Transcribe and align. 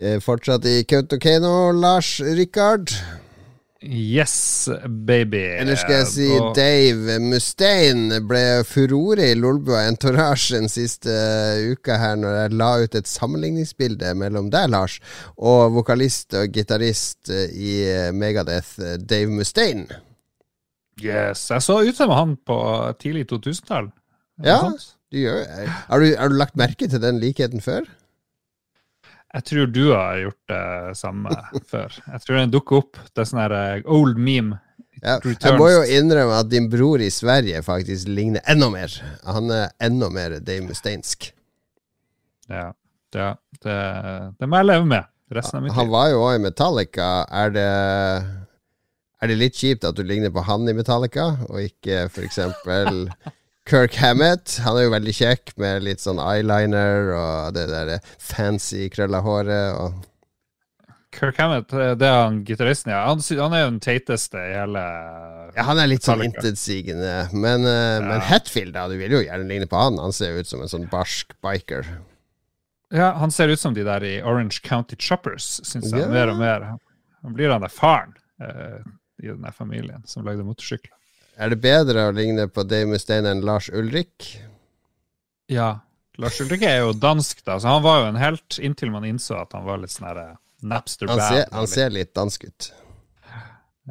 Eh, 0.00 0.20
Fortsatt 0.22 0.64
i 0.68 0.84
Kautokeino, 0.86 1.72
Lars 1.74 2.20
Rikard. 2.20 2.92
Yes, 3.82 4.68
baby. 5.06 5.38
Eller 5.60 5.76
skal 5.78 6.00
jeg 6.00 6.06
si 6.10 6.28
Og- 6.34 6.54
Dave 6.56 7.18
Mustaine 7.22 8.18
ble 8.26 8.64
furore 8.66 9.30
i 9.30 9.34
Lolbua 9.38 9.84
Entourage 9.86 10.50
den 10.56 10.66
siste 10.68 11.10
uka 11.72 11.96
her, 11.96 12.16
når 12.16 12.34
jeg 12.40 12.52
la 12.58 12.70
ut 12.82 12.94
et 12.94 13.06
sammenligningsbilde 13.06 14.14
mellom 14.18 14.50
deg, 14.50 14.68
Lars, 14.70 14.98
og 15.38 15.72
vokalist 15.76 16.34
og 16.34 16.50
gitarist 16.52 17.30
eh, 17.30 17.46
i 17.54 17.76
eh, 17.86 18.10
Megadeth, 18.12 18.80
eh, 18.82 18.96
Dave 18.98 19.30
Mustaine. 19.30 19.86
Yes, 21.00 21.48
Jeg 21.50 21.62
så 21.62 21.78
ut 21.86 21.94
som 21.94 22.10
han 22.10 22.36
på 22.46 22.58
tidlig 22.98 23.26
2000-tall. 23.30 23.92
Ja. 24.42 24.58
Du 25.12 25.16
gjør, 25.22 25.38
eh, 25.46 25.68
har, 25.88 26.00
du, 26.02 26.16
har 26.18 26.28
du 26.28 26.34
lagt 26.34 26.56
merke 26.58 26.88
til 26.90 27.00
den 27.00 27.20
likheten 27.22 27.62
før? 27.62 27.86
Jeg 29.34 29.44
tror 29.44 29.68
du 29.68 29.82
har 29.90 30.22
gjort 30.22 30.52
det 30.52 30.96
samme 30.96 31.34
før. 31.72 31.98
Jeg 32.06 32.24
tror 32.24 32.40
den 32.40 32.54
dukker 32.54 32.80
opp. 32.80 33.00
Det 33.12 33.22
er 33.22 33.28
sånn 33.28 33.42
her 33.42 33.54
eh, 33.58 33.90
old 33.92 34.16
meme. 34.16 34.62
Ja, 34.98 35.18
jeg 35.22 35.54
må 35.54 35.68
jo 35.70 35.82
innrømme 35.94 36.40
at 36.40 36.48
din 36.50 36.66
bror 36.72 36.98
i 36.98 37.10
Sverige 37.14 37.60
faktisk 37.62 38.08
ligner 38.10 38.42
enda 38.50 38.66
mer. 38.72 38.94
Han 39.28 39.52
er 39.54 39.68
enda 39.84 40.08
mer 40.10 40.40
Dave 40.42 40.64
Musteinsk. 40.66 41.28
Ja, 42.50 42.72
det, 43.14 43.28
det, 43.62 43.78
det 44.40 44.48
må 44.48 44.58
jeg 44.58 44.70
leve 44.72 44.88
med 44.90 45.06
resten 45.36 45.60
av 45.60 45.64
mitt 45.64 45.76
Han 45.76 45.90
var 45.92 46.10
jo 46.10 46.24
òg 46.24 46.38
i 46.38 46.42
Metallica. 46.48 47.08
Er 47.30 47.54
det, 47.54 47.68
er 49.22 49.30
det 49.30 49.38
litt 49.38 49.60
kjipt 49.60 49.86
at 49.86 49.98
du 49.98 50.02
ligner 50.06 50.32
på 50.34 50.44
han 50.48 50.66
i 50.66 50.74
Metallica, 50.76 51.30
og 51.48 51.62
ikke 51.62 52.08
f.eks. 52.08 52.40
Kirk 53.68 53.98
Hammett? 54.00 54.58
Han 54.64 54.78
er 54.78 54.86
jo 54.86 54.92
veldig 54.94 55.12
kjekk 55.12 55.52
med 55.60 55.84
litt 55.84 56.00
sånn 56.00 56.20
eyeliner 56.22 57.10
og 57.12 57.56
det 57.56 57.66
der 57.68 57.98
fancy 58.16 58.86
krølla 58.92 59.20
håret. 59.24 59.76
Og 59.76 60.88
Kirk 61.12 61.36
Hammett, 61.40 61.68
det 61.72 62.08
er 62.08 62.22
han 62.22 62.42
gitaristen, 62.48 62.94
ja. 62.94 63.02
Han, 63.10 63.20
han 63.20 63.56
er 63.56 63.64
jo 63.66 63.70
den 63.74 63.82
teiteste 63.84 64.40
i 64.40 64.54
hele 64.56 64.84
ja, 65.56 65.64
han 65.66 65.80
er 65.80 65.88
litt 65.90 66.06
sånn 66.06 66.22
intetsigende. 66.24 67.28
Men, 67.32 67.64
ja. 67.66 68.00
men 68.04 68.24
Hetfield, 68.24 68.76
da, 68.76 68.86
du 68.88 68.96
vil 69.00 69.16
jo 69.18 69.22
gjerne 69.24 69.48
ligne 69.48 69.68
på 69.68 69.80
han. 69.80 69.98
Han 70.00 70.14
ser 70.16 70.32
jo 70.36 70.44
ut 70.44 70.50
som 70.50 70.62
en 70.64 70.70
sånn 70.70 70.86
barsk 70.92 71.34
biker. 71.44 71.88
Ja, 72.94 73.10
han 73.20 73.32
ser 73.34 73.52
ut 73.52 73.60
som 73.60 73.74
de 73.76 73.84
der 73.84 74.04
i 74.06 74.14
Orange 74.22 74.62
County 74.64 74.96
Choppers, 74.96 75.58
syns 75.66 75.90
jeg, 75.90 76.04
Ja. 76.06 76.08
mer 76.12 76.32
og 76.32 76.38
mer. 76.40 76.68
Han 77.24 77.34
blir 77.34 77.50
han 77.52 77.64
der 77.64 77.72
faren 77.72 78.14
eh, 78.40 78.80
i 79.20 79.28
den 79.28 79.44
familien 79.52 80.04
som 80.06 80.24
lagde 80.24 80.46
motorsykler. 80.46 80.94
Er 81.38 81.52
det 81.52 81.60
bedre 81.62 82.08
å 82.08 82.14
ligne 82.14 82.48
på 82.50 82.64
Dave 82.66 82.88
Mustaine 82.90 83.30
enn 83.30 83.44
Lars 83.46 83.68
Ulrik? 83.70 84.26
Ja. 85.46 85.76
Lars 86.18 86.40
Ulrik 86.42 86.64
er 86.66 86.80
jo 86.82 86.90
dansk, 86.98 87.44
da, 87.46 87.60
så 87.62 87.76
han 87.76 87.84
var 87.84 88.00
jo 88.02 88.08
en 88.10 88.18
helt 88.18 88.58
inntil 88.58 88.90
man 88.90 89.06
innså 89.06 89.36
at 89.38 89.54
han 89.54 89.62
var 89.68 89.78
litt 89.78 89.94
sånn 89.94 90.08
herre 90.10 90.28
Napster 90.66 91.06
Han 91.06 91.20
bad. 91.20 91.28
ser, 91.30 91.44
han 91.54 91.68
ser 91.70 91.92
litt 91.94 92.10
dansk 92.18 92.48
ut. 92.48 92.72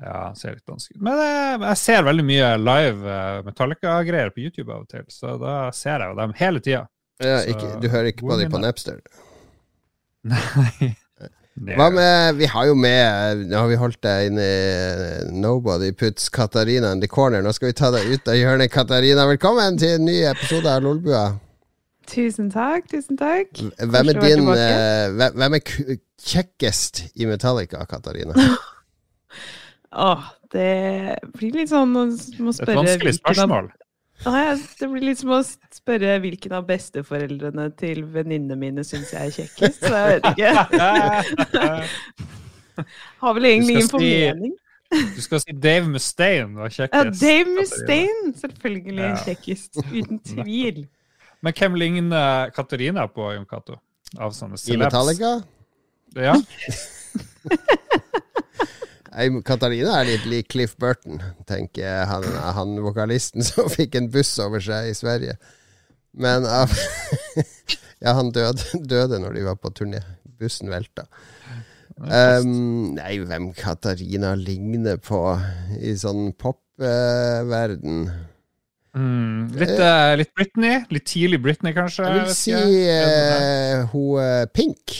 Ja, 0.02 0.18
han 0.25 0.36
ser 0.36 0.58
litt 0.58 0.68
dansk 0.68 0.92
ut. 0.92 1.00
Men 1.08 1.22
eh, 1.23 1.64
jeg 1.70 1.80
ser 1.80 2.03
veldig 2.06 2.25
mye 2.28 2.50
live 2.59 3.14
eh, 3.16 3.40
Metallica-greier 3.48 4.34
på 4.36 4.44
YouTube 4.44 4.73
av 4.75 4.84
og 4.84 4.92
til, 4.92 5.08
så 5.08 5.38
da 5.40 5.56
ser 5.72 6.03
jeg 6.03 6.12
jo 6.12 6.20
dem 6.20 6.36
hele 6.42 6.62
tida. 6.68 6.84
Ja, 7.23 7.40
du 7.80 7.88
hører 7.88 8.12
ikke 8.12 8.28
på 8.28 8.38
dem 8.44 8.52
på. 8.52 8.59
Napster? 8.62 9.00
Nei. 10.36 10.92
Hva 11.58 11.88
med 11.89 12.36
Vi 12.38 12.45
har 12.52 12.67
jo 12.69 12.75
med 12.77 13.47
Nå 13.50 13.58
har 13.63 13.69
vi 13.72 13.80
holdt 13.81 14.00
deg 14.05 14.30
inne 14.31 14.44
i 14.45 15.31
Nobody 15.41 15.89
puts 15.97 16.30
Katarina 16.33 16.91
in 16.94 17.02
the 17.02 17.09
corner. 17.09 17.41
Nå 17.41 17.53
skal 17.55 17.72
vi 17.72 17.77
ta 17.77 17.89
deg 17.94 18.11
ut 18.13 18.30
av 18.30 18.38
hjørnet, 18.38 18.72
Katarina. 18.73 19.25
Velkommen 19.30 19.80
til 19.81 19.95
en 19.97 20.05
ny 20.05 20.19
episode 20.30 20.69
av 20.69 20.85
Lolbua. 20.85 21.23
Tusen 22.08 22.52
takk, 22.53 22.85
tusen 22.91 23.17
takk. 23.19 23.58
Hvem 23.81 24.13
er 24.13 24.22
din 24.22 24.45
eh, 24.53 25.31
hvem- 25.33 25.58
er 25.58 25.63
kjekkest 26.28 27.03
i 27.17 27.25
Metallica, 27.28 27.81
Katarina? 27.89 28.38
Åh, 30.08 30.30
det 30.53 31.17
blir 31.35 31.58
litt 31.58 31.73
sånn 31.73 31.91
å 31.97 32.05
må 32.05 32.53
er 32.53 32.53
et 32.53 32.61
spørre 32.61 32.80
vanskelig 32.83 33.16
hvilken 33.17 33.22
spørsmål. 33.23 33.69
Nei, 34.25 34.44
det 34.79 34.88
blir 34.89 35.03
litt 35.05 35.19
som 35.22 35.29
å 35.35 35.39
spørre 35.45 36.16
hvilken 36.23 36.55
av 36.57 36.66
besteforeldrene 36.67 37.67
til 37.78 38.01
venninnene 38.11 38.57
mine 38.59 38.83
syns 38.88 39.11
jeg 39.13 39.22
er 39.29 39.35
kjekkest. 39.35 39.83
Så 39.85 39.94
jeg 39.94 40.07
vet 40.16 40.23
ikke. 40.33 40.51
Har 43.22 43.33
vel 43.38 43.45
egentlig 43.51 43.75
ingen 43.77 43.88
si- 43.88 43.94
formening. 43.94 44.56
Du 44.88 45.22
skal 45.22 45.41
si 45.44 45.51
Dave 45.51 45.88
Mustaine 45.91 46.56
var 46.56 46.69
kjekkest. 46.72 47.22
Ja, 47.22 47.27
Dave 47.27 47.56
Mustaine! 47.57 48.33
Selvfølgelig 48.41 49.03
Ja. 49.03 49.16
kjekkest. 49.25 49.72
Uten 49.91 50.19
tvil. 50.31 50.77
Men 51.44 51.53
hvem 51.53 51.75
ligner 51.77 52.50
Katarina 52.56 53.06
på, 53.11 53.29
Jon 53.35 53.45
Cato? 53.45 53.77
Av 54.17 54.31
sånne 54.33 54.56
I 54.57 54.63
celebs? 54.63 54.88
Metallica? 54.88 55.33
Ja. 56.16 56.35
Katarina 59.45 59.95
er 60.00 60.11
litt 60.11 60.25
lik 60.29 60.51
Cliff 60.53 60.75
Burton, 60.78 61.22
tenker 61.50 61.81
jeg. 61.83 62.07
Han, 62.11 62.28
han 62.57 62.75
vokalisten 62.85 63.45
som 63.50 63.69
fikk 63.73 63.97
en 63.97 64.11
buss 64.13 64.35
over 64.44 64.63
seg 64.63 64.91
i 64.91 64.97
Sverige. 64.97 65.38
Men 66.17 66.45
av 66.50 66.73
Ja, 68.03 68.13
han 68.13 68.29
døde, 68.29 68.61
døde 68.77 69.17
når 69.23 69.39
de 69.39 69.44
var 69.47 69.57
på 69.57 69.72
turné. 69.73 70.03
Bussen 70.38 70.69
velta. 70.69 71.07
Um, 71.97 72.94
nei, 72.94 73.16
hvem 73.25 73.50
Katarina 73.57 74.35
ligner 74.38 75.00
på 75.01 75.22
i 75.81 75.95
sånn 75.97 76.29
popverden? 76.38 78.03
Mm, 78.97 79.50
litt, 79.57 79.73
uh, 79.81 80.13
litt 80.17 80.29
Britney? 80.38 80.83
Litt 80.94 81.07
tidlig 81.09 81.41
Britney, 81.41 81.73
kanskje? 81.73 82.06
Jeg 82.06 82.19
vil 82.19 82.35
si 82.38 82.53
eh, 82.94 83.81
hun 83.94 84.22
eh, 84.22 84.45
Pink. 84.53 84.97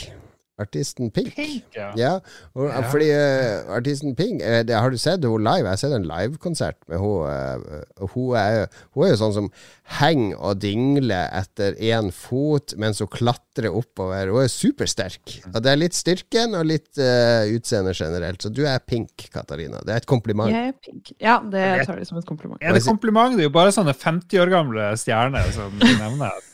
Artisten 0.58 1.12
Pink. 1.14 1.36
Pink, 1.36 1.66
ja. 1.76 1.92
Ja, 1.98 2.14
og, 2.56 2.66
Ja. 2.72 2.82
fordi 2.90 3.10
uh, 3.14 3.76
artisten 3.78 4.16
Pink 4.18 4.42
uh, 4.42 4.64
det, 4.66 4.74
Har 4.74 4.90
du 4.90 4.98
sett 4.98 5.22
henne 5.22 5.44
live? 5.46 5.68
Jeg 5.68 5.76
har 5.76 5.82
sett 5.84 5.94
en 5.94 6.08
livekonsert 6.10 6.80
med 6.90 6.98
henne. 6.98 7.84
Uh, 8.02 8.08
hun, 8.14 8.32
er, 8.40 8.66
hun 8.96 9.06
er 9.06 9.14
jo 9.14 9.20
sånn 9.22 9.36
som 9.36 9.52
henger 10.00 10.42
og 10.42 10.58
dingler 10.64 11.30
etter 11.38 11.78
én 11.78 12.10
fot 12.12 12.74
mens 12.82 13.04
hun 13.04 13.12
klatrer 13.14 13.70
oppover. 13.70 14.34
Hun 14.34 14.42
er 14.44 14.52
supersterk. 14.52 15.38
Og 15.54 15.62
det 15.62 15.72
er 15.76 15.80
litt 15.84 15.98
styrken 15.98 16.58
og 16.58 16.66
litt 16.74 16.90
uh, 16.98 17.46
utseende 17.54 17.94
generelt. 17.94 18.42
Så 18.42 18.50
du 18.50 18.64
er 18.66 18.82
pink, 18.82 19.30
Katarina. 19.34 19.84
Det 19.86 19.94
er 19.94 20.02
et 20.02 20.10
kompliment. 20.10 20.50
Jeg 20.52 20.74
er 20.74 20.78
pink. 20.82 21.14
Ja, 21.22 21.38
det 21.46 21.86
tar 21.86 22.02
det 22.02 22.10
som 22.10 22.18
et 22.18 22.28
kompliment. 22.28 22.58
Er 22.66 22.74
det 22.74 22.86
kompliment? 22.88 23.38
Det 23.38 23.46
er 23.46 23.52
jo 23.52 23.56
bare 23.62 23.74
sånne 23.76 23.94
50 23.94 24.42
år 24.42 24.58
gamle 24.58 24.92
stjerner 24.98 25.54
som 25.54 25.74
du 25.78 25.86
nevner. 25.86 26.47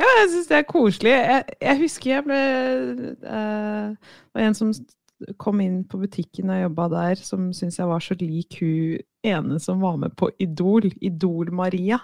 Ja, 0.00 0.06
jeg 0.20 0.30
syns 0.32 0.48
det 0.50 0.56
er 0.60 0.66
koselig. 0.68 1.12
Jeg, 1.12 1.44
jeg 1.60 1.78
husker 1.82 2.10
jeg 2.14 2.24
ble 2.26 2.38
uh, 3.26 3.90
Det 3.92 4.34
var 4.38 4.46
en 4.46 4.56
som 4.58 4.72
kom 5.40 5.60
inn 5.60 5.82
på 5.84 5.98
butikken 6.00 6.48
og 6.52 6.62
jobba 6.62 6.86
der, 6.94 7.20
som 7.20 7.50
syntes 7.52 7.76
jeg 7.80 7.88
var 7.90 8.00
så 8.00 8.14
lik 8.20 8.56
hun 8.62 9.00
ene 9.26 9.58
som 9.60 9.82
var 9.84 9.98
med 10.00 10.14
på 10.16 10.30
Idol. 10.40 10.86
Idol-Maria. 11.04 11.98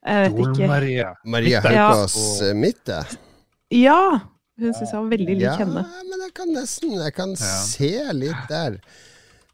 Jeg 0.00 0.30
vet 0.32 0.38
ikke. 0.40 0.54
Dol-Maria. 0.62 1.10
Maria. 1.28 1.60
Haukås 1.66 2.16
eh, 2.46 2.54
Mitte. 2.56 3.02
Ja! 3.76 3.98
Hun 4.60 4.72
syntes 4.72 4.90
jeg 4.92 5.00
var 5.02 5.10
veldig 5.12 5.34
lik 5.36 5.44
Ja, 5.44 5.52
henne. 5.60 5.82
men 6.08 6.24
jeg 6.24 6.32
kan 6.36 6.50
nesten 6.52 6.96
Jeg 7.00 7.14
kan 7.16 7.30
Ja. 7.36 7.52
se 7.68 7.92
litt 8.16 8.48
der. 8.48 8.80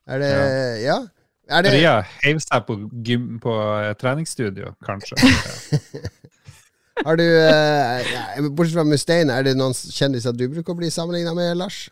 Er 0.07 0.23
det 0.23 0.31
Ja? 0.85 0.97
Er 1.49 1.63
det 1.63 1.71
Maria 1.77 1.93
heiv 2.25 2.41
seg 2.43 2.65
på, 2.67 2.75
gym, 3.07 3.27
på 3.43 3.53
eh, 3.55 3.93
treningsstudio, 3.99 4.73
kanskje. 4.87 5.15
Har 7.05 7.19
du 7.21 7.25
eh, 7.27 8.49
Bortsett 8.49 8.77
fra 8.79 8.85
Mustaine, 8.89 9.35
er 9.37 9.45
det 9.47 9.57
noen 9.59 9.75
kjendiser 9.77 10.33
du 10.37 10.47
bruker 10.49 10.73
å 10.75 10.79
bli 10.79 10.89
sammenligna 10.91 11.35
med, 11.37 11.57
Lars? 11.61 11.87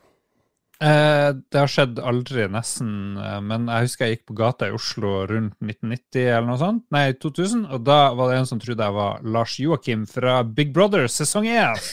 Eh, 0.84 1.28
det 1.52 1.60
har 1.60 1.70
skjedd 1.70 2.00
aldri, 2.02 2.46
nesten. 2.50 2.88
eh, 3.20 3.36
Men 3.46 3.68
jeg 3.70 3.86
husker 3.86 4.06
jeg 4.08 4.16
gikk 4.18 4.24
på 4.32 4.36
gata 4.40 4.68
i 4.68 4.74
Oslo 4.74 5.12
rundt 5.30 5.54
1990 5.62 6.24
eller 6.24 6.48
noe 6.48 6.58
sånt. 6.60 6.82
Nei, 6.92 7.04
2000. 7.22 7.66
Og 7.76 7.84
da 7.86 7.98
var 8.18 8.32
det 8.32 8.40
en 8.40 8.48
som 8.50 8.60
trodde 8.60 8.84
jeg 8.88 8.96
var 8.96 9.22
Lars 9.36 9.54
Joakim 9.62 10.02
fra 10.10 10.40
Big 10.44 10.72
Brother 10.74 11.06
sesong 11.08 11.46
1. 11.52 11.84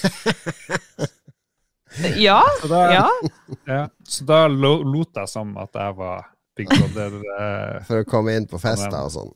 Ja! 2.16 2.41
Så 2.61 2.67
da, 2.72 2.81
ja. 2.93 3.08
ja, 3.67 3.79
så 4.08 4.23
da 4.23 4.46
lo, 4.47 4.78
lot 4.87 5.17
jeg 5.19 5.28
som 5.28 5.49
at 5.59 5.75
jeg 5.75 5.96
var 5.97 6.22
Big 6.55 6.69
Brother. 6.72 7.17
Eh, 7.19 7.81
For 7.90 8.05
å 8.05 8.08
komme 8.08 8.37
inn 8.40 8.46
på 8.47 8.59
fester 8.63 8.96
og 8.96 9.11
sånn. 9.11 9.34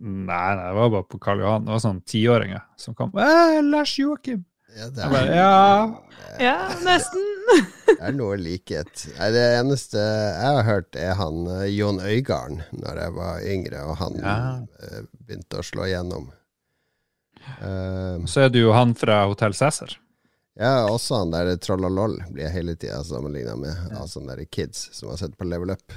Nei, 0.00 0.54
nei, 0.56 0.66
det 0.70 0.76
var 0.80 0.90
bare 0.96 1.06
på 1.12 1.18
Karl 1.22 1.40
Johan. 1.44 1.64
Det 1.66 1.74
var 1.76 1.82
sånn 1.84 2.00
tiåringer 2.08 2.62
som 2.80 2.94
kom. 2.98 3.12
Lars 3.14 3.98
Joakim! 4.00 4.44
Ja, 4.70 4.86
det, 4.94 5.02
er, 5.02 5.10
bare, 5.10 5.34
ja. 5.34 6.02
ja, 6.38 6.56
nesten. 6.86 7.24
det 7.88 7.96
er 8.06 8.12
noe 8.14 8.36
likhet. 8.38 9.06
Nei, 9.18 9.30
det 9.34 9.40
eneste 9.58 9.98
jeg 9.98 10.52
har 10.54 10.62
hørt, 10.68 10.94
er 10.94 11.16
han 11.18 11.40
eh, 11.56 11.64
Jon 11.74 11.98
Øigarden, 11.98 12.60
når 12.78 13.00
jeg 13.02 13.14
var 13.16 13.40
yngre, 13.50 13.80
og 13.90 13.96
han 13.98 14.20
Ja. 14.22 14.36
eh, 14.86 15.00
begynte 15.26 15.58
å 15.58 15.66
slå 15.66 15.88
igjennom. 15.88 16.28
Eh, 17.58 18.20
Så 18.30 18.44
er 18.46 18.52
det 18.54 18.62
jo 18.62 18.70
han 18.76 18.94
fra 18.94 19.24
Hotell 19.26 19.52
Cæsar. 19.58 19.96
ja, 20.60 20.86
også 20.86 21.18
han 21.24 21.30
der 21.34 21.56
Troll 21.56 21.84
og 21.88 21.92
Loll 21.96 22.16
blir 22.30 22.44
jeg 22.46 22.52
hele 22.60 22.76
tida 22.76 23.02
sammenligna 23.04 23.56
med, 23.58 23.74
av 23.96 24.06
sånne 24.12 24.36
der 24.38 24.44
kids 24.46 24.86
som 24.96 25.10
har 25.10 25.16
sett 25.18 25.36
på 25.38 25.48
Level 25.48 25.70
Up. 25.74 25.92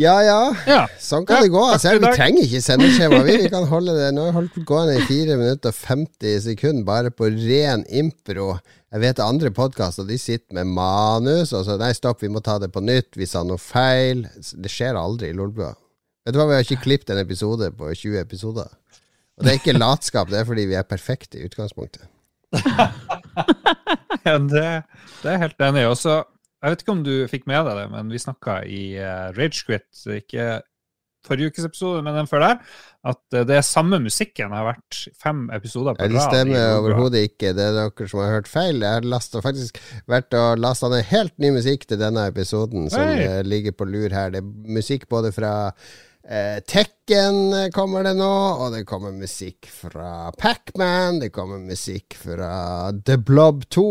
Ja 0.00 0.14
ja, 0.24 0.38
Ja. 0.66 0.82
sånn 1.00 1.26
kan 1.28 1.42
det 1.44 1.50
gå. 1.52 1.60
Altså, 1.68 1.92
vi 2.00 2.10
trenger 2.16 2.46
ikke 2.46 2.60
sendeskjema. 2.64 3.18
Vi, 3.26 3.36
vi 3.44 3.48
kan 3.54 3.66
holde 3.68 3.92
det 3.98 4.10
Nå 4.16 4.24
har 4.24 4.32
vi 4.32 4.38
holdt 4.38 4.60
gående 4.68 4.94
i 5.00 5.04
4 5.08 5.36
minutter 5.40 5.72
og 5.72 5.76
50 5.76 6.38
sekunder 6.46 6.86
bare 6.88 7.10
på 7.12 7.28
ren 7.32 7.84
impro. 7.92 8.54
Jeg 8.92 9.00
vet 9.04 9.20
andre 9.24 9.50
podkaster 9.56 10.04
de 10.08 10.18
sitter 10.20 10.56
med 10.58 10.68
manus 10.76 11.52
og 11.56 11.64
så 11.68 11.76
Nei, 11.80 11.92
stopp, 11.96 12.22
vi 12.24 12.28
må 12.32 12.40
ta 12.44 12.58
det 12.62 12.70
på 12.72 12.80
nytt. 12.84 13.12
Vi 13.20 13.28
sa 13.28 13.42
noe 13.44 13.60
feil. 13.60 14.24
Det 14.36 14.72
skjer 14.72 14.96
aldri 15.00 15.30
i 15.32 15.36
Lolbua. 15.36 15.74
Vet 16.24 16.36
du 16.36 16.38
hva, 16.38 16.48
vi 16.50 16.56
har 16.58 16.64
ikke 16.66 16.84
klippet 16.84 17.10
en 17.12 17.20
episode 17.24 17.72
på 17.76 17.88
20 17.92 18.20
episoder. 18.20 18.68
Og 19.38 19.44
det 19.44 19.50
er 19.54 19.58
ikke 19.58 19.74
latskap, 19.78 20.28
det 20.30 20.38
er 20.42 20.46
fordi 20.46 20.68
vi 20.70 20.76
er 20.78 20.84
perfekte 20.86 21.40
i 21.40 21.46
utgangspunktet. 21.48 22.04
Ja, 24.22 24.36
det, 24.38 24.66
det 25.24 25.30
er 25.32 25.40
helt 25.42 25.62
enig 25.66 25.80
i. 25.82 25.86
Og 25.90 25.96
så, 25.98 26.20
jeg 26.62 26.74
vet 26.74 26.84
ikke 26.84 26.94
om 26.94 27.06
du 27.06 27.14
fikk 27.30 27.48
med 27.50 27.66
deg 27.66 27.80
det, 27.80 27.88
men 27.90 28.12
vi 28.12 28.20
snakka 28.22 28.60
i 28.70 28.82
uh, 29.02 29.32
Ragequit, 29.34 29.88
ikke 30.18 30.60
forrige 31.26 31.52
ukes 31.52 31.66
episode, 31.66 32.02
men 32.02 32.16
den 32.16 32.28
før 32.30 32.42
der, 32.42 32.60
at 33.12 33.36
eh, 33.36 33.44
det 33.46 33.58
er 33.58 33.66
samme 33.66 33.98
musikken 34.02 34.54
har 34.54 34.66
vært 34.66 35.02
fem 35.22 35.44
episoder 35.54 35.96
på 35.96 36.02
rad. 36.02 36.14
det 36.14 36.24
stemmer 36.24 36.76
overhodet 36.80 37.24
ikke. 37.28 37.52
Det 37.56 37.66
er 37.68 37.76
dere 37.78 38.08
som 38.10 38.22
har 38.22 38.32
hørt 38.36 38.50
feil. 38.50 38.82
Jeg 38.82 38.98
har 38.98 39.06
lastet, 39.06 39.42
faktisk 39.44 39.78
vært 40.10 40.34
og 40.38 40.62
lasta 40.62 40.90
ned 40.92 41.06
helt 41.12 41.36
ny 41.42 41.52
musikk 41.54 41.86
til 41.90 42.00
denne 42.02 42.26
episoden, 42.30 42.88
som 42.92 43.06
Hei. 43.06 43.20
eh, 43.26 43.42
ligger 43.46 43.76
på 43.76 43.86
lur 43.90 44.10
her. 44.10 44.34
Det 44.34 44.42
er 44.42 44.74
musikk 44.78 45.08
både 45.12 45.32
fra 45.34 45.52
eh, 46.28 46.60
Tekken 46.68 47.40
eh, 47.52 47.68
kommer 47.74 48.04
det 48.06 48.14
nå, 48.18 48.30
og 48.62 48.72
det 48.76 48.84
kommer 48.88 49.12
musikk 49.16 49.66
fra 49.72 50.30
Pacman, 50.38 51.18
det 51.22 51.32
kommer 51.34 51.58
musikk 51.62 52.14
fra 52.20 52.92
The 53.04 53.16
Blob 53.18 53.66
2. 53.72 53.84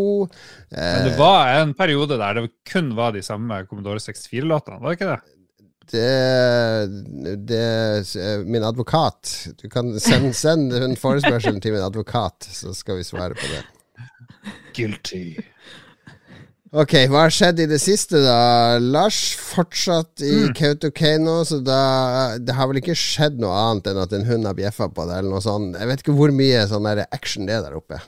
Men 0.72 1.06
det 1.08 1.14
Eh, 1.16 1.20
var 1.20 1.54
en 1.60 1.74
periode 1.78 2.18
der 2.22 2.40
det 2.42 2.48
kun 2.72 2.94
var 2.96 3.12
de 3.16 3.22
samme 3.26 3.64
Commodore 3.70 4.00
64-låtene, 4.00 4.80
var 4.82 4.90
det 4.94 5.00
ikke 5.00 5.12
det? 5.14 5.38
det, 5.92 7.42
det 7.50 8.16
eh, 8.16 8.44
Min 8.48 8.64
advokat 8.64 9.32
Du 9.60 9.66
kan 9.70 9.90
sende, 10.00 10.30
send 10.38 10.72
en 10.78 10.96
forespørsel 10.96 11.58
til 11.60 11.74
min 11.76 11.84
advokat, 11.84 12.48
så 12.48 12.72
skal 12.78 13.02
vi 13.02 13.04
svare 13.04 13.36
på 13.36 13.50
det. 13.52 13.64
Guilty. 14.78 15.26
Ok, 16.72 16.94
hva 17.12 17.26
har 17.26 17.34
skjedd 17.36 17.58
i 17.60 17.66
det 17.68 17.82
siste, 17.84 18.16
da? 18.24 18.78
Lars 18.80 19.18
fortsatt 19.36 20.22
i 20.24 20.32
Mm. 20.48 20.54
Kautokeino, 20.56 21.42
så 21.44 21.60
da 21.64 22.38
Det 22.40 22.56
har 22.56 22.68
vel 22.70 22.80
ikke 22.80 22.96
skjedd 22.96 23.40
noe 23.44 23.52
annet 23.52 23.88
enn 23.92 23.98
at 24.00 24.14
en 24.14 24.24
hund 24.26 24.46
har 24.48 24.54
bjeffa 24.56 24.88
på 24.88 25.04
deg, 25.06 25.18
eller 25.20 25.30
noe 25.36 25.42
sånt. 25.44 25.76
Jeg 25.78 25.88
vet 25.90 26.00
ikke 26.06 26.16
hvor 26.16 26.32
mye 26.32 26.64
sånn 26.72 26.88
der 26.88 27.06
action 27.12 27.46
det 27.46 27.56
er 27.60 27.62
der 27.68 27.76
oppe. 27.76 28.00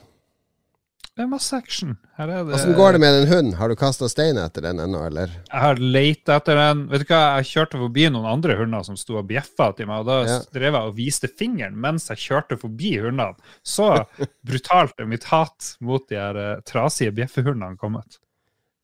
Det 1.14 1.22
er 1.22 1.28
masse 1.30 1.52
action. 1.54 1.92
Her 2.16 2.26
er 2.28 2.44
det 2.44 2.54
Åssen 2.56 2.74
går 2.74 2.92
det 2.96 3.00
med 3.00 3.12
den 3.20 3.28
hunden? 3.30 3.52
Har 3.54 3.68
du 3.68 3.76
kasta 3.76 4.08
stein 4.08 4.34
etter 4.36 4.62
den 4.62 4.80
ennå, 4.80 5.04
eller? 5.06 5.28
Jeg 5.52 5.60
har 5.60 5.76
leita 5.76 6.40
etter 6.40 6.56
den. 6.56 6.88
Vet 6.88 7.04
du 7.04 7.12
hva, 7.12 7.36
jeg 7.38 7.44
kjørte 7.52 7.78
forbi 7.78 8.08
noen 8.10 8.26
andre 8.32 8.56
hunder 8.58 8.82
som 8.82 8.96
sto 8.96 9.18
og 9.20 9.28
bjeffa 9.28 9.76
til 9.76 9.86
meg, 9.86 10.00
og 10.00 10.06
da 10.06 10.24
Ja. 10.24 10.40
drev 10.52 10.72
jeg 10.72 10.88
og 10.88 10.96
viste 10.96 11.28
fingeren 11.28 11.76
mens 11.76 12.08
jeg 12.08 12.16
kjørte 12.16 12.58
forbi 12.58 12.96
hundene. 12.98 13.36
Så 13.62 14.06
brutalt 14.48 14.94
er 14.98 15.06
mitt 15.06 15.24
hat 15.30 15.76
mot 15.80 16.08
de 16.08 16.16
her 16.16 16.34
eh, 16.34 16.60
trasige 16.66 17.12
bjeffehundene 17.14 17.76
kommet. 17.78 18.18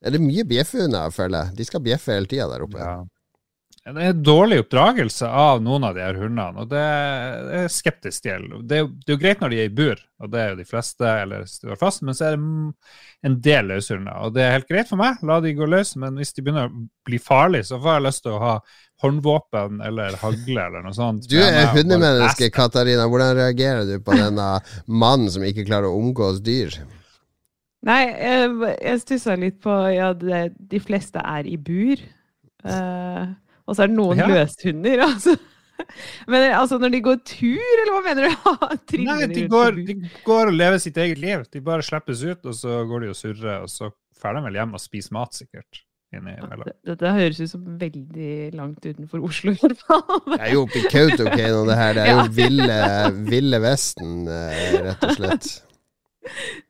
Er 0.01 0.15
det 0.15 0.21
mye 0.23 0.45
bjeffehunder, 0.49 1.13
føler 1.13 1.45
jeg? 1.45 1.57
De 1.59 1.67
skal 1.67 1.83
bjeffe 1.85 2.15
hele 2.15 2.29
tida 2.29 2.47
der 2.49 2.63
oppe. 2.65 2.79
Ja. 2.81 3.01
Det 3.81 4.03
er 4.05 4.13
dårlig 4.13 4.59
oppdragelse 4.61 5.25
av 5.25 5.61
noen 5.65 5.87
av 5.87 5.95
de 5.97 6.03
her 6.03 6.17
hundene, 6.21 6.61
og 6.61 6.67
det 6.69 6.81
er 6.81 7.71
skeptisk 7.73 8.27
til. 8.27 8.43
Det 8.69 8.77
er, 8.77 8.85
det 8.85 9.09
er 9.09 9.15
jo 9.15 9.21
greit 9.23 9.41
når 9.41 9.53
de 9.53 9.57
er 9.63 9.71
i 9.71 9.73
bur, 9.73 10.03
og 10.21 10.29
det 10.29 10.41
er 10.41 10.51
jo 10.51 10.59
de 10.59 10.65
fleste, 10.69 11.13
eller 11.23 11.47
står 11.49 11.79
fast, 11.81 12.03
men 12.05 12.17
så 12.17 12.27
er 12.27 12.37
det 12.37 13.25
en 13.25 13.39
del 13.41 13.71
løshunder. 13.71 14.21
Og 14.21 14.35
det 14.37 14.45
er 14.45 14.53
helt 14.53 14.69
greit 14.69 14.91
for 14.91 15.01
meg, 15.01 15.17
la 15.25 15.39
de 15.41 15.55
gå 15.57 15.65
løs, 15.65 15.95
men 15.97 16.21
hvis 16.21 16.37
de 16.37 16.45
begynner 16.45 16.69
å 16.69 16.85
bli 17.09 17.17
farlige, 17.25 17.71
så 17.71 17.81
får 17.81 17.97
jeg 17.97 18.05
lyst 18.05 18.25
til 18.27 18.37
å 18.37 18.43
ha 18.45 18.53
håndvåpen 19.01 19.81
eller 19.89 20.21
hagle 20.21 20.67
eller 20.67 20.85
noe 20.85 20.93
sånt. 20.93 21.25
Du 21.25 21.39
er 21.41 21.73
hundemenneske. 21.73 22.51
Katarina. 22.53 23.09
Hvordan 23.09 23.33
reagerer 23.41 23.89
du 23.89 23.97
på 24.05 24.13
denne 24.13 24.51
mannen 24.85 25.33
som 25.33 25.41
ikke 25.41 25.65
klarer 25.65 25.89
å 25.89 25.97
omgås 25.97 26.37
dyr? 26.45 26.77
Nei, 27.83 28.01
jeg, 28.13 28.49
jeg 28.85 28.99
stussa 29.01 29.35
litt 29.41 29.55
på 29.63 29.73
Ja, 29.95 30.11
det, 30.13 30.51
de 30.69 30.79
fleste 30.83 31.21
er 31.25 31.47
i 31.49 31.55
bur. 31.57 32.01
Uh, 32.61 33.31
og 33.65 33.73
så 33.77 33.83
er 33.85 33.89
det 33.89 33.97
noen 33.97 34.19
Ja. 34.21 34.27
løshunder, 34.29 35.01
altså. 35.09 35.33
Men 36.29 36.51
altså, 36.53 36.77
når 36.77 36.91
de 36.93 36.99
går 37.01 37.21
tur, 37.25 37.71
eller 37.81 37.95
hva 37.95 38.01
mener 38.05 38.27
du? 38.29 38.35
Nei, 39.07 39.25
de 39.33 39.47
går, 39.49 39.79
de 39.87 39.95
går 40.27 40.51
og 40.51 40.53
lever 40.53 40.77
sitt 40.83 40.97
eget 41.01 41.17
liv. 41.17 41.41
De 41.49 41.61
bare 41.65 41.81
slippes 41.81 42.21
ut, 42.21 42.45
og 42.45 42.53
så 42.53 42.83
går 42.85 43.07
de 43.07 43.09
og 43.15 43.17
surrer, 43.17 43.63
og 43.65 43.71
så 43.73 43.89
drar 44.21 44.37
de 44.37 44.43
vel 44.45 44.59
hjem 44.61 44.75
og 44.77 44.83
spiser 44.83 45.15
mat, 45.17 45.33
sikkert. 45.33 45.81
Dette, 46.11 46.57
Det- 46.67 46.75
Dette 46.91 47.11
høres 47.15 47.37
ut 47.39 47.49
som 47.49 47.65
veldig 47.79 48.31
langt 48.59 48.83
utenfor 48.85 49.23
Oslo, 49.25 49.53
i 49.55 49.59
hvert 49.61 49.79
fall. 49.87 50.03
Det 50.27 50.39
er 50.43 50.49
jo 50.53 50.63
oppe 50.67 50.81
i 50.83 50.89
Kautokeino, 50.91 51.61
det 51.69 51.77
her. 51.79 51.93
Det 51.97 52.03
er 52.03 52.11
jo 52.11 52.17
Ja. 52.27 52.31
ville, 52.35 52.79
ville 53.31 53.59
Vesten, 53.63 54.17
eh, 54.27 54.73
rett 54.91 55.05
og 55.07 55.15
slett. 55.17 55.49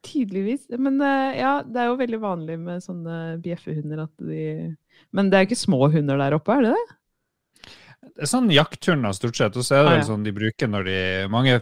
Tydeligvis. 0.06 0.70
Men 0.80 1.02
eh, 1.04 1.40
ja, 1.42 1.58
det 1.68 1.82
er 1.82 1.92
jo 1.92 2.00
veldig 2.00 2.20
vanlig 2.24 2.58
med 2.62 2.84
sånne 2.84 3.20
bjeffehunder 3.44 4.06
at 4.06 4.14
de 4.24 4.44
Men 5.12 5.30
det 5.32 5.38
er 5.38 5.46
jo 5.46 5.52
ikke 5.52 5.64
små 5.66 5.80
hunder 5.92 6.20
der 6.22 6.38
oppe, 6.38 6.56
er 6.56 6.68
det 6.68 6.74
det? 6.78 6.98
Det 8.02 8.26
er 8.26 8.32
sånn 8.32 8.50
jakthunder 8.52 9.14
stort 9.14 9.38
sett, 9.38 9.58
og 9.58 9.66
så 9.66 9.76
er 9.78 9.84
det 9.84 9.88
Ah, 9.88 9.94
vel 9.94 10.02
ja. 10.02 10.08
sånn 10.08 10.24
de 10.26 10.34
bruker 10.34 10.70
når 10.72 10.88
de 10.88 10.96
Mange 11.32 11.60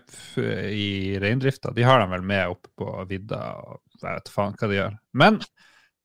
i 0.72 1.18
reindrifta, 1.20 1.74
de 1.76 1.84
har 1.84 2.00
dem 2.00 2.14
vel 2.16 2.24
med 2.26 2.54
oppe 2.56 2.72
på 2.80 2.94
vidda, 3.10 3.42
og 3.60 3.82
jeg 4.00 4.08
vet 4.16 4.32
faen 4.34 4.56
hva 4.56 4.70
de 4.72 4.78
gjør. 4.80 4.96
Men 5.20 5.40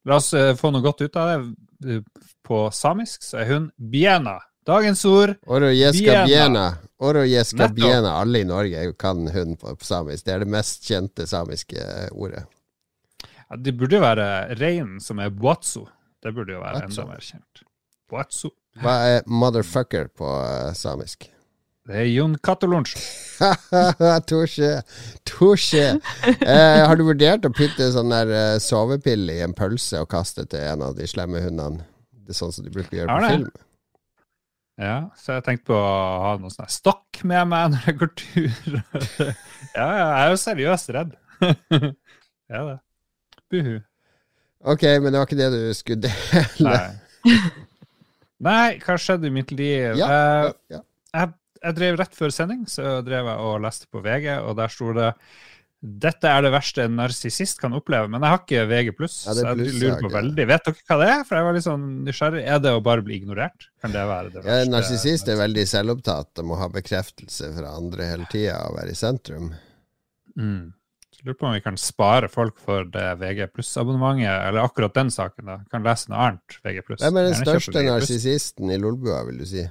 la 0.05 0.19
oss 0.19 0.33
eh, 0.35 0.55
få 0.59 0.73
noe 0.75 0.85
godt 0.85 1.05
ut 1.07 1.17
av 1.21 1.31
det. 1.31 2.01
På 2.45 2.67
samisk 2.75 3.23
så 3.25 3.39
er 3.43 3.51
hun 3.53 3.71
biena. 3.79 4.39
Dagens 4.65 5.05
ord. 5.05 5.35
Oro 5.47 5.69
jeska 5.75 6.25
Biena. 6.25 6.67
Oro 7.05 7.25
jeska 7.29 7.69
biena. 7.69 8.15
Alle 8.21 8.41
i 8.41 8.49
Norge 8.49 8.87
kan 8.99 9.27
hund 9.29 9.59
på, 9.61 9.75
på 9.77 9.85
samisk. 9.85 10.25
Det 10.25 10.33
er 10.33 10.45
det 10.45 10.49
mest 10.55 10.89
kjente 10.89 11.27
samiske 11.29 11.77
eh, 11.81 12.09
ordet. 12.13 12.47
Ja, 13.51 13.59
det 13.61 13.75
burde 13.77 13.99
jo 13.99 14.05
være 14.05 14.27
reinen 14.57 15.03
som 15.05 15.21
er 15.21 15.29
boatsu. 15.31 15.85
Det 16.25 16.33
burde 16.33 16.57
jo 16.57 16.63
være 16.63 16.81
Boatsu. 16.81 17.01
enda 17.03 17.11
mer 17.13 17.21
kjent. 17.27 17.65
Boatsu. 18.11 18.49
Hva 18.81 18.95
er 19.11 19.29
motherfucker 19.29 20.09
på 20.17 20.33
eh, 20.41 20.73
samisk? 20.79 21.29
Det 21.85 21.99
er 22.01 22.07
Jon 22.09 22.39
Katolunch. 22.41 22.95
Tosje. 24.31 24.71
Tosje. 25.29 25.83
Eh, 26.33 26.81
har 26.81 26.97
du 26.97 27.03
vurdert 27.05 27.45
å 27.45 27.51
putte 27.53 27.91
sånn 27.93 28.09
der 28.15 28.33
eh, 28.33 28.55
sovepille 28.65 29.37
i 29.37 29.43
en 29.45 29.53
pølse 29.53 30.01
og 30.01 30.09
kaste 30.15 30.47
til 30.49 30.65
en 30.65 30.87
av 30.87 30.97
de 30.97 31.05
slemme 31.11 31.43
hundene? 31.45 31.85
Det 32.25 32.33
er 32.33 32.39
sånn 32.41 32.55
som 32.57 32.65
de 32.65 32.73
bruker 32.73 32.97
å 32.97 33.01
gjøre 33.03 33.19
på 33.19 33.29
film. 33.35 33.51
Ja, 34.81 34.95
så 35.15 35.37
jeg 35.37 35.45
tenkte 35.47 35.69
på 35.71 35.77
å 35.79 35.91
ha 36.25 36.31
noen 36.41 36.51
sånn 36.51 36.71
stokk 36.73 37.21
med 37.31 37.47
meg 37.47 37.69
når 37.75 37.85
jeg 37.87 37.99
går 38.01 38.11
tur. 38.19 38.79
ja, 39.79 39.87
ja, 39.87 40.07
jeg 40.09 40.25
er 40.25 40.33
jo 40.33 40.41
seriøst 40.43 40.91
redd. 40.97 41.13
ja, 42.51 42.63
det. 42.73 42.79
Buhu. 43.55 43.77
Ok, 44.65 44.83
men 44.99 45.13
det 45.13 45.21
var 45.21 45.29
ikke 45.29 45.39
det 45.39 45.51
du 45.55 45.61
skulle 45.77 46.09
dele. 46.09 46.43
Nei. 46.67 47.39
Nei, 48.49 48.67
hva 48.83 48.97
skjedde 49.01 49.31
i 49.31 49.35
mitt 49.35 49.53
liv? 49.55 49.95
Ja, 50.01 50.09
Eh, 50.11 50.49
ja. 50.75 50.81
jeg, 51.21 51.35
jeg 51.63 51.77
drev 51.79 51.99
rett 52.01 52.17
før 52.19 52.35
sending, 52.35 52.65
så 52.69 52.99
drev 53.07 53.31
jeg 53.31 53.47
og 53.47 53.61
leste 53.65 53.87
på 53.93 54.03
VG, 54.05 54.27
og 54.43 54.57
der 54.59 54.73
sto 54.75 54.91
det 54.97 55.13
dette 55.85 56.25
er 56.33 56.41
det 56.47 56.51
verste 56.55 56.85
en 56.87 56.95
narsissist 56.97 57.59
kan 57.61 57.75
oppleve, 57.77 58.09
men 58.09 58.23
jeg 58.25 58.33
har 58.33 58.39
ikke 58.41 58.63
VG+, 58.71 58.93
Ja, 58.97 59.09
så 59.37 59.43
jeg 59.45 59.75
lurer 59.83 59.99
på 60.01 60.11
veldig. 60.15 60.47
Vet 60.49 60.65
dere 60.71 60.79
hva 60.89 60.97
det 61.03 61.09
er? 61.13 61.25
For 61.29 61.37
jeg 61.37 61.45
var 61.45 61.57
litt 61.59 61.67
sånn 61.67 61.85
nysgjerrig. 62.07 62.45
Er 62.55 62.63
det 62.65 62.73
å 62.73 62.81
bare 62.87 63.05
bli 63.05 63.19
ignorert? 63.21 63.67
Kan 63.85 63.93
det 63.93 64.05
være 64.09 64.31
det 64.33 64.39
Ja, 64.41 64.47
verste? 64.47 64.63
en 64.65 64.73
narsissist 64.73 65.29
er 65.29 65.37
veldig 65.43 65.67
selvopptatt 65.69 66.41
og 66.41 66.49
må 66.49 66.57
ha 66.63 66.71
bekreftelse 66.73 67.51
fra 67.59 67.75
andre 67.77 68.09
hele 68.15 68.27
tida 68.33 68.57
og 68.71 68.79
være 68.79 68.95
i 68.95 68.99
sentrum. 69.03 69.53
Mm. 70.41 70.73
Så 71.15 71.21
lurer 71.29 71.37
på 71.39 71.47
om 71.47 71.53
vi 71.55 71.61
kan 71.69 71.77
spare 71.79 72.29
folk 72.33 72.57
for 72.65 72.89
det 72.91 73.05
VG 73.21 73.47
pluss-abonnementet, 73.55 74.49
eller 74.49 74.65
akkurat 74.65 74.95
den 74.97 75.13
saken. 75.15 75.45
da. 75.47 75.59
Kan 75.71 75.85
lese 75.85 76.09
noe 76.11 76.19
annet 76.31 76.57
VG 76.65 76.81
pluss. 76.89 77.05
Hvem 77.05 77.21
er 77.21 77.29
den 77.29 77.39
største 77.45 77.85
narsissisten 77.87 78.73
i 78.73 78.81
Lolbua, 78.81 79.21
vil 79.29 79.39
du 79.45 79.47
si? 79.47 79.69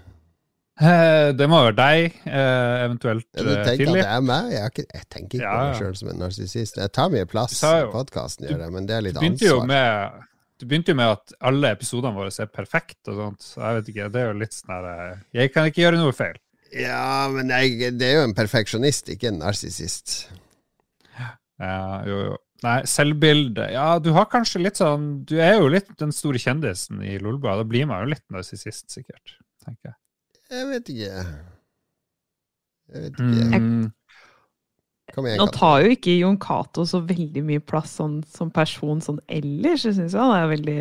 Eh, 0.82 1.32
Det 1.38 1.46
må 1.50 1.60
være 1.68 1.76
deg, 1.78 2.16
eh, 2.26 2.86
eventuelt 2.88 3.28
Ja, 3.38 3.44
du 3.44 3.50
tenker 3.62 3.86
Philip. 3.86 3.96
at 3.96 4.04
det 4.04 4.12
er 4.18 4.22
meg? 4.26 4.52
Jeg, 4.52 4.72
ikke, 4.72 4.86
jeg 4.94 5.10
tenker 5.10 5.38
ikke 5.38 5.44
Ja, 5.46 5.54
på 5.54 5.66
meg 5.68 5.82
sjøl 5.82 5.98
som 6.00 6.10
en 6.10 6.22
narsissist. 6.24 6.78
Jeg 6.82 6.92
tar 6.98 7.10
mye 7.14 7.26
plass 7.30 7.60
i 7.64 7.74
podkasten, 7.94 8.72
men 8.74 8.86
det 8.90 8.96
er 8.98 9.02
litt 9.02 9.18
ansvar. 9.22 9.68
med 9.68 10.22
du 10.60 10.68
begynte 10.70 10.94
jo 10.94 10.96
med 10.96 11.10
at 11.12 11.34
alle 11.44 11.72
episodene 11.76 12.16
våre 12.16 12.32
er 12.40 12.48
perfekte 12.48 13.12
og 13.12 13.18
sånt. 13.20 13.42
Så 13.44 13.60
jeg 13.60 13.76
vet 13.80 13.90
ikke, 13.92 14.06
det 14.14 14.22
er 14.22 14.30
jo 14.32 14.40
litt 14.40 14.54
sånn 14.56 14.72
her 14.72 14.86
eh, 15.12 15.18
Jeg 15.42 15.52
kan 15.54 15.68
ikke 15.68 15.82
gjøre 15.84 16.00
noe 16.00 16.14
feil. 16.16 16.38
Ja, 16.74 17.28
men 17.30 17.50
jeg, 17.52 17.92
det 18.00 18.08
er 18.08 18.16
jo 18.22 18.28
en 18.30 18.36
perfeksjonist, 18.38 19.10
ikke 19.14 19.28
en 19.34 19.42
narsissist. 19.44 20.30
Ja, 21.60 22.02
jo, 22.08 22.22
jo. 22.32 22.38
Nei, 22.64 22.78
selvbilde 22.88 23.66
Ja, 23.74 24.00
du 24.00 24.14
har 24.16 24.26
kanskje 24.32 24.62
litt 24.64 24.80
sånn 24.80 25.26
Du 25.28 25.34
er 25.44 25.58
jo 25.60 25.66
litt 25.68 25.90
den 26.00 26.14
store 26.16 26.40
kjendisen 26.40 27.02
i 27.04 27.18
Lolbua. 27.20 27.58
Da 27.60 27.66
blir 27.68 27.86
man 27.90 28.06
jo 28.06 28.14
litt 28.14 28.24
narsissist, 28.32 28.88
sikkert. 28.94 29.36
tenker 29.66 29.92
jeg. 29.92 29.98
Jeg 30.54 30.70
vet 30.70 30.90
ikke. 30.94 31.26
Jeg 32.94 33.06
vet 33.08 33.20
ikke. 33.20 33.60
Mm. 33.60 33.92
Kom 35.14 35.28
igjen, 35.28 35.42
Nå 35.42 35.48
tar 35.54 35.84
jo 35.84 35.94
ikke 35.94 36.16
Jon 36.18 36.40
Cato 36.42 36.86
så 36.90 37.04
veldig 37.06 37.44
mye 37.46 37.62
plass 37.62 37.98
sånn, 38.00 38.20
som 38.34 38.50
person 38.54 39.02
sånn 39.04 39.20
ellers. 39.30 39.86
Jeg 39.86 39.98
syns 40.00 40.18
han 40.18 40.34
er 40.34 40.50
veldig 40.50 40.78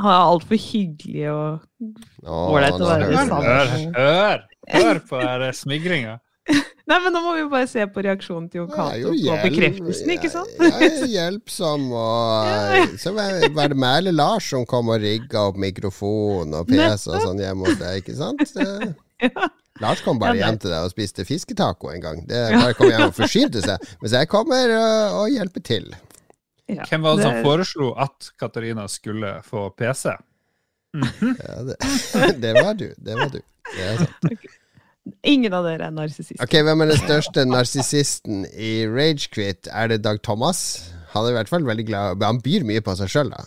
Han 0.00 0.08
er 0.08 0.30
altfor 0.30 0.56
hyggelig 0.56 1.26
og 1.28 1.66
Ålreit 2.24 2.80
å 2.80 2.88
være 2.88 3.24
sammen. 3.28 3.50
Hør, 3.50 3.74
hør, 3.98 4.44
hør 4.76 5.02
på 5.10 5.24
smigringa. 5.58 6.16
Nei, 6.90 6.96
men 7.04 7.14
nå 7.14 7.20
må 7.22 7.36
vi 7.36 7.42
jo 7.44 7.50
bare 7.52 7.68
se 7.70 7.84
på 7.94 8.02
reaksjonen 8.02 8.48
til 8.50 8.64
Jon 8.64 8.70
Cato 8.72 9.12
på 9.14 9.36
bekreftelsen, 9.44 10.10
ikke 10.16 10.30
sant? 10.32 10.56
Jeg 10.58 10.88
er 10.88 11.12
hjelpsom, 11.12 11.84
og 11.94 12.64
så 13.02 13.12
var 13.14 13.36
det 13.38 13.52
det 13.54 13.90
eller 13.90 14.16
Lars 14.16 14.48
som 14.50 14.66
kom 14.66 14.90
og 14.90 14.98
rigga 15.04 15.44
opp 15.52 15.60
mikrofon 15.60 16.56
og 16.58 16.66
PC 16.70 17.06
og 17.12 17.22
sånn 17.22 17.42
hjemme 17.42 17.68
hos 17.68 17.78
deg, 17.80 18.02
ikke 18.02 18.18
sant? 18.18 18.96
Ja. 19.20 19.50
Lars 19.82 20.00
kom 20.00 20.16
bare 20.16 20.32
Ja, 20.38 20.46
hjem 20.46 20.56
til 20.62 20.72
deg 20.72 20.86
og 20.86 20.92
spiste 20.94 21.26
fisketaco 21.28 21.90
en 21.92 22.00
gang. 22.00 22.22
Det 22.24 22.38
bare 22.54 22.72
kom 22.78 22.88
hjem 22.88 23.10
og 23.10 23.12
forsynte 23.18 23.60
seg. 23.60 23.82
Mens 24.00 24.14
jeg 24.16 24.28
kommer 24.32 24.72
og, 24.78 25.18
og 25.18 25.34
hjelper 25.34 25.64
til. 25.68 25.90
Ja, 26.70 26.86
Hvem 26.88 27.04
var 27.04 27.18
det 27.20 27.26
som 27.26 27.36
foreslo 27.44 27.90
at 28.00 28.30
Katarina 28.40 28.86
skulle 28.88 29.34
få 29.44 29.66
PC? 29.76 30.14
Ja, 30.96 31.60
det, 31.68 31.76
det 32.46 32.54
var 32.56 32.72
du. 32.80 32.88
Det 32.96 33.20
var 33.20 33.28
du. 33.36 33.40
Det 33.76 33.86
er 33.90 34.02
sant. 34.06 34.48
Ingen 35.26 35.54
av 35.56 35.66
dere 35.68 35.88
er 35.88 35.94
narsissister. 35.94 36.42
Ok, 36.44 36.58
Hvem 36.66 36.84
er 36.84 36.92
den 36.92 37.00
største 37.00 37.44
narsissisten 37.48 38.44
i 38.50 38.72
Ragequit? 38.90 39.70
Er 39.72 39.92
det 39.92 40.02
Dag 40.06 40.20
Thomas? 40.26 40.60
Han 41.14 41.26
er 41.26 41.34
i 41.34 41.38
hvert 41.40 41.50
fall 41.50 41.64
veldig 41.66 41.86
glad 41.88 42.22
Han 42.22 42.38
byr 42.44 42.62
mye 42.68 42.82
på 42.86 42.94
seg 42.98 43.10
sjøl, 43.10 43.32
da. 43.34 43.46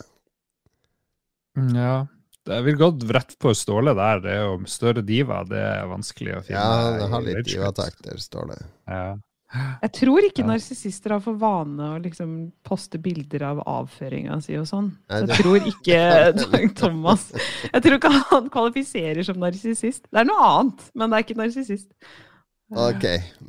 Ja. 1.78 1.94
Jeg 2.44 2.66
vil 2.66 2.76
gått 2.76 3.04
rett 3.16 3.38
på 3.40 3.54
Ståle 3.56 3.94
der. 3.96 4.20
Det 4.24 4.32
er 4.34 4.42
jo 4.44 4.56
større 4.68 5.04
diva. 5.06 5.44
Det 5.48 5.62
er 5.64 5.86
vanskelig 5.88 6.34
å 6.36 6.42
finne. 6.44 6.60
Ja, 6.60 6.98
han 7.00 7.14
har 7.16 7.24
litt 7.24 7.48
divatakter, 7.48 8.18
står 8.20 8.50
det. 8.52 8.58
Ja. 8.92 9.06
Jeg 9.54 9.92
tror 10.00 10.26
ikke 10.26 10.42
Ja. 10.42 10.48
narsissister 10.50 11.14
har 11.14 11.20
for 11.22 11.38
vane 11.38 11.90
å 11.94 12.02
liksom 12.02 12.52
poste 12.66 12.98
bilder 12.98 13.44
av 13.52 13.62
avføringa 13.70 14.40
si 14.42 14.56
og 14.58 14.66
sånn. 14.66 14.92
Så 15.12 15.28
jeg 15.28 15.38
tror 15.44 15.68
ikke 15.70 16.00
Thomas 16.82 17.28
Jeg 17.70 17.82
tror 17.86 17.98
ikke 18.00 18.14
han 18.32 18.50
kvalifiserer 18.50 19.24
som 19.28 19.38
narsissist. 19.38 20.08
Det 20.10 20.24
er 20.24 20.30
noe 20.30 20.48
annet, 20.50 20.88
men 20.96 21.10
det 21.14 21.20
er 21.20 21.28
ikke 21.28 21.42
narsissist. 21.44 21.90
Ok, 22.74 23.04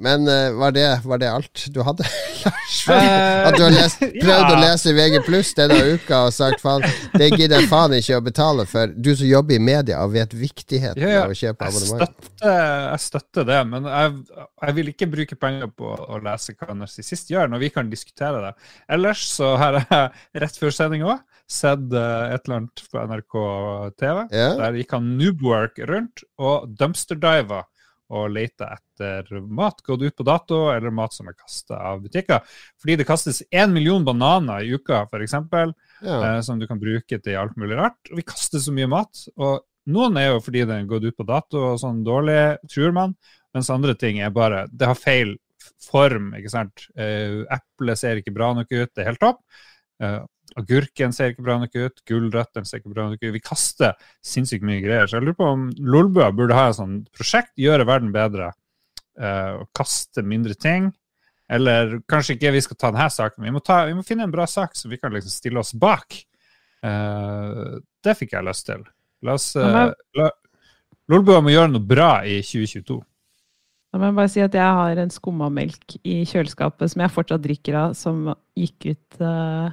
men 0.05 0.27
uh, 0.29 0.53
var, 0.59 0.73
det, 0.77 0.85
var 1.05 1.19
det 1.23 1.29
alt 1.33 1.63
du 1.73 1.79
hadde, 1.87 2.05
Lars? 2.45 2.75
Eh, 2.93 3.47
At 3.49 3.57
du 3.57 3.63
har 3.65 3.73
lest, 3.73 4.03
prøvd 4.25 4.51
å 4.53 4.59
lese 4.61 4.93
VG 4.97 5.17
pluss 5.25 5.53
denne 5.57 5.79
uka 5.95 6.19
og 6.27 6.35
sagt 6.37 6.61
faen, 6.61 6.85
det 7.17 7.31
gidder 7.33 7.63
jeg 7.63 7.71
faen 7.71 7.95
ikke 7.97 8.19
å 8.19 8.25
betale 8.27 8.67
for. 8.69 8.93
Du 8.93 9.15
som 9.17 9.27
jobber 9.31 9.57
i 9.57 9.63
media 9.65 10.03
og 10.05 10.13
vet 10.17 10.37
viktigheten 10.37 11.01
Ja, 11.01 11.13
ja. 11.15 11.23
av 11.25 11.33
å 11.33 11.39
kjøpe 11.41 11.71
Jeg 11.71 11.73
abonnement. 11.73 12.29
støtter, 12.29 12.61
jeg 12.91 13.05
støtter 13.07 13.49
det, 13.49 13.61
men 13.73 13.89
jeg, 13.95 14.15
jeg 14.67 14.79
vil 14.81 14.93
ikke 14.93 15.11
bruke 15.17 15.41
penger 15.41 15.73
på 15.73 15.95
å 15.95 16.21
lese 16.29 16.57
hva 16.61 16.77
narsissist 16.85 17.33
gjør, 17.33 17.49
når 17.55 17.65
vi 17.65 17.73
kan 17.79 17.93
diskutere 17.93 18.45
det. 18.51 18.55
Ellers 18.99 19.25
så 19.33 19.55
har 19.61 19.81
jeg 19.81 20.11
rett 20.45 20.61
før 20.61 20.75
sending 20.83 21.07
òg 21.09 21.23
sett 21.51 21.91
uh, 21.93 22.33
et 22.33 22.45
eller 22.47 22.63
annet 22.63 22.81
på 22.89 23.01
NRK 23.09 23.35
TV. 24.01 24.21
Ja. 24.33 24.51
Der 24.63 24.79
gikk 24.81 24.95
han 24.97 25.11
Noobwork 25.19 25.81
rundt 25.91 26.23
og 26.41 26.69
dumpsterdiva 26.81 27.65
og 28.15 28.31
leter 28.35 28.77
etter 28.77 29.41
mat 29.43 29.81
gått 29.85 30.03
ut 30.05 30.15
på 30.17 30.27
dato, 30.27 30.61
eller 30.71 30.95
mat 30.95 31.13
som 31.17 31.29
er 31.31 31.37
kasta 31.39 31.79
av 31.91 32.03
butikker. 32.05 32.41
Fordi 32.81 32.97
det 33.01 33.07
kastes 33.09 33.43
én 33.51 33.73
million 33.75 34.05
bananer 34.07 34.63
i 34.63 34.75
uka, 34.79 35.03
f.eks 35.11 35.35
Ja. 36.05 36.19
eh, 36.37 36.41
som 36.47 36.59
du 36.61 36.67
kan 36.71 36.79
bruke 36.81 37.19
til 37.23 37.37
alt 37.41 37.57
mulig 37.59 37.77
rart. 37.79 37.99
Og 38.13 38.21
vi 38.21 38.27
kaster 38.27 38.59
så 38.63 38.73
mye 38.75 38.87
mat. 38.91 39.25
Og 39.37 39.65
noen 39.91 40.17
er 40.21 40.31
jo 40.33 40.41
fordi 40.45 40.65
den 40.65 40.85
er 40.85 40.91
gått 40.91 41.05
ut 41.09 41.17
på 41.19 41.27
dato 41.29 41.61
og 41.73 41.81
sånn 41.83 42.05
dårlig, 42.07 42.59
tror 42.73 42.93
man. 42.97 43.17
Mens 43.55 43.71
andre 43.71 43.95
ting 43.95 44.19
er 44.21 44.31
bare 44.35 44.67
Det 44.73 44.87
har 44.87 44.99
feil 44.99 45.37
form, 45.85 46.33
ikke 46.39 46.51
sant. 46.53 46.87
Eh, 46.97 47.43
Eplet 47.55 47.99
ser 48.01 48.21
ikke 48.21 48.35
bra 48.35 48.53
nok 48.55 48.71
ut, 48.73 48.91
det 48.95 49.03
er 49.05 49.11
helt 49.13 49.21
topp. 49.23 49.41
Eh, 50.03 50.21
agurken 50.59 51.15
ser 51.15 51.33
ikke 51.33 51.45
bra 51.47 51.57
nok 51.63 51.77
ut, 51.77 52.03
gulrøttene 52.09 52.69
ser 52.69 52.81
ikke 52.81 52.93
bra 52.95 53.09
nok 53.11 53.23
ut. 53.23 53.33
Vi 53.35 53.43
kaster 53.43 53.95
sinnssykt 54.25 54.67
mye 54.67 54.83
greier. 54.85 55.09
Så 55.09 55.19
jeg 55.19 55.27
lurer 55.27 55.39
på 55.39 55.49
om 55.51 55.65
Lolbua 55.79 56.31
burde 56.35 56.57
ha 56.57 56.69
et 56.71 56.79
sånt 56.79 57.09
prosjekt, 57.15 57.55
gjøre 57.61 57.87
verden 57.89 58.13
bedre. 58.15 58.53
Uh, 59.15 59.63
og 59.63 59.69
kaste 59.77 60.25
mindre 60.27 60.57
ting. 60.59 60.91
Eller 61.51 61.99
kanskje 62.11 62.39
ikke 62.39 62.55
vi 62.55 62.63
skal 62.65 62.79
ta 62.81 62.93
denne 62.95 63.11
saken, 63.13 63.45
vi 63.45 63.53
må, 63.53 63.61
ta, 63.63 63.83
vi 63.87 63.95
må 63.95 64.03
finne 64.07 64.25
en 64.27 64.33
bra 64.33 64.47
sak 64.49 64.73
som 64.79 64.91
vi 64.91 64.99
kan 64.99 65.13
liksom 65.13 65.35
stille 65.35 65.61
oss 65.61 65.75
bak. 65.77 66.17
Uh, 66.85 67.81
det 68.05 68.17
fikk 68.19 68.35
jeg 68.37 68.47
lyst 68.47 68.67
til. 68.71 68.87
La 69.25 69.37
oss 69.39 69.53
uh, 69.57 69.91
la, 70.17 70.31
Lolbua 71.13 71.43
må 71.45 71.53
gjøre 71.53 71.75
noe 71.75 71.85
bra 71.85 72.13
i 72.25 72.39
2022. 72.45 73.03
Da 73.95 74.01
må 74.01 74.09
jeg 74.09 74.17
bare 74.17 74.31
si 74.33 74.41
at 74.43 74.57
jeg 74.59 74.77
har 74.79 74.99
en 74.99 75.13
skummamelk 75.15 75.95
i 76.03 76.17
kjøleskapet 76.27 76.91
som 76.91 77.03
jeg 77.05 77.15
fortsatt 77.15 77.45
drikker 77.45 77.77
av, 77.79 77.93
som 77.95 78.25
gikk 78.59 78.89
ut 78.89 79.21
eh, 79.23 79.69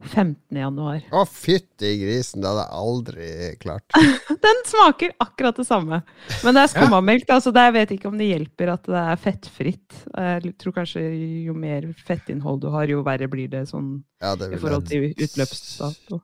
15. 0.00 0.56
januar. 0.56 1.02
Å, 1.12 1.22
fytti 1.28 1.90
grisen, 2.00 2.40
det 2.40 2.48
hadde 2.48 2.62
jeg 2.64 2.80
aldri 2.80 3.28
klart. 3.60 3.96
Den 4.46 4.62
smaker 4.68 5.12
akkurat 5.20 5.60
det 5.60 5.66
samme. 5.68 6.00
Men 6.44 6.56
det 6.56 6.62
er 6.62 6.72
skummamelk, 6.72 7.32
så 7.44 7.52
det, 7.54 7.66
jeg 7.68 7.76
vet 7.76 7.94
ikke 7.96 8.08
om 8.10 8.16
det 8.20 8.30
hjelper 8.30 8.72
at 8.74 8.88
det 8.88 9.02
er 9.02 9.20
fettfritt. 9.20 9.98
Jeg 10.16 10.54
tror 10.60 10.76
kanskje 10.80 11.04
jo 11.46 11.56
mer 11.56 11.90
fettinnhold 12.06 12.62
du 12.64 12.68
har, 12.72 12.88
jo 12.90 13.04
verre 13.06 13.28
blir 13.30 13.50
det 13.52 13.66
sånn 13.70 13.98
Ja, 14.22 14.34
det 14.38 14.52
i 14.56 14.60
forhold 14.60 14.88
til 14.88 15.10
utløpsdato. 15.10 16.20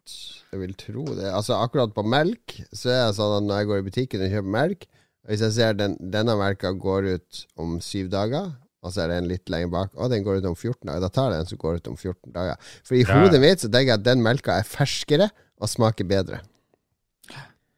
Jeg 0.53 0.63
vil 0.63 0.77
tro 0.79 1.05
det. 1.13 1.29
Altså 1.33 1.59
Akkurat 1.61 1.93
på 1.95 2.05
melk 2.07 2.59
så 2.71 2.93
er 2.93 3.03
det 3.09 3.17
sånn 3.19 3.39
at 3.41 3.49
når 3.49 3.61
jeg 3.61 3.71
går 3.71 3.83
i 3.83 3.87
butikken 3.91 4.25
og 4.25 4.37
kjøper 4.37 4.55
melk 4.57 4.87
Hvis 5.27 5.43
jeg 5.43 5.55
ser 5.57 5.77
den, 5.79 5.97
denne 6.13 6.37
melka 6.39 6.71
går 6.77 7.09
ut 7.17 7.41
om 7.59 7.77
syv 7.83 8.09
dager, 8.13 8.53
og 8.87 8.95
så 8.95 9.03
er 9.05 9.11
det 9.11 9.17
en 9.21 9.29
litt 9.31 9.51
lenger 9.53 9.73
bak, 9.75 9.91
og 9.99 10.11
den 10.15 10.23
går 10.25 10.39
ut 10.41 10.47
om 10.53 10.55
14 10.55 10.87
dager, 10.87 11.03
da 11.03 11.11
tar 11.13 11.33
jeg 11.35 11.43
den 11.43 11.51
som 11.51 11.59
går 11.65 11.81
ut 11.81 11.89
om 11.91 11.97
14 11.99 12.33
dager. 12.37 12.57
For 12.87 12.95
i 12.95 13.03
Ja. 13.03 13.17
hodet 13.19 13.41
mitt 13.43 13.61
så 13.65 13.69
tenker 13.69 13.91
jeg 13.93 13.99
at 14.01 14.05
den 14.07 14.23
melka 14.23 14.61
er 14.61 14.69
ferskere 14.69 15.31
og 15.61 15.69
smaker 15.73 16.07
bedre. 16.07 16.41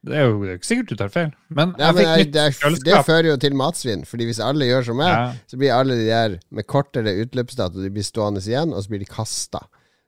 Det 0.09 0.15
er 0.15 0.29
jo 0.29 0.37
det 0.45 0.51
er 0.53 0.59
ikke 0.61 0.69
sikkert 0.69 0.91
du 0.93 0.97
tar 1.01 1.09
feil. 1.11 1.31
Men 1.51 1.73
Ja, 1.79 1.89
men 1.93 2.05
jeg, 2.07 2.29
det, 2.33 2.43
er, 2.45 2.77
det 2.87 2.99
fører 3.05 3.33
jo 3.33 3.37
til 3.43 3.57
matsvinn, 3.59 4.05
Fordi 4.07 4.29
hvis 4.29 4.39
alle 4.41 4.69
gjør 4.69 4.85
som 4.87 4.97
meg, 5.01 5.11
Ja. 5.11 5.33
så 5.51 5.59
blir 5.59 5.73
alle 5.75 5.97
de 5.99 6.05
der 6.07 6.37
med 6.55 6.67
kortere 6.71 7.17
utløpsdato 7.25 7.83
De 7.83 7.91
blir 7.91 8.07
stående 8.07 8.39
igjen, 8.45 8.73
og 8.73 8.85
så 8.85 8.93
blir 8.93 9.03
de 9.03 9.09
kasta. 9.11 9.65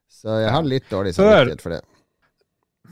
Så 0.08 0.36
jeg 0.44 0.50
har 0.54 0.62
litt 0.62 0.86
dårlig 0.92 1.14
samvittighet 1.16 1.60
for 1.64 1.70
det. 1.74 1.80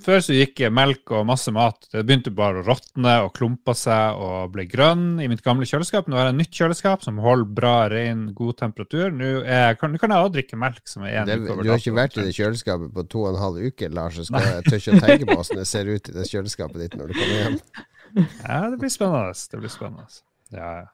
Før 0.04 0.22
så 0.24 0.36
gikk 0.36 0.60
melk 0.74 1.10
og 1.14 1.26
masse 1.28 1.52
mat 1.54 1.88
Det 1.92 2.04
begynte 2.06 2.30
bare 2.34 2.60
å 2.60 2.64
råtne 2.66 3.14
og 3.24 3.32
klumpa 3.36 3.74
seg 3.76 4.20
og 4.22 4.52
ble 4.54 4.66
grønn 4.70 5.20
i 5.22 5.28
mitt 5.30 5.42
gamle 5.44 5.66
kjøleskap. 5.68 6.08
Nå 6.08 6.18
har 6.18 6.28
jeg 6.28 6.36
et 6.36 6.40
nytt 6.42 6.60
kjøleskap 6.60 7.04
som 7.06 7.20
holder 7.22 7.52
bra, 7.58 7.74
ren, 7.92 8.28
god 8.36 8.60
temperatur. 8.62 9.10
Nå, 9.14 9.32
er, 9.44 9.74
kan, 9.80 9.92
nå 9.92 10.02
kan 10.02 10.14
jeg 10.14 10.26
også 10.26 10.36
drikke 10.38 10.60
melk 10.60 10.84
som 10.90 11.06
er 11.06 11.20
én 11.22 11.32
uke 11.32 11.54
over 11.54 11.66
du 11.66 11.72
har 11.72 11.82
ikke 11.82 11.96
vært 11.98 12.18
i 12.18 12.26
det 12.28 12.36
kjøleskapet 12.36 12.92
på 12.94 13.06
to 13.14 13.24
og 13.24 13.32
en 13.32 13.40
halv 13.42 13.70
uke, 13.70 13.90
Lars. 13.94 14.20
Så 14.28 14.44
jeg 14.44 14.66
tør 14.68 14.78
ikke 14.82 14.98
å 14.98 15.02
tenke 15.06 15.30
på 15.30 15.38
åssen 15.42 15.62
det 15.62 15.66
ser 15.70 15.90
ut 15.90 16.12
i 16.12 16.16
det 16.18 16.28
kjøleskapet 16.30 16.84
ditt 16.84 16.98
når 16.98 17.10
du 17.10 17.18
kommer 17.18 17.42
hjem. 17.42 17.58
Ja, 18.44 18.62
det 18.72 18.78
blir 18.80 18.92
spennende. 18.92 19.34
Det 19.52 19.64
blir 19.64 19.72
spennende. 19.72 20.22
Ja, 20.54 20.70
ja. 20.82 20.86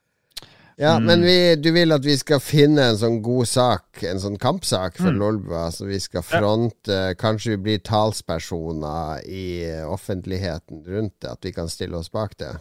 Ja, 0.77 0.97
Mm. 0.99 1.05
Men 1.07 1.23
vi, 1.23 1.55
du 1.57 1.69
vil 1.73 1.93
at 1.93 2.03
vi 2.05 2.17
skal 2.19 2.41
finne 2.43 2.83
en 2.91 2.97
sånn 2.99 3.21
god 3.23 3.47
sak, 3.47 4.03
en 4.03 4.19
sånn 4.19 4.39
kampsak 4.43 4.97
for 4.99 5.13
Mm. 5.13 5.19
Lolbua, 5.21 5.69
så 5.71 5.87
vi 5.87 6.01
skal 6.01 6.23
fronte 6.23 7.15
Kanskje 7.19 7.51
vi 7.55 7.57
blir 7.63 7.79
talspersoner 7.79 9.21
i 9.29 9.71
offentligheten 9.87 10.83
rundt 10.87 11.21
det, 11.21 11.31
at 11.31 11.45
vi 11.45 11.53
kan 11.53 11.69
stille 11.69 11.97
oss 11.97 12.11
bak 12.11 12.37
det. 12.39 12.57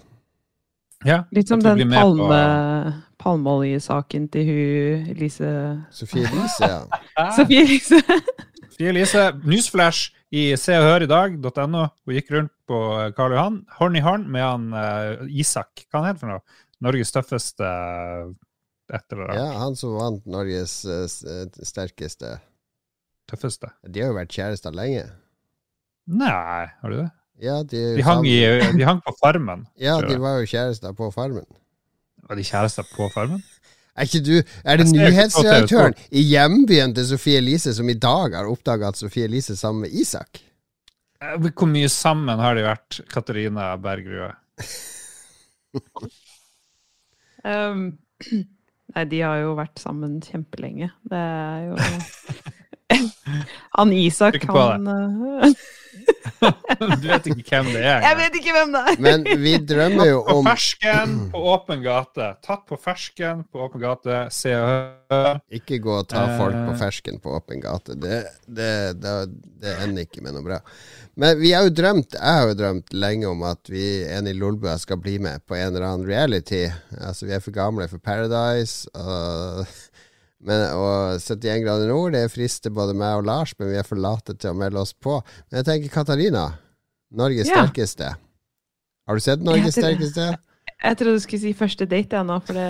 ja. 1.06 1.24
Litt 1.32 1.48
som 1.48 1.60
den 1.60 1.78
på- 1.90 1.96
palme, 1.96 3.04
palmeoljesaken 3.20 4.30
til 4.32 4.46
hun 4.46 5.16
Lise 5.18 5.50
Sofie 5.92 6.28
Elise, 6.28 6.68
ja. 6.70 7.30
Sofie 7.38 7.62
Elise. 7.64 8.00
Sofie 8.70 8.90
Elise, 8.90 9.32
newsflash 9.44 10.12
i 10.34 10.56
Se 10.58 10.74
og 10.78 10.84
Hør 10.88 11.04
i 11.06 11.08
dag.no. 11.08 11.88
Hun 12.06 12.16
gikk 12.16 12.32
rundt 12.34 12.52
på 12.68 12.80
Karl 13.18 13.36
Johan, 13.36 13.60
hånd 13.80 13.98
i 13.98 14.02
hånd 14.02 14.28
med 14.34 14.42
han 14.42 14.70
uh, 14.74 15.26
Isak. 15.30 15.84
Hva 15.92 16.02
han 16.02 16.08
heter 16.12 16.24
for 16.24 16.32
noe? 16.34 16.42
Norges 16.84 17.14
tøffeste 17.16 17.68
eh, 17.68 18.32
et 18.94 19.16
eller 19.16 19.36
ja. 19.38 19.46
Han 19.62 19.78
som 19.80 19.96
vant 19.98 20.26
Norges 20.30 20.82
eh, 20.86 21.08
sterkeste. 21.64 22.36
Tøffeste. 23.32 23.72
De 23.88 24.04
har 24.04 24.12
jo 24.12 24.18
vært 24.20 24.36
kjærester 24.36 24.76
lenge. 24.76 25.06
Nei, 26.12 26.68
har 26.82 26.92
du 26.92 26.98
det? 27.00 27.10
Ja, 27.44 27.62
de, 27.64 27.82
De 27.98 28.04
hang, 28.06 28.26
i, 28.28 28.38
de 28.78 28.86
hang 28.86 29.00
på 29.06 29.16
Farmen. 29.22 29.66
Ja, 29.80 29.98
de 30.04 30.20
var 30.22 30.42
jo 30.42 30.50
kjærester 30.52 30.94
på 30.98 31.10
Farmen. 31.16 31.48
Var 32.28 32.40
de 32.40 32.46
kjærester 32.48 32.88
på 32.94 33.08
Farmen? 33.14 33.42
Er 33.94 34.08
ikke 34.08 34.24
du 34.26 34.36
Er 34.66 34.80
det 34.82 34.88
nyhetsredaktøren 34.90 35.94
i 36.10 36.24
hjembyen 36.26 36.96
til 36.98 37.06
Sofie 37.12 37.38
Elise 37.38 37.76
som 37.78 37.90
i 37.92 37.94
dag 37.94 38.34
har 38.34 38.50
oppdaga 38.50 38.90
at 38.90 38.98
Sofie 38.98 39.28
Elise 39.30 39.54
er 39.54 39.60
sammen 39.60 39.86
med 39.86 39.94
Isak? 39.94 40.42
Eh, 41.22 41.36
Hvor 41.38 41.70
mye 41.70 41.90
sammen 41.94 42.42
har 42.42 42.58
de 42.58 42.66
vært, 42.66 43.04
Katarina 43.14 43.74
Bergrue? 43.82 44.32
Um, 47.44 47.86
nei, 48.96 49.06
de 49.12 49.22
har 49.26 49.42
jo 49.44 49.54
vært 49.60 49.80
sammen 49.82 50.20
kjempelenge. 50.24 50.92
Det 51.12 51.20
er 51.20 51.70
jo 51.70 51.78
Han 53.78 53.94
Isak, 53.96 54.36
han 54.46 54.88
uh, 54.88 55.48
Du 57.02 57.08
vet 57.08 57.28
ikke 57.32 57.46
hvem 57.56 57.70
det 57.74 57.82
er. 57.86 58.04
Jeg 58.04 58.18
vet 58.20 58.36
ikke 58.40 58.54
hvem 58.56 58.74
det 58.76 58.82
er! 58.92 58.98
Men 59.06 59.24
vi 59.42 59.54
drømmer 59.72 60.10
jo 60.10 60.20
På 60.28 60.36
om 60.42 60.48
fersken 60.50 61.16
på 61.34 61.42
åpen 61.54 61.84
gate. 61.86 62.28
Tatt 62.46 62.66
på 62.70 62.78
fersken 62.82 63.44
på 63.50 63.64
åpen 63.66 63.82
gate. 63.84 64.20
Se 64.34 64.54
og 64.58 64.68
hør. 65.14 65.40
Ikke 65.54 65.80
gå 65.84 65.96
og 66.02 66.10
ta 66.12 66.26
folk 66.40 66.58
på 66.58 66.74
Eh. 66.74 66.80
fersken 66.82 67.20
på 67.24 67.34
åpen 67.38 67.64
gate. 67.64 67.96
Det, 68.02 68.20
det, 68.48 68.72
det, 69.02 69.16
det 69.64 69.78
ender 69.86 70.06
ikke 70.08 70.26
med 70.26 70.38
noe 70.38 70.46
bra. 70.46 70.60
Men 71.16 71.38
vi 71.38 71.52
har 71.54 71.68
jo 71.68 71.74
drømt, 71.78 72.16
jeg 72.18 72.38
har 72.40 72.48
jo 72.50 72.56
drømt 72.58 72.94
lenge 72.98 73.28
om 73.30 73.44
at 73.46 73.70
vi 73.70 73.84
en 74.10 74.26
i 74.28 74.34
Lolbua 74.34 74.80
skal 74.82 74.98
bli 74.98 75.20
med 75.22 75.44
på 75.46 75.54
en 75.54 75.68
eller 75.76 75.86
annen 75.86 76.08
reality. 76.10 76.64
Altså 76.98 77.28
Vi 77.30 77.36
er 77.36 77.44
for 77.44 77.54
gamle 77.54 77.86
for 77.92 78.02
Paradise. 78.02 78.90
Og, 78.98 79.68
men, 80.42 80.64
og 80.74 81.20
71 81.22 81.62
grader 81.68 81.92
nord, 81.92 82.16
det 82.18 82.24
frister 82.34 82.74
både 82.74 82.96
meg 82.98 83.20
og 83.22 83.28
Lars, 83.30 83.54
men 83.60 83.70
vi 83.70 83.78
er 83.78 83.86
for 83.88 84.02
late 84.02 84.34
til 84.34 84.56
å 84.56 84.58
melde 84.58 84.82
oss 84.82 84.96
på. 84.98 85.20
Men 85.52 85.62
jeg 85.62 85.70
tenker 85.70 85.94
Katarina. 86.00 86.48
Norges 87.14 87.46
Ja. 87.52 87.62
sterkeste. 87.62 88.16
Har 89.06 89.20
du 89.20 89.22
sett 89.22 89.44
Norges 89.46 89.78
sterkeste? 89.78 90.32
Jeg 90.84 90.98
trodde 91.00 91.14
du 91.16 91.20
skulle 91.24 91.40
si 91.40 91.54
første 91.56 91.86
date, 91.88 92.18
jeg 92.18 92.28
nå, 92.28 92.36
for 92.44 92.58
det, 92.60 92.68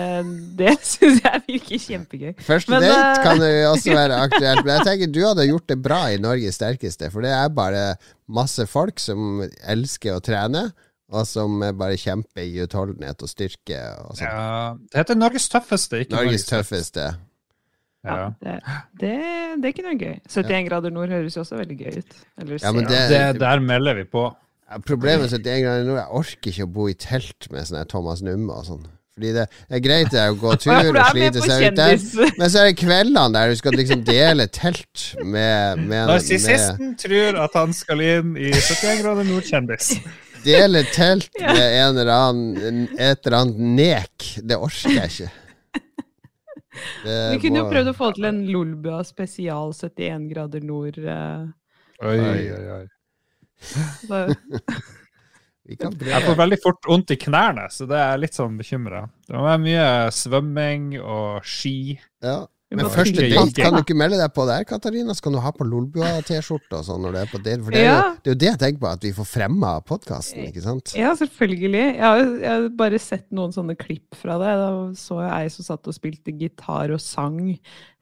det 0.58 0.74
syns 0.94 1.20
jeg 1.24 1.40
virker 1.48 1.80
kjempegøy. 1.82 2.32
Første 2.46 2.70
Men, 2.70 2.84
date 2.86 3.10
eh, 3.10 3.22
kan 3.26 3.42
jo 3.42 3.70
også 3.72 3.96
være 4.00 4.18
aktuelt, 4.28 4.60
men 4.64 4.72
jeg 4.76 4.86
tenker 4.88 5.12
du 5.16 5.20
hadde 5.26 5.46
gjort 5.50 5.66
det 5.72 5.78
bra 5.82 6.00
i 6.14 6.20
Norges 6.22 6.54
sterkeste, 6.60 7.10
for 7.10 7.26
det 7.26 7.32
er 7.34 7.48
bare 7.56 7.84
masse 8.30 8.66
folk 8.70 9.02
som 9.02 9.42
elsker 9.66 10.14
å 10.14 10.22
trene, 10.24 10.68
og 11.14 11.26
som 11.28 11.58
bare 11.78 11.98
kjemper 12.00 12.46
i 12.46 12.62
utholdenhet 12.64 13.20
og 13.22 13.28
styrke 13.30 13.80
og 14.06 14.14
sånn. 14.16 14.30
Ja, 14.30 14.74
det 14.92 15.02
heter 15.02 15.18
Norges 15.20 15.50
tøffeste, 15.52 16.00
ikke 16.06 16.16
Norges 16.16 16.46
tøffeste. 16.48 17.10
Ja, 18.04 18.14
Ja. 18.14 18.24
det, 18.40 18.54
det, 19.00 19.12
det 19.62 19.68
er 19.68 19.72
ikke 19.72 19.84
noe 19.86 19.96
gøy. 20.00 20.16
71 20.28 20.66
grader 20.68 20.92
nord 20.92 21.08
høres 21.12 21.36
jo 21.38 21.40
også 21.44 21.56
veldig 21.56 21.76
gøy 21.82 21.94
ut. 22.02 22.16
Eller 22.42 22.58
Ja, 22.62 22.72
men 22.76 22.84
det- 22.84 23.04
Det, 23.10 23.20
der 23.40 23.60
melder 23.64 23.94
vi 23.96 24.04
på. 24.04 24.26
Ja, 24.70 24.78
Problemet 24.80 25.30
71 25.30 25.62
grader 25.62 25.88
jeg 25.98 26.10
orker 26.18 26.50
ikke 26.52 26.66
å 26.66 26.72
bo 26.72 26.88
i 26.88 26.94
telt 26.96 27.48
med 27.52 27.66
sånn 27.68 27.88
Thomas 27.90 28.22
Numme 28.24 28.54
og 28.56 28.64
sånn. 28.68 28.84
Fordi 29.14 29.30
det 29.36 29.44
er 29.70 29.82
greit 29.84 30.10
det 30.10 30.18
er 30.18 30.32
å 30.34 30.38
gå 30.40 30.56
tur 30.58 30.72
og 30.74 30.96
er 30.98 31.10
slite 31.12 31.44
seg 31.44 31.68
ut 31.68 31.76
der, 31.78 32.00
men 32.40 32.50
så 32.50 32.62
er 32.64 32.70
det 32.70 32.78
kveldene 32.80 33.28
der 33.36 33.52
du 33.52 33.60
skal 33.60 33.76
liksom 33.78 34.02
dele 34.08 34.48
telt 34.50 35.04
med, 35.20 35.78
med, 35.78 35.86
med 35.92 36.10
Narsissisten 36.10 36.96
tror 36.98 37.38
at 37.44 37.54
han 37.60 37.76
skal 37.76 38.02
inn 38.02 38.34
i 38.40 38.50
71 38.50 39.02
grader 39.04 39.28
nord-kjendis. 39.28 39.92
Dele 40.44 40.82
telt 40.92 41.30
med 41.40 41.62
en 41.62 42.00
eller 42.02 42.12
annen 42.16 42.82
et 42.98 43.22
eller 43.22 43.38
annet 43.38 43.62
nek. 43.78 44.26
Det 44.42 44.58
orker 44.58 44.98
jeg 44.98 45.12
ikke. 45.12 45.30
Det 47.04 47.18
Vi 47.36 47.38
kunne 47.44 47.60
jo 47.62 47.68
prøvd 47.70 47.92
å 47.92 47.94
få 47.94 48.08
til 48.16 48.26
en 48.26 48.40
Lolbua 48.50 49.04
spesial 49.06 49.70
71 49.76 50.26
grader 50.32 50.64
nord. 50.66 50.98
eh, 50.98 51.44
Oi, 52.02 52.16
oi, 52.18 52.64
oi. 52.80 52.82
Så- 53.64 54.26
Vi 55.64 55.78
kan 55.80 55.94
Jeg 55.96 56.20
får 56.26 56.34
veldig 56.36 56.58
fort 56.60 56.84
vondt 56.84 57.10
i 57.14 57.16
knærne, 57.16 57.62
så 57.72 57.86
det 57.88 57.96
er 57.96 58.18
litt 58.20 58.34
sånn 58.36 58.58
bekymra. 58.60 58.98
Det 59.24 59.32
må 59.32 59.46
være 59.46 59.62
mye 59.62 59.86
svømming 60.12 60.90
og 61.00 61.40
ski. 61.48 61.94
Ja. 62.20 62.42
Men 62.78 62.90
første 62.92 63.26
date 63.30 63.62
kan 63.62 63.76
du 63.76 63.80
ikke 63.82 63.96
melde 63.98 64.18
deg 64.20 64.34
på 64.36 64.46
der, 64.48 64.66
Katarina. 64.68 65.14
Så 65.16 65.26
kan 65.26 65.36
du 65.36 65.40
ha 65.44 65.52
på 65.54 65.66
Lolbua-T-skjorte 65.68 66.80
og 66.80 66.86
sånn 66.88 67.02
når 67.04 67.16
du 67.16 67.20
er 67.22 67.32
på 67.32 67.40
date. 67.44 67.62
For 67.64 67.76
det 67.76 67.82
er, 67.84 67.90
jo, 67.90 68.12
det 68.20 68.30
er 68.30 68.36
jo 68.36 68.40
det 68.42 68.50
jeg 68.50 68.60
tenker 68.64 68.82
på, 68.84 68.92
at 68.92 69.06
vi 69.08 69.14
får 69.16 69.30
fremma 69.30 69.72
podkasten, 69.86 70.48
ikke 70.50 70.64
sant? 70.64 70.94
Ja, 70.98 71.14
selvfølgelig. 71.18 71.84
Jeg 71.84 72.04
har, 72.04 72.22
jeg 72.44 72.50
har 72.52 72.68
bare 72.78 73.00
sett 73.02 73.26
noen 73.34 73.54
sånne 73.54 73.76
klipp 73.78 74.18
fra 74.18 74.38
det. 74.42 74.54
Da 74.62 74.70
så 74.98 75.20
jeg 75.22 75.32
ei 75.34 75.52
som 75.54 75.68
satt 75.68 75.90
og 75.90 75.96
spilte 75.96 76.34
gitar 76.38 76.92
og 76.94 77.02
sang 77.02 77.40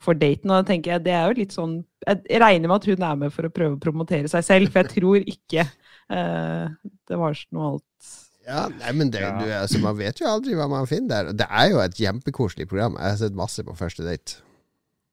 for 0.02 0.18
daten, 0.18 0.50
og 0.50 0.62
da 0.62 0.72
tenker 0.72 0.96
jeg 0.96 1.04
det 1.06 1.14
er 1.14 1.30
jo 1.30 1.38
litt 1.38 1.54
sånn 1.54 1.78
Jeg 2.02 2.40
regner 2.42 2.66
med 2.66 2.80
at 2.80 2.88
hun 2.90 3.04
er 3.06 3.18
med 3.20 3.34
for 3.34 3.46
å 3.46 3.52
prøve 3.54 3.76
å 3.76 3.82
promotere 3.82 4.30
seg 4.30 4.42
selv, 4.46 4.72
for 4.72 4.82
jeg 4.82 4.96
tror 4.96 5.28
ikke 5.30 5.66
uh, 6.10 6.72
det 7.08 7.18
var 7.20 7.38
noe 7.54 7.68
alt 7.74 8.08
Ja, 8.42 8.64
nei, 8.80 8.94
men 8.98 9.12
det, 9.14 9.22
Ja. 9.22 9.36
du, 9.38 9.46
altså, 9.54 9.78
Man 9.84 9.98
vet 10.00 10.18
jo 10.18 10.26
aldri 10.26 10.56
hva 10.58 10.66
man 10.70 10.88
finner 10.90 11.28
der. 11.28 11.36
Det 11.44 11.46
er 11.46 11.68
jo 11.70 11.78
et 11.84 11.94
kjempekoselig 11.94 12.66
program. 12.72 12.98
Jeg 12.98 13.14
har 13.14 13.20
sett 13.20 13.38
masse 13.38 13.62
på 13.62 13.76
første 13.78 14.02
date. 14.02 14.40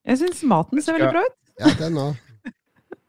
Jeg 0.10 0.24
syns 0.24 0.42
maten 0.50 0.82
ser 0.82 0.98
veldig 0.98 1.12
bra 1.14 1.22
ut. 1.28 1.38
Ja, 1.60 1.76
den 1.84 2.02
òg. 2.02 2.18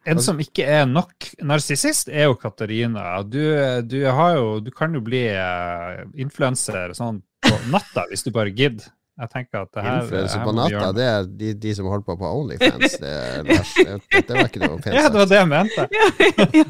En 0.09 0.17
som 0.25 0.39
ikke 0.41 0.65
er 0.65 0.87
nok 0.89 1.27
narsissist, 1.45 2.09
er 2.09 2.31
jo 2.31 2.37
Katarina. 2.41 3.19
Du, 3.21 3.37
du, 3.85 3.99
har 4.09 4.39
jo, 4.39 4.47
du 4.65 4.71
kan 4.73 4.97
jo 4.97 5.03
bli 5.05 5.27
uh, 5.29 6.01
influenser 6.17 6.95
sånn 6.97 7.21
på 7.45 7.53
natta 7.75 8.07
hvis 8.09 8.25
du 8.25 8.31
bare 8.33 8.49
gidder. 8.49 8.89
Jeg 9.21 9.29
tenker 9.35 9.67
at 9.67 9.75
det 9.77 9.85
her, 9.85 9.99
Influenser 10.01 10.41
på 10.47 10.55
natta, 10.57 10.87
det 10.97 11.05
er 11.05 11.29
de, 11.43 11.53
de 11.67 11.75
som 11.77 11.91
holder 11.93 12.07
på 12.07 12.17
på 12.23 12.31
Onlyfans. 12.39 12.97
Det, 13.03 13.13
er. 13.13 13.45
Det, 13.45 14.25
det 14.25 14.33
var 14.33 14.49
ikke 14.49 14.65
noe 14.65 14.81
pent 14.81 14.97
Ja, 14.97 15.05
det 15.13 15.21
var 15.21 15.29
det 15.29 15.43
jeg 15.43 15.51
mente. 15.53 15.85
Ja, 15.93 16.07
ja, 16.57 16.65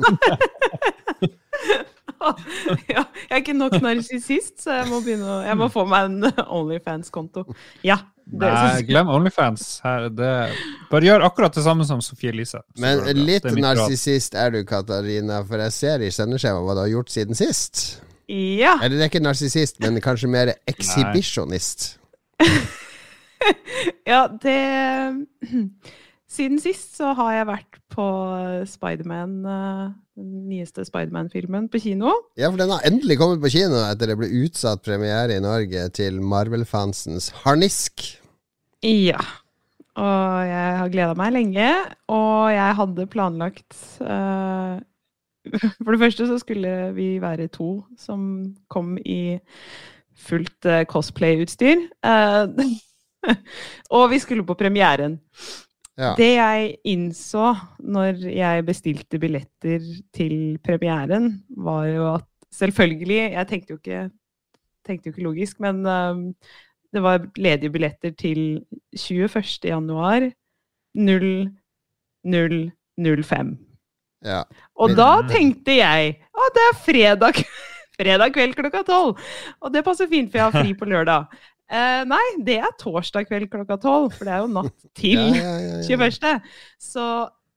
jeg 2.91 3.05
er 3.31 3.41
ikke 3.41 3.57
nok 3.57 3.77
narsissist, 3.83 4.61
så 4.65 4.81
jeg 4.81 4.89
må, 4.91 5.01
begynne 5.05 5.29
å, 5.29 5.37
jeg 5.47 5.59
må 5.61 5.69
få 5.73 5.85
meg 5.89 6.11
en 6.11 6.33
Onlyfans-konto. 6.61 7.47
Ja. 7.87 8.01
Det 8.31 8.47
Nei, 8.47 8.83
glem 8.87 9.09
Onlyfans. 9.11 9.65
Her, 9.83 10.07
det, 10.15 10.29
bare 10.91 11.09
gjør 11.09 11.25
akkurat 11.27 11.57
det 11.57 11.65
samme 11.65 11.87
som 11.89 12.03
Sofie 12.05 12.31
Elise. 12.31 12.61
Men 12.79 13.03
litt 13.19 13.49
narsissist 13.59 14.37
er 14.39 14.55
du, 14.55 14.61
Katarina, 14.69 15.41
for 15.49 15.63
jeg 15.65 15.75
ser 15.75 16.05
i 16.07 16.13
sendeskjemaet 16.15 16.69
hva 16.69 16.77
du 16.79 16.85
har 16.85 16.93
gjort 16.93 17.11
siden 17.11 17.39
sist. 17.39 17.83
Ja. 18.31 18.77
Eller 18.79 18.95
det 18.95 19.07
er 19.07 19.11
ikke 19.11 19.25
narsissist, 19.25 19.81
men 19.83 19.99
kanskje 20.05 20.31
mer 20.31 20.53
ekshibisjonist. 20.71 21.97
Ja, 24.07 24.29
det 24.43 24.61
Siden 26.31 26.61
sist 26.63 26.95
så 26.95 27.11
har 27.19 27.33
jeg 27.35 27.47
vært 27.49 27.70
på 27.91 28.07
Spiderman, 28.69 29.35
eh, 29.45 29.91
den 30.19 30.31
nyeste 30.51 30.85
Spiderman-filmen, 30.87 31.69
på 31.71 31.81
kino. 31.83 32.15
Ja, 32.39 32.51
for 32.51 32.61
den 32.61 32.73
har 32.73 32.87
endelig 32.87 33.19
kommet 33.21 33.43
på 33.43 33.53
kino 33.53 33.83
etter 33.85 34.11
det 34.11 34.19
ble 34.21 34.31
utsatt 34.45 34.85
premiere 34.87 35.37
i 35.37 35.45
Norge 35.45 35.89
til 35.97 36.21
Marvel-fansens 36.23 37.31
harnisk. 37.45 38.07
Ja. 38.87 39.21
Og 40.01 40.47
jeg 40.47 40.77
har 40.81 40.93
gleda 40.93 41.17
meg 41.19 41.35
lenge, 41.35 41.71
og 42.09 42.53
jeg 42.55 42.79
hadde 42.79 43.11
planlagt 43.11 43.75
uh, 44.01 44.79
For 45.83 45.95
det 45.95 46.01
første 46.03 46.27
så 46.29 46.37
skulle 46.39 46.93
vi 46.95 47.15
være 47.21 47.49
to 47.53 47.81
som 47.99 48.55
kom 48.73 48.97
i 49.03 49.39
fullt 50.21 50.69
uh, 50.69 50.85
cosplay-utstyr. 50.89 51.89
Uh, 52.05 52.47
og 53.97 54.11
vi 54.13 54.21
skulle 54.23 54.47
på 54.47 54.55
premieren. 54.55 55.19
Ja. 56.01 56.15
Det 56.17 56.31
jeg 56.33 56.77
innså 56.89 57.51
når 57.85 58.23
jeg 58.33 58.65
bestilte 58.65 59.19
billetter 59.21 59.85
til 60.17 60.57
premieren, 60.65 61.45
var 61.53 61.85
jo 61.91 62.07
at 62.15 62.25
selvfølgelig 62.51 63.37
Jeg 63.37 63.47
tenkte 63.47 63.75
jo 63.75 63.79
ikke, 63.79 64.11
tenkte 64.87 65.09
jo 65.09 65.13
ikke 65.13 65.29
logisk, 65.29 65.61
men 65.61 65.87
um, 65.87 66.35
det 66.93 67.03
var 67.03 67.27
ledige 67.37 67.71
billetter 67.71 68.11
til 68.11 68.65
21. 68.97 69.41
januar 69.65 70.31
0005. 70.97 73.59
Ja. 74.25 74.43
Og 74.77 74.91
da 74.97 75.23
tenkte 75.29 75.77
jeg 75.77 76.17
at 76.19 76.57
det 76.57 76.63
er 76.71 76.75
fredag, 76.85 77.35
fredag 78.01 78.33
kveld 78.35 78.55
klokka 78.57 78.83
tolv. 78.89 79.19
Og 79.61 79.75
det 79.75 79.85
passer 79.85 80.09
fint, 80.11 80.31
for 80.31 80.39
jeg 80.41 80.49
har 80.49 80.65
fri 80.65 80.75
på 80.75 80.85
lørdag. 80.89 81.25
Eh, 81.71 82.01
nei, 82.11 82.25
det 82.43 82.57
er 82.59 82.73
torsdag 82.81 83.29
kveld 83.29 83.47
klokka 83.53 83.77
tolv, 83.79 84.15
for 84.17 84.27
det 84.27 84.33
er 84.35 84.41
jo 84.43 84.55
natt 84.57 84.89
til 84.99 85.21
Ja, 85.21 85.29
ja, 85.39 85.59
ja, 85.63 85.77
ja. 85.87 86.09
21. 86.09 86.49
Så 86.83 87.05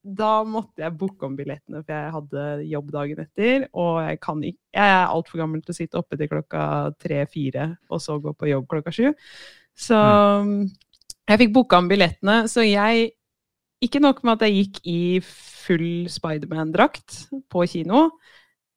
da 0.03 0.43
måtte 0.43 0.83
jeg 0.83 0.97
booke 0.99 1.25
om 1.25 1.35
billettene, 1.37 1.79
for 1.79 1.95
jeg 1.95 2.13
hadde 2.13 2.45
jobb 2.67 2.91
dagen 2.93 3.23
etter. 3.23 3.65
Og 3.71 4.01
jeg, 4.03 4.19
kan 4.21 4.43
ikke, 4.43 4.59
jeg 4.75 4.93
er 4.99 5.13
altfor 5.15 5.39
gammel 5.39 5.63
til 5.63 5.73
å 5.73 5.77
sitte 5.77 5.99
oppe 6.01 6.19
til 6.19 6.29
klokka 6.29 6.63
tre-fire 7.01 7.69
og 7.87 8.03
så 8.03 8.19
gå 8.21 8.35
på 8.35 8.51
jobb 8.51 8.67
klokka 8.69 8.93
sju. 8.93 9.13
Så 9.73 9.97
jeg 11.23 11.39
fikk 11.39 11.53
booka 11.55 11.79
om 11.79 11.89
billettene. 11.89 12.43
Så 12.51 12.67
jeg 12.67 13.13
Ikke 13.83 13.99
nok 13.99 14.21
med 14.23 14.37
at 14.37 14.45
jeg 14.47 14.53
gikk 14.61 14.77
i 14.87 14.99
full 15.27 16.05
Spiderman-drakt 16.07 17.25
på 17.51 17.65
kino, 17.67 18.05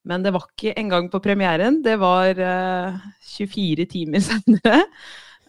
men 0.03 0.25
det 0.25 0.33
var 0.35 0.49
ikke 0.49 0.73
engang 0.79 1.07
på 1.11 1.21
premieren. 1.23 1.79
Det 1.83 1.95
var 1.99 2.35
uh, 2.35 3.05
24 3.23 3.87
timer 3.87 4.25
senere. 4.31 4.81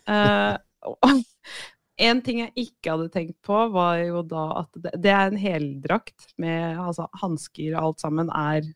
Og 0.08 1.24
en 2.08 2.22
ting 2.22 2.39
jeg 2.43 2.54
ikke 2.67 2.93
hadde 2.93 3.10
tenkt 3.13 3.38
på, 3.46 3.62
var 3.74 3.98
jo 4.04 4.22
da 4.30 4.43
at 4.63 4.70
det, 4.78 4.91
det 5.02 5.12
er 5.13 5.32
en 5.32 5.39
heldrakt 5.41 6.28
med 6.38 6.78
altså, 6.78 7.08
hansker 7.24 7.74
og 7.76 7.84
alt 7.91 8.04
sammen 8.06 8.30
er 8.30 8.67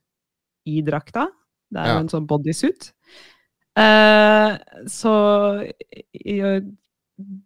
i 0.67 0.82
drakta. 0.86 1.28
Det 1.72 1.80
er 1.82 1.88
Ja. 1.91 1.94
jo 2.00 2.04
en 2.04 2.10
sånn 2.12 2.28
bodysuit. 2.28 2.91
Uh, 3.80 4.58
så 4.91 5.12
i- 6.13 6.62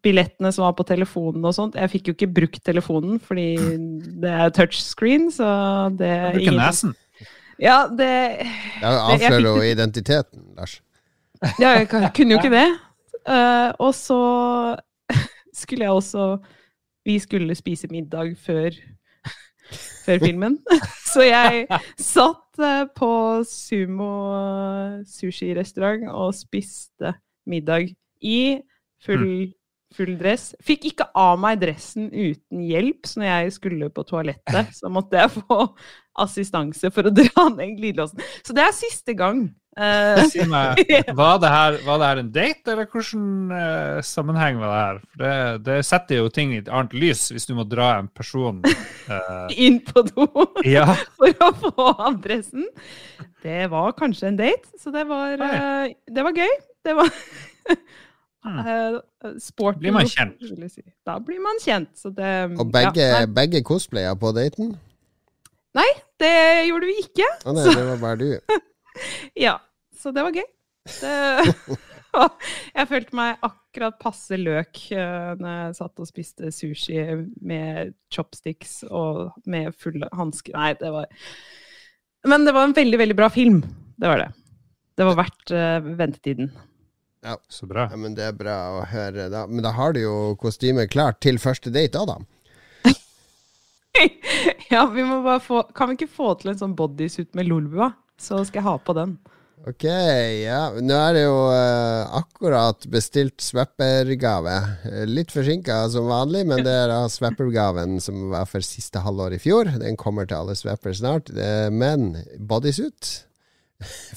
billettene 0.01 0.49
som 0.55 0.63
var 0.63 0.73
på 0.73 0.85
telefonen 0.87 1.43
og 1.45 1.51
sånt 1.53 1.75
Jeg 1.75 1.91
fikk 1.91 2.07
jo 2.07 2.13
ikke 2.15 2.29
brukt 2.33 2.61
telefonen, 2.65 3.19
fordi 3.21 3.57
det 4.23 4.31
er 4.31 4.53
touchscreen, 4.55 5.27
så 5.35 5.49
det 5.99 6.13
Bruke 6.39 6.55
nesen. 6.55 6.95
Ja, 7.61 7.85
det 7.87 8.09
Det 8.79 8.89
avslører 8.89 9.45
jo 9.45 9.67
identiteten, 9.67 10.41
Lars. 10.57 10.79
Ja, 11.59 11.75
jeg 11.77 11.89
kunne 11.91 12.35
jo 12.35 12.39
ikke 12.39 12.51
det. 12.55 12.65
Eh, 13.25 13.71
og 13.81 13.93
så 13.97 14.19
skulle 15.61 15.87
jeg 15.87 15.91
også 15.97 16.37
Vi 17.05 17.19
skulle 17.19 17.55
spise 17.55 17.87
middag 17.91 18.35
før, 18.37 18.75
før 20.05 20.19
filmen. 20.19 20.59
Så 21.15 21.23
jeg 21.23 21.67
satt 22.01 22.59
uh, 22.59 22.87
på 22.91 23.09
Sumo 23.47 24.09
sushirestaurant 25.07 26.09
og 26.11 26.33
spiste 26.35 27.13
middag 27.47 27.93
i 28.19 28.57
full, 29.05 29.53
full 29.95 30.17
dress. 30.19 30.49
Fikk 30.65 30.89
ikke 30.89 31.07
av 31.15 31.37
meg 31.39 31.61
dressen 31.61 32.09
uten 32.09 32.65
hjelp, 32.67 33.07
så 33.07 33.21
når 33.21 33.29
jeg 33.29 33.53
skulle 33.55 33.91
på 33.93 34.03
toalettet, 34.09 34.73
så 34.75 34.91
måtte 34.91 35.21
jeg 35.21 35.31
få 35.37 35.59
assistanse 36.25 36.91
for 36.91 37.07
å 37.07 37.13
dra 37.15 37.47
ned 37.53 37.77
glidelåsen. 37.79 38.25
Så 38.43 38.57
det 38.57 38.65
er 38.65 38.75
siste 38.75 39.15
gang. 39.15 39.45
Eh, 39.75 40.21
Si 40.31 40.45
meg, 40.47 40.79
var 41.19 41.39
det, 41.43 41.49
her, 41.51 41.77
var 41.83 41.97
det 41.99 42.07
her 42.07 42.19
en 42.21 42.29
date, 42.31 42.71
eller 42.71 42.85
hvilken 42.87 43.25
uh, 43.51 43.97
sammenheng 44.07 44.59
var 44.61 44.69
det 44.71 44.77
her? 44.85 44.99
For 45.03 45.23
det, 45.23 45.33
det 45.65 45.79
setter 45.85 46.21
jo 46.21 46.29
ting 46.31 46.53
i 46.55 46.61
et 46.61 46.69
annet 46.71 46.95
lys, 46.95 47.25
hvis 47.35 47.47
du 47.49 47.51
må 47.57 47.65
dra 47.67 47.89
en 47.99 48.07
person 48.15 48.61
uh, 48.63 49.49
inn 49.65 49.81
på 49.83 50.05
do 50.13 50.29
Ja. 50.77 50.87
for 51.19 51.35
å 51.43 51.51
få 51.59 51.89
adressen. 52.07 52.69
Det 53.43 53.65
var 53.73 53.91
kanskje 53.99 54.31
en 54.31 54.39
date, 54.39 54.71
så 54.79 54.95
det 54.95 55.03
var, 55.11 55.35
eh, 55.35 55.91
det 56.07 56.23
var 56.25 56.39
gøy. 56.39 56.55
Det 56.85 56.95
var 57.01 57.11
Hmm. 58.45 58.59
eh, 58.61 59.31
sporty. 59.41 59.79
Blir 59.81 59.91
man 59.95 60.05
kjent? 60.05 60.35
si. 60.69 60.83
Da 61.01 61.15
blir 61.17 61.39
man 61.41 61.57
kjent. 61.63 61.89
Så 61.97 62.11
det, 62.13 62.51
Og 62.61 62.67
begge, 62.69 63.01
ja, 63.01 63.23
begge 63.25 63.63
cosplaya 63.65 64.11
på 64.21 64.29
daten? 64.37 64.75
Nei, 65.73 65.87
det 66.21 66.29
gjorde 66.69 66.85
vi 66.91 66.99
ikke. 67.01 67.25
Å 67.41 67.55
nei, 67.57 67.63
det 67.73 67.85
var 67.87 67.97
bare 68.03 68.19
du. 68.21 68.59
Ja, 69.35 69.55
så 70.05 70.13
det 70.13 70.21
var 70.21 70.35
gøy. 70.37 70.45
Det, 70.85 71.13
jeg 72.77 72.89
følte 72.91 73.17
meg 73.17 73.45
akkurat 73.47 73.97
passe 74.01 74.37
løk 74.37 74.83
uh, 74.93 75.33
når 75.39 75.55
jeg 75.57 75.77
satt 75.79 76.03
og 76.03 76.09
spiste 76.09 76.51
sushi 76.53 76.99
med 77.41 77.95
chopsticks 78.13 78.83
og 78.85 79.33
med 79.49 79.73
fulle 79.81 80.09
hansker. 80.13 80.53
Nei, 80.53 80.75
det 80.77 80.93
var 80.93 81.09
Men 82.29 82.45
det 82.45 82.53
var 82.53 82.69
en 82.69 82.77
veldig, 82.77 83.01
veldig 83.01 83.17
bra 83.17 83.31
film. 83.33 83.63
Det 83.97 84.11
var 84.11 84.21
det. 84.21 84.29
Det 84.95 85.09
var 85.09 85.19
verdt 85.23 85.51
uh, 85.57 85.91
ventetiden. 85.97 86.53
Så 87.49 87.65
bra. 87.65 87.87
Ja, 87.89 87.97
men 87.97 88.13
Det 88.13 88.29
er 88.29 88.37
bra 88.37 88.55
å 88.77 88.85
høre. 88.85 89.29
Da. 89.33 89.47
Men 89.49 89.65
da 89.65 89.73
har 89.73 89.95
du 89.97 90.03
jo 90.03 90.15
kostymet 90.37 90.91
klart 90.93 91.23
til 91.25 91.41
første 91.41 91.73
date 91.73 91.97
Adam. 91.97 92.21
da. 92.21 92.93
ja, 94.73 94.85
vi 94.91 95.05
må 95.07 95.21
bare 95.23 95.39
få 95.39 95.61
Kan 95.75 95.87
vi 95.89 95.95
ikke 95.99 96.11
få 96.11 96.33
til 96.39 96.51
en 96.51 96.59
sånn 96.59 96.75
bodysuit 96.77 97.31
med 97.37 97.49
lolbua? 97.49 97.93
Så 98.21 98.43
skal 98.45 98.61
jeg 98.61 98.69
ha 98.69 98.75
på 98.77 98.95
den. 98.97 99.17
Ok, 99.63 99.85
ja. 99.87 100.59
Nå 100.83 100.93
er 100.99 101.15
det 101.15 101.21
jo 101.23 101.37
uh, 101.47 102.11
akkurat 102.19 102.85
bestilt 102.91 103.41
Swapper-gave. 103.41 104.55
Eh, 104.91 105.05
Litt 105.09 105.31
forsinka 105.33 105.77
som 105.89 106.09
vanlig, 106.11 106.43
men 106.49 106.61
det 106.65 106.73
er 106.83 106.91
da 106.91 106.99
Swapper-gaven 107.09 107.97
som 108.03 108.27
var 108.33 108.45
for 108.51 108.65
siste 108.65 109.01
halvår 109.01 109.37
i 109.37 109.41
fjor. 109.41 109.71
Den 109.81 109.97
kommer 109.97 110.27
til 110.29 110.37
alle 110.41 110.57
Swapper 110.59 110.93
snart. 110.93 111.31
Eh, 111.33 111.69
Men 111.73 112.11
bodysuit 112.37 113.23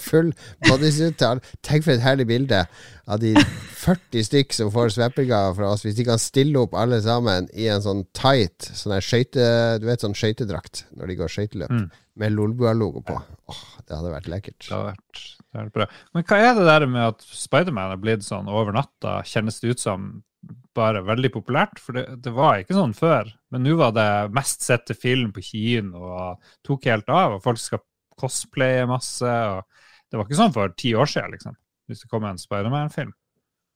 Full 0.08 0.32
bodysuit. 0.68 1.20
Tenk 1.66 1.84
for 1.84 1.94
et 1.94 2.04
herlig 2.04 2.26
bilde 2.30 2.62
av 3.08 3.20
de 3.22 3.34
40 3.38 4.24
stykk 4.26 4.52
som 4.56 4.70
får 4.74 4.92
Swapper-gave 4.96 5.54
fra 5.56 5.70
oss. 5.72 5.84
Hvis 5.86 5.96
de 5.98 6.04
kan 6.08 6.20
stille 6.20 6.60
opp 6.60 6.74
alle 6.76 6.98
sammen 7.04 7.48
i 7.56 7.68
en 7.72 7.82
sånn 7.84 8.04
tight 8.16 8.68
sånn 8.76 8.98
skøyte... 9.04 9.48
Du 9.80 9.86
vet 9.88 10.04
sånn 10.04 10.16
skøytedrakt 10.18 10.84
når 10.98 11.12
de 11.12 11.18
går 11.22 11.32
skøyteløp, 11.32 11.72
Mm. 11.72 11.88
med 12.18 12.32
Lolbua-logo 12.34 13.00
på. 13.06 13.14
Åh, 13.48 13.64
det 13.86 13.94
hadde 13.96 14.10
vært 14.12 14.28
lekkert. 14.32 14.58
Det 14.66 14.74
hadde 14.74 14.92
vært, 14.92 15.20
det 15.38 15.52
hadde 15.54 15.66
vært 15.68 15.76
bra. 15.76 15.86
Men 16.14 16.24
hva 16.28 16.38
er 16.42 16.54
det 16.58 16.64
der 16.66 16.86
med 16.90 17.04
at 17.14 17.22
Spiderman 17.22 17.92
er 17.94 18.00
blitt 18.02 18.26
sånn 18.26 18.48
over 18.50 18.74
natta, 18.74 19.20
kjennes 19.28 19.60
det 19.62 19.76
ut 19.76 19.80
som 19.84 20.08
bare 20.74 21.00
veldig 21.06 21.30
populært? 21.34 21.78
For 21.82 21.94
det, 21.96 22.04
det 22.26 22.32
var 22.34 22.58
ikke 22.60 22.74
sånn 22.76 22.92
før. 22.98 23.30
Men 23.54 23.62
nå 23.64 23.76
var 23.78 23.94
det 23.96 24.08
mest 24.34 24.66
sette 24.66 24.94
film 24.98 25.30
på 25.32 25.42
kino 25.46 26.02
og 26.10 26.42
tok 26.66 26.90
helt 26.90 27.08
av. 27.14 27.38
Og 27.38 27.42
folk 27.46 27.58
skal 27.62 27.80
cosplaye 28.18 28.86
masse. 28.90 29.24
og 29.24 29.64
Det 30.08 30.18
var 30.18 30.26
ikke 30.26 30.40
sånn 30.42 30.54
for 30.54 30.74
ti 30.78 30.94
år 30.98 31.10
siden, 31.10 31.36
liksom. 31.36 31.56
Hvis 31.88 32.04
det 32.04 32.10
kom 32.12 32.26
en 32.28 32.40
Spiderman-film. 32.40 33.14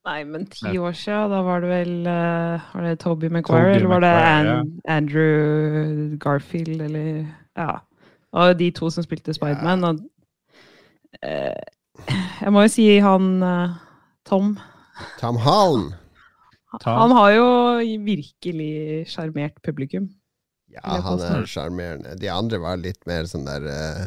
Nei, 0.03 0.19
men 0.27 0.45
ti 0.51 0.73
år 0.75 0.95
siden, 0.99 1.31
da 1.31 1.39
var 1.45 1.63
det 1.63 1.69
vel 1.71 2.07
eh, 2.11 2.63
Var 2.73 2.87
det 2.89 2.97
Toby 2.99 3.29
Maguire, 3.31 3.77
eller 3.77 3.87
var 3.87 4.03
det 4.03 4.09
An 4.19 4.49
ja. 4.49 4.57
Andrew 4.97 6.17
Garfield, 6.19 6.81
eller 6.89 7.25
Ja. 7.55 7.77
Og 8.33 8.57
de 8.59 8.71
to 8.73 8.89
som 8.89 9.05
spilte 9.05 9.33
Spiderman. 9.35 9.85
Og 9.87 9.99
eh, 11.21 11.63
jeg 12.41 12.51
må 12.51 12.65
jo 12.65 12.73
si 12.73 12.87
han 12.99 13.35
eh, 13.45 13.75
Tom 14.27 14.57
Tom 15.19 15.37
Holland. 15.41 15.93
Tom. 16.81 16.97
Han 16.97 17.13
har 17.13 17.31
jo 17.35 17.47
virkelig 18.01 19.05
sjarmert 19.13 19.59
publikum. 19.65 20.09
Ja, 20.73 20.97
han 21.05 21.21
er 21.21 21.45
sjarmerende. 21.45 22.15
De 22.17 22.29
andre 22.33 22.57
var 22.61 22.79
litt 22.81 23.03
mer 23.09 23.27
sånn 23.29 23.45
der 23.45 23.67
eh, 23.69 24.05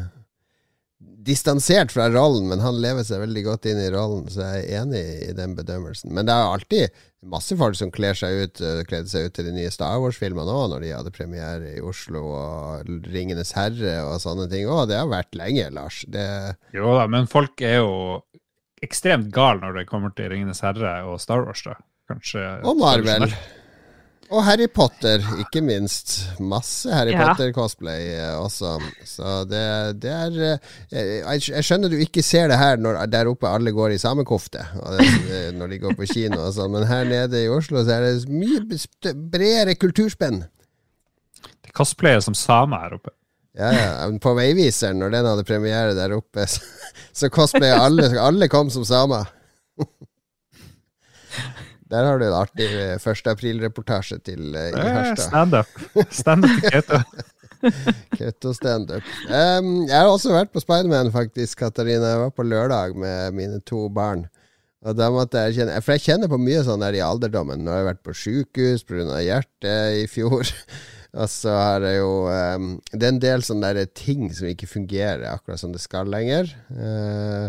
Distansert 1.27 1.91
fra 1.91 2.07
rollen, 2.13 2.47
men 2.53 2.63
han 2.63 2.79
lever 2.79 3.03
seg 3.07 3.23
veldig 3.25 3.43
godt 3.49 3.67
inn 3.67 3.81
i 3.83 3.91
rollen, 3.91 4.29
så 4.31 4.45
jeg 4.47 4.63
er 4.63 4.83
enig 4.83 5.03
i 5.27 5.33
den 5.35 5.57
bedømmelsen. 5.59 6.13
Men 6.15 6.29
det 6.29 6.37
er 6.37 6.53
alltid 6.55 7.01
masse 7.27 7.57
folk 7.59 7.75
som 7.75 7.91
kler 7.95 8.15
seg 8.15 8.45
ut 8.45 8.63
eh, 8.63 8.85
kledde 8.87 9.11
seg 9.11 9.27
ut 9.27 9.35
til 9.35 9.49
de 9.49 9.55
nye 9.57 9.73
Star 9.75 9.99
Wars-filmene 10.03 10.53
òg, 10.53 10.69
når 10.71 10.85
de 10.85 10.93
hadde 10.95 11.15
premiere 11.15 11.73
i 11.75 11.83
Oslo, 11.83 12.23
og 12.37 12.93
Ringenes 13.11 13.51
herre 13.57 13.99
og 14.07 14.21
sånne 14.23 14.47
ting 14.53 14.71
Å, 14.71 14.85
Det 14.87 15.01
har 15.01 15.11
vært 15.11 15.35
lenge, 15.39 15.67
Lars. 15.75 16.05
Det, 16.07 16.27
Jo 16.77 16.95
da, 17.01 17.09
men 17.11 17.27
folk 17.31 17.59
er 17.67 17.81
jo 17.81 18.23
ekstremt 18.87 19.33
gale 19.35 19.65
når 19.65 19.81
det 19.81 19.89
kommer 19.91 20.15
til 20.15 20.31
Ringenes 20.31 20.63
herre 20.63 21.01
og 21.11 21.19
Star 21.23 21.43
Wars, 21.47 21.65
da. 21.67 21.75
Kanskje 22.07 22.45
og 22.63 22.79
Marvel. 22.79 23.33
Og 24.35 24.43
Harry 24.43 24.67
Potter, 24.73 25.23
ikke 25.39 25.61
minst. 25.63 26.17
Masse 26.43 26.91
Harry 26.91 27.13
Ja. 27.15 27.29
Potter-cosplay 27.29 28.09
eh, 28.17 28.33
også. 28.41 28.73
Så 29.07 29.35
det, 29.51 29.63
det 30.03 30.11
er 30.13 30.39
eh, 30.49 30.73
jeg, 30.91 31.45
jeg 31.53 31.67
skjønner 31.69 31.93
du 31.93 31.99
ikke 32.03 32.25
ser 32.27 32.51
det 32.51 32.59
her 32.59 32.81
når 32.83 32.99
der 33.13 33.31
oppe 33.31 33.51
alle 33.51 33.71
går 33.75 33.95
i 33.95 34.01
samekofte 34.03 34.65
når 35.57 35.71
de 35.71 35.79
går 35.83 35.95
på 35.99 36.09
kino 36.11 36.41
og 36.49 36.57
sånn, 36.57 36.73
men 36.75 36.89
her 36.89 37.07
nede 37.09 37.45
i 37.45 37.51
Oslo 37.53 37.85
så 37.85 37.99
er 37.99 38.09
det 38.09 38.33
mye 38.33 39.15
bredere 39.31 39.77
kulturspenn. 39.79 40.43
Det 41.63 41.75
cosplayet 41.77 42.27
som 42.27 42.35
samer 42.39 42.83
her 42.87 42.99
oppe. 42.99 43.15
Ja, 43.57 43.71
ja. 43.73 44.11
På 44.21 44.35
Veiviseren, 44.37 44.99
når 45.01 45.15
den 45.15 45.29
hadde 45.31 45.47
premiere 45.49 45.95
der 45.97 46.13
oppe, 46.19 46.45
så, 46.51 46.61
så 47.17 47.31
cosplaya 47.33 47.81
alle. 47.87 48.11
Alle 48.21 48.51
kom 48.53 48.71
som 48.75 48.85
samer. 48.85 49.31
Der 51.91 52.07
har 52.09 52.19
du 52.19 52.27
en 52.27 52.35
artig 52.35 52.67
eh, 52.67 52.97
1. 52.99 53.29
april-reportasje 53.31 54.19
til 54.27 54.55
uh, 54.57 54.69
i 54.69 54.73
Eh, 54.75 54.93
Harstad. 54.97 55.29
Standup. 55.29 55.67
Standup 56.11 56.57
til 56.57 56.71
Keto. 56.71 57.03
Ketto 58.19 58.53
standup. 58.55 59.07
Um, 59.29 59.87
jeg 59.87 59.97
har 59.97 60.11
også 60.11 60.35
vært 60.35 60.53
på 60.55 60.63
Spiderman, 60.63 61.13
faktisk, 61.15 61.59
Katarina. 61.63 62.13
Jeg 62.13 62.25
var 62.25 62.35
på 62.35 62.47
lørdag 62.47 62.97
med 62.99 63.37
mine 63.39 63.61
to 63.67 63.87
barn. 63.89 64.27
Og 64.87 64.95
da 64.99 65.09
måtte 65.11 65.41
jeg 65.47 65.57
kjenne 65.57 65.79
For 65.83 65.97
jeg 65.97 66.05
kjenner 66.05 66.31
på 66.31 66.39
mye 66.39 66.61
sånn 66.67 66.85
der 66.85 66.99
i 66.99 67.03
alderdommen. 67.03 67.63
Nå 67.65 67.73
har 67.73 67.81
jeg 67.83 67.89
vært 67.89 68.05
på 68.07 68.15
sjukehus 68.15 68.85
pga. 68.87 69.23
hjertet 69.25 70.03
i 70.03 70.05
fjor. 70.11 70.47
Og 71.23 71.31
så 71.33 71.55
har 71.55 71.87
jeg 71.87 72.03
jo 72.03 72.11
um, 72.29 72.75
Det 72.93 73.07
er 73.07 73.15
en 73.15 73.23
del 73.23 73.47
sånne 73.47 73.73
der 73.79 73.89
ting 73.97 74.29
som 74.37 74.51
ikke 74.51 74.69
fungerer 74.69 75.25
akkurat 75.31 75.63
som 75.63 75.73
det 75.73 75.81
skal 75.83 76.11
lenger. 76.13 76.53
Uh, 76.69 77.49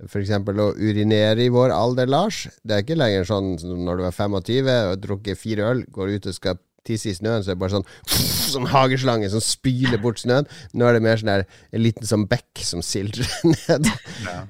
eksempel 0.00 0.60
å 0.62 0.72
urinere 0.74 1.44
i 1.44 1.52
vår 1.52 1.72
alder, 1.74 2.08
Lars. 2.10 2.46
Det 2.64 2.76
er 2.76 2.84
ikke 2.84 2.98
lenger 2.98 3.28
sånn 3.28 3.54
når 3.60 4.00
du 4.00 4.04
er 4.08 4.14
25 4.16 4.36
og 4.40 4.70
har 4.72 5.00
drukket 5.00 5.40
fire 5.40 5.72
øl, 5.72 5.82
går 5.92 6.16
ut 6.16 6.30
og 6.30 6.36
skal 6.36 6.60
tisse 6.86 7.12
i 7.12 7.14
snøen, 7.14 7.44
så 7.44 7.52
er 7.52 7.56
det 7.56 7.62
bare 7.62 7.76
sånn 7.76 7.86
Sånn 8.52 8.66
hageslange 8.68 9.30
som 9.32 9.40
spyler 9.40 10.00
bort 10.02 10.20
snøen. 10.20 10.48
Nå 10.76 10.84
er 10.84 10.98
det 10.98 11.04
mer 11.04 11.20
sånn 11.20 11.30
der 11.30 11.44
en 11.72 11.80
liten 11.84 12.08
sånn 12.08 12.26
bekk 12.28 12.60
som 12.66 12.82
sildrer 12.84 13.30
ned. 13.54 13.88
Ja. 14.26 14.42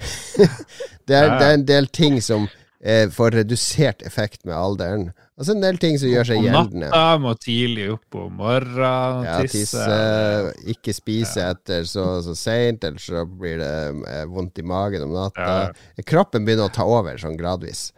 Det 1.02 1.16
er, 1.18 1.32
det 1.34 1.46
er 1.48 1.56
en 1.56 1.64
del 1.66 1.88
ting 1.90 2.20
som 2.22 2.44
eh, 2.78 3.08
får 3.10 3.34
redusert 3.40 4.04
effekt 4.06 4.44
med 4.46 4.54
alderen. 4.54 5.08
Og 5.40 5.46
så 5.48 5.54
en 5.54 5.62
del 5.64 5.78
ting 5.80 5.96
som 5.98 6.10
gjør 6.12 6.26
seg 6.28 6.42
Om 6.42 6.46
natta, 6.52 7.02
må 7.22 7.32
tidlig 7.40 7.86
opp 7.94 8.18
om 8.20 8.34
morgenen, 8.36 9.24
Ja, 9.24 9.38
tisse. 9.40 9.80
tisse, 9.80 10.52
ikke 10.74 10.92
spise 10.92 11.46
etter 11.54 11.88
så, 11.88 12.04
så 12.26 12.34
seint, 12.36 12.84
ellers 12.84 13.06
så 13.08 13.24
blir 13.26 13.56
det 13.62 13.72
eh, 14.12 14.26
vondt 14.28 14.60
i 14.60 14.66
magen 14.68 15.06
om 15.08 15.14
natta. 15.16 15.72
Kroppen 16.04 16.44
begynner 16.44 16.68
å 16.68 16.74
ta 16.74 16.84
over 16.84 17.16
sånn 17.18 17.38
gradvis. 17.40 17.88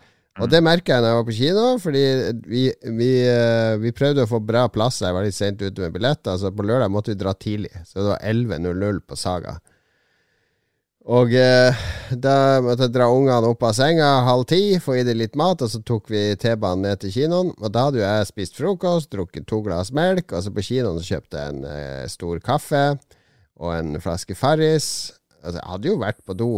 Og 0.43 0.49
det 0.51 0.63
merka 0.67 0.97
jeg 0.97 1.03
da 1.05 1.11
jeg 1.13 1.19
var 1.21 1.27
på 1.29 1.35
kino, 1.37 1.65
fordi 1.83 2.01
vi, 2.51 2.63
vi, 2.99 3.11
eh, 3.31 3.75
vi 3.83 3.93
prøvde 3.95 4.25
å 4.25 4.31
få 4.31 4.41
bra 4.43 4.65
plass. 4.73 5.03
Jeg 5.03 5.15
var 5.15 5.27
litt 5.27 5.37
seint 5.37 5.61
ute 5.63 5.85
med 5.85 5.95
billetter, 5.95 6.39
så 6.39 6.51
på 6.55 6.67
lørdag 6.67 6.91
måtte 6.91 7.13
vi 7.13 7.19
dra 7.21 7.35
tidlig. 7.39 7.71
Så 7.87 8.01
det 8.01 8.09
var 8.15 8.25
11.00 8.31 8.99
på 9.07 9.19
Saga. 9.19 9.59
Og 11.05 11.35
eh, 11.37 11.81
da 12.17 12.63
måtte 12.65 12.87
jeg 12.87 12.95
dra 12.95 13.11
ungene 13.13 13.51
opp 13.51 13.65
av 13.69 13.75
senga 13.77 14.07
halv 14.25 14.47
ti, 14.49 14.79
få 14.81 14.97
i 14.97 15.03
dem 15.05 15.19
litt 15.21 15.35
mat, 15.37 15.61
og 15.61 15.69
så 15.69 15.83
tok 15.85 16.09
vi 16.09 16.23
T-banen 16.41 16.87
ned 16.87 17.03
til 17.03 17.13
kinoen. 17.13 17.51
Og 17.61 17.75
da 17.75 17.89
hadde 17.89 18.01
jo 18.01 18.07
jeg 18.07 18.29
spist 18.31 18.57
frokost, 18.57 19.11
drukket 19.13 19.45
to 19.51 19.61
glass 19.67 19.93
melk, 19.93 20.33
og 20.33 20.47
så 20.47 20.53
på 20.55 20.65
kinoen 20.65 20.97
så 20.97 21.11
kjøpte 21.13 21.43
jeg 21.43 21.53
en 21.53 21.67
eh, 21.69 22.07
stor 22.09 22.41
kaffe 22.45 22.87
og 23.61 23.75
en 23.75 24.01
flaske 24.01 24.37
Farris. 24.39 24.87
Altså, 25.43 25.59
jeg 25.59 25.71
hadde 25.75 25.93
jo 25.93 25.99
vært 26.01 26.25
på 26.25 26.39
do. 26.41 26.49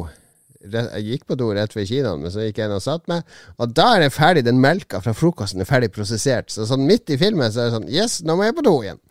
Jeg 0.63 1.03
gikk 1.09 1.27
på 1.27 1.39
do 1.43 1.51
rett 1.55 1.75
ved 1.75 1.91
kinoen, 1.91 2.23
men 2.23 2.31
så 2.31 2.47
gikk 2.47 2.63
jeg 2.63 2.71
inn 2.71 2.77
og 2.79 2.87
satt 2.87 3.11
meg. 3.11 3.27
Og 3.59 3.75
da 3.75 3.89
er 3.97 4.07
den 4.07 4.15
ferdig, 4.15 4.47
den 4.47 4.63
melka 4.63 5.03
fra 5.03 5.15
frokosten 5.15 5.67
er 5.67 5.69
ferdig 5.69 5.91
prosessert. 5.95 6.55
Så 6.55 6.69
sånn 6.71 6.87
midt 6.87 7.11
i 7.11 7.19
filmen 7.19 7.51
så 7.51 7.65
er 7.65 7.69
det 7.73 7.77
sånn 7.81 7.91
Yes, 7.91 8.21
nå 8.23 8.39
må 8.39 8.47
jeg 8.47 8.55
på 8.61 8.67
do 8.71 8.79
igjen. 8.87 9.03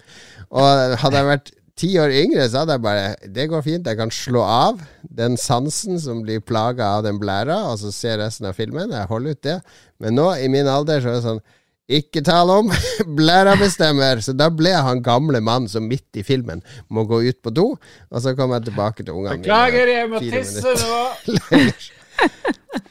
Og 0.55 0.95
hadde 1.03 1.19
jeg 1.19 1.31
vært 1.33 1.55
ti 1.79 1.91
år 1.99 2.13
yngre 2.15 2.45
så 2.47 2.61
hadde 2.63 2.77
jeg 2.77 2.83
bare 2.85 3.31
Det 3.35 3.47
går 3.51 3.63
fint, 3.65 3.87
jeg 3.87 3.99
kan 3.99 4.13
slå 4.13 4.43
av 4.47 4.79
den 5.03 5.35
sansen 5.39 5.99
som 6.01 6.21
blir 6.23 6.43
plaga 6.43 6.95
av 6.97 7.05
den 7.07 7.19
blæra, 7.21 7.61
og 7.71 7.79
så 7.81 7.91
se 7.93 8.15
resten 8.19 8.49
av 8.49 8.57
filmen. 8.57 8.93
Jeg 8.95 9.11
holder 9.11 9.35
ut 9.35 9.43
det. 9.45 9.59
Men 10.03 10.17
nå, 10.19 10.29
i 10.39 10.49
min 10.51 10.67
alder, 10.67 11.03
så 11.03 11.11
er 11.11 11.19
det 11.19 11.25
sånn 11.27 11.43
ikke 11.85 12.23
tale 12.25 12.53
om! 12.63 12.71
Blæra 13.17 13.53
bestemmer! 13.59 14.21
Så 14.25 14.33
da 14.33 14.47
ble 14.49 14.71
jeg 14.71 14.85
han 14.87 15.03
gamle 15.05 15.41
mannen 15.45 15.69
som 15.69 15.85
midt 15.85 16.17
i 16.17 16.23
filmen 16.25 16.63
må 16.89 17.03
gå 17.05 17.21
ut 17.27 17.37
på 17.45 17.53
do, 17.53 17.67
og 17.77 18.23
så 18.23 18.33
kommer 18.37 18.57
jeg 18.57 18.71
tilbake 18.71 19.05
til 19.05 19.13
ungene 19.13 19.37
Beklager, 19.43 19.91
jeg 19.93 20.09
må 20.09 20.23
tisse 20.23 20.73
nå! 20.81 21.03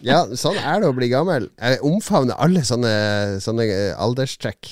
ja, 0.05 0.23
sånn 0.39 0.61
er 0.61 0.85
det 0.85 0.93
å 0.93 0.95
bli 0.95 1.11
gammel. 1.11 1.49
Jeg 1.59 1.83
omfavner 1.91 2.39
alle 2.39 2.63
sånne, 2.67 2.95
sånne 3.43 3.67
alderstrekk. 3.99 4.71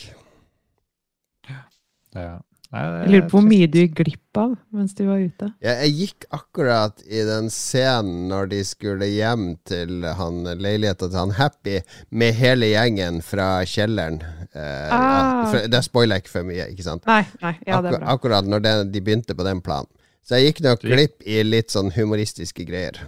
Ja. 2.14 2.38
Jeg 2.73 3.11
lurer 3.13 3.27
på 3.29 3.37
hvor 3.37 3.45
mye 3.45 3.67
du 3.69 3.75
gikk 3.83 3.99
glipp 3.99 4.39
av 4.41 4.55
mens 4.73 4.95
du 4.97 5.03
var 5.05 5.21
ute. 5.21 5.51
Ja, 5.61 5.75
jeg 5.85 5.93
gikk 5.99 6.25
akkurat 6.33 7.03
i 7.05 7.21
den 7.29 7.51
scenen 7.53 8.31
når 8.31 8.47
de 8.49 8.61
skulle 8.65 9.09
hjem 9.13 9.59
til 9.69 10.07
han 10.17 10.39
leiligheta 10.57 11.11
til 11.11 11.19
han 11.21 11.35
Happy 11.37 11.83
med 12.17 12.33
hele 12.39 12.71
gjengen 12.73 13.21
fra 13.25 13.51
kjelleren. 13.69 14.23
Eh, 14.55 14.89
Ah. 14.93 15.51
for, 15.51 15.69
det 15.69 15.83
spoiler 15.85 16.17
jeg 16.17 16.25
ikke 16.25 16.33
for 16.39 16.49
mye, 16.49 16.65
ikke 16.73 16.87
sant? 16.87 17.05
Nei, 17.07 17.27
nei, 17.43 17.53
ja, 17.67 17.83
det 17.85 17.93
er 17.93 17.93
Akkur 17.93 17.99
bra. 17.99 18.15
akkurat 18.17 18.49
når 18.49 18.65
det, 18.65 18.75
de 18.95 19.01
begynte 19.05 19.37
på 19.37 19.45
den 19.45 19.61
planen. 19.61 19.91
Så 20.25 20.39
jeg 20.41 20.53
gikk 20.55 20.65
nok 20.65 20.81
glipp 20.87 21.23
i 21.29 21.43
litt 21.45 21.69
sånn 21.75 21.93
humoristiske 21.93 22.65
greier. 22.65 23.03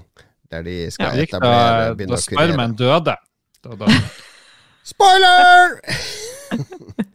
Der 0.53 0.62
de 0.66 0.90
skal 0.92 1.14
ja, 1.14 1.22
gikk 1.24 1.33
etablere 1.33 1.88
da, 1.88 1.94
begynne 1.96 2.18
da 2.18 2.20
kurere. 2.20 2.44
Spiderman 2.53 2.77
døde. 2.77 3.16
Da, 3.64 3.77
da. 3.81 3.87
Spoiler! 4.85 5.81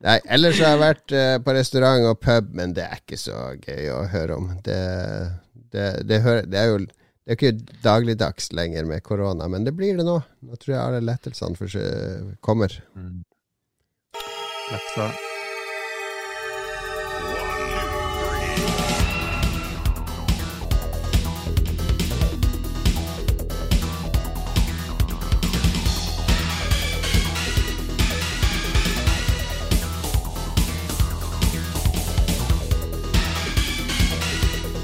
Nei, 0.00 0.16
ellers 0.32 0.56
har 0.62 0.74
jeg 0.74 0.80
vært 0.80 1.12
eh, 1.12 1.34
på 1.44 1.52
restaurant 1.52 2.06
og 2.08 2.20
pub, 2.24 2.48
men 2.56 2.72
det 2.76 2.86
er 2.86 3.02
ikke 3.02 3.18
så 3.20 3.50
gøy 3.60 3.90
å 3.92 4.00
høre 4.08 4.38
om. 4.40 4.48
Det, 4.64 4.80
det, 5.74 5.88
det, 6.08 6.22
hører, 6.24 6.48
det 6.48 6.60
er 6.60 6.72
jo 6.72 6.80
det 7.30 7.34
er 7.34 7.36
ikke 7.36 7.80
dagligdags 7.84 8.48
lenger 8.56 8.88
med 8.88 9.04
korona, 9.06 9.46
men 9.52 9.68
det 9.68 9.76
blir 9.76 10.00
det 10.00 10.08
nå. 10.08 10.16
Nå 10.18 10.56
tror 10.58 10.74
jeg 10.74 10.82
alle 10.82 11.04
lettelsene 11.04 12.34
kommer. 12.40 12.80
Mm. 12.96 13.20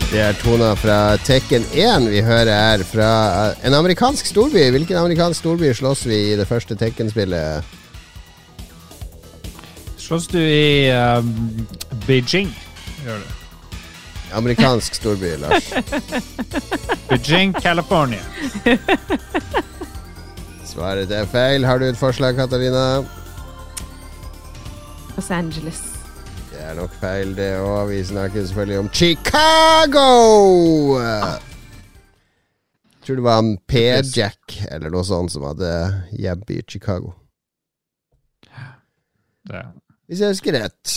Det 0.06 0.20
er 0.22 0.36
toner 0.38 0.76
fra 0.78 1.16
Tekken 1.26 1.64
1 1.74 2.04
vi 2.12 2.20
hører 2.22 2.52
her, 2.52 2.82
fra 2.86 3.08
eh, 3.50 3.64
en 3.66 3.74
amerikansk 3.74 4.28
storby. 4.30 4.62
Hvilken 4.70 4.96
amerikansk 5.00 5.40
storby 5.40 5.72
slåss 5.74 6.04
vi 6.06 6.20
i 6.30 6.36
det 6.38 6.46
første 6.46 6.76
Tekken-spillet? 6.78 7.64
Slåss 9.98 10.28
du 10.30 10.38
i 10.38 10.92
um, 10.94 11.32
Beijing? 12.06 12.52
Gjør 13.02 13.18
du. 13.18 13.34
Amerikansk 14.38 14.94
storby, 14.94 15.32
Lars. 15.42 15.72
Beijing, 17.10 17.56
California. 17.58 18.22
Svaret 20.70 21.10
er 21.10 21.26
feil. 21.26 21.66
Har 21.66 21.82
du 21.82 21.90
et 21.90 21.98
forslag, 21.98 22.38
Katarina? 22.38 23.02
Los 25.16 25.30
Angeles. 25.30 25.95
Er 26.66 26.74
nok 26.74 26.94
feil, 26.98 27.36
det 27.38 27.52
òg. 27.62 27.92
Vi 27.92 28.00
snakker 28.04 28.42
selvfølgelig 28.42 28.78
om 28.78 28.88
Chicago! 28.92 30.06
Jeg 32.90 33.04
tror 33.06 33.20
det 33.20 33.24
var 33.24 33.38
en 33.38 33.52
P-Jack 33.70 34.56
eller 34.74 34.90
noe 34.90 35.06
sånt 35.06 35.30
som 35.30 35.44
hadde 35.46 35.68
jobb 36.18 36.50
i 36.50 36.56
Chicago. 36.66 37.12
Hvis 40.10 40.24
jeg 40.24 40.34
husker 40.34 40.58
rett. 40.58 40.94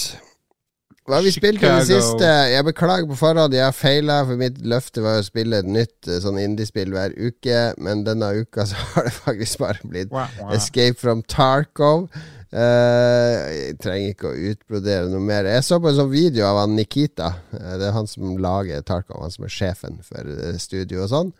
Hva 1.06 1.20
har 1.20 1.26
vi 1.26 1.36
spilt 1.38 1.62
i 1.62 1.70
det 1.70 1.86
siste? 1.86 2.26
Jeg 2.50 2.66
beklager 2.66 3.06
på 3.10 3.18
forhånd, 3.18 3.54
jeg 3.54 3.66
har 3.66 3.74
feila, 3.78 4.20
for 4.26 4.42
mitt 4.42 4.58
løfte 4.66 5.02
var 5.06 5.22
å 5.22 5.26
spille 5.26 5.62
et 5.62 5.70
nytt 5.70 6.10
eh, 6.10 6.18
sånn 6.22 6.38
indiespill 6.42 6.94
hver 6.94 7.14
uke, 7.18 7.62
men 7.82 8.04
denne 8.10 8.30
uka 8.42 8.66
så 8.70 8.78
har 8.96 9.06
det 9.06 9.14
faktisk 9.22 9.62
bare 9.62 9.86
blitt. 9.90 10.14
Escape 10.54 10.98
from 11.02 11.22
Tarkov. 11.30 12.10
Eh, 12.50 13.36
jeg 13.54 13.76
trenger 13.78 14.14
ikke 14.16 14.32
å 14.32 14.38
utbrodere 14.52 15.10
noe 15.12 15.22
mer. 15.22 15.46
Jeg 15.46 15.66
så 15.68 15.78
på 15.78 15.92
en 15.92 16.00
sånn 16.00 16.10
video 16.10 16.48
av 16.50 16.64
han 16.64 16.74
Nikita. 16.78 17.30
Eh, 17.54 17.76
det 17.78 17.90
er 17.90 17.94
han 17.94 18.10
som 18.10 18.40
lager 18.42 18.82
Tarkov, 18.86 19.22
han 19.22 19.34
som 19.36 19.46
er 19.46 19.54
sjefen 19.54 20.00
for 20.06 20.26
eh, 20.34 20.58
studio 20.62 21.04
og 21.06 21.12
sånn. 21.14 21.32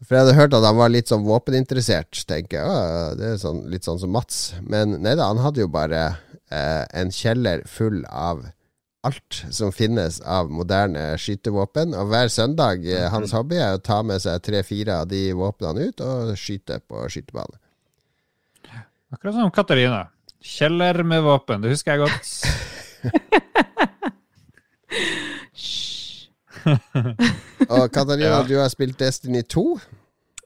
For 0.00 0.16
jeg 0.16 0.24
hadde 0.24 0.36
hørt 0.38 0.54
at 0.56 0.64
han 0.64 0.78
var 0.78 0.92
litt 0.92 1.10
sånn 1.10 1.26
våpeninteressert. 1.26 2.22
Tenker 2.30 2.62
jeg, 2.62 3.18
Det 3.20 3.26
er 3.34 3.42
sånn, 3.42 3.64
litt 3.72 3.84
sånn 3.84 3.98
som 4.00 4.14
Mats. 4.14 4.54
Men 4.62 4.96
nei 5.02 5.16
da, 5.18 5.28
han 5.28 5.42
hadde 5.42 5.64
jo 5.64 5.68
bare 5.72 6.06
eh, 6.48 6.86
en 6.96 7.10
kjeller 7.12 7.66
full 7.68 8.04
av 8.06 8.46
alt 9.02 9.42
som 9.50 9.72
finnes 9.72 10.20
av 10.20 10.50
moderne 10.52 11.16
skytevåpen. 11.20 11.96
Og 11.98 12.12
hver 12.12 12.30
søndag, 12.32 12.86
eh, 12.86 13.08
hans 13.12 13.34
hobby 13.36 13.58
er 13.58 13.76
å 13.76 13.82
ta 13.82 14.00
med 14.06 14.22
seg 14.22 14.40
tre-fire 14.46 15.02
av 15.02 15.10
de 15.10 15.26
våpnene 15.36 15.90
ut 15.90 16.06
og 16.06 16.32
skyte 16.38 16.80
på 16.86 17.04
skytebane. 17.10 17.58
Akkurat 19.10 19.34
som 19.34 19.50
Katarina. 19.50 20.06
Kjeller 20.40 21.02
med 21.04 21.22
våpen, 21.26 21.60
det 21.62 21.70
husker 21.74 21.92
jeg 21.92 22.00
godt. 22.06 22.30
Hysj. 24.90 26.28
Og 27.70 27.90
Katarina, 27.92 28.40
Ja. 28.40 28.42
du 28.48 28.56
har 28.58 28.68
spilt 28.72 28.98
Destiny 29.00 29.42
2. 29.42 29.78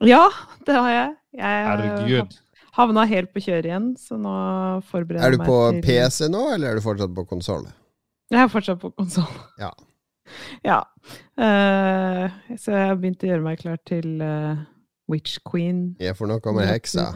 Ja, 0.07 0.25
det 0.67 0.75
har 0.75 0.91
jeg. 0.91 1.15
Jeg 1.35 1.67
Herregud. 1.69 2.35
havna 2.77 3.05
helt 3.07 3.33
på 3.35 3.41
kjøret 3.43 3.65
igjen, 3.71 3.89
så 3.99 4.19
nå 4.19 4.35
forbereder 4.91 5.25
Er 5.27 5.31
du 5.35 5.39
på 5.47 5.57
til 5.73 5.83
PC 5.83 6.29
nå, 6.31 6.43
eller 6.55 6.71
er 6.71 6.75
du 6.79 6.85
fortsatt 6.85 7.15
på 7.15 7.25
konsoll? 7.31 7.67
Jeg 8.31 8.43
er 8.43 8.49
fortsatt 8.53 8.81
på 8.83 8.91
konsoll. 8.99 9.31
Ja. 9.63 9.71
Ja. 10.65 10.79
Uh, 11.37 12.31
så 12.57 12.73
jeg 12.73 12.87
har 12.89 12.95
begynt 12.97 13.23
å 13.23 13.29
gjøre 13.29 13.45
meg 13.45 13.59
klar 13.61 13.77
til 13.87 14.23
uh, 14.25 14.57
Witch 15.11 15.39
Queen. 15.45 15.97
Ja, 16.01 16.15
for 16.17 16.27
nå 16.31 16.39
kommer 16.41 16.65
heksa. 16.67 17.11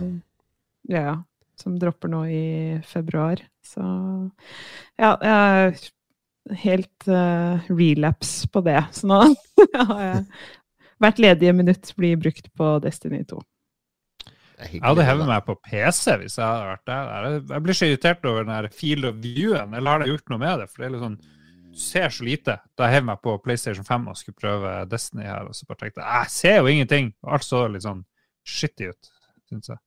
Ja. 0.92 1.22
Som 1.58 1.78
dropper 1.80 2.10
nå 2.12 2.24
i 2.30 2.44
februar. 2.86 3.40
Så 3.66 3.82
ja, 4.98 5.12
jeg 5.18 5.32
er 5.34 5.78
helt 6.62 7.08
uh, 7.10 7.68
relapse 7.68 8.48
på 8.52 8.62
det. 8.64 8.80
Så 8.94 9.10
nå 9.10 9.20
har 9.92 10.04
jeg 10.04 10.24
Hvert 10.98 11.20
ledige 11.22 11.52
minutt 11.54 11.92
blir 11.94 12.18
brukt 12.18 12.48
på 12.58 12.68
Destiny 12.82 13.20
2. 13.30 13.36
Er 14.58 14.72
Jeg 14.72 14.82
hadde 14.82 15.04
hevet 15.06 15.28
meg 15.30 15.44
på 15.46 15.54
PC 15.62 16.16
hvis 16.18 16.38
jeg 16.40 16.42
hadde 16.42 16.70
vært 16.72 16.88
der. 16.90 17.26
Jeg 17.52 17.62
blir 17.62 17.78
så 17.78 17.86
irritert 17.86 18.24
over 18.26 18.42
den 18.42 18.54
her 18.56 18.66
field 18.74 19.06
of 19.06 19.20
view-en, 19.22 19.76
eller 19.78 19.92
har 19.92 20.02
jeg 20.02 20.16
gjort 20.16 20.32
noe 20.32 20.42
med 20.42 20.58
det? 20.58 20.66
For 20.72 20.82
det 20.82 20.88
er 20.88 20.94
litt 20.96 21.04
sånn 21.04 21.20
Du 21.68 21.78
ser 21.78 22.10
så 22.10 22.26
lite. 22.26 22.56
Da 22.74 22.88
jeg 22.88 22.98
hev 22.98 23.06
meg 23.12 23.22
på 23.22 23.36
PlayStation 23.44 23.86
5 23.86 24.08
og 24.10 24.18
skulle 24.18 24.40
prøve 24.42 24.72
Destiny 24.90 25.28
her, 25.28 25.46
og 25.46 25.54
så 25.54 25.68
bare 25.68 25.84
tenkte 25.84 26.02
jeg 26.02 26.24
jeg 26.24 26.34
ser 26.34 26.58
jo 26.58 26.72
ingenting. 26.72 27.12
Alt 27.22 27.46
så 27.46 27.62
litt 27.70 27.86
sånn 27.86 28.02
shitty 28.42 28.90
ut, 28.90 29.12
syns 29.52 29.70
jeg. 29.70 29.78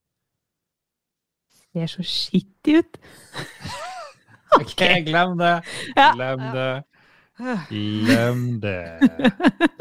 Ser 1.72 1.88
så 1.88 2.04
skittig 2.04 2.82
ut. 2.82 2.98
OK, 4.60 4.82
glem 5.08 5.38
det. 5.40 5.58
Ja. 5.96 6.12
Glem 6.16 6.48
det. 6.56 6.72
Glem 7.72 8.42
det. 8.62 8.82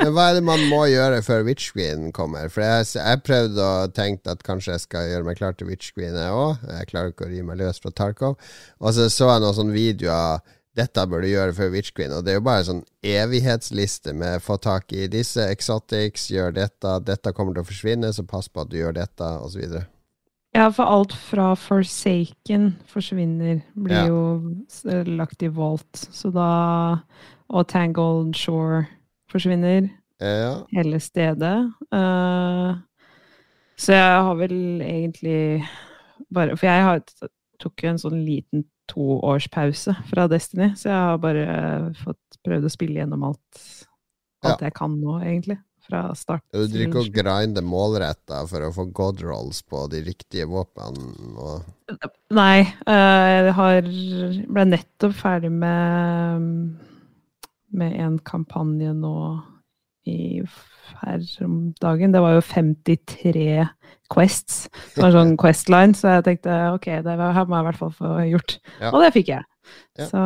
Hva 0.01 0.29
er 0.31 0.39
det 0.39 0.45
man 0.47 0.63
må 0.71 0.85
gjøre 0.89 1.19
før 1.27 1.43
Witch 1.49 1.75
Queen 1.75 2.09
kommer? 2.17 2.49
For 2.53 2.65
jeg, 2.65 2.87
jeg 2.97 3.23
prøvde 3.27 3.67
og 3.67 3.97
tenkte 3.97 4.37
at 4.37 4.47
kanskje 4.47 4.77
jeg 4.77 4.85
skal 4.87 5.11
gjøre 5.11 5.27
meg 5.27 5.41
klar 5.41 5.59
til 5.59 5.69
Witch 5.69 5.93
Queen 5.97 6.17
jeg 6.17 6.39
òg. 6.39 6.63
Jeg 6.79 6.89
klarer 6.93 7.13
ikke 7.13 7.27
å 7.27 7.33
rive 7.33 7.51
meg 7.51 7.61
løs 7.61 7.83
fra 7.83 7.93
Tarkov. 7.93 8.39
Og 8.81 8.97
så 8.97 9.11
så 9.13 9.29
jeg 9.35 9.45
noen 9.45 9.59
sånne 9.59 9.77
videoer 9.77 10.41
dette 10.79 11.03
bør 11.11 11.25
du 11.25 11.33
gjøre 11.33 11.55
før 11.57 11.73
Witch 11.75 11.93
Queen. 11.97 12.13
Og 12.15 12.25
det 12.25 12.33
er 12.33 12.39
jo 12.39 12.47
bare 12.47 12.63
en 12.63 12.69
sånn 12.71 12.85
evighetsliste 13.05 14.15
med 14.17 14.43
få 14.45 14.57
tak 14.63 14.95
i 14.95 15.09
disse 15.11 15.45
exotics, 15.51 16.29
gjør 16.31 16.55
dette, 16.57 16.95
dette 17.05 17.35
kommer 17.37 17.57
til 17.57 17.65
å 17.65 17.69
forsvinne, 17.69 18.13
så 18.15 18.25
pass 18.29 18.49
på 18.49 18.63
at 18.63 18.71
du 18.71 18.79
gjør 18.79 18.95
dette, 19.03 19.33
osv. 19.43 19.81
Ja, 20.55 20.67
for 20.75 20.83
alt 20.91 21.13
fra 21.15 21.53
Forsaken 21.55 22.73
forsvinner, 22.91 23.61
blir 23.79 23.95
Ja. 23.97 24.07
jo 24.09 25.05
lagt 25.07 25.43
i 25.43 25.49
Vault. 25.49 25.93
Så 26.11 26.31
da 26.35 27.01
Og 27.51 27.67
Tangled 27.69 28.35
Shore 28.35 28.87
forsvinner. 29.31 29.89
Ja. 30.21 30.63
Hele 30.73 31.01
stedet. 31.01 31.73
Uh, 31.93 32.77
så 33.77 33.93
jeg 33.97 34.23
har 34.23 34.35
vel 34.35 34.81
egentlig 34.83 35.65
bare 36.35 36.57
For 36.57 36.67
jeg 36.67 36.83
har, 36.85 37.01
tok 37.61 37.83
jo 37.83 37.89
en 37.89 37.99
sånn 37.99 38.25
liten 38.25 38.65
toårspause 38.89 39.95
fra 40.11 40.27
Destiny, 40.29 40.75
så 40.77 40.89
jeg 40.91 40.99
har 40.99 41.17
bare 41.23 41.95
fått 41.95 42.39
prøvd 42.45 42.65
å 42.67 42.71
spille 42.73 43.01
gjennom 43.01 43.23
alt, 43.25 43.61
alt 44.45 44.61
jeg 44.61 44.75
kan 44.75 44.91
nå, 45.01 45.21
egentlig. 45.23 45.59
Fra 45.91 46.03
start. 46.15 46.45
Du 46.55 46.63
driver 46.63 46.87
ikke 46.87 47.03
og 47.03 47.15
grinder 47.15 47.67
målretta 47.67 48.45
for 48.51 48.67
å 48.67 48.73
få 48.75 48.87
god 48.95 49.23
rolls 49.27 49.61
på 49.67 49.85
de 49.93 50.05
riktige 50.07 50.47
våpnene. 50.51 51.59
Nei, 52.37 52.61
eh, 52.63 53.27
jeg 53.35 53.57
har 53.59 53.81
ble 54.55 54.67
nettopp 54.71 55.17
ferdig 55.19 55.51
med 55.51 56.47
med 57.71 57.95
en 58.03 58.17
kampanje 58.27 58.93
nå 58.99 59.17
i 60.11 60.41
her 61.01 61.23
om 61.45 61.59
dagen. 61.83 62.13
Det 62.15 62.23
var 62.23 62.35
jo 62.35 62.43
53 62.45 63.69
quests. 64.11 64.65
Det 64.95 65.05
var 65.05 65.15
sånn 65.15 65.37
Questline, 65.43 65.95
så 65.97 66.17
jeg 66.17 66.27
tenkte 66.27 66.59
ok, 66.75 66.91
det 67.07 67.15
her 67.15 67.47
må 67.47 67.59
jeg 67.59 67.65
i 67.65 67.69
hvert 67.69 67.81
fall 67.81 67.95
få 67.95 68.17
gjort. 68.31 68.59
Ja. 68.81 68.91
Og 68.93 69.05
det 69.05 69.13
fikk 69.17 69.33
jeg. 69.35 69.47
Ja. 70.01 70.09
Så 70.11 70.21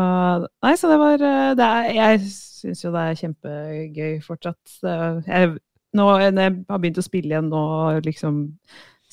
nei, 0.64 0.72
så 0.81 0.88
det 0.88 0.98
var 1.03 1.20
eh, 1.20 1.50
det 1.59 1.66
er, 1.66 1.88
Jeg 1.92 2.20
syns 2.64 2.83
jo 2.87 2.94
det 2.94 3.05
er 3.05 3.20
kjempegøy 3.20 4.18
fortsatt. 4.24 4.74
Jeg, 4.83 5.55
nå, 5.94 6.09
jeg 6.24 6.35
har 6.40 6.81
begynt 6.81 7.00
å 7.00 7.05
spille 7.05 7.35
igjen 7.37 7.53
nå 7.53 7.62
og 7.62 8.09
liksom 8.09 8.42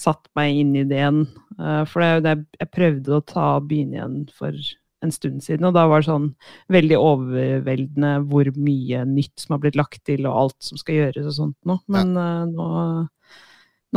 satt 0.02 0.30
meg 0.38 0.62
inn 0.62 0.76
i 0.80 0.86
det 0.88 1.00
igjen 1.00 1.24
eh, 1.60 1.82
For 1.90 2.02
det, 2.02 2.12
er 2.12 2.22
det 2.26 2.62
jeg 2.62 2.74
prøvde 2.74 3.18
å 3.18 3.26
ta 3.28 3.48
begynne 3.64 4.00
igjen 4.00 4.22
for 4.34 4.56
en 5.02 5.10
stund 5.14 5.42
siden, 5.42 5.66
og 5.66 5.74
da 5.74 5.88
var 5.90 6.04
det 6.04 6.12
sånn 6.12 6.28
veldig 6.70 6.98
overveldende 7.02 8.12
hvor 8.30 8.52
mye 8.54 9.00
nytt 9.10 9.42
som 9.42 9.56
har 9.56 9.64
blitt 9.64 9.80
lagt 9.80 10.04
til, 10.06 10.28
og 10.30 10.38
alt 10.44 10.58
som 10.62 10.78
skal 10.78 11.00
gjøres 11.00 11.26
og 11.32 11.34
sånt 11.40 11.58
nå. 11.66 11.80
Men 11.90 12.14
eh, 12.22 12.44
nå, 12.52 12.68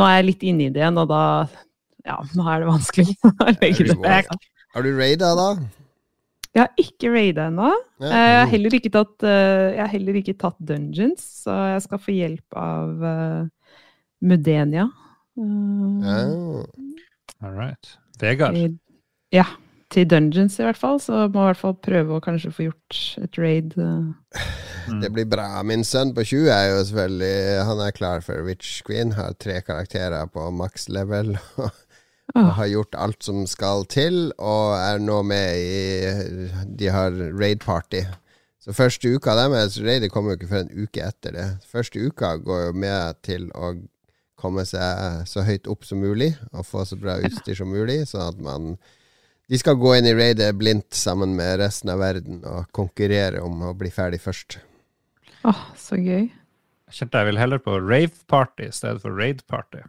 nå 0.00 0.06
er 0.08 0.16
jeg 0.16 0.28
litt 0.30 0.46
inne 0.48 0.68
i 0.68 0.72
det 0.72 0.80
igjen, 0.80 1.00
og 1.02 1.12
da 1.12 1.22
Ja, 2.04 2.18
nå 2.36 2.48
er 2.48 2.64
det 2.64 2.68
vanskelig 2.68 3.14
å 3.44 3.52
legge 3.60 3.88
det 3.90 4.00
vekk. 4.00 4.48
Har 4.74 4.84
du 4.84 4.90
raida, 4.96 5.34
da? 5.38 5.50
Jeg 6.54 6.62
har 6.62 6.78
ikke 6.78 7.10
raida 7.10 7.48
ennå. 7.50 7.72
Ja. 7.98 8.06
Eh, 8.06 8.12
Jeg 8.30 8.38
har 8.38 8.50
heller 8.52 8.76
ikke 8.78 8.92
tatt, 8.94 9.24
eh, 9.26 9.74
jeg 9.74 9.80
har 9.82 9.90
heller 9.90 10.18
ikke 10.20 10.36
tatt 10.38 10.60
dungeons, 10.62 11.24
så 11.44 11.56
jeg 11.74 11.82
skal 11.82 11.98
få 12.04 12.14
hjelp 12.14 12.58
av 12.60 13.02
uh, 13.02 13.48
Mudenia. 14.22 14.86
Uh, 15.34 15.98
Ja. 16.04 16.18
All 17.42 17.52
right. 17.58 17.96
Vegard. 18.22 18.54
Ja, 19.34 19.44
til 19.90 20.06
dungeons 20.08 20.54
i 20.60 20.64
hvert 20.64 20.78
fall, 20.78 21.00
så 21.02 21.26
må 21.26 21.42
jeg 21.42 21.48
i 21.48 21.50
hvert 21.50 21.60
fall 21.60 21.74
prøve 21.82 22.16
å 22.16 22.22
kanskje 22.22 22.52
få 22.54 22.68
gjort 22.68 23.00
et 23.20 23.38
raid. 23.42 23.74
Mm. 23.74 25.00
Det 25.02 25.10
blir 25.12 25.26
bra. 25.28 25.48
Min 25.66 25.82
sønn 25.84 26.14
på 26.14 26.22
20 26.24 26.48
er 26.54 26.70
jo 26.70 26.78
selvfølgelig 26.84 27.64
Han 27.68 27.82
er 27.84 27.94
klar 27.96 28.22
for 28.24 28.46
Witch 28.46 28.82
Queen. 28.86 29.12
Har 29.18 29.34
tre 29.40 29.58
karakterer 29.66 30.26
på 30.30 30.46
maks 30.54 30.88
level. 30.88 31.34
Og 32.34 32.50
har 32.56 32.70
gjort 32.72 32.96
alt 32.96 33.22
som 33.22 33.44
skal 33.46 33.84
til, 33.92 34.32
og 34.40 34.74
er 34.78 35.02
nå 35.02 35.20
med 35.28 35.58
i 35.60 36.64
De 36.78 36.88
har 36.90 37.12
raid-party. 37.12 38.00
Så 38.64 38.72
første 38.72 39.10
uka 39.12 39.34
deres 39.36 39.76
raidet 39.84 40.08
kommer 40.10 40.32
jo 40.32 40.40
ikke 40.40 40.52
før 40.54 40.62
en 40.64 40.86
uke 40.86 41.02
etter 41.04 41.34
det. 41.36 41.48
Første 41.68 42.00
uka 42.00 42.38
går 42.40 42.62
jo 42.70 42.76
med 42.80 43.18
til 43.26 43.50
å 43.52 43.74
komme 44.40 44.64
seg 44.68 45.24
så 45.28 45.44
høyt 45.44 45.68
opp 45.70 45.84
som 45.84 46.00
mulig 46.00 46.32
og 46.50 46.64
få 46.68 46.84
så 46.88 46.96
bra 47.00 47.18
utstyr 47.24 47.58
som 47.60 47.70
mulig, 47.72 48.02
sånn 48.10 48.28
at 48.32 48.40
man 48.42 48.76
De 49.52 49.58
skal 49.60 49.76
gå 49.76 49.90
inn 49.98 50.06
i 50.08 50.14
raidet 50.16 50.54
blindt 50.56 50.96
sammen 50.96 51.34
med 51.36 51.58
resten 51.60 51.90
av 51.92 51.98
verden 52.00 52.38
og 52.48 52.70
konkurrere 52.72 53.42
om 53.44 53.60
å 53.68 53.74
bli 53.76 53.90
ferdig 53.92 54.22
først. 54.24 54.56
åh, 55.44 55.66
så 55.76 56.00
gøy. 56.00 56.30
Jeg 56.88 56.96
kjente 56.96 57.20
jeg 57.20 57.28
vil 57.28 57.40
heller 57.42 57.60
på 57.60 57.76
rave-party 57.76 58.70
i 58.70 58.72
stedet 58.72 59.02
for 59.02 59.12
raid-party. 59.12 59.82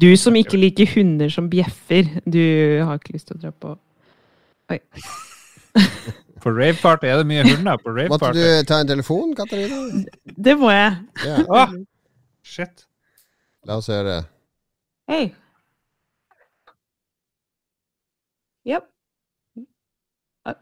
Du 0.00 0.08
som 0.16 0.34
ikke 0.38 0.56
liker 0.56 0.88
hunder 0.94 1.28
som 1.30 1.50
bjeffer, 1.52 2.08
du 2.24 2.40
har 2.86 2.96
ikke 2.98 3.12
lyst 3.18 3.28
til 3.28 3.36
å 3.36 3.42
dra 3.42 3.50
på 3.52 3.74
På 6.42 6.50
raveparty 6.56 7.06
er 7.06 7.20
det 7.20 7.26
mye 7.28 7.44
hunder 7.44 7.76
på 7.78 7.92
Måtte 7.92 8.00
rave-party. 8.00 8.40
du 8.40 8.64
ta 8.66 8.80
en 8.82 8.88
telefon, 8.88 9.34
Katarina? 9.36 9.76
Det 10.24 10.54
må 10.58 10.72
jeg. 10.72 10.96
Yeah. 11.26 11.44
Oh, 11.52 11.74
shit. 12.42 12.86
la 13.68 13.76
oss 13.78 13.86
høre. 13.92 14.16
Hei. 15.12 15.28
Yep. 18.66 18.88
Uh, 20.48 20.56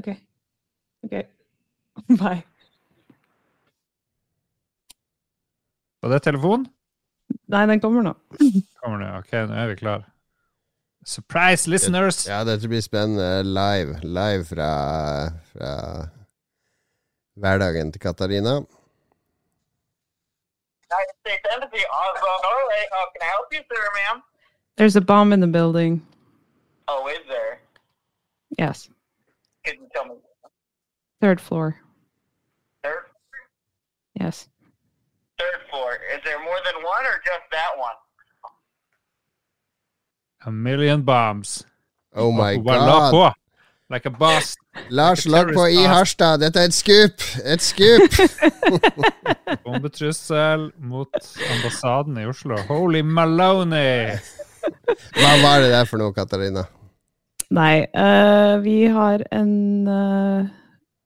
ok. 0.00 0.08
Ok. 1.06 1.14
Bye. 2.22 2.42
Var 6.02 6.16
det 6.16 6.22
telefon? 6.26 6.66
Nei, 7.52 7.66
den 7.68 7.80
kommer 7.80 8.02
nå. 8.02 8.14
Kommer 8.82 8.98
det? 9.04 9.10
Ok, 9.18 9.32
nå 9.48 9.54
er 9.60 9.66
vi 9.72 9.76
klar. 9.76 10.06
Surprise 11.04 11.68
listeners! 11.70 12.22
Ja, 12.28 12.44
dette 12.46 12.68
blir 12.70 12.80
spennende. 12.80 13.42
Live. 13.44 13.98
Live 14.06 14.44
fra, 14.48 14.68
fra 15.52 15.72
hverdagen 17.42 17.90
til 17.92 18.00
Katarina. 18.00 18.54
United 20.92 21.16
States 21.20 21.44
Embassy, 21.54 21.82
Oslo, 21.88 22.32
Norway. 22.46 22.82
How 22.92 23.04
can 23.12 23.22
I 23.22 23.30
help 23.34 23.48
you, 23.52 23.62
sir, 23.68 23.82
ma'am? 23.98 24.22
There's 24.76 24.96
a 24.96 25.00
bomb 25.00 25.32
in 25.32 25.40
the 25.40 25.46
building. 25.46 26.00
Oh, 26.88 27.08
is 27.08 27.20
there? 27.28 27.60
Yes. 28.58 28.88
Could 29.64 29.76
you 29.80 29.88
tell 29.94 30.04
me? 30.06 30.14
Third 31.20 31.40
floor. 31.40 31.76
Third, 32.82 33.04
Yes. 34.20 34.48
Third 35.42 35.58
floor. 35.70 35.90
Is 36.14 36.20
there 36.26 36.40
more 36.48 36.60
than 36.66 36.76
one 36.94 37.04
or 37.10 37.16
just 37.30 37.44
that 37.58 37.72
one? 37.88 37.98
A 40.46 40.50
million 40.50 41.02
bombs. 41.02 41.64
Oh 42.14 42.30
my 42.32 42.56
Og 42.56 42.64
bare 42.64 42.78
la 42.78 42.98
god. 42.98 43.12
på! 43.12 43.32
Like 43.90 44.06
a 44.06 44.10
boss. 44.10 44.56
Lars 44.90 45.26
Like 45.26 45.50
a 45.50 45.54
på 45.54 45.64
i. 45.68 45.84
Harstad. 45.86 46.38
Dette 46.40 46.60
er 46.60 46.64
et 46.64 46.74
skup! 46.74 47.22
Et 47.44 47.62
skup! 47.62 48.10
Bombetrussel 49.64 50.70
mot 50.78 51.12
ambassaden 51.54 52.16
i 52.18 52.26
Oslo. 52.26 52.56
Holy 52.68 53.02
Maloney! 53.02 54.16
Hva 55.18 55.32
var 55.42 55.60
det 55.60 55.70
der 55.74 55.84
for 55.90 56.00
noe, 56.00 56.14
Katarina? 56.16 56.64
Nei, 57.52 57.82
eh, 57.84 58.54
vi 58.64 58.76
har 58.94 59.24
en 59.34 59.52
eh, 59.88 60.46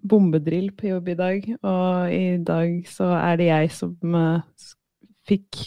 bombedrill 0.08 0.70
på 0.78 0.90
jobb 0.92 1.08
i 1.12 1.16
dag, 1.18 1.46
og 1.62 2.12
i 2.14 2.36
dag 2.46 2.76
så 2.90 3.10
er 3.20 3.36
det 3.40 3.48
jeg 3.50 3.70
som 3.76 4.14
eh, 4.20 4.66
fikk 5.28 5.64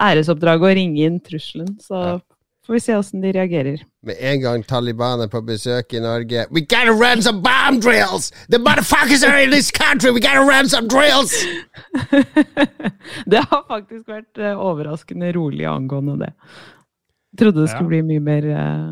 æresoppdraget 0.00 0.70
å 0.70 0.76
ringe 0.78 1.04
inn 1.08 1.20
trusselen, 1.20 1.74
så 1.82 2.00
Ja. 2.04 2.18
får 2.66 2.72
vi 2.76 2.80
se 2.80 2.94
åssen 2.96 3.20
de 3.20 3.32
reagerer. 3.36 3.82
Med 4.04 4.16
en 4.20 4.40
gang 4.40 4.62
Taliban 4.64 5.20
er 5.20 5.28
på 5.32 5.40
besøk 5.44 5.92
i 5.96 6.00
Norge 6.00 6.46
We 6.50 6.60
gotta 6.62 6.92
run 6.92 7.20
some 7.22 7.40
bomb 7.44 7.80
drills! 7.82 8.30
The 8.48 8.58
motherfuckers 8.58 9.24
are 9.26 9.42
in 9.42 9.50
this 9.50 9.70
country! 9.70 10.10
We 10.10 10.20
gotta 10.20 10.44
run 10.44 10.68
some 10.68 10.88
drills! 10.88 11.32
det 13.30 13.42
har 13.50 13.64
faktisk 13.68 14.08
vært 14.08 14.38
eh, 14.40 14.56
overraskende 14.56 15.32
rolig 15.36 15.66
angående 15.68 16.16
det. 16.24 16.32
Trodde 17.38 17.64
det 17.64 17.70
skulle 17.72 17.90
bli 17.90 18.02
mye 18.14 18.22
mer 18.22 18.48
eh, 18.54 18.88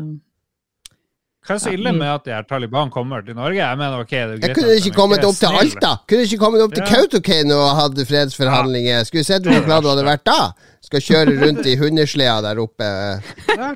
Hva 1.43 1.57
er 1.57 1.59
så 1.59 1.71
ille 1.75 1.91
med 1.91 2.07
at 2.07 2.23
de 2.23 2.31
her 2.31 2.45
Taliban 2.47 2.91
kommer 2.93 3.23
til 3.25 3.35
Norge? 3.35 3.57
Jeg 3.59 3.77
mener, 3.79 3.99
ok, 4.05 4.11
det 4.13 4.37
er 4.37 4.45
Jeg 4.47 4.55
kunne 4.55 4.75
ikke 4.79 4.93
kommet 4.95 5.25
opp 5.27 5.35
til. 5.35 5.57
Alta! 5.59 5.89
Kunne 6.07 6.27
ikke 6.27 6.39
kommet 6.39 6.63
opp 6.63 6.75
til 6.77 6.85
Ja. 6.85 6.91
Kautokeino 6.93 7.57
og 7.59 7.73
hatt 7.81 7.99
fredsforhandlinger. 8.07 9.03
Skulle 9.09 9.25
sett 9.27 9.49
hvor 9.49 9.65
glad 9.65 9.83
du 9.83 9.89
hadde 9.91 10.05
vært 10.07 10.23
da! 10.29 10.53
Skal 10.83 11.03
kjøre 11.03 11.35
rundt 11.41 11.67
i 11.67 11.75
hundesleda 11.79 12.39
der 12.47 12.63
oppe. 12.63 12.87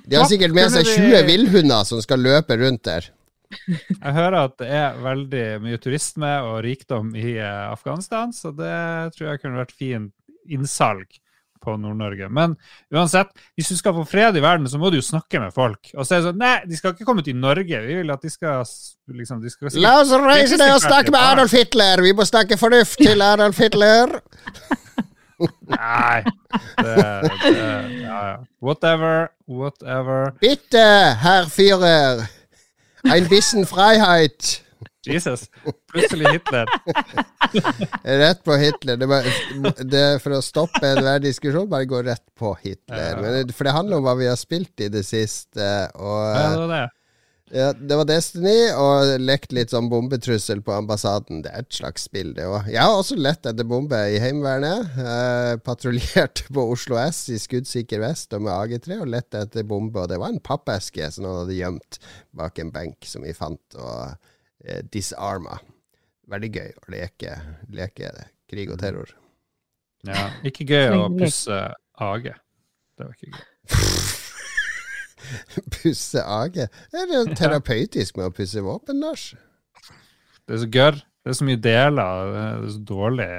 De 0.07 0.15
har 0.15 0.25
sikkert 0.31 0.55
med 0.55 0.71
seg 0.71 0.87
20 0.87 1.21
villhunder 1.27 1.83
som 1.87 2.01
skal 2.03 2.23
løpe 2.23 2.55
rundt 2.59 2.83
der. 2.87 3.11
Jeg 3.47 4.11
hører 4.15 4.41
at 4.41 4.57
det 4.59 4.67
er 4.75 4.97
veldig 5.03 5.45
mye 5.63 5.77
turisme 5.79 6.31
og 6.49 6.57
rikdom 6.65 7.13
i 7.15 7.37
eh, 7.39 7.71
Afghanistan, 7.71 8.33
så 8.35 8.51
det 8.51 8.73
tror 9.15 9.29
jeg 9.29 9.39
kunne 9.43 9.61
vært 9.61 9.71
fint 9.75 10.11
innsalg 10.51 11.07
på 11.67 11.75
Nord-Norge. 11.81 12.29
Men 12.33 12.55
uansett, 12.93 13.33
hvis 13.59 13.71
du 13.73 13.77
skal 13.79 13.95
få 13.99 14.05
fred 14.07 14.39
i 14.39 14.43
verden, 14.43 14.67
så 14.71 14.79
må 14.81 14.91
du 14.93 14.99
jo 14.99 15.05
snakke 15.05 15.41
med 15.43 15.55
folk. 15.55 15.91
Og 15.95 16.07
så 16.07 16.15
er 16.17 16.21
det 16.21 16.29
sånn 16.31 16.41
Nei, 16.41 16.55
de 16.69 16.79
skal 16.79 16.95
ikke 16.95 17.07
komme 17.07 17.25
til 17.25 17.37
Norge. 17.39 17.81
Vi 17.83 17.99
vil 17.99 18.13
at 18.13 18.23
de 18.23 18.31
skal 18.31 18.63
liksom 19.17 19.41
de 19.43 19.51
skal 19.51 19.77
La 19.83 19.97
oss 20.01 20.13
reise 20.23 20.59
ned 20.59 20.73
og 20.75 20.83
snakke 20.83 21.13
med 21.13 21.21
Adolf 21.21 21.55
Hitler! 21.55 22.03
Vi 22.05 22.13
må 22.15 22.25
snakke 22.27 22.59
fornuft 22.59 22.99
til 23.01 23.23
Adolf 23.23 23.59
Hitler! 23.61 24.17
Nei. 25.69 26.23
Det, 26.77 26.95
det, 27.43 27.55
ja, 28.01 28.21
ja. 28.31 28.37
Whatever. 28.63 29.27
Whatever. 29.47 30.31
Bitte, 30.41 30.85
Herr 31.21 31.45
Führer! 31.45 32.25
Ein 33.05 33.27
bisschen 33.29 33.65
Freiheit! 33.69 34.66
Jesus. 35.05 35.45
Plutselig 35.91 36.27
Hitler. 36.33 36.65
Rett 38.03 38.43
på 38.43 38.53
Hitler. 38.59 38.97
Det, 38.97 39.05
var, 39.07 39.23
det 39.83 40.03
For 40.23 40.37
å 40.37 40.41
stoppe 40.43 40.83
enhver 40.89 41.21
diskusjon, 41.23 41.69
bare 41.71 41.87
gå 41.87 42.01
rett 42.07 42.25
på 42.37 42.53
Hitler. 42.63 43.21
Det, 43.45 43.55
for 43.55 43.67
det 43.67 43.75
handler 43.77 44.01
om 44.01 44.07
hva 44.07 44.17
vi 44.19 44.27
har 44.29 44.39
spilt 44.39 44.79
i 44.83 44.89
det 44.91 45.05
siste. 45.07 45.67
Og 45.95 46.21
Ja, 46.35 46.49
det 46.51 46.59
var 46.59 46.73
det. 46.73 46.83
ja, 47.55 47.69
Det 47.79 47.99
var 48.01 48.09
Destiny, 48.09 48.57
og 48.75 49.13
lekt 49.23 49.55
litt 49.55 49.71
sånn 49.71 49.87
bombetrussel 49.91 50.59
på 50.65 50.75
ambassaden. 50.75 51.39
Det 51.45 51.53
er 51.55 51.63
et 51.63 51.77
slags 51.79 52.09
spill, 52.09 52.33
det 52.35 52.49
òg. 52.49 52.67
Jeg 52.73 52.83
har 52.83 52.97
også 52.99 53.15
lett 53.15 53.47
etter 53.47 53.67
bombe 53.69 54.01
i 54.11 54.19
Heimevernet. 54.19 54.97
Eh, 54.99 55.53
Patruljerte 55.63 56.49
på 56.51 56.67
Oslo 56.75 56.99
S 56.99 57.23
i 57.31 57.39
skuddsikker 57.39 58.03
vest 58.03 58.35
og 58.35 58.43
med 58.49 58.57
AG3 58.57 58.99
og 59.05 59.11
lette 59.15 59.45
etter 59.47 59.63
bombe. 59.67 60.03
Og 60.03 60.11
det 60.11 60.19
var 60.19 60.35
en 60.35 60.43
pappeske 60.43 61.07
som 61.15 61.23
noen 61.29 61.45
hadde 61.45 61.61
gjemt 61.61 62.01
bak 62.35 62.59
en 62.59 62.73
benk, 62.75 63.07
som 63.07 63.23
vi 63.23 63.31
fant 63.37 63.79
og 63.79 64.33
eh, 64.65 64.81
disarma. 64.93 65.59
Veldig 66.27 66.51
gøy 66.53 66.71
å 66.75 66.91
leke, 66.91 67.37
leke 67.71 68.11
krig 68.49 68.71
og 68.73 68.79
terror. 68.81 69.13
Ja. 70.07 70.29
Ikke 70.45 70.65
gøy 70.67 70.89
å 70.95 71.09
pusse 71.15 71.73
Age. 71.97 72.33
Det 72.97 73.07
var 73.07 73.13
ikke 73.15 73.31
gøy. 73.33 73.43
Pusse 75.73 76.21
Age? 76.21 76.67
Er 76.93 77.05
det 77.09 77.23
terapeutisk 77.39 78.17
med 78.19 78.29
å 78.29 78.35
pusse 78.35 78.61
våpen, 78.63 79.01
Lars? 79.03 79.23
Det 80.47 80.55
er 80.55 80.61
så 80.63 80.69
gørr. 80.71 80.97
Det 81.23 81.29
er 81.33 81.37
så 81.41 81.47
mye 81.47 81.59
deler, 81.59 82.31
det 82.31 82.43
er 82.45 82.69
så 82.71 82.81
dårlig. 82.87 83.31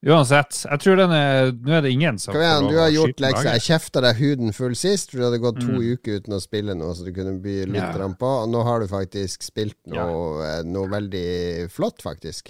Uansett, 0.00 0.62
jeg 0.64 0.80
tror 0.80 0.96
den 0.96 1.10
er 1.12 1.50
Nå 1.52 1.74
er 1.76 1.82
det 1.84 1.90
ingen 1.92 2.16
som 2.18 2.32
Kom 2.32 2.40
igjen, 2.40 2.68
du 2.72 2.78
har 2.80 2.88
gjort 2.94 3.18
leksa. 3.20 3.50
Jeg 3.58 3.64
kjefta 3.66 4.00
deg 4.00 4.16
huden 4.16 4.54
full 4.56 4.74
sist, 4.78 5.10
for 5.10 5.20
du 5.20 5.24
hadde 5.26 5.40
gått 5.42 5.60
to 5.60 5.74
Mm. 5.76 5.92
uker 5.92 6.20
uten 6.22 6.32
å 6.32 6.40
spille 6.40 6.74
noe, 6.74 6.94
så 6.96 7.04
du 7.04 7.12
kunne 7.12 7.34
by 7.42 7.66
litt 7.66 7.82
Ja. 7.82 8.08
på. 8.08 8.30
Og 8.44 8.48
nå 8.48 8.62
har 8.64 8.80
du 8.80 8.86
faktisk 8.88 9.42
spilt 9.44 9.76
noe, 9.86 10.40
ja. 10.40 10.62
noe 10.62 10.88
veldig 10.88 11.70
flott, 11.70 12.00
faktisk. 12.00 12.48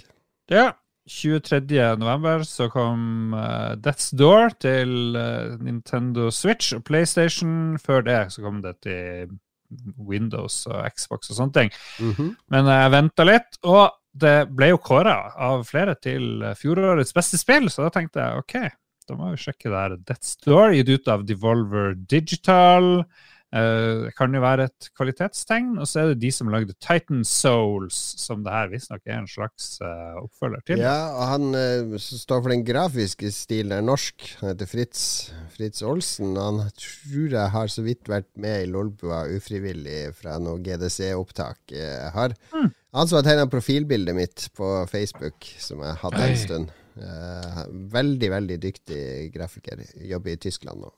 Ja. 0.49 0.71
23. 1.09 1.97
november 1.97 2.39
så 2.45 2.69
kom 2.71 3.33
uh, 3.33 3.75
Death's 3.75 4.13
Door 4.15 4.51
til 4.61 5.15
uh, 5.17 5.57
Nintendo 5.59 6.29
Switch 6.31 6.71
og 6.73 6.85
PlayStation. 6.85 7.77
Før 7.81 8.01
det 8.05 8.31
så 8.31 8.41
kom 8.45 8.61
det 8.61 8.77
til 8.85 9.27
Windows 9.97 10.65
og 10.67 10.85
Xbox 10.95 11.31
og 11.31 11.35
sånne 11.37 11.53
ting. 11.53 11.71
Mhm. 11.99 12.35
Men 12.49 12.65
jeg 12.65 12.91
venta 12.91 13.23
litt, 13.27 13.57
og 13.63 13.89
det 14.13 14.35
ble 14.51 14.71
jo 14.73 14.77
kåra 14.83 15.17
av 15.39 15.63
flere 15.69 15.95
til 15.95 16.41
eh, 16.43 16.55
fjorårets 16.59 17.13
beste 17.15 17.39
spill, 17.39 17.69
så 17.71 17.85
da 17.87 17.93
tenkte 17.95 18.19
jeg 18.23 18.43
OK, 18.43 18.55
da 19.07 19.15
må 19.17 19.31
vi 19.33 19.39
sjekke 19.41 19.71
det 19.71 19.79
her. 19.83 19.97
Death's 20.07 20.35
Door, 20.45 20.73
gitt 20.75 20.89
ut 20.91 21.07
av 21.11 21.23
Devolver 21.27 21.93
Digital. 21.95 23.03
Eh, 23.51 24.05
Det 24.05 24.11
kan 24.15 24.31
jo 24.31 24.39
være 24.43 24.67
et 24.69 24.89
kvalitetstegn. 24.95 25.73
Og 25.81 25.87
så 25.89 25.99
er 26.03 26.11
det 26.11 26.21
de 26.21 26.29
som 26.31 26.51
lagde 26.53 26.75
Titan 26.79 27.23
Souls, 27.27 27.97
som 28.21 28.43
det 28.45 28.53
her 28.53 28.69
visstnok 28.71 29.01
er 29.07 29.17
en 29.17 29.27
slags 29.27 29.73
eh, 29.83 30.19
oppfølger 30.21 30.63
til. 30.69 30.83
Ja, 30.83 31.09
og 31.15 31.25
han 31.33 31.97
står 31.99 32.43
for 32.45 32.53
den 32.53 32.63
grafiske 32.67 33.31
stilen, 33.35 33.73
er 33.75 33.83
norsk. 33.83 34.27
Han 34.39 34.53
heter 34.53 34.69
Fritz, 34.71 35.01
Fritz 35.55 35.83
Olsen. 35.83 36.35
Han 36.39 36.61
tror 36.79 37.35
jeg 37.35 37.55
har 37.57 37.71
så 37.73 37.83
vidt 37.87 38.07
vært 38.11 38.29
med 38.39 38.63
i 38.67 38.69
Lolbua 38.71 39.25
ufrivillig 39.35 40.13
fra 40.19 40.37
noe 40.39 40.59
GDC-opptak 40.63 41.75
jeg 41.75 42.13
har. 42.15 42.37
Mm. 42.55 42.71
Han 42.91 43.07
som 43.07 43.21
har 43.21 43.23
tegna 43.23 43.47
profilbildet 43.47 44.15
mitt 44.17 44.47
på 44.57 44.67
Facebook, 44.91 45.47
som 45.63 45.79
jeg 45.85 45.99
hadde 46.01 46.23
en 46.25 46.39
stund. 46.39 46.73
Eh, 46.99 47.61
veldig, 47.93 48.29
veldig 48.33 48.57
dyktig 48.59 49.03
grafiker. 49.31 49.79
Jobber 50.09 50.33
i 50.33 50.41
Tyskland 50.43 50.83
nå. 50.83 50.91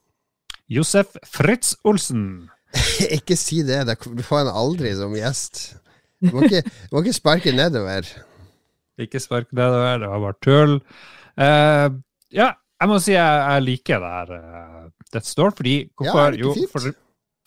Josef 0.73 1.13
Fritz 1.29 1.75
Olsen. 1.85 2.49
ikke 3.17 3.37
si 3.37 3.61
det, 3.67 3.83
du 3.85 4.23
får 4.25 4.43
han 4.43 4.49
aldri 4.63 4.95
som 4.97 5.13
gjest. 5.13 5.75
Du 6.23 6.31
må 6.33 6.47
ikke, 6.47 6.63
du 6.65 6.95
må 6.95 7.03
ikke 7.03 7.17
sparke 7.19 7.53
nedover. 7.53 8.09
Ikke 9.01 9.21
spark 9.21 9.51
det 9.51 9.69
det 9.69 10.09
var 10.09 10.21
bare 10.23 10.39
tull. 10.41 10.75
Uh, 11.37 11.93
ja, 12.33 12.51
jeg 12.81 12.89
må 12.89 12.97
si 13.01 13.13
jeg, 13.13 13.45
jeg 13.45 13.65
liker 13.67 14.01
det 14.01 14.11
her 14.15 14.33
uh, 14.33 14.83
Death 15.13 15.29
Store, 15.29 15.53
fordi 15.55 15.75
Ja, 15.83 15.89
hvorfor? 15.99 16.19
er 16.23 16.31
det 16.33 16.39
ikke 16.41 16.47
jo, 16.47 16.53
fint? 16.57 16.73
for 16.73 16.99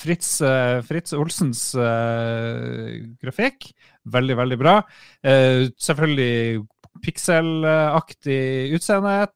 Fritz, 0.07 0.30
uh, 0.44 0.78
Fritz 0.86 1.14
Olsens 1.16 1.62
uh, 1.78 2.94
grafikk, 3.22 3.70
veldig, 4.12 4.36
veldig 4.42 4.59
bra. 4.61 4.76
Eh, 5.22 5.66
selvfølgelig 5.82 6.64
pikselaktig 7.04 8.40
utseende. 8.76 9.26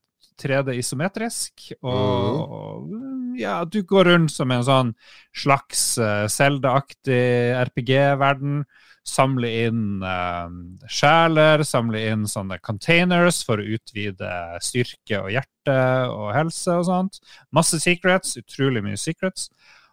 3D 0.41 0.77
isometrisk. 0.81 1.71
Og, 1.85 2.37
og 2.41 3.41
ja, 3.41 3.61
du 3.65 3.83
går 3.87 4.13
rundt 4.13 4.35
som 4.35 4.53
en 4.55 4.65
sånn 4.67 4.93
slags 5.37 5.83
uh, 6.01 6.27
Zelda-aktig 6.31 7.53
RPG-verden. 7.69 8.63
Samle 9.11 9.49
inn 9.65 10.03
eh, 10.05 10.51
sjeler, 10.93 11.63
samle 11.65 12.03
inn 12.13 12.27
sånne 12.29 12.59
containers 12.63 13.41
for 13.49 13.59
å 13.59 13.65
utvide 13.77 14.29
styrke 14.63 15.23
og 15.23 15.31
hjerte 15.33 15.77
og 16.13 16.29
helse 16.37 16.77
og 16.77 16.85
sånt. 16.87 17.17
Masse 17.57 17.81
secrets, 17.81 18.37
utrolig 18.39 18.85
mye 18.85 19.01
secrets. 19.01 19.49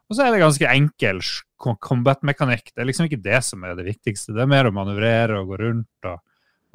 Og 0.08 0.16
så 0.16 0.24
er 0.24 0.32
det 0.32 0.40
ganske 0.44 0.70
enkel 0.72 1.20
combat-mekanikk. 1.84 2.72
Det 2.74 2.84
er 2.84 2.88
liksom 2.88 3.10
ikke 3.10 3.22
det 3.26 3.42
som 3.44 3.64
er 3.68 3.76
det 3.76 3.88
viktigste. 3.90 4.34
Det 4.36 4.44
er 4.46 4.52
mer 4.52 4.70
å 4.70 4.76
manøvrere 4.76 5.42
og 5.42 5.50
gå 5.52 5.58
rundt 5.64 6.08
og, 6.08 6.22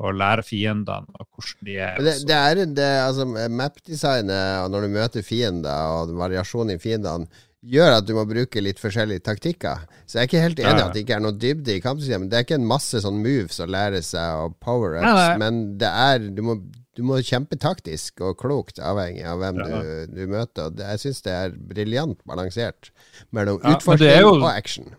og 0.03 0.19
lære 0.19 0.45
fiendene 0.45 1.07
og 1.17 1.29
hvordan 1.31 1.69
de 1.69 1.79
er. 1.87 2.03
Det, 2.03 2.17
det 2.29 2.37
er 2.41 2.61
det, 2.67 2.91
altså, 3.07 3.25
map-designet, 3.53 4.67
og 4.67 4.75
når 4.75 4.85
du 4.87 4.93
møter 4.99 5.25
fiender, 5.25 5.97
og 6.03 6.13
variasjonen 6.19 6.77
i 6.77 6.83
fiendene, 6.83 7.29
gjør 7.63 8.01
at 8.01 8.07
du 8.09 8.13
må 8.17 8.25
bruke 8.27 8.59
litt 8.59 8.81
forskjellige 8.83 9.23
taktikker. 9.29 9.85
Så 10.03 10.19
jeg 10.19 10.25
er 10.25 10.29
ikke 10.29 10.41
helt 10.43 10.61
enig 10.65 10.73
i 10.75 10.81
Ja. 10.83 10.87
at 10.89 10.97
det 10.97 11.05
ikke 11.05 11.15
er 11.15 11.23
noe 11.23 11.37
dybde 11.39 11.77
i 11.77 11.83
kampsystemet. 11.85 12.29
Det 12.29 12.41
er 12.41 12.47
ikke 12.49 12.59
en 12.59 12.67
masse 12.67 12.99
sånn 13.05 13.21
moves 13.23 13.61
å 13.63 13.69
lære 13.71 14.01
seg, 14.03 14.41
og 14.49 14.57
power-ups, 14.61 15.39
men 15.39 15.79
det 15.79 15.89
er 15.89 16.27
du 16.35 16.43
må, 16.43 16.57
du 16.97 17.03
må 17.03 17.21
kjempe 17.25 17.57
taktisk 17.61 18.21
og 18.21 18.37
klokt, 18.39 18.79
avhengig 18.79 19.25
av 19.25 19.39
hvem 19.41 19.61
Ja. 19.63 19.69
du, 19.83 20.07
du 20.15 20.27
møter. 20.27 20.71
Jeg 20.77 20.99
syns 21.01 21.23
det 21.23 21.33
er 21.33 21.51
briljant 21.57 22.19
balansert 22.29 22.91
mellom 23.33 23.61
Ja, 23.65 23.79
er 23.79 24.21
jo- 24.21 24.35
og 24.43 24.51
action. 24.51 24.95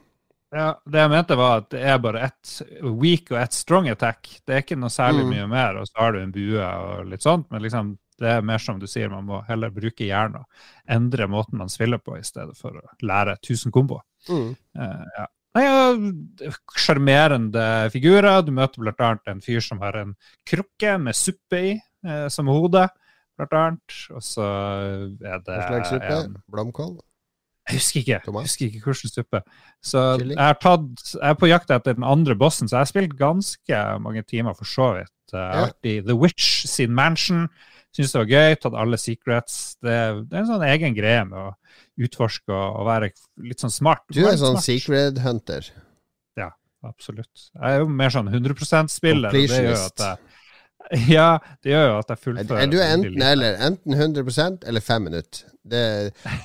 Ja, 0.53 0.75
det 0.85 0.99
jeg 1.01 1.09
mente 1.09 1.35
var 1.35 1.57
at 1.63 1.69
det 1.73 1.81
er 1.81 1.97
bare 1.97 2.21
ett 2.27 2.61
weak 2.83 3.31
og 3.31 3.39
ett 3.41 3.53
strong 3.53 3.87
attack. 3.89 4.27
Det 4.45 4.53
er 4.55 4.61
ikke 4.61 4.77
noe 4.77 4.89
særlig 4.89 5.23
Mm. 5.25 5.29
mye 5.33 5.47
mer, 5.49 5.77
og 5.77 5.87
så 5.87 5.97
har 5.97 6.11
du 6.13 6.19
en 6.19 6.31
bue 6.31 6.61
og 6.61 7.05
litt 7.07 7.21
sånt, 7.23 7.49
men 7.51 7.61
liksom, 7.61 7.97
det 8.19 8.29
er 8.29 8.41
mer 8.41 8.59
som 8.59 8.77
du 8.79 8.85
sier, 8.85 9.09
man 9.09 9.25
må 9.25 9.43
heller 9.47 9.71
bruke 9.71 10.05
hjernen 10.05 10.35
og 10.35 10.45
endre 10.87 11.25
måten 11.27 11.57
man 11.57 11.69
spiller 11.69 11.97
på, 11.97 12.15
i 12.19 12.21
stedet 12.21 12.55
for 12.55 12.69
å 12.71 12.81
lære 13.01 13.37
1000 13.41 13.71
komboer. 13.71 14.01
Mm. 14.29 14.55
Uh, 14.77 15.03
ja. 15.17 15.25
Nei, 15.53 15.63
ja, 15.67 15.77
figurer. 17.93 18.41
Du 18.41 18.51
møter 18.55 18.81
annet 19.05 19.29
en 19.29 19.41
fyr 19.45 19.61
som 19.61 19.81
har 19.85 19.97
en 19.99 20.13
krukke 20.49 20.97
med 21.01 21.17
suppe 21.17 21.59
i 21.59 21.73
eh, 21.77 22.27
som 22.33 22.49
hode, 22.49 22.87
annet. 23.39 23.97
Og 24.13 24.23
så 24.25 24.45
er 25.21 25.41
det 25.45 25.57
Hva 25.59 25.65
slags 25.69 25.93
suppe? 25.93 26.21
en 26.23 26.37
Blomkål? 26.49 26.95
jeg 27.63 27.79
husker 27.79 27.99
ikke. 28.01 28.19
Jeg 28.25 28.33
husker 28.33 28.65
ikke 28.65 28.81
hvilken 28.83 29.11
suppe. 29.13 29.39
Så 29.83 30.01
jeg, 30.19 30.55
tatt, 30.61 31.03
jeg 31.13 31.29
er 31.29 31.37
på 31.39 31.47
jakt 31.47 31.71
etter 31.71 31.95
den 31.95 32.03
andre 32.03 32.35
bossen, 32.35 32.67
så 32.67 32.75
jeg 32.75 32.81
har 32.81 32.91
spilt 32.91 33.13
ganske 33.19 33.83
mange 34.03 34.23
timer 34.27 34.57
for 34.57 34.67
så 34.67 34.89
vidt. 34.97 35.13
Jeg 35.31 35.39
har 35.39 35.69
vært 35.69 35.89
i 35.89 35.93
The 36.03 36.17
Witch 36.19 36.67
sin 36.67 36.91
mansion. 36.95 37.47
Syns 37.93 38.13
det 38.13 38.21
var 38.23 38.31
gøy. 38.33 38.57
Tatt 38.61 38.77
alle 38.83 38.97
secrets. 39.01 39.57
Det, 39.83 39.97
det 40.29 40.37
er 40.37 40.43
en 40.43 40.49
sånn 40.49 40.67
egen 40.71 40.97
greie 40.97 41.23
med 41.29 41.39
å 41.39 41.49
utforske 42.03 42.53
og, 42.53 42.83
være 42.89 43.11
litt 43.45 43.61
sånn 43.61 43.73
smart. 43.73 44.05
Du 44.09 44.23
er 44.23 44.33
en 44.33 44.41
sånn 44.41 44.57
smart. 44.57 44.65
secret 44.65 45.21
hunter. 45.21 45.69
Ja, 46.39 46.49
Absolutt. 46.83 47.49
Jeg 47.53 47.75
er 47.77 47.83
jo 47.83 47.87
mer 47.87 48.11
sånn 48.11 48.27
100 48.27 48.57
%-spiller. 48.59 49.31
Det 49.31 49.45
gjør 49.47 49.77
at 49.77 50.01
jeg, 50.03 50.39
ja, 51.15 51.27
det 51.63 51.71
gjør 51.71 51.85
jo 51.87 51.99
at 52.01 52.09
jeg 52.11 52.17
Er 52.17 52.23
fullfører. 52.25 52.63
er 52.63 52.71
du 52.71 52.79
enten 52.83 53.23
eller? 53.23 53.59
Enten 53.69 53.95
100% 53.95 54.67
eller 54.67 54.83
5 54.83 55.05
minutter. 55.07 55.45
Det, 55.63 55.83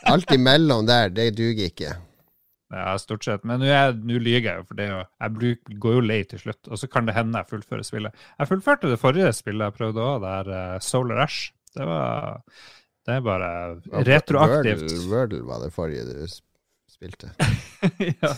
alt 0.07 0.30
imellom 0.34 0.86
der, 0.86 1.11
det 1.11 1.32
duger 1.38 1.72
ikke. 1.72 1.96
Ja, 2.74 2.98
stort 3.00 3.24
sett. 3.24 3.44
Men 3.48 3.62
nå 3.62 3.68
er- 3.72 3.94
lyver 3.96 4.44
jeg 4.44 4.58
jo, 4.58 4.64
for 4.68 4.76
det 4.76 4.88
jo, 4.90 4.98
jeg 5.20 5.34
bruk, 5.38 5.70
går 5.80 5.94
jo 5.94 6.00
lei 6.04 6.18
til 6.28 6.38
slutt. 6.42 6.68
Og 6.68 6.76
så 6.80 6.88
kan 6.90 7.06
det 7.08 7.14
hende 7.16 7.40
jeg 7.40 7.48
fullfører 7.48 7.86
spillet. 7.86 8.12
Jeg 8.38 8.48
fullførte 8.50 8.90
det 8.90 8.98
forrige 9.00 9.32
spillet 9.32 9.70
jeg 9.70 9.78
prøvde 9.78 10.04
òg, 10.04 10.20
der 10.26 10.50
uh, 10.74 10.78
Solar 10.84 11.22
Ash. 11.24 11.52
Det 11.74 11.86
var 11.88 12.42
Det 13.08 13.14
er 13.16 13.20
bare 13.24 13.80
retroaktivt. 14.04 14.92
Wordle, 15.08 15.40
var 15.48 15.62
det 15.64 15.72
forrige 15.72 16.04
du 16.04 16.26
spilte. 16.92 17.30
ja. 18.20 18.34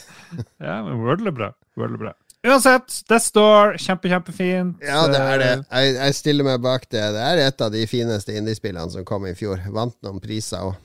ja, 0.61 0.77
men 0.87 1.01
Wordle 1.03 1.33
er 1.33 1.35
bra. 1.35 1.49
Wordle 1.77 1.99
er 1.99 2.05
bra. 2.05 2.13
Uansett, 2.47 3.03
det 3.11 3.19
står 3.21 3.75
kjempe, 3.83 4.09
kjempefint. 4.09 4.79
Ja, 4.81 5.03
det 5.11 5.19
er 5.21 5.43
det. 5.43 5.51
Jeg, 5.69 5.97
jeg 5.99 6.15
stiller 6.17 6.47
meg 6.47 6.63
bak 6.65 6.87
det. 6.89 7.03
Det 7.13 7.25
er 7.27 7.43
et 7.49 7.61
av 7.67 7.73
de 7.75 7.83
fineste 7.91 8.33
indiespillene 8.33 8.89
som 8.95 9.05
kom 9.05 9.27
i 9.29 9.35
fjor. 9.37 9.61
Vant 9.75 9.97
noen 10.07 10.23
priser 10.23 10.71
òg. 10.71 10.79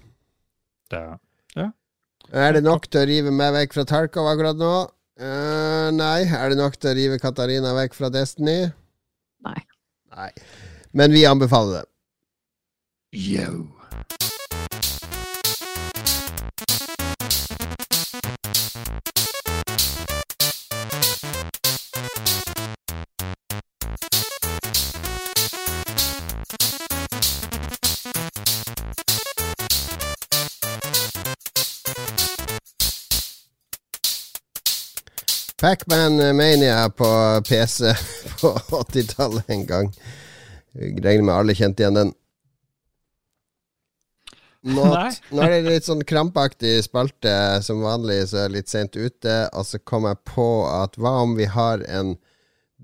Det, 0.92 1.00
Er 2.36 2.52
det 2.52 2.66
nok 2.66 2.90
til 2.92 3.00
å 3.00 3.08
rive 3.08 3.32
meg 3.32 3.54
vekk 3.56 3.78
fra 3.78 3.86
Tarkov 3.88 4.28
akkurat 4.28 4.58
nå? 4.60 4.74
Uh, 5.16 5.88
nei. 5.96 6.28
Er 6.28 6.52
det 6.52 6.60
nok 6.60 6.76
til 6.76 6.92
å 6.92 6.96
rive 6.98 7.20
Katarina 7.22 7.72
vekk 7.78 7.96
fra 7.96 8.10
Destiny? 8.12 8.58
Nei. 9.48 9.62
Nei. 10.12 10.32
Men 10.92 11.16
vi 11.16 11.24
anbefaler 11.30 11.80
det. 11.80 11.86
Yo. 13.16 13.75
Pacman 35.66 36.18
Mania 36.38 36.90
på 36.90 37.42
PC 37.50 37.96
på 38.42 38.48
80-tallet 38.70 39.50
en 39.50 39.64
gang. 39.66 39.88
Jeg 40.78 41.00
regner 41.02 41.26
med 41.26 41.34
alle 41.34 41.56
kjente 41.58 41.82
igjen 41.82 41.98
den. 41.98 42.12
Nå, 44.62 44.86
nå 44.86 45.42
er 45.42 45.56
det 45.56 45.64
litt 45.66 45.88
sånn 45.90 46.06
krampaktig 46.06 46.76
spalte. 46.86 47.34
Som 47.66 47.82
vanlig 47.82 48.20
så 48.30 48.44
er 48.44 48.46
jeg 48.46 48.56
litt 48.60 48.70
sent 48.70 48.94
ute. 48.94 49.40
Og 49.58 49.66
så 49.66 49.82
kom 49.82 50.06
jeg 50.06 50.22
på 50.30 50.48
at 50.70 51.02
hva 51.02 51.16
om 51.24 51.34
vi 51.40 51.50
har 51.50 51.82
en 51.90 52.14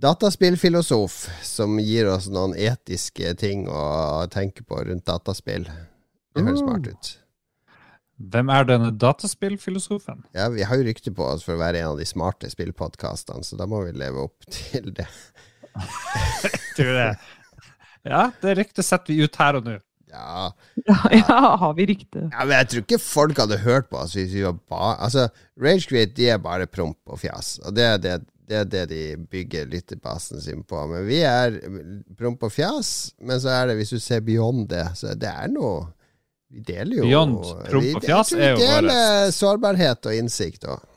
dataspillfilosof 0.01 1.27
som 1.45 1.77
gir 1.85 2.09
oss 2.09 2.31
noen 2.33 2.57
etiske 2.57 3.35
ting 3.37 3.67
å 3.69 4.25
tenke 4.33 4.65
på 4.65 4.81
rundt 4.89 5.05
dataspill? 5.05 5.69
Det 6.33 6.49
høres 6.49 6.65
Oh. 6.65 6.65
smart 6.65 6.89
ut. 6.89 7.17
Hvem 8.31 8.49
er 8.53 8.67
denne 8.69 8.91
dataspillfilosofen? 9.01 10.23
Ja, 10.37 10.49
Vi 10.53 10.63
har 10.67 10.77
jo 10.77 10.85
rykte 10.85 11.13
på 11.15 11.25
oss 11.25 11.45
for 11.47 11.55
å 11.57 11.61
være 11.61 11.81
en 11.81 11.93
av 11.93 11.99
de 12.01 12.05
smarte 12.05 12.49
spillpodkastene, 12.51 13.43
så 13.47 13.57
da 13.57 13.65
må 13.69 13.81
vi 13.87 13.93
leve 13.97 14.27
opp 14.27 14.45
til 14.51 14.91
det. 14.93 15.07
Tror 16.77 16.91
det. 16.97 17.07
Ja, 18.07 18.25
det 18.41 18.57
ryktet 18.57 18.85
setter 18.87 19.13
vi 19.13 19.23
ut 19.25 19.35
her 19.39 19.59
og 19.59 19.67
nå. 19.69 19.77
Ja. 20.11 20.49
Ja, 20.87 20.97
ja, 21.21 21.39
har 21.61 21.73
vi 21.77 21.85
rykte? 21.93 22.25
ja, 22.33 22.43
men 22.43 22.57
jeg 22.57 22.67
tror 22.71 22.81
ikke 22.83 22.97
folk 22.99 23.37
hadde 23.39 23.61
hørt 23.63 23.87
på 23.87 24.01
oss 24.01 24.17
hvis 24.17 24.33
vi 24.35 24.41
var 24.43 24.57
bare 24.67 24.97
Altså, 25.05 25.29
Ragequit, 25.61 26.11
de 26.17 26.27
er 26.33 26.41
bare 26.43 26.67
promp 26.67 26.99
og 27.07 27.21
fjas. 27.21 27.53
Og 27.63 27.77
det 27.77 27.85
er 27.87 28.01
det, 28.03 28.17
det 28.51 28.57
er 28.59 28.67
det 28.73 28.81
de 28.91 29.01
bygger 29.31 29.69
lytterbasen 29.71 30.41
sin 30.43 30.65
på. 30.67 30.81
Men 30.91 31.07
vi 31.07 31.21
er 31.23 31.55
promp 32.19 32.43
og 32.43 32.51
fjas. 32.51 33.13
Men 33.23 33.39
så 33.39 33.53
er 33.55 33.69
det, 33.71 33.77
hvis 33.79 33.93
du 33.95 33.99
ser 34.03 34.19
beyond 34.27 34.67
det, 34.73 34.83
så 34.99 35.15
det 35.15 35.31
er 35.31 35.47
noe 35.53 35.85
Vi 36.51 36.61
deler 36.67 36.97
jo 36.99 37.07
Beyond 37.07 37.35
promp 37.69 37.97
og 37.97 38.05
fjas 38.05 38.31
er 38.35 38.53
jo 38.53 38.59
Vi 38.59 38.67
deler 38.67 39.35
sårbarhet 39.35 40.07
og 40.09 40.17
innsikt 40.17 40.67
òg. 40.67 40.87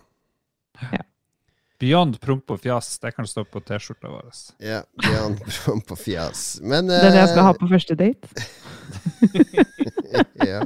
Beyond 1.82 2.16
promp 2.22 2.55
og 2.55 2.62
fjas, 2.62 2.94
det 3.02 3.12
kan 3.16 3.26
stå 3.28 3.44
på 3.50 3.61
T-skjorta 3.66 4.09
vår. 4.11 4.30
Ja, 4.62 4.80
beyond 5.02 5.42
promp 5.59 5.92
og 5.94 6.00
fjas. 6.00 6.46
Men 6.62 6.88
det 6.90 7.02
jeg 7.02 7.28
skal 7.30 7.42
eh, 7.42 7.48
ha 7.48 7.52
på 7.59 7.68
første 7.70 7.96
date? 7.98 8.46
ja. 10.50 10.62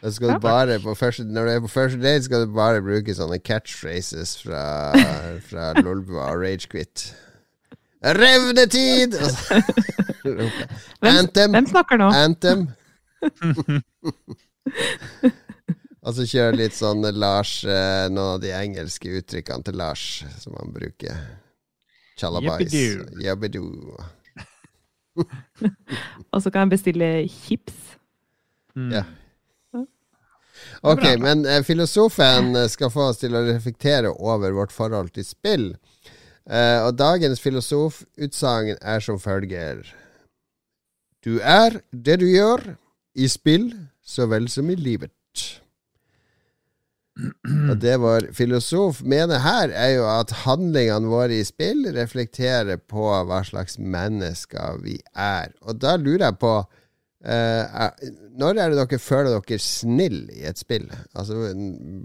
Da 0.00 0.12
skal 0.14 0.36
du 0.36 0.40
bare 0.42 0.78
på 0.82 0.94
første, 0.94 1.26
når 1.26 1.48
du 1.48 1.52
er 1.52 1.62
på 1.64 1.72
første 1.72 2.00
date, 2.02 2.24
skal 2.26 2.46
du 2.46 2.54
bare 2.54 2.82
bruke 2.84 3.14
sånne 3.16 3.40
catchphrases 3.42 4.36
fra, 4.44 4.64
fra 5.48 5.70
Lolbua 5.80 6.30
og 6.30 6.44
Ragequit. 6.44 7.08
Revnetid! 8.06 9.18
Anthem! 11.00 11.50
hvem 11.50 11.66
snakker 11.66 11.98
nå? 11.98 12.10
Anthem! 12.14 12.68
og 16.06 16.14
så 16.14 16.26
kjøre 16.28 16.56
litt 16.60 16.76
sånn 16.76 17.02
Lars 17.16 17.64
eh, 17.66 18.06
Noen 18.12 18.36
av 18.36 18.42
de 18.44 18.52
engelske 18.54 19.10
uttrykkene 19.18 19.66
til 19.66 19.76
Lars 19.80 20.04
som 20.38 20.54
han 20.60 20.70
bruker. 20.74 21.16
Chalabais. 22.20 22.72
Yippidoo. 22.72 23.96
Og 26.32 26.42
så 26.44 26.52
kan 26.52 26.60
jeg 26.66 26.74
bestille 26.76 27.08
chips. 27.32 27.76
Mm. 28.76 28.90
Ja. 28.92 29.04
Ok, 30.86 31.02
men 31.20 31.44
eh, 31.48 31.62
filosofen 31.64 32.54
skal 32.70 32.90
få 32.92 33.10
oss 33.10 33.18
til 33.20 33.34
å 33.36 33.44
reflektere 33.48 34.12
over 34.12 34.54
vårt 34.56 34.72
forhold 34.72 35.10
til 35.16 35.24
spill. 35.26 35.66
Eh, 36.46 36.80
og 36.86 36.94
dagens 36.98 37.40
filosofutsagn 37.42 38.76
er 38.78 39.00
som 39.02 39.18
følger 39.18 39.82
Du 41.24 41.40
er 41.42 41.80
det 41.90 42.20
du 42.20 42.26
gjør, 42.30 42.76
i 43.16 43.26
spill 43.28 43.70
så 44.04 44.28
vel 44.30 44.46
som 44.52 44.70
i 44.70 44.76
livet. 44.78 45.10
Og 47.70 47.78
det 47.80 47.94
vår 48.02 48.28
filosof 48.36 49.00
mener 49.02 49.40
her, 49.40 49.72
er 49.72 49.94
jo 49.96 50.04
at 50.10 50.34
handlingene 50.44 51.08
våre 51.08 51.38
i 51.40 51.46
spill 51.48 51.86
reflekterer 51.96 52.76
på 52.76 53.08
hva 53.08 53.40
slags 53.48 53.78
mennesker 53.80 54.82
vi 54.84 54.98
er. 55.14 55.54
Og 55.64 55.80
da 55.80 55.96
lurer 55.96 56.28
jeg 56.28 56.38
på 56.42 56.52
er- 57.24 57.94
Når 58.36 58.58
er 58.60 58.70
det 58.74 58.76
dere 58.82 58.98
føler 59.00 59.40
dere 59.40 59.58
snill 59.58 60.28
i 60.30 60.44
et 60.46 60.58
spill? 60.60 60.90
Altså 61.16 61.38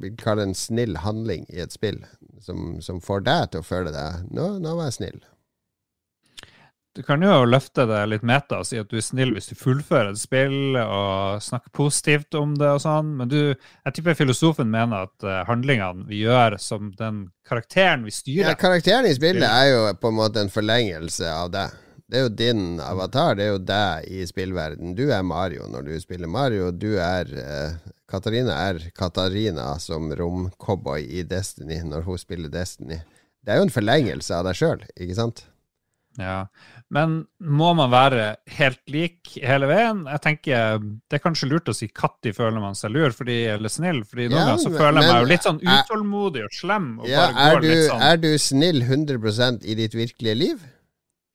vi 0.02 0.14
kaller 0.16 0.46
det 0.46 0.50
en 0.52 0.56
snill 0.56 0.96
handling 1.04 1.46
i 1.52 1.60
et 1.62 1.72
spill, 1.76 2.00
som, 2.40 2.80
som 2.82 3.02
får 3.04 3.26
deg 3.28 3.52
til 3.52 3.60
å 3.62 3.68
føle 3.68 3.92
deg 3.92 4.32
Nå, 4.32 4.58
nå 4.64 4.76
var 4.80 4.88
jeg 4.90 4.94
snill. 5.02 5.20
Du 6.94 7.00
kan 7.08 7.22
jo 7.24 7.46
løfte 7.48 7.86
det 7.88 8.02
litt 8.12 8.24
meta 8.28 8.58
og 8.60 8.66
si 8.68 8.76
at 8.76 8.90
du 8.92 8.98
er 9.00 9.04
snill 9.06 9.30
hvis 9.32 9.46
du 9.48 9.56
fullfører 9.56 10.10
et 10.12 10.20
spill 10.20 10.76
og 10.82 11.38
snakker 11.40 11.72
positivt 11.72 12.36
om 12.36 12.58
det 12.60 12.68
og 12.68 12.82
sånn, 12.84 13.14
men 13.22 13.30
du, 13.32 13.38
jeg 13.56 13.94
tipper 13.96 14.18
filosofen 14.20 14.68
mener 14.68 15.06
at 15.08 15.24
eh, 15.24 15.38
handlingene 15.48 16.04
vi 16.10 16.20
gjør 16.26 16.58
som 16.60 16.90
den 17.00 17.30
karakteren 17.48 18.04
vi 18.04 18.12
styrer 18.12 18.50
Ja, 18.52 18.58
karakteren 18.60 19.08
i 19.08 19.14
spillet 19.16 19.48
er 19.48 19.70
jo 19.72 19.86
på 20.04 20.12
en 20.12 20.20
måte 20.20 20.44
en 20.44 20.52
forlengelse 20.52 21.32
av 21.32 21.54
deg. 21.56 21.80
Det 22.12 22.20
er 22.20 22.26
jo 22.26 22.32
din 22.36 22.64
avatar, 22.84 23.38
det 23.40 23.46
er 23.46 23.54
jo 23.54 23.60
deg 23.64 24.08
i 24.12 24.26
spillverden. 24.28 24.96
Du 24.98 25.06
er 25.16 25.22
Mario 25.24 25.64
når 25.72 25.86
du 25.88 25.94
spiller 26.04 26.28
Mario. 26.28 26.68
Du 26.76 26.90
er 27.00 27.30
eh, 27.40 27.78
Katarina 28.12 28.58
er 28.68 28.82
Katarina 28.98 29.70
som 29.80 30.10
romcowboy 30.20 31.06
i 31.08 31.24
Destiny 31.24 31.78
når 31.88 32.04
hun 32.10 32.20
spiller 32.20 32.52
Destiny. 32.52 32.98
Det 33.42 33.54
er 33.54 33.62
jo 33.62 33.70
en 33.70 33.72
forlengelse 33.74 34.36
av 34.36 34.44
deg 34.50 34.60
sjøl, 34.60 34.84
ikke 35.00 35.16
sant? 35.18 35.46
Ja, 36.20 36.42
Men 36.92 37.14
må 37.40 37.70
man 37.80 37.88
være 37.94 38.26
helt 38.58 38.82
lik 38.92 39.30
hele 39.40 39.70
veien? 39.70 40.02
Jeg 40.12 40.20
tenker 40.26 40.82
Det 40.84 41.16
er 41.16 41.24
kanskje 41.24 41.48
lurt 41.48 41.72
å 41.72 41.76
si 41.78 41.88
Katti 41.88 42.34
føler 42.36 42.60
man 42.60 42.76
seg 42.76 42.92
lur 42.92 43.16
fordi 43.16 43.38
eller 43.54 43.72
snill, 43.72 44.02
fordi 44.04 44.26
noen 44.28 44.36
Ja, 44.42 44.46
ganger 44.50 44.66
så 44.66 44.74
men- 44.74 44.82
føler 44.82 45.02
jeg 45.08 45.14
meg 45.14 45.22
jo 45.24 45.30
litt 45.32 45.48
sånn 45.48 45.62
utålmodig 45.64 46.44
og 46.44 46.52
slem. 46.60 46.90
Og 47.00 47.08
Ja, 47.08 47.30
bare 47.32 47.56
er 47.56 47.62
du, 47.64 47.72
sånn 47.88 48.02
er 48.12 48.18
du 48.28 48.30
snill 48.38 48.82
100% 48.84 49.64
i 49.64 49.76
ditt 49.80 49.96
virkelige 49.96 50.36
liv? 50.38 50.68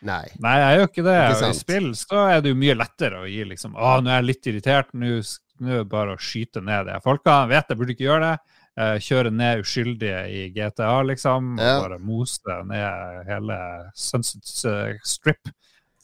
Nei. 0.05 0.24
Nei, 0.44 0.57
jeg 0.61 0.78
gjør 0.78 0.90
ikke 0.90 1.07
det. 1.07 1.16
Ikke 1.32 1.49
I 1.49 1.57
spill 1.57 1.88
så 1.97 2.26
er 2.28 2.42
det 2.44 2.53
jo 2.53 2.59
mye 2.61 2.76
lettere 2.76 3.22
å 3.22 3.28
gi 3.30 3.47
liksom 3.49 3.78
Å, 3.78 3.97
nå 4.05 4.12
er 4.12 4.20
jeg 4.20 4.28
litt 4.28 4.49
irritert, 4.53 4.92
nå 4.92 5.09
er 5.16 5.24
det 5.70 5.86
bare 5.88 6.16
å 6.16 6.20
skyte 6.20 6.61
ned 6.64 6.90
de 6.90 6.99
folka. 7.05 7.40
Jeg 7.44 7.55
vet 7.55 7.72
jeg 7.72 7.80
burde 7.80 7.97
ikke 7.97 8.09
gjøre 8.11 8.28
det. 8.28 8.57
Eh, 8.76 8.97
kjøre 9.01 9.32
ned 9.32 9.62
uskyldige 9.62 10.18
i 10.28 10.40
GTA, 10.53 10.99
liksom. 11.09 11.55
Ja. 11.57 11.78
Bare 11.80 11.97
mose 12.03 12.59
ned 12.68 13.22
hele 13.30 13.61
Sunset 13.97 14.68
eh, 14.68 14.99
Strip. 15.01 15.49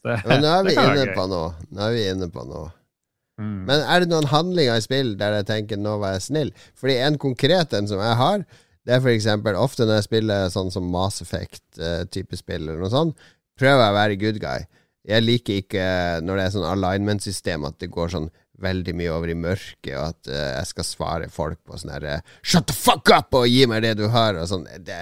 Det, 0.02 0.16
Men 0.24 0.40
nå 0.40 0.54
er 0.54 0.64
vi 0.70 0.76
inne 0.80 1.10
på 1.12 1.26
noe. 1.28 1.50
Nå 1.68 1.84
er 1.84 1.98
vi 1.98 2.06
inne 2.14 2.30
på 2.32 2.46
noe. 2.48 2.70
Mm. 3.40 3.60
Men 3.68 3.84
er 3.84 4.02
det 4.02 4.08
noen 4.12 4.28
handlinger 4.28 4.80
i 4.80 4.84
spill 4.84 5.14
der 5.20 5.38
jeg 5.40 5.48
tenker 5.50 5.80
'nå 5.80 5.98
var 6.00 6.16
jeg 6.16 6.24
snill'? 6.30 6.54
Fordi 6.78 6.96
en 7.04 7.20
konkret 7.20 7.76
en 7.76 7.88
som 7.88 8.00
jeg 8.00 8.16
har, 8.16 8.44
det 8.86 8.96
er 8.96 9.12
eksempel 9.12 9.56
ofte 9.56 9.84
når 9.84 10.00
jeg 10.00 10.08
spiller 10.08 10.48
sånn 10.52 10.72
som 10.72 10.88
Mass 10.90 11.22
Effect-type 11.22 12.36
spill 12.40 12.64
eller 12.64 12.80
noe 12.82 12.92
sånt, 12.92 13.28
prøver 13.58 13.82
jeg 13.84 13.94
å 13.94 13.98
være 13.98 14.20
good 14.20 14.40
guy. 14.42 14.68
Jeg 15.08 15.24
liker 15.24 15.58
ikke 15.64 15.86
når 16.22 16.38
det 16.38 16.44
er 16.44 16.54
sånn 16.54 16.70
alignment-system 16.70 17.66
at 17.66 17.80
det 17.82 17.90
går 17.92 18.14
sånn 18.14 18.30
veldig 18.62 18.94
mye 18.94 19.10
over 19.10 19.32
i 19.32 19.38
mørket, 19.38 19.92
og 19.96 20.12
at 20.12 20.30
uh, 20.30 20.48
jeg 20.60 20.70
skal 20.70 20.86
svare 20.86 21.28
folk 21.32 21.58
på 21.66 21.80
sånn 21.80 21.94
herre 21.96 22.20
'shut 22.42 22.68
the 22.70 22.76
fuck 22.76 23.10
up' 23.10 23.34
og 23.34 23.48
gi 23.50 23.66
meg 23.66 23.82
det 23.82 23.96
du 23.98 24.06
har, 24.12 24.38
og 24.38 24.46
sånn. 24.50 24.68
Det, 24.86 24.98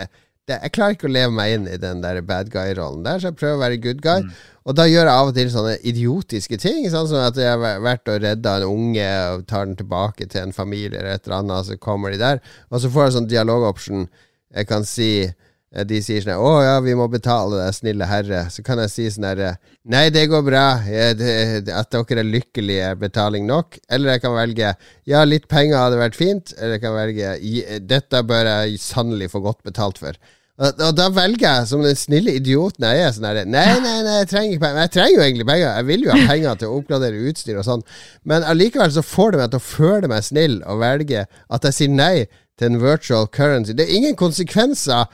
det, 0.49 0.57
jeg 0.57 0.73
klarer 0.77 0.97
ikke 0.97 1.11
å 1.11 1.13
leve 1.13 1.35
meg 1.37 1.57
inn 1.57 1.67
i 1.69 1.77
den 1.81 2.01
der 2.05 2.23
bad 2.25 2.49
guy-rollen 2.53 3.05
der, 3.05 3.21
så 3.21 3.31
jeg 3.31 3.39
prøver 3.43 3.59
å 3.59 3.65
være 3.65 3.83
good 3.85 4.01
guy. 4.05 4.25
Og 4.69 4.77
da 4.77 4.87
gjør 4.89 5.09
jeg 5.09 5.19
av 5.19 5.29
og 5.29 5.37
til 5.37 5.53
sånne 5.53 5.77
idiotiske 5.89 6.59
ting, 6.63 6.89
sånn 6.93 7.09
som 7.11 7.21
at 7.25 7.39
jeg 7.41 7.53
har 7.53 7.85
vært 7.85 8.09
og 8.13 8.21
redda 8.25 8.57
en 8.61 8.67
unge 8.69 9.07
og 9.35 9.47
tar 9.51 9.69
den 9.69 9.79
tilbake 9.79 10.29
til 10.31 10.47
en 10.47 10.57
familie 10.57 11.01
eller 11.01 11.17
et 11.17 11.27
eller 11.27 11.41
annet, 11.41 11.57
og 11.61 11.69
så 11.69 11.79
kommer 11.81 12.15
de 12.15 12.21
der, 12.23 12.43
og 12.71 12.83
så 12.83 12.93
får 12.93 13.09
jeg 13.09 13.17
sånn 13.19 13.31
dialogoption. 13.31 14.09
Jeg 14.57 14.69
kan 14.71 14.89
si 14.89 15.11
eh, 15.29 15.37
De 15.71 16.01
sier 16.03 16.25
sånn 16.25 16.35
'Å 16.35 16.55
ja, 16.65 16.81
vi 16.83 16.97
må 16.99 17.07
betale 17.07 17.61
deg, 17.61 17.75
snille 17.77 18.07
herre'. 18.11 18.49
Så 18.51 18.65
kan 18.67 18.81
jeg 18.83 18.91
si 18.91 19.05
sånn 19.07 19.29
herre 19.29 19.53
'Nei, 19.87 20.11
det 20.11 20.27
går 20.27 20.43
bra. 20.43 20.83
At 20.83 21.93
dere 21.95 22.25
er 22.25 22.27
lykkelige, 22.27 22.89
er 22.91 22.99
betaling 22.99 23.47
nok.' 23.47 23.79
Eller 23.89 24.17
jeg 24.17 24.23
kan 24.23 24.35
velge 24.35 24.75
'Ja, 25.07 25.23
litt 25.23 25.47
penger 25.47 25.79
hadde 25.79 26.03
vært 26.03 26.19
fint'. 26.19 26.55
Eller 26.59 26.79
jeg 26.79 26.83
kan 26.83 26.99
velge 26.99 27.87
'Dette 27.87 28.23
bør 28.27 28.51
jeg 28.51 28.81
sannelig 28.83 29.31
få 29.31 29.41
godt 29.47 29.63
betalt 29.63 29.99
for'. 29.99 30.19
Og, 30.61 30.93
da 30.93 31.09
velger 31.09 31.47
jeg, 31.47 31.69
som 31.71 31.81
den 31.81 31.97
snille 31.97 32.35
idioten 32.37 32.85
jeg 32.85 33.01
er, 33.01 33.13
sånn 33.17 33.25
herre 33.31 33.47
Nei, 33.49 33.81
nei, 33.81 34.03
nei, 34.05 34.19
jeg 34.19 34.29
trenger 34.29 34.53
ikke 34.53 34.65
penger. 34.67 34.81
Jeg 34.83 34.93
trenger 34.97 35.15
jo 35.15 35.23
egentlig 35.25 35.47
penger. 35.49 35.71
Jeg 35.71 35.87
vil 35.89 36.05
jo 36.05 36.11
ha 36.11 36.27
penger 36.29 36.59
til 36.61 36.69
å 36.69 36.77
oppgradere 36.83 37.27
utstyr 37.31 37.61
og 37.63 37.65
sånn. 37.65 37.85
Men 38.29 38.45
allikevel 38.45 38.93
så 38.93 39.07
får 39.07 39.31
det 39.33 39.41
meg 39.41 39.51
til 39.55 39.63
å 39.63 39.69
føle 39.71 40.11
meg 40.13 40.27
snill 40.27 40.59
og 40.67 40.83
velge 40.83 41.25
at 41.31 41.65
jeg 41.65 41.79
sier 41.79 41.95
nei 41.95 42.27
til 42.61 42.75
en 42.75 42.81
virtual 42.83 43.31
currency. 43.33 43.73
Det 43.73 43.87
er 43.87 43.97
ingen 44.03 44.19
konsekvenser 44.21 45.07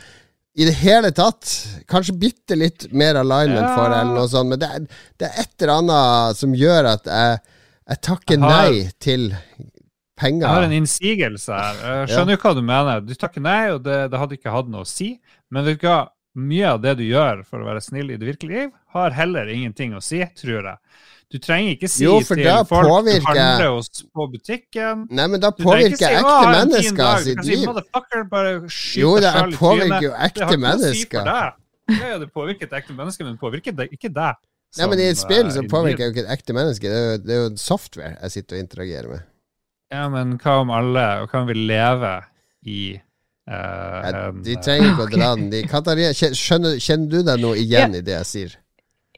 i 0.56 0.64
det 0.64 0.72
hele 0.80 1.10
tatt. 1.12 1.50
Kanskje 1.90 2.14
bitte 2.18 2.56
litt 2.56 2.86
mer 2.96 3.18
alignment 3.20 3.66
Ja. 3.66 3.74
for 3.76 3.90
det, 3.92 3.98
eller 4.00 4.14
noe 4.16 4.28
sånt, 4.32 4.48
men 4.48 4.58
det 4.62 4.68
er, 4.72 4.86
det 5.20 5.28
er 5.28 5.40
et 5.42 5.62
eller 5.62 5.74
annet 5.82 6.36
som 6.40 6.54
gjør 6.56 6.88
at 6.94 7.04
jeg, 7.12 7.38
jeg 7.90 8.00
takker 8.08 8.34
Jeg 8.38 8.40
har- 8.40 8.70
nei 8.70 8.90
til 8.98 9.26
penger. 10.16 10.46
Jeg 10.46 10.54
har 10.56 10.62
en 10.66 10.72
innsigelse 10.78 11.52
her. 11.52 11.74
Jeg 12.00 12.08
skjønner 12.14 12.36
jo 12.36 12.42
hva 12.42 12.54
du 12.56 12.62
mener. 12.62 13.00
Du 13.04 13.14
takker 13.14 13.42
nei, 13.44 13.70
og 13.74 13.82
det, 13.84 13.98
det 14.10 14.18
hadde 14.18 14.38
ikke 14.38 14.54
hatt 14.54 14.68
noe 14.72 14.86
å 14.86 14.88
si. 14.88 15.20
Men 15.50 15.64
vet 15.68 15.80
du 15.80 15.86
hva? 15.86 16.08
Mye 16.36 16.68
av 16.68 16.82
det 16.82 16.98
du 16.98 17.04
gjør 17.04 17.44
for 17.48 17.62
å 17.62 17.64
være 17.64 17.80
snill 17.80 18.10
i 18.12 18.16
det 18.20 18.26
virkelige 18.28 18.66
liv, 18.66 18.72
har 18.92 19.10
heller 19.16 19.48
ingenting 19.48 19.94
å 19.96 20.02
si, 20.04 20.18
tror 20.36 20.66
jeg. 20.68 20.76
Du 21.32 21.40
trenger 21.42 21.74
ikke 21.74 21.88
si 21.90 22.04
Jo, 22.04 22.20
for 22.22 22.38
til 22.38 22.46
folk 22.70 22.86
folk 22.86 23.06
du 23.08 23.24
handler 23.26 23.72
hos 23.74 23.88
på 24.14 24.26
butikken 24.30 25.06
Nei, 25.10 25.24
men 25.32 25.42
da 25.42 25.50
påvirker 25.50 25.98
si, 25.98 26.10
ekte 26.20 26.50
mennesker 26.54 27.22
sitt 27.24 27.40
liv. 27.42 27.64
si, 27.64 28.20
liv. 28.30 28.68
Skyt 28.70 29.00
Jo, 29.02 29.14
det 29.24 29.32
påvirker 29.56 30.04
jo 30.06 30.12
Det 30.12 30.28
ekte 30.28 30.50
si 30.52 30.60
mennesker. 30.62 31.24
deg. 31.26 31.56
Ja, 31.96 32.10
ja, 32.12 32.18
det 32.22 32.28
påvirker 32.34 32.68
et 32.68 32.76
ekte 32.78 32.94
menneske, 32.94 33.26
men 33.26 33.34
det 33.34 33.42
påvirker 33.42 33.74
det, 33.78 33.88
ikke 33.94 34.10
deg. 34.14 34.38
Nei, 34.76 34.86
men 34.90 35.02
i 35.02 35.08
et 35.08 35.18
spill 35.18 35.46
eh, 35.46 35.54
så 35.54 35.64
påvirker 35.70 36.08
jo 36.08 36.14
ikke 36.14 36.24
et 36.26 36.32
ekte 36.36 36.54
menneske. 36.56 36.90
Det 36.90 37.00
er 37.00 37.08
jo, 37.08 37.18
det 37.24 37.34
er 37.34 37.42
jo 37.42 37.50
software 37.62 38.12
jeg 38.20 38.34
sitter 38.36 38.58
og 38.58 38.62
interagerer 38.64 39.10
med. 39.14 39.26
Ja, 39.94 40.06
men 40.12 40.34
hva 40.42 40.60
om 40.62 40.72
alle, 40.74 41.04
og 41.22 41.30
hva 41.30 41.42
om 41.42 41.50
vi 41.50 41.58
lever 41.66 42.30
i 42.66 42.80
Uh, 43.46 43.54
ja, 44.02 44.20
de 44.42 44.56
eh, 44.56 44.58
trenger 44.58 44.88
ikke 44.90 45.04
å 45.04 45.10
dra 45.12 45.26
den. 45.38 45.50
De, 45.52 45.60
Katarina, 45.70 46.08
kjenner 46.10 47.10
du 47.12 47.20
deg 47.22 47.38
noe 47.38 47.54
igjen 47.62 47.94
i 47.94 48.00
det 48.02 48.16
jeg 48.16 48.26
sier? 48.26 48.56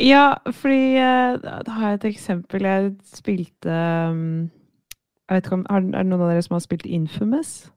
Ja, 0.01 0.35
fordi 0.55 0.97
eh, 0.97 1.39
da 1.43 1.75
har 1.75 1.89
jeg 1.89 1.99
et 1.99 2.11
eksempel. 2.13 2.63
Jeg 2.63 2.93
spilte 3.05 3.79
um, 4.11 4.51
jeg 5.29 5.37
vet 5.37 5.47
ikke 5.47 5.59
om, 5.59 5.67
Er 5.69 5.81
det 5.81 6.07
noen 6.09 6.23
av 6.23 6.31
dere 6.31 6.45
som 6.45 6.55
har 6.57 6.65
spilt 6.65 6.87
Infamous? 6.87 7.71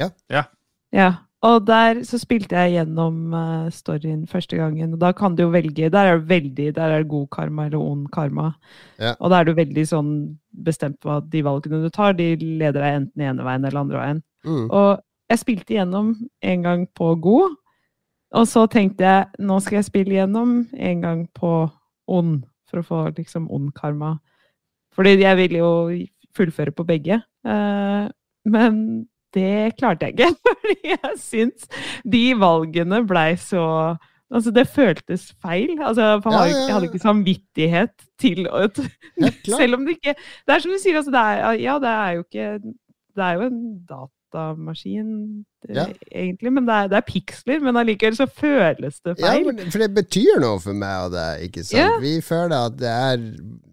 Ja. 0.00 0.10
Ja. 0.30 0.48
Ja. 0.92 1.10
Og 1.46 1.64
der 1.64 2.02
så 2.04 2.18
spilte 2.20 2.58
jeg 2.58 2.74
gjennom 2.74 3.32
eh, 3.32 3.68
storyen 3.72 4.26
første 4.28 4.58
gangen. 4.58 4.92
Og 4.92 5.00
da 5.00 5.12
kan 5.16 5.36
du 5.36 5.46
jo 5.46 5.52
velge 5.54 5.88
Der 5.88 6.10
er 6.10 6.18
det 6.18 6.28
veldig 6.28 6.74
Der 6.76 6.82
er 6.90 6.98
det 6.98 7.08
god 7.08 7.28
karma 7.32 7.66
eller 7.66 7.78
ond 7.78 8.10
karma. 8.12 8.50
Ja. 8.98 9.14
Og 9.20 9.30
da 9.30 9.40
er 9.40 9.44
du 9.48 9.54
veldig 9.56 9.86
sånn 9.88 10.10
bestemt 10.50 10.98
på 11.00 11.14
at 11.14 11.30
de 11.30 11.44
valgene 11.46 11.80
du 11.84 11.88
tar, 11.88 12.12
de 12.12 12.34
leder 12.36 12.80
deg 12.80 12.98
enten 12.98 13.22
ene 13.22 13.46
veien 13.46 13.64
eller 13.64 13.80
andre 13.80 14.02
veien. 14.02 14.22
Mm. 14.44 14.66
Og 14.68 15.00
jeg 15.30 15.38
spilte 15.38 15.76
gjennom 15.76 16.12
en 16.42 16.62
gang 16.66 16.86
på 16.98 17.14
god, 17.22 17.54
og 18.36 18.46
så 18.46 18.66
tenkte 18.70 19.06
jeg 19.06 19.46
nå 19.46 19.58
skal 19.62 19.80
jeg 19.80 19.88
spille 19.88 20.16
gjennom 20.18 20.62
en 20.70 21.04
gang 21.04 21.24
på 21.34 21.54
ond, 22.10 22.42
for 22.70 22.82
å 22.82 22.86
få 22.86 23.00
liksom 23.16 23.48
ond 23.50 23.72
karma. 23.74 24.16
Fordi 24.94 25.16
jeg 25.18 25.38
ville 25.38 25.62
jo 25.62 25.72
fullføre 26.36 26.74
på 26.74 26.86
begge. 26.86 27.20
Eh, 27.46 28.04
men 28.50 28.78
det 29.34 29.74
klarte 29.78 30.08
jeg 30.08 30.16
ikke, 30.16 30.30
fordi 30.46 30.94
jeg 30.94 31.18
syns 31.22 31.66
de 32.06 32.24
valgene 32.38 33.04
blei 33.06 33.34
så 33.40 33.96
Altså, 34.30 34.52
det 34.54 34.68
føltes 34.70 35.24
feil. 35.42 35.72
Altså, 35.82 36.02
Ja, 36.02 36.42
jeg, 36.44 36.52
ja, 36.54 36.58
jeg 36.58 36.74
hadde 36.74 36.86
ja. 36.86 36.90
ikke 36.92 37.02
samvittighet 37.02 37.94
til 38.22 38.44
å 38.46 38.60
Selv 39.58 39.74
om 39.74 39.86
det 39.86 39.96
ikke 39.98 40.14
Det 40.14 40.54
er 40.54 40.62
som 40.62 40.70
du 40.70 40.78
sier, 40.78 41.00
altså, 41.00 41.10
det 41.10 41.22
er, 41.24 41.56
ja, 41.58 41.78
det 41.82 41.90
er 41.90 42.12
jo 42.14 42.22
ikke 42.28 42.46
Det 42.62 43.24
er 43.26 43.40
jo 43.40 43.48
en 43.48 43.64
datamaskin, 44.32 45.44
det- 45.66 45.76
Ja. 45.76 45.86
egentlig, 46.12 46.52
men 46.52 46.66
det 46.66 46.74
er, 46.74 46.88
det 46.88 46.96
er 46.96 47.06
piksler. 47.12 47.60
Men 47.60 47.76
allikevel 47.76 48.16
så 48.16 48.26
føles 48.26 49.00
det 49.04 49.16
feil. 49.20 49.44
Ja, 49.46 49.70
for 49.70 49.78
det 49.78 49.94
betyr 49.94 50.40
noe 50.40 50.60
for 50.60 50.72
meg 50.72 51.04
og 51.06 51.12
deg, 51.12 51.42
ikke 51.48 51.64
sant? 51.64 51.78
Ja. 51.80 51.90
Vi 52.00 52.20
føler 52.20 52.66
at 52.66 52.76
det 52.78 52.88
er 52.88 53.16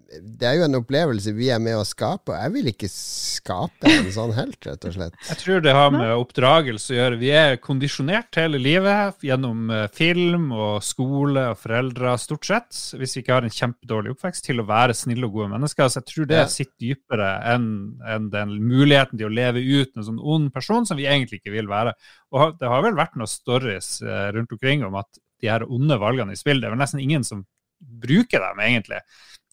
Det 0.08 0.48
er 0.48 0.54
jo 0.56 0.64
en 0.64 0.78
opplevelse 0.80 1.34
vi 1.36 1.50
er 1.52 1.60
med 1.60 1.76
å 1.76 1.84
skape, 1.84 2.32
og 2.32 2.38
jeg 2.40 2.52
vil 2.54 2.70
ikke 2.72 2.88
skape 2.92 3.90
en 3.92 4.06
sånn 4.16 4.32
helt, 4.38 4.56
rett 4.64 4.86
og 4.88 4.94
slett. 4.96 5.18
Jeg 5.28 5.40
tror 5.42 5.64
det 5.66 5.74
har 5.76 5.90
med 5.92 6.14
oppdragelse 6.16 6.94
å 6.94 6.98
gjøre. 6.98 7.18
Vi 7.20 7.32
er 7.36 7.58
kondisjonert 7.60 8.40
hele 8.40 8.62
livet 8.62 9.26
gjennom 9.28 9.66
eh, 9.74 9.88
film 9.98 10.46
og 10.56 10.80
skole 10.88 11.44
og 11.52 11.60
foreldre, 11.60 12.14
stort 12.24 12.48
sett, 12.48 12.80
hvis 12.96 13.18
vi 13.18 13.24
ikke 13.26 13.36
har 13.36 13.48
en 13.50 13.52
kjempedårlig 13.58 14.16
oppvekst, 14.16 14.46
til 14.48 14.64
å 14.64 14.68
være 14.70 14.96
snille 14.96 15.28
og 15.28 15.36
gode 15.36 15.52
mennesker. 15.58 15.92
Så 15.92 16.00
jeg 16.00 16.10
tror 16.14 16.32
det 16.32 16.40
Ja. 16.40 16.48
sitter 16.56 16.78
dypere 16.88 17.30
enn 17.54 17.68
enn 18.08 18.30
den 18.32 18.56
muligheten 18.64 19.20
til 19.20 19.28
å 19.28 19.34
leve 19.34 19.60
ut 19.60 19.92
en 19.98 20.08
sånn 20.08 20.24
ond 20.24 20.54
person 20.56 20.86
som 20.88 20.96
vi 20.98 21.04
egentlig 21.10 21.42
ikke 21.42 21.52
vil 21.58 21.68
være. 21.68 21.94
Og 22.32 22.56
det 22.62 22.68
har 22.72 22.82
vel 22.86 22.96
vært 22.96 23.20
noen 23.20 23.28
stories 23.28 23.98
eh, 24.02 24.32
rundt 24.32 24.52
omkring 24.56 24.86
om 24.88 24.96
at 24.96 25.20
de 25.42 25.52
her 25.52 25.68
onde 25.68 26.00
valgene 26.00 26.32
i 26.32 26.40
spill, 26.40 26.62
det 26.62 26.70
er 26.70 26.74
vel 26.78 26.80
nesten 26.80 27.04
ingen 27.04 27.24
som 27.28 27.44
bruker 27.78 28.40
dem, 28.42 28.60
egentlig. 28.64 29.02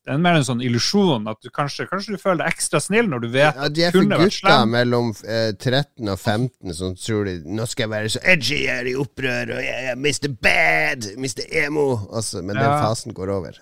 Det 0.04 0.12
er 0.12 0.18
mer 0.20 0.36
en 0.36 0.44
sånn 0.44 0.60
illusjon 0.60 1.28
at 1.32 1.38
du 1.40 1.48
kanskje, 1.48 1.86
kanskje 1.88 2.16
du 2.16 2.20
føler 2.20 2.42
deg 2.42 2.52
ekstra 2.52 2.80
snill 2.84 3.06
når 3.08 3.22
du 3.22 3.28
vet 3.32 3.56
Ja, 3.56 3.68
de 3.72 3.86
er 3.86 3.94
for 3.94 4.10
gutta 4.10 4.56
mellom 4.68 5.14
eh, 5.24 5.54
13 5.56 6.10
og 6.12 6.18
15 6.18 6.74
som 6.76 6.92
tror 7.00 7.24
de 7.30 7.38
Nå 7.48 7.64
skal 7.70 7.86
jeg 7.86 7.92
være 7.94 8.10
så 8.12 8.20
edgy, 8.34 8.58
jeg 8.66 8.82
er 8.82 8.90
i 8.90 8.96
opprør, 9.00 9.54
og 9.56 9.62
jeg 9.64 9.92
er 9.94 9.96
Mr. 9.96 10.28
Bad, 10.44 11.08
Mr. 11.16 11.46
Emo. 11.64 11.86
Altså, 12.12 12.42
men 12.44 12.58
den 12.58 12.68
fasen 12.84 13.16
går 13.16 13.32
over. 13.32 13.56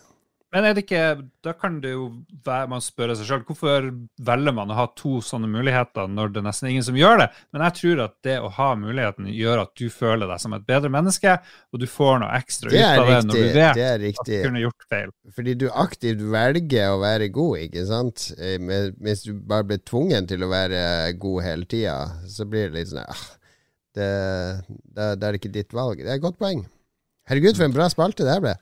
Men 0.52 0.66
er 0.68 0.74
det 0.76 0.82
ikke, 0.84 1.02
da 1.40 1.54
kan 1.56 1.78
det 1.80 1.94
jo 1.94 2.02
være 2.44 2.68
man 2.68 2.82
spørre 2.84 3.14
seg 3.16 3.24
sjøl 3.24 3.44
hvorfor 3.48 3.86
velger 4.20 4.52
man 4.52 4.68
å 4.68 4.76
ha 4.76 4.84
to 4.98 5.14
sånne 5.24 5.48
muligheter 5.48 6.10
når 6.12 6.34
det 6.34 6.42
er 6.42 6.44
nesten 6.44 6.68
ingen 6.68 6.84
som 6.84 6.98
gjør 6.98 7.22
det. 7.22 7.28
Men 7.56 7.64
jeg 7.64 7.76
tror 7.78 8.02
at 8.04 8.14
det 8.28 8.34
å 8.44 8.50
ha 8.58 8.66
muligheten 8.76 9.30
gjør 9.32 9.62
at 9.62 9.72
du 9.80 9.86
føler 9.92 10.28
deg 10.28 10.42
som 10.42 10.52
et 10.52 10.66
bedre 10.68 10.92
menneske, 10.92 11.38
og 11.72 11.80
du 11.80 11.86
får 11.88 12.20
noe 12.20 12.36
ekstra 12.36 12.68
ut 12.68 12.76
er 12.76 13.00
av 13.00 13.08
det 13.08 13.16
riktig. 13.16 13.30
når 13.30 13.38
du 13.38 13.56
vet 13.56 13.80
Det 13.80 13.86
er 13.88 14.06
at 14.10 14.28
du 14.28 14.34
kunne 14.44 14.64
gjort 14.66 14.88
feil. 14.92 15.14
Fordi 15.38 15.54
du 15.62 15.66
aktivt 15.72 16.24
velger 16.36 16.92
å 16.92 17.00
være 17.00 17.30
god, 17.32 17.56
ikke 17.70 17.86
sant? 17.88 18.28
Eh, 18.36 18.58
Hvis 19.00 19.24
du 19.24 19.32
bare 19.32 19.68
blir 19.70 19.80
tvungen 19.88 20.28
til 20.28 20.44
å 20.44 20.50
være 20.52 20.82
god 21.22 21.46
hele 21.48 21.64
tida, 21.64 21.96
så 22.28 22.44
blir 22.44 22.68
det 22.68 22.82
litt 22.82 22.92
sånn 22.92 23.08
ah, 23.08 23.24
det, 23.96 24.12
det, 24.68 25.08
det 25.16 25.28
er 25.30 25.40
ikke 25.40 25.52
ditt 25.56 25.72
valg. 25.72 26.04
Det 26.04 26.12
er 26.12 26.20
et 26.20 26.24
godt 26.28 26.36
poeng. 26.40 26.66
Herregud, 27.28 27.56
for 27.56 27.64
en 27.64 27.74
bra 27.74 27.88
spalte 27.92 28.28
det 28.28 28.36
her 28.36 28.44
ble. 28.44 28.54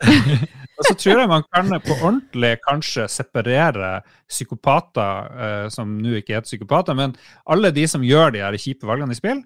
Så 0.80 0.94
tror 0.96 1.20
jeg 1.20 1.28
man 1.28 1.44
kan 1.52 1.72
på 1.84 1.96
ordentlig 1.98 2.54
kanskje 2.64 3.06
separere 3.12 4.00
psykopater, 4.30 5.30
eh, 5.46 5.66
som 5.72 5.98
nå 6.00 6.16
ikke 6.20 6.38
heter 6.38 6.48
psykopater, 6.48 6.96
men 6.96 7.14
alle 7.44 7.72
de 7.76 7.84
som 7.90 8.04
gjør 8.04 8.32
de 8.34 8.44
her 8.44 8.56
kjipe 8.60 8.88
valgene 8.88 9.12
i 9.12 9.18
spill. 9.18 9.42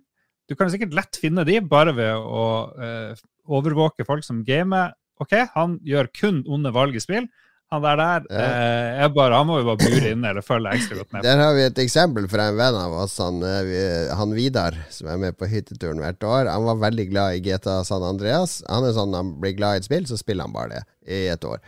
Du 0.49 0.55
kan 0.55 0.71
sikkert 0.71 0.95
lett 0.95 1.19
finne 1.19 1.47
de 1.49 1.59
bare 1.65 1.95
ved 1.97 2.13
å 2.15 2.45
eh, 2.77 3.25
overvåke 3.51 4.07
folk 4.07 4.27
som 4.27 4.45
gamer. 4.47 4.93
Ok, 5.23 5.35
han 5.55 5.79
gjør 5.87 6.11
kun 6.15 6.43
onde 6.51 6.73
valg 6.75 6.95
i 6.99 7.03
spill. 7.03 7.27
Han 7.75 7.83
der 7.85 7.99
der 8.01 8.27
Ja. 8.31 9.05
eh, 9.05 9.09
bare, 9.15 9.35
han 9.37 9.47
må 9.49 9.59
jo 9.61 9.67
bare 9.69 9.83
bure 9.83 10.11
inne 10.15 10.31
eller 10.31 10.45
følge 10.47 10.73
ekstra 10.79 10.99
godt 11.01 11.13
med. 11.13 11.25
Der 11.27 11.41
har 11.43 11.55
vi 11.57 11.65
et 11.67 11.81
eksempel 11.83 12.29
fra 12.31 12.49
en 12.53 12.59
venn 12.61 12.79
av 12.79 12.93
oss, 13.05 13.17
han, 13.23 13.43
eh, 13.43 14.15
han 14.15 14.35
Vidar, 14.37 14.77
som 14.95 15.09
er 15.11 15.19
med 15.21 15.37
på 15.39 15.49
hytteturen 15.51 16.01
hvert 16.03 16.23
år. 16.25 16.51
Han 16.53 16.65
var 16.71 16.81
veldig 16.89 17.09
glad 17.11 17.35
i 17.39 17.43
GTA 17.45 17.81
San 17.85 18.03
Andreas. 18.07 18.61
Han 18.71 18.87
er 18.87 18.95
sånn 18.97 19.15
han 19.19 19.35
blir 19.43 19.57
glad 19.59 19.75
i 19.75 19.83
et 19.83 19.89
spill, 19.91 20.07
så 20.07 20.19
spiller 20.21 20.47
han 20.49 20.55
bare 20.55 20.79
det 20.79 20.85
i 21.11 21.27
et 21.33 21.45
år. 21.45 21.59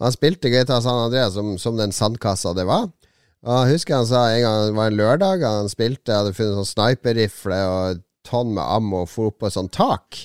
Han 0.00 0.12
spilte 0.14 0.50
GTA 0.52 0.80
San 0.84 1.02
Andreas 1.08 1.34
som, 1.36 1.56
som 1.58 1.76
den 1.76 1.92
sandkassa 1.92 2.54
det 2.56 2.64
var. 2.68 2.88
Og 3.46 3.60
jeg 3.66 3.76
husker 3.76 3.98
han 4.00 4.06
sa 4.08 4.24
en 4.32 4.42
gang 4.42 4.62
det 4.70 4.74
var 4.78 4.88
en 4.90 4.96
lørdag, 4.98 5.44
han 5.44 5.68
spilte, 5.70 6.14
hadde 6.16 6.32
funnet 6.34 6.56
sånn 6.62 6.72
sniperrifle 6.72 7.58
og 7.70 8.00
tonn 8.26 8.54
med 8.56 8.64
ammo 8.64 9.04
og 9.04 9.10
for 9.12 9.30
opp 9.30 9.38
på 9.42 9.46
et 9.50 9.54
sånt 9.54 9.70
tak 9.76 10.18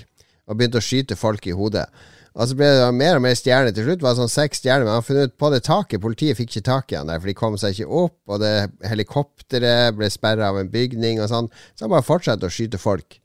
og 0.50 0.58
begynte 0.58 0.80
å 0.82 0.84
skyte 0.84 1.16
folk 1.20 1.46
i 1.48 1.54
hodet. 1.56 1.86
Og 2.32 2.48
så 2.48 2.56
ble 2.56 2.68
det 2.72 2.86
mer 2.96 3.18
og 3.18 3.24
mer 3.26 3.36
stjerner. 3.36 3.74
Til 3.76 3.90
slutt 3.90 4.04
var 4.06 4.14
det 4.14 4.22
sånn 4.22 4.32
seks 4.32 4.62
stjerner, 4.62 4.88
men 4.88 4.96
han 4.96 5.04
funnet 5.06 5.34
ut 5.34 5.40
på 5.42 5.50
det 5.52 5.64
taket. 5.68 6.02
Politiet 6.04 6.38
fikk 6.40 6.54
ikke 6.54 6.68
tak 6.70 6.94
i 6.94 6.98
han 7.00 7.10
der, 7.12 7.20
for 7.20 7.28
de 7.28 7.36
kom 7.36 7.58
seg 7.60 7.76
ikke 7.76 8.04
opp, 8.06 8.18
og 8.32 8.40
det 8.44 8.54
helikopteret 8.88 9.98
ble 9.98 10.08
sperra 10.14 10.52
av 10.54 10.62
en 10.62 10.72
bygning 10.72 11.20
og 11.20 11.28
sånn. 11.32 11.50
Så 11.76 11.86
han 11.86 11.92
bare 11.92 12.08
fortsatte 12.08 12.48
å 12.48 12.54
skyte 12.54 12.80
folk. 12.80 13.18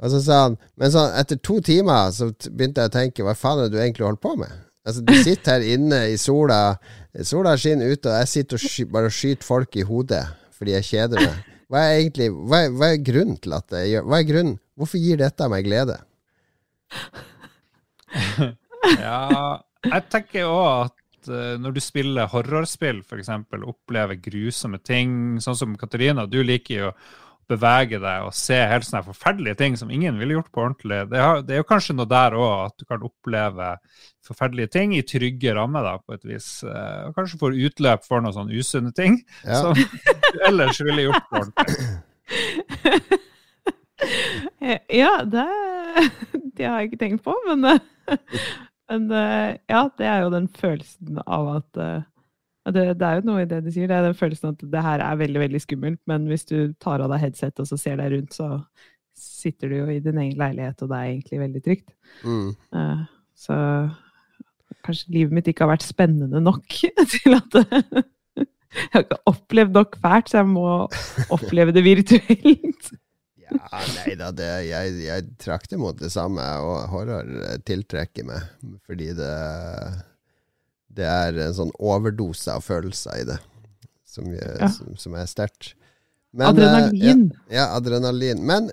Og 0.00 0.12
så 0.12 0.20
sa 0.20 0.38
han 0.44 0.58
Men 0.76 0.92
sånn, 0.92 1.12
etter 1.16 1.38
to 1.40 1.58
timer 1.64 2.10
så 2.12 2.30
begynte 2.52 2.84
jeg 2.84 2.92
å 2.92 2.96
tenke, 2.96 3.24
hva 3.24 3.36
faen 3.36 3.62
er 3.62 3.68
det 3.68 3.76
du 3.76 3.82
egentlig 3.82 4.08
holder 4.08 4.24
på 4.24 4.34
med? 4.40 4.64
Altså, 4.86 5.02
du 5.02 5.14
sitter 5.18 5.56
her 5.56 5.64
inne 5.74 6.00
i 6.12 6.18
sola, 6.20 6.76
sola 7.26 7.56
skinner 7.58 7.90
ute, 7.90 8.08
og 8.12 8.20
jeg 8.20 8.30
sitter 8.30 8.58
og 8.58 8.62
sky, 8.62 8.84
bare 8.92 9.12
skyter 9.12 9.48
folk 9.48 9.76
i 9.76 9.86
hodet 9.88 10.24
fordi 10.56 10.72
jeg 10.72 10.88
kjeder 10.88 11.20
meg. 11.20 11.40
Hva 11.68 11.80
er 11.84 11.98
egentlig 11.98 12.30
Hva 12.32 12.60
er, 12.64 12.70
hva 12.72 12.88
er 12.94 13.00
grunnen 13.04 13.38
til 13.42 13.52
at 13.56 13.74
jeg 13.74 13.90
gjør 13.90 14.04
Hva 14.06 14.20
er 14.20 14.28
grunnen? 14.28 14.58
Hvorfor 14.78 15.02
gir 15.02 15.18
dette 15.20 15.48
meg 15.50 15.66
glede? 15.66 15.96
Ja, 19.00 19.58
jeg 19.82 20.02
tenker 20.12 20.46
òg 20.46 20.66
at 20.86 21.28
eh, 21.32 21.54
når 21.58 21.74
du 21.74 21.80
spiller 21.82 22.28
horrorspill, 22.30 23.00
f.eks., 23.02 23.30
opplever 23.66 24.18
grusomme 24.22 24.78
ting, 24.84 25.38
sånn 25.42 25.56
som 25.58 25.72
Katarina, 25.80 26.26
du 26.30 26.38
liker 26.46 26.76
jo 26.84 26.90
å 26.92 26.96
bevege 27.50 27.98
deg 28.02 28.24
og 28.26 28.32
se 28.34 28.56
helt 28.58 28.86
sånne 28.86 29.04
forferdelige 29.06 29.58
ting 29.60 29.76
som 29.78 29.90
ingen 29.94 30.16
ville 30.18 30.34
gjort 30.34 30.48
på 30.54 30.62
ordentlig. 30.64 31.00
Det, 31.12 31.18
er 31.54 31.60
jo 31.60 31.66
kanskje 31.68 31.94
noe 31.94 32.08
der 32.10 32.34
òg, 32.38 32.54
at 32.68 32.74
du 32.78 32.86
kan 32.90 33.04
oppleve 33.06 33.68
forferdelige 34.26 34.72
ting 34.74 34.94
i 34.98 35.04
trygge 35.06 35.54
rammer, 35.54 35.86
da, 35.86 35.96
på 36.02 36.14
et 36.18 36.24
vis. 36.26 36.48
eh, 36.66 37.04
Og 37.08 37.14
kanskje 37.18 37.38
får 37.42 37.58
utløp 37.68 38.06
for 38.06 38.22
noen 38.22 38.34
sånne 38.34 38.58
usunne 38.58 38.90
ting 38.98 39.20
Ja. 39.44 39.62
som 39.62 39.74
du 39.78 40.40
ellers 40.46 40.82
ville 40.82 41.06
gjort 41.08 41.26
på 41.30 41.42
ordentlig. 41.42 41.76
Eh, 44.66 44.98
Ja, 44.98 45.20
det, 45.24 45.46
det 46.56 46.66
har 46.66 46.80
jeg 46.80 46.90
ikke 46.90 47.02
tenkt 47.04 47.24
på, 47.26 47.34
men, 47.46 47.80
men 48.90 49.08
eh, 49.14 49.54
ja, 49.70 49.86
det 49.98 50.10
er 50.10 50.24
jo 50.24 50.34
den 50.34 50.50
følelsen 50.58 51.22
av 51.22 51.50
at 51.60 51.82
eh, 51.82 52.04
det, 52.74 52.86
det 52.98 53.06
er 53.06 53.20
jo 53.20 53.28
noe 53.28 53.44
i 53.44 53.48
det 53.48 53.60
du 53.62 53.70
sier. 53.70 53.86
Det 53.86 53.94
er 53.94 54.08
den 54.08 54.18
følelsen 54.18 54.50
at 54.50 54.66
det 54.72 54.82
her 54.82 55.04
er 55.04 55.20
veldig 55.20 55.42
veldig 55.44 55.62
skummelt, 55.62 56.00
men 56.10 56.26
hvis 56.30 56.48
du 56.48 56.72
tar 56.82 57.04
av 57.04 57.12
deg 57.12 57.22
headset 57.22 57.62
og 57.62 57.68
så 57.70 57.78
ser 57.78 58.00
deg 58.00 58.16
rundt, 58.16 58.34
så 58.34 58.56
sitter 59.16 59.70
du 59.70 59.76
jo 59.78 59.86
i 59.92 60.00
din 60.02 60.18
egen 60.20 60.40
leilighet, 60.40 60.82
og 60.82 60.90
det 60.90 60.98
er 60.98 61.12
egentlig 61.12 61.38
veldig 61.40 61.62
trygt. 61.64 61.86
Mm. 62.26 63.06
Så 63.38 63.54
kanskje 64.84 65.14
livet 65.14 65.38
mitt 65.38 65.46
ikke 65.48 65.64
har 65.64 65.70
vært 65.76 65.86
spennende 65.86 66.42
nok 66.42 66.66
til 67.14 67.38
at 67.38 67.56
Jeg 68.76 68.90
har 68.92 69.06
ikke 69.06 69.22
opplevd 69.30 69.78
nok 69.78 69.96
fælt, 70.02 70.28
så 70.28 70.42
jeg 70.42 70.50
må 70.50 70.66
oppleve 71.38 71.72
det 71.72 71.86
virtuelt. 71.86 72.90
Ja, 73.50 73.80
nei 74.02 74.14
da, 74.18 74.30
det, 74.34 74.46
jeg, 74.66 74.94
jeg 75.06 75.26
trakter 75.42 75.78
mot 75.78 75.98
det 76.00 76.10
samme, 76.14 76.42
og 76.64 76.88
horror 76.92 77.28
eh, 77.46 77.56
tiltrekker 77.68 78.26
meg. 78.26 78.46
Fordi 78.88 79.12
det, 79.18 79.32
det 80.96 81.06
er 81.06 81.38
en 81.46 81.54
sånn 81.56 81.72
overdose 81.78 82.54
av 82.56 82.64
følelser 82.66 83.22
i 83.22 83.26
det, 83.28 83.38
som, 84.08 84.30
jeg- 84.34 84.56
Ja. 84.60 84.68
som, 84.72 84.94
som 84.98 85.14
er 85.18 85.26
sterkt. 85.30 85.74
Eh, 86.36 86.44
Adrenalin. 86.44 87.26
Ja, 87.48 87.56
ja, 87.56 87.66
adrenalin. 87.78 88.42
Men 88.44 88.70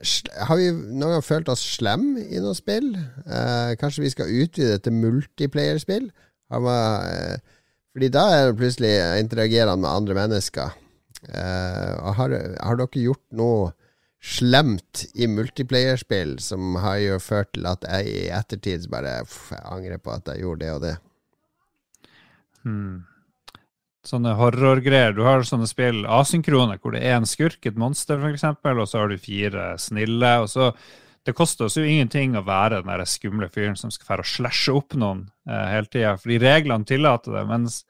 har 0.49 0.57
vi 0.59 0.71
noen 0.74 1.13
gang 1.17 1.24
følt 1.24 1.49
oss 1.53 1.61
slem 1.78 2.17
i 2.19 2.41
noe 2.43 2.55
spill? 2.57 2.93
Eh, 3.26 3.76
kanskje 3.80 4.03
vi 4.03 4.11
skal 4.11 4.32
utvide 4.43 4.74
det 4.78 4.84
til 4.88 4.97
multiplayerspill? 4.99 6.09
Eh, 6.53 7.38
fordi 7.93 8.09
da 8.11 8.24
er 8.34 8.49
det 8.51 8.57
plutselig 8.59 8.91
interagerende 9.21 9.80
med 9.86 9.89
andre 9.93 10.17
mennesker. 10.17 10.74
Eh, 11.30 12.11
har, 12.17 12.34
har 12.59 12.76
dere 12.82 13.03
gjort 13.05 13.24
noe 13.32 13.71
slemt 14.24 15.05
i 15.13 15.28
multiplayerspill 15.28 16.38
som 16.39 16.78
har 16.80 17.01
jo 17.03 17.17
ført 17.19 17.51
til 17.55 17.65
at 17.67 17.84
jeg 17.84 18.07
i 18.07 18.21
ettertid 18.32 18.88
bare 18.91 19.17
pff, 19.28 19.51
Jeg 19.51 19.65
angrer 19.67 19.99
på 19.99 20.13
at 20.13 20.30
jeg 20.32 20.45
gjorde 20.45 20.63
det 20.63 20.71
og 20.71 20.86
det. 20.86 20.93
Hmm. 22.63 23.03
Sånne 24.07 24.34
horrorgreier. 24.39 25.15
Du 25.15 25.24
har 25.28 25.43
sånne 25.47 25.67
spill 25.67 26.05
asynkrone 26.07 26.80
hvor 26.80 26.95
det 26.95 27.03
er 27.03 27.17
en 27.17 27.28
skurk, 27.28 27.59
et 27.67 27.80
monster 27.80 28.19
f.eks., 28.19 28.43
og 28.63 28.88
så 28.88 29.01
har 29.01 29.11
du 29.11 29.19
fire 29.19 29.74
snille. 29.80 30.32
Og 30.43 30.49
så 30.51 30.71
det 31.24 31.36
koster 31.36 31.67
oss 31.67 31.78
jo 31.80 31.86
ingenting 31.88 32.36
å 32.36 32.43
være 32.47 32.82
den 32.82 32.91
der 32.91 33.03
skumle 33.07 33.47
fyren 33.51 33.78
som 33.80 33.91
skal 33.91 34.09
fære 34.09 34.26
og 34.26 34.32
slashe 34.32 34.76
opp 34.76 34.95
noen 34.99 35.26
eh, 35.47 35.67
hele 35.71 35.88
tida, 35.88 36.17
fordi 36.19 36.39
reglene 36.43 36.88
tillater 36.88 37.38
det. 37.38 37.45
mens 37.47 37.84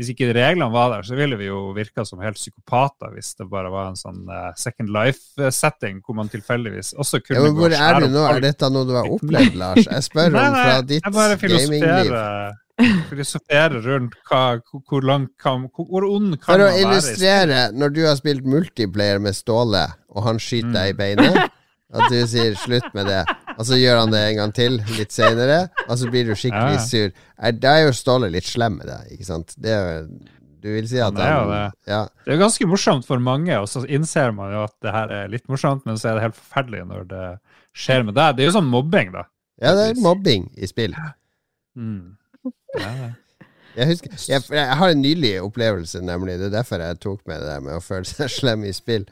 hvis 0.00 0.14
ikke 0.14 0.30
reglene 0.32 0.70
var 0.72 0.94
der, 0.94 1.04
så 1.04 1.16
ville 1.18 1.36
vi 1.36 1.50
jo 1.50 1.58
virka 1.76 2.06
som 2.08 2.22
helt 2.24 2.38
psykopater 2.40 3.12
hvis 3.12 3.34
det 3.36 3.46
bare 3.50 3.68
var 3.72 3.90
en 3.90 3.98
sånn 4.00 4.22
eh, 4.32 4.48
Second 4.56 4.88
Life-setting 4.94 6.00
hvor 6.06 6.16
man 6.16 6.30
tilfeldigvis 6.32 6.94
også 6.96 7.20
kunne 7.20 7.36
Ja, 7.36 7.44
men 7.44 7.58
hvor 7.58 7.74
er 7.76 8.00
du 8.00 8.08
nå? 8.08 8.24
Er 8.30 8.40
dette 8.44 8.72
noe 8.72 8.88
du 8.88 8.94
har 8.96 9.10
opplevd, 9.12 9.58
Lars? 9.60 9.84
Jeg 9.84 10.06
spør 10.08 10.32
Nei, 10.32 10.46
om 10.48 10.56
fra 10.56 10.80
ditt 10.88 11.04
gamingliv. 11.04 12.16
filosoferer 13.10 13.76
rundt 13.84 14.16
hva, 14.30 14.42
hvor, 14.88 15.04
langt 15.04 15.34
kan 15.42 15.68
hvor, 15.76 16.06
ond 16.08 16.38
kan 16.38 16.54
For 16.54 16.64
å 16.64 16.70
man 16.70 16.72
være? 16.72 16.80
i 16.80 16.84
illustrere, 16.86 17.62
når 17.76 17.96
du 17.98 18.02
har 18.06 18.16
spilt 18.16 18.48
multiplayer 18.48 19.20
med 19.20 19.36
Ståle, 19.36 19.84
og 20.08 20.24
han 20.24 20.40
skyter 20.40 20.72
deg 20.78 20.94
i 20.94 20.96
beinet, 20.96 21.40
at 21.92 22.10
du 22.10 22.26
sier 22.26 22.54
'slutt 22.54 22.94
med 22.94 23.06
det', 23.06 23.24
og 23.58 23.64
så 23.66 23.74
gjør 23.78 23.98
han 24.00 24.10
det 24.12 24.20
en 24.30 24.36
gang 24.36 24.52
til 24.54 24.78
litt 24.98 25.10
seinere, 25.12 25.68
og 25.88 25.98
så 25.98 26.10
blir 26.10 26.24
du 26.26 26.32
skikkelig 26.34 26.78
Ja. 26.78 26.84
sur. 26.86 27.12
Er- 27.38 27.52
Da 27.52 27.68
er 27.78 27.86
jo 27.86 27.92
Ståle 27.92 28.30
litt 28.30 28.44
slem 28.44 28.78
med 28.78 28.86
deg, 28.86 29.12
ikke 29.18 29.24
sant? 29.26 29.54
Det 29.58 29.70
er 29.70 30.00
jo 30.02 30.08
Du 30.62 30.68
vil 30.68 30.86
si 30.86 30.98
at 31.00 31.16
er 31.16 31.40
jo 31.40 31.50
det. 31.50 31.72
Ja. 31.88 32.06
Det 32.26 32.34
er 32.34 32.38
ganske 32.38 32.66
morsomt 32.68 33.06
for 33.06 33.18
mange, 33.18 33.48
og 33.58 33.64
så 33.66 33.80
innser 33.88 34.34
man 34.34 34.52
jo 34.52 34.64
at 34.64 34.74
det 34.82 34.92
her 34.92 35.08
er 35.08 35.28
litt 35.28 35.46
morsomt, 35.48 35.86
men 35.86 35.96
så 35.96 36.10
er 36.10 36.14
det 36.14 36.22
helt 36.22 36.36
forferdelig 36.36 36.86
når 36.86 37.08
det 37.08 37.38
skjer 37.74 38.04
med 38.04 38.14
deg. 38.14 38.36
Det 38.36 38.42
er 38.44 38.50
jo 38.52 38.60
sånn 38.60 38.68
mobbing, 38.68 39.10
da. 39.12 39.22
ja, 39.62 39.72
det 39.74 39.96
er 39.96 40.00
mobbing 40.02 40.50
i 40.58 40.66
spill. 40.66 40.94
Mm. 41.78 42.16
Ja, 42.78 42.92
ja. 42.92 43.10
Jeg, 43.76 43.86
husker, 43.86 44.14
jeg, 44.28 44.42
jeg 44.50 44.76
har 44.80 44.92
en 44.92 45.02
nylig 45.02 45.32
opplevelse, 45.44 46.00
nemlig. 46.04 46.38
Det 46.40 46.48
er 46.48 46.56
derfor 46.58 46.82
jeg 46.82 47.00
tok 47.02 47.20
med 47.28 47.42
det 47.42 47.50
der 47.52 47.64
med 47.64 47.76
å 47.78 47.84
føle 47.84 48.08
seg 48.08 48.32
slem 48.40 48.64
i 48.66 48.72
spill. 48.76 49.06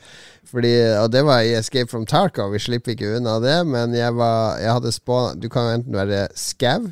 Fordi, 0.48 0.72
og 0.98 1.10
det 1.14 1.24
var 1.28 1.44
i 1.44 1.54
Escape 1.58 1.90
from 1.90 2.06
Tarkov. 2.08 2.54
Vi 2.56 2.62
slipper 2.62 2.94
ikke 2.94 3.16
unna 3.18 3.36
det, 3.44 3.58
men 3.68 3.94
jeg, 3.96 4.14
var, 4.18 4.58
jeg 4.62 4.78
hadde 4.78 4.94
spå... 4.96 5.20
Du 5.38 5.50
kan 5.52 5.70
enten 5.76 5.98
være 5.98 6.26
Scav 6.38 6.88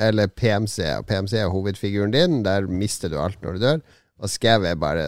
eller 0.00 0.30
PMC. 0.32 0.78
Og 1.00 1.08
PMC 1.10 1.36
er 1.42 1.52
hovedfiguren 1.52 2.14
din. 2.14 2.40
Der 2.46 2.70
mister 2.70 3.12
du 3.12 3.18
alt 3.20 3.40
når 3.44 3.58
du 3.58 3.66
dør. 3.66 3.84
Og 4.20 4.32
Scav 4.32 4.64
er 4.68 4.80
bare 4.80 5.06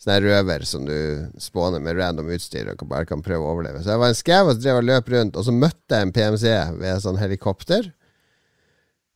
sånn 0.00 0.22
røver 0.24 0.64
som 0.64 0.86
du 0.88 0.96
spåner 1.40 1.82
med 1.84 1.98
random 1.98 2.30
utstyr 2.32 2.70
og 2.72 2.86
bare 2.88 3.08
kan 3.08 3.20
prøve 3.24 3.44
å 3.44 3.54
overleve. 3.54 3.82
Så 3.84 3.92
jeg 3.92 4.00
var 4.00 4.12
en 4.12 4.20
Scav 4.20 4.52
og 4.52 4.60
drev 4.60 4.80
og 4.80 4.86
løp 4.88 5.10
rundt, 5.12 5.36
og 5.36 5.44
så 5.44 5.52
møtte 5.52 5.96
jeg 5.96 6.06
en 6.06 6.14
PMC 6.16 6.44
ved 6.80 7.02
sånn 7.04 7.20
helikopter. 7.20 7.90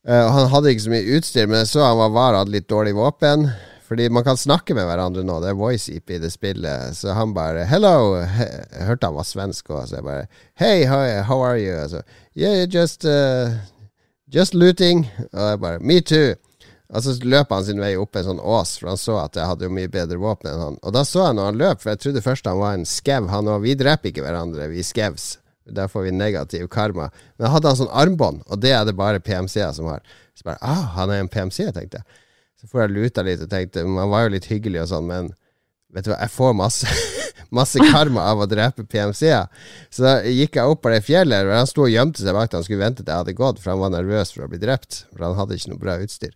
Og 0.05 0.33
han 0.35 0.51
hadde 0.51 0.73
ikke 0.73 0.85
så 0.85 0.91
mye 0.93 1.17
utstyr, 1.17 1.47
men 1.49 1.63
jeg 1.63 1.71
så 1.71 1.85
han 1.85 1.97
var 1.97 2.11
var 2.13 2.35
og 2.35 2.43
hadde 2.43 2.53
litt 2.53 2.69
dårlig 2.69 2.93
våpen. 2.97 3.47
Fordi 3.85 4.07
man 4.09 4.25
kan 4.25 4.37
snakke 4.37 4.73
med 4.73 4.87
hverandre 4.87 5.21
nå, 5.25 5.37
det 5.41 5.51
er 5.51 5.57
voice-IP 5.57 6.15
i 6.15 6.19
det 6.21 6.31
spillet. 6.33 6.95
Så 6.97 7.13
han 7.13 7.33
bare 7.33 7.65
'hello'. 7.65 8.17
Jeg 8.39 8.85
hørte 8.87 9.07
han 9.07 9.15
var 9.15 9.23
svensk 9.29 9.69
òg, 9.69 9.87
så 9.87 9.95
jeg 9.95 10.03
bare 10.03 10.27
'Hey, 10.55 10.85
how 10.85 11.41
are 11.43 11.59
you?' 11.59 11.81
Altså, 11.81 12.01
'Yeah, 12.35 12.65
just 12.65 13.05
uh, 13.05 13.53
Just 14.33 14.53
looting'. 14.53 15.05
Og 15.33 15.49
jeg 15.49 15.59
bare 15.59 15.79
'Me 15.79 16.01
too'. 16.01 16.35
Og 16.89 17.03
så 17.03 17.17
løp 17.23 17.49
han 17.49 17.65
sin 17.65 17.79
vei 17.81 17.95
opp 17.97 18.15
en 18.15 18.23
sånn 18.23 18.39
ås, 18.39 18.77
for 18.77 18.87
han 18.87 18.97
så 18.97 19.17
at 19.23 19.35
jeg 19.35 19.45
hadde 19.49 19.65
jo 19.65 19.73
mye 19.73 19.89
bedre 19.89 20.17
våpen 20.21 20.51
enn 20.51 20.61
han. 20.61 20.77
Og 20.83 20.93
da 20.93 21.01
så 21.03 21.25
jeg 21.25 21.37
når 21.37 21.45
han 21.45 21.57
løp, 21.57 21.81
for 21.81 21.89
jeg 21.89 21.99
trodde 21.99 22.21
først 22.21 22.45
han 22.45 22.59
var 22.61 22.73
en 22.77 22.85
skev, 22.85 23.29
han 23.29 23.49
òg. 23.49 23.63
Vi 23.65 23.73
dreper 23.75 24.11
ikke 24.11 24.21
hverandre, 24.25 24.69
vi 24.69 24.85
skevs. 24.85 25.37
Der 25.65 25.89
får 25.89 26.05
vi 26.05 26.11
negativ 26.13 26.67
karma. 26.69 27.09
Men 27.37 27.47
jeg 27.47 27.53
hadde 27.55 27.71
han 27.71 27.79
sånn 27.79 27.95
armbånd, 28.03 28.43
og 28.45 28.61
det 28.61 28.75
er 28.75 28.85
det 28.85 28.93
bare 28.97 29.23
PMC-er 29.23 29.73
som 29.73 29.89
har. 29.89 30.03
Så 30.37 30.45
bare 30.45 30.61
ah, 30.61 30.91
han 30.99 31.13
er 31.13 31.23
en 31.23 31.31
PMC, 31.31 31.71
tenkte 31.73 32.01
jeg. 32.01 32.21
Så 32.61 32.69
får 32.69 32.85
jeg 32.85 32.95
luta 32.95 33.23
litt 33.25 33.41
og 33.43 33.49
tenkte 33.51 33.83
Man 33.83 34.09
var 34.09 34.25
jo 34.25 34.35
litt 34.35 34.47
hyggelig 34.49 34.85
og 34.85 34.91
sånn, 34.93 35.09
men 35.09 35.31
vet 35.93 36.07
du 36.07 36.11
hva, 36.13 36.21
jeg 36.23 36.33
får 36.33 36.57
masse 36.57 36.89
Masse 37.55 37.79
karma 37.79 38.23
av 38.31 38.41
å 38.41 38.47
drepe 38.49 38.83
PMC-er. 38.89 39.45
Så 39.93 40.03
da 40.03 40.13
gikk 40.25 40.57
jeg 40.57 40.71
opp 40.71 40.81
på 40.83 40.91
det 40.91 41.03
fjellet, 41.05 41.45
og 41.45 41.53
han 41.53 41.69
sto 41.69 41.85
og 41.85 41.91
gjemte 41.93 42.23
seg 42.23 42.35
bak 42.35 42.49
da 42.49 42.57
han 42.57 42.65
skulle 42.65 42.81
vente 42.81 43.03
til 43.03 43.11
jeg 43.11 43.21
hadde 43.21 43.35
gått, 43.37 43.61
for 43.61 43.71
han 43.71 43.83
var 43.83 43.93
nervøs 43.93 44.33
for 44.33 44.47
å 44.47 44.49
bli 44.51 44.59
drept. 44.59 45.03
For 45.13 45.23
han 45.27 45.37
hadde 45.37 45.55
ikke 45.55 45.71
noe 45.71 45.83
bra 45.83 45.95
utstyr. 46.01 46.33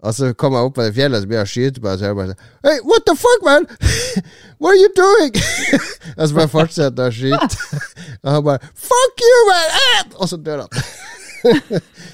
Og 0.00 0.14
så 0.16 0.30
kom 0.38 0.56
jeg 0.56 0.68
opp 0.68 0.76
på 0.78 0.84
det 0.86 0.94
fjellet, 0.96 1.18
og 1.18 1.24
så 1.24 1.28
begynte 1.28 1.44
jeg 1.44 1.52
skyte 1.52 1.82
på 1.82 1.90
det, 1.90 1.98
så 2.00 2.08
jeg 2.08 2.16
bare 2.16 2.32
sånn 2.32 2.44
Hey, 2.64 2.82
what 2.88 3.06
the 3.08 3.14
fuck, 3.20 3.44
man? 3.44 3.66
What 4.60 4.74
are 4.74 4.80
you 4.80 4.90
doing? 4.96 5.36
og 6.18 6.22
så 6.24 6.36
bare 6.36 6.52
fortsette 6.52 7.06
å 7.06 7.12
skyte. 7.14 7.80
og 8.24 8.30
han 8.34 8.44
bare 8.46 8.70
Fuck 8.88 9.24
you, 9.24 9.40
man! 9.48 9.74
Ah! 9.80 10.04
Og 10.20 10.30
så 10.32 10.38
dør 10.40 10.64
han. 10.64 10.84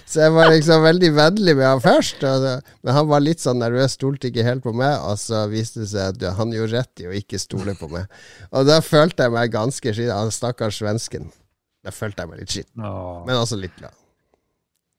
så 0.06 0.22
jeg 0.22 0.34
var 0.36 0.50
liksom 0.52 0.84
veldig 0.84 1.10
vennlig 1.16 1.56
med 1.58 1.66
han 1.66 1.82
først, 1.82 2.22
så, 2.22 2.52
men 2.86 2.94
han 2.94 3.08
var 3.10 3.24
litt 3.24 3.42
sånn 3.42 3.58
nervøs, 3.58 3.96
stolte 3.98 4.30
ikke 4.30 4.46
helt 4.46 4.62
på 4.66 4.74
meg, 4.76 5.00
og 5.02 5.18
så 5.18 5.44
viste 5.50 5.82
det 5.82 5.90
seg 5.90 6.14
at 6.14 6.38
han 6.38 6.54
gjorde 6.54 6.78
rett 6.78 7.02
i 7.02 7.08
å 7.10 7.14
ikke 7.14 7.40
stole 7.42 7.74
på 7.78 7.90
meg. 7.90 8.06
Og 8.52 8.66
da 8.68 8.78
følte 8.84 9.26
jeg 9.26 9.34
meg 9.34 9.54
ganske 9.54 9.94
skitt. 9.94 10.14
Han 10.14 10.34
stakkars 10.34 10.78
svensken. 10.82 11.30
Da 11.86 11.94
følte 11.94 12.22
jeg 12.22 12.32
meg 12.32 12.42
litt 12.42 12.54
skitt, 12.54 12.70
men 12.78 13.34
også 13.38 13.58
litt 13.58 13.74
glad. 13.78 13.94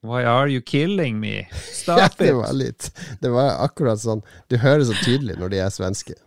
Why 0.07 0.23
are 0.23 0.47
you 0.49 0.61
killing 0.61 1.19
me? 1.19 1.47
Ja, 1.87 2.07
det 2.17 2.29
it! 2.29 2.35
var 2.35 2.53
litt 2.55 2.89
Det 3.21 3.29
var 3.31 3.61
akkurat 3.63 4.01
sånn 4.01 4.23
Du 4.51 4.57
hører 4.59 4.83
så 4.87 4.95
tydelig 5.03 5.37
når 5.39 5.53
de 5.53 5.61
er 5.63 5.69
svenske. 5.71 6.17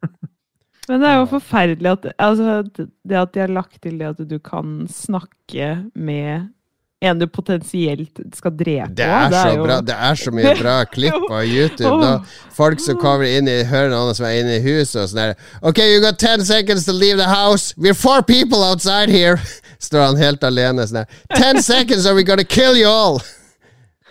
Men 0.88 1.02
det 1.02 1.10
er 1.10 1.18
jo 1.20 1.26
forferdelig 1.30 1.90
at 1.92 2.06
altså, 2.18 2.62
det 2.72 3.18
at 3.20 3.34
de 3.34 3.42
har 3.44 3.52
lagt 3.52 3.82
til 3.84 4.00
det 4.00 4.08
at 4.14 4.22
du 4.30 4.38
kan 4.42 4.80
snakke 4.90 5.68
med 5.94 6.48
en 7.00 7.16
du 7.20 7.24
potensielt 7.32 8.18
skal 8.36 8.52
drepe. 8.52 8.90
Det 8.92 9.06
er, 9.06 9.30
så 9.32 9.54
jo- 9.56 9.64
bra 9.64 9.78
Det 9.80 9.94
er 9.96 10.18
så 10.20 10.32
mye 10.36 10.50
bra 10.58 10.74
klipp 10.96 11.16
på 11.30 11.38
YouTube 11.48 11.94
Da, 12.02 12.10
Folk 12.52 12.80
som 12.84 12.98
kommer 13.00 13.24
inn 13.24 13.48
i 13.48 13.62
Hører 13.64 13.88
noen 13.94 14.16
som 14.16 14.26
er 14.28 14.40
inne 14.42 14.58
i 14.58 14.64
huset 14.66 14.98
og 15.04 15.08
sånn 15.12 15.22
her 15.22 15.32
OK, 15.62 15.80
you 15.80 16.02
got 16.04 16.18
10 16.20 16.44
seconds 16.44 16.84
to 16.84 16.92
leave 16.92 17.16
the 17.16 17.28
house. 17.30 17.72
We're 17.78 17.96
four 17.96 18.20
people 18.22 18.60
outside 18.64 19.08
here. 19.08 19.38
Står 19.80 20.02
han 20.10 20.18
helt 20.20 20.42
alene 20.44 20.84
sånn 20.86 21.02
her. 21.02 21.20
Ten 21.34 21.62
seconds 21.64 22.06
are 22.06 22.14
we 22.14 22.22
gonna 22.26 22.44
kill 22.44 22.76
you 22.76 22.88
all. 22.88 23.20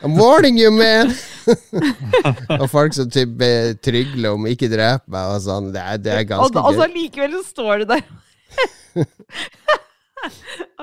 I'm 0.02 0.16
warning 0.18 0.58
you, 0.58 0.72
man. 0.72 1.12
og 2.62 2.70
folk 2.72 2.94
som 2.96 3.10
typ 3.12 3.42
eh, 3.44 3.74
trygler 3.84 4.32
om 4.38 4.46
ikke 4.48 4.70
drep 4.72 5.04
meg 5.12 5.34
og 5.36 5.42
sånn. 5.44 5.72
Det 5.76 5.82
er, 5.84 5.98
det 6.00 6.14
er 6.14 6.22
Og, 6.24 6.30
ganske 6.32 6.64
og 6.64 6.78
så 6.78 6.88
gøy. 6.88 6.94
likevel 6.96 7.36
så 7.36 7.44
står 7.50 7.84
du 7.84 7.90
der. 7.92 8.04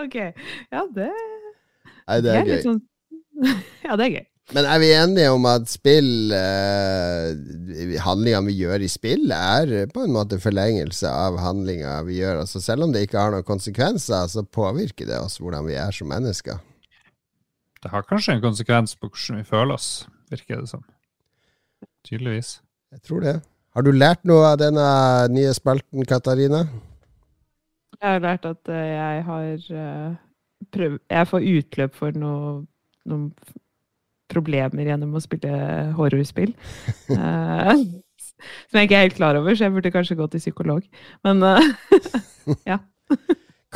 OK. 0.05 0.15
Ja, 0.73 0.83
det, 0.95 1.11
Nei, 2.07 2.21
det 2.21 2.25
det 2.25 2.35
er 2.35 2.41
er 2.41 2.51
gøy. 2.53 2.63
sånn 2.65 2.81
Ja, 3.87 3.97
det 3.99 4.07
er 4.07 4.13
gøy. 4.19 4.27
Men 4.55 4.63
er 4.71 4.79
vi 4.79 4.93
enige 4.95 5.31
om 5.35 5.47
at 5.51 5.65
spill 5.67 6.31
eh, 6.31 7.97
Handlingene 8.05 8.47
vi 8.47 8.55
gjør 8.61 8.85
i 8.87 8.91
spill, 8.91 9.33
er 9.35 9.89
på 9.91 10.05
en 10.05 10.13
måte 10.15 10.39
forlengelse 10.39 11.11
av 11.11 11.39
handlinga 11.43 11.97
vi 12.07 12.21
gjør? 12.21 12.45
Altså 12.45 12.63
Selv 12.63 12.87
om 12.87 12.93
det 12.95 13.03
ikke 13.09 13.19
har 13.19 13.35
noen 13.35 13.47
konsekvenser, 13.49 14.29
så 14.31 14.45
påvirker 14.47 15.09
det 15.11 15.19
oss 15.19 15.41
hvordan 15.43 15.67
vi 15.67 15.75
er 15.81 15.91
som 15.97 16.13
mennesker. 16.15 16.61
Det 17.83 17.91
har 17.93 18.07
kanskje 18.07 18.37
en 18.37 18.45
konsekvens 18.45 18.95
på 18.99 19.11
hvordan 19.11 19.43
vi 19.43 19.49
føler 19.51 19.75
oss, 19.75 19.91
virker 20.31 20.63
det 20.63 20.71
som. 20.71 20.87
Tydeligvis. 22.07 22.61
Jeg 22.95 23.03
tror 23.03 23.27
det. 23.27 23.37
Har 23.75 23.83
du 23.85 23.91
lært 23.93 24.23
noe 24.25 24.53
av 24.55 24.61
denne 24.63 24.87
nye 25.35 25.51
spalten, 25.59 26.07
Katarina? 26.09 26.63
Jeg 27.99 28.09
har 28.15 28.23
lært 28.23 28.47
at 28.47 28.71
eh, 28.71 28.89
jeg 28.95 29.27
har 29.27 29.45
prøvd 29.67 30.17
prøv, 30.73 30.99
Jeg 31.11 31.29
får 31.35 31.47
utløp 31.51 31.95
for 31.99 32.17
noe, 32.17 32.51
noen 33.11 33.27
f- 33.43 33.57
problemer 34.33 34.89
gjennom 34.91 35.17
å 35.17 35.23
spille 35.25 35.55
horrorspill. 35.97 36.53
uh, 37.15 37.73
som 38.69 38.81
jeg 38.81 38.89
ikke 38.89 38.99
er 38.99 39.09
helt 39.09 39.19
klar 39.19 39.39
over, 39.39 39.57
så 39.57 39.67
jeg 39.67 39.77
burde 39.77 39.95
kanskje 39.95 40.19
gå 40.19 40.29
til 40.33 40.45
psykolog. 40.45 40.87
Men 41.27 41.43
ja. 42.71 42.81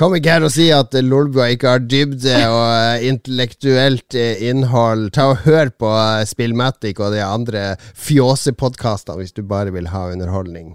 Kom 0.01 0.14
ikke 0.16 0.32
her 0.32 0.44
og 0.46 0.53
si 0.55 0.70
at 0.72 0.94
eh, 0.96 1.05
Lolbua 1.05 1.51
ikke 1.53 1.74
har 1.74 1.82
dybde 1.84 2.36
og 2.48 2.62
eh, 2.72 3.03
intellektuelt 3.11 4.16
eh, 4.16 4.38
innhold. 4.48 5.11
Ta 5.12 5.26
og 5.34 5.42
Hør 5.44 5.72
på 5.76 5.90
eh, 5.92 6.22
Spillmatic 6.30 7.03
og 7.03 7.12
de 7.12 7.20
andre 7.26 7.64
fjåsepodkastene 7.98 9.18
hvis 9.20 9.36
du 9.36 9.42
bare 9.44 9.74
vil 9.74 9.90
ha 9.92 10.07
underholdning. 10.14 10.72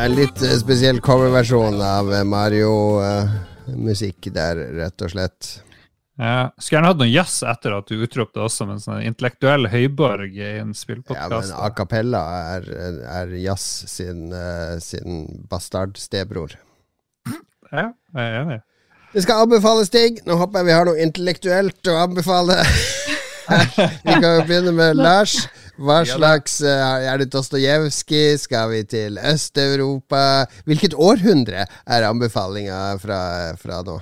En 0.00 0.14
litt 0.16 0.42
eh, 0.42 0.58
spesiell 0.58 1.00
coverversjon 1.04 1.80
av 1.84 2.12
eh, 2.12 2.24
Mario-musikk 2.26 4.30
der, 4.34 4.56
rett 4.80 5.02
og 5.06 5.10
slett. 5.14 5.69
Ja. 6.20 6.50
Skulle 6.58 6.76
gjerne 6.76 6.90
hatt 6.90 7.00
noe 7.00 7.08
jazz 7.08 7.38
etter 7.48 7.74
at 7.78 7.88
du 7.88 8.02
utropte 8.04 8.42
oss 8.44 8.58
som 8.60 8.68
en 8.74 8.80
sånn 8.82 9.00
intellektuell 9.08 9.70
høyborg 9.72 10.34
i 10.36 10.42
en 10.44 10.58
Ja, 10.58 10.64
men 10.68 10.76
spillpodkast. 10.76 11.54
A 11.56 11.70
cappella 11.72 12.20
er, 12.58 12.66
er 13.08 13.32
jazz 13.40 13.86
sin, 13.88 14.26
eh, 14.36 14.76
sin 14.84 15.24
bastardstebror. 15.48 16.58
Ja, 17.70 17.86
jeg 18.16 18.26
er 18.26 18.36
enig. 18.42 18.58
Det 19.14 19.24
skal 19.24 19.46
anbefales 19.46 19.90
ting. 19.90 20.20
Nå 20.26 20.36
håper 20.38 20.60
jeg 20.60 20.68
vi 20.68 20.76
har 20.76 20.90
noe 20.90 21.00
intellektuelt 21.02 21.90
å 21.90 21.96
anbefale. 22.04 22.60
Vi 23.50 24.14
kan 24.14 24.36
jo 24.36 24.42
begynne 24.46 24.70
med 24.76 25.00
Lars. 25.00 25.32
Hva 25.80 26.02
slags 26.06 26.60
eh, 26.62 27.06
Er 27.08 27.18
det 27.18 27.32
Dostojevskij? 27.32 28.36
Skal 28.38 28.70
vi 28.70 28.84
til 28.86 29.16
Øst-Europa? 29.18 30.44
Hvilket 30.68 30.94
århundre 30.94 31.64
er 31.66 32.06
anbefalinga 32.06 32.78
fra, 33.02 33.20
fra 33.58 33.80
nå? 33.86 33.96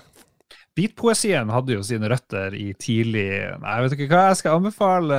Beatpoesien 0.78 1.50
hadde 1.50 1.74
jo 1.74 1.82
sine 1.82 2.06
røtter 2.12 2.54
i 2.54 2.68
tidlig 2.78 3.26
Nei, 3.58 3.76
vet 3.82 3.96
ikke 3.96 4.12
hva? 4.12 4.28
Jeg 4.30 4.38
skal 4.42 4.60
anbefale 4.60 5.18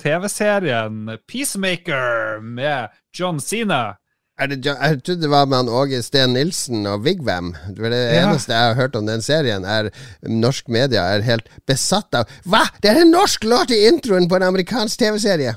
TV-serien 0.00 1.18
Peacemaker 1.28 2.40
med 2.40 2.94
John 3.16 3.40
Cena. 3.44 3.96
Er 4.36 4.50
det, 4.52 4.58
jeg 4.68 4.98
trodde 5.00 5.22
det 5.24 5.30
var 5.32 5.46
med 5.48 5.62
han 5.62 5.70
Åge 5.72 6.02
Steen 6.04 6.34
Nilsen 6.36 6.84
og 6.88 7.04
Vigvam. 7.06 7.54
Det 7.72 7.80
var 7.80 7.92
det 7.94 8.00
Ja. 8.14 8.24
eneste 8.26 8.52
jeg 8.52 8.68
har 8.68 8.74
hørt 8.80 8.96
om 8.96 9.06
den 9.08 9.22
serien, 9.24 9.64
er 9.64 9.88
norsk 10.28 10.68
media 10.68 11.06
er 11.14 11.24
helt 11.24 11.48
besatt 11.66 12.12
av 12.14 12.26
Hva?! 12.44 12.66
Det 12.82 12.90
er 12.90 13.00
en 13.02 13.12
norsk 13.12 13.44
låt 13.48 13.72
i 13.72 13.86
introen 13.88 14.28
på 14.28 14.36
en 14.36 14.48
amerikansk 14.50 14.98
TV-serie! 15.00 15.56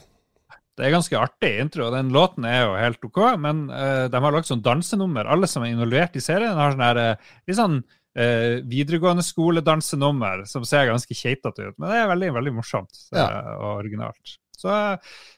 Det 0.79 0.87
er 0.87 0.93
ganske 0.95 1.17
artig 1.19 1.59
intro, 1.59 1.89
og 1.89 1.91
den 1.97 2.07
låten 2.15 2.45
er 2.47 2.61
jo 2.63 2.75
helt 2.79 3.03
ok, 3.03 3.17
men 3.37 3.65
uh, 3.67 4.07
de 4.07 4.15
har 4.23 4.31
lagt 4.31 4.47
sånn 4.47 4.63
dansenummer. 4.63 5.27
Alle 5.27 5.47
som 5.51 5.65
er 5.65 5.73
involvert 5.73 6.15
i 6.15 6.23
serien, 6.23 6.55
har 6.55 6.71
sånn 6.71 6.85
her 6.85 6.99
uh, 7.03 7.33
litt 7.49 7.57
sånn 7.59 7.81
eh, 8.17 8.59
videregående 8.65 9.23
skole-dansenummer 9.25 10.45
som 10.49 10.65
ser 10.67 10.89
ganske 10.89 11.15
keitete 11.15 11.69
ut, 11.71 11.75
men 11.77 11.89
det 11.91 11.97
er 12.03 12.07
veldig, 12.13 12.31
veldig 12.39 12.53
morsomt 12.61 13.03
Ja. 13.15 13.27
og 13.59 13.83
originalt. 13.83 14.37
Så 14.59 14.69
eh, 14.71 14.97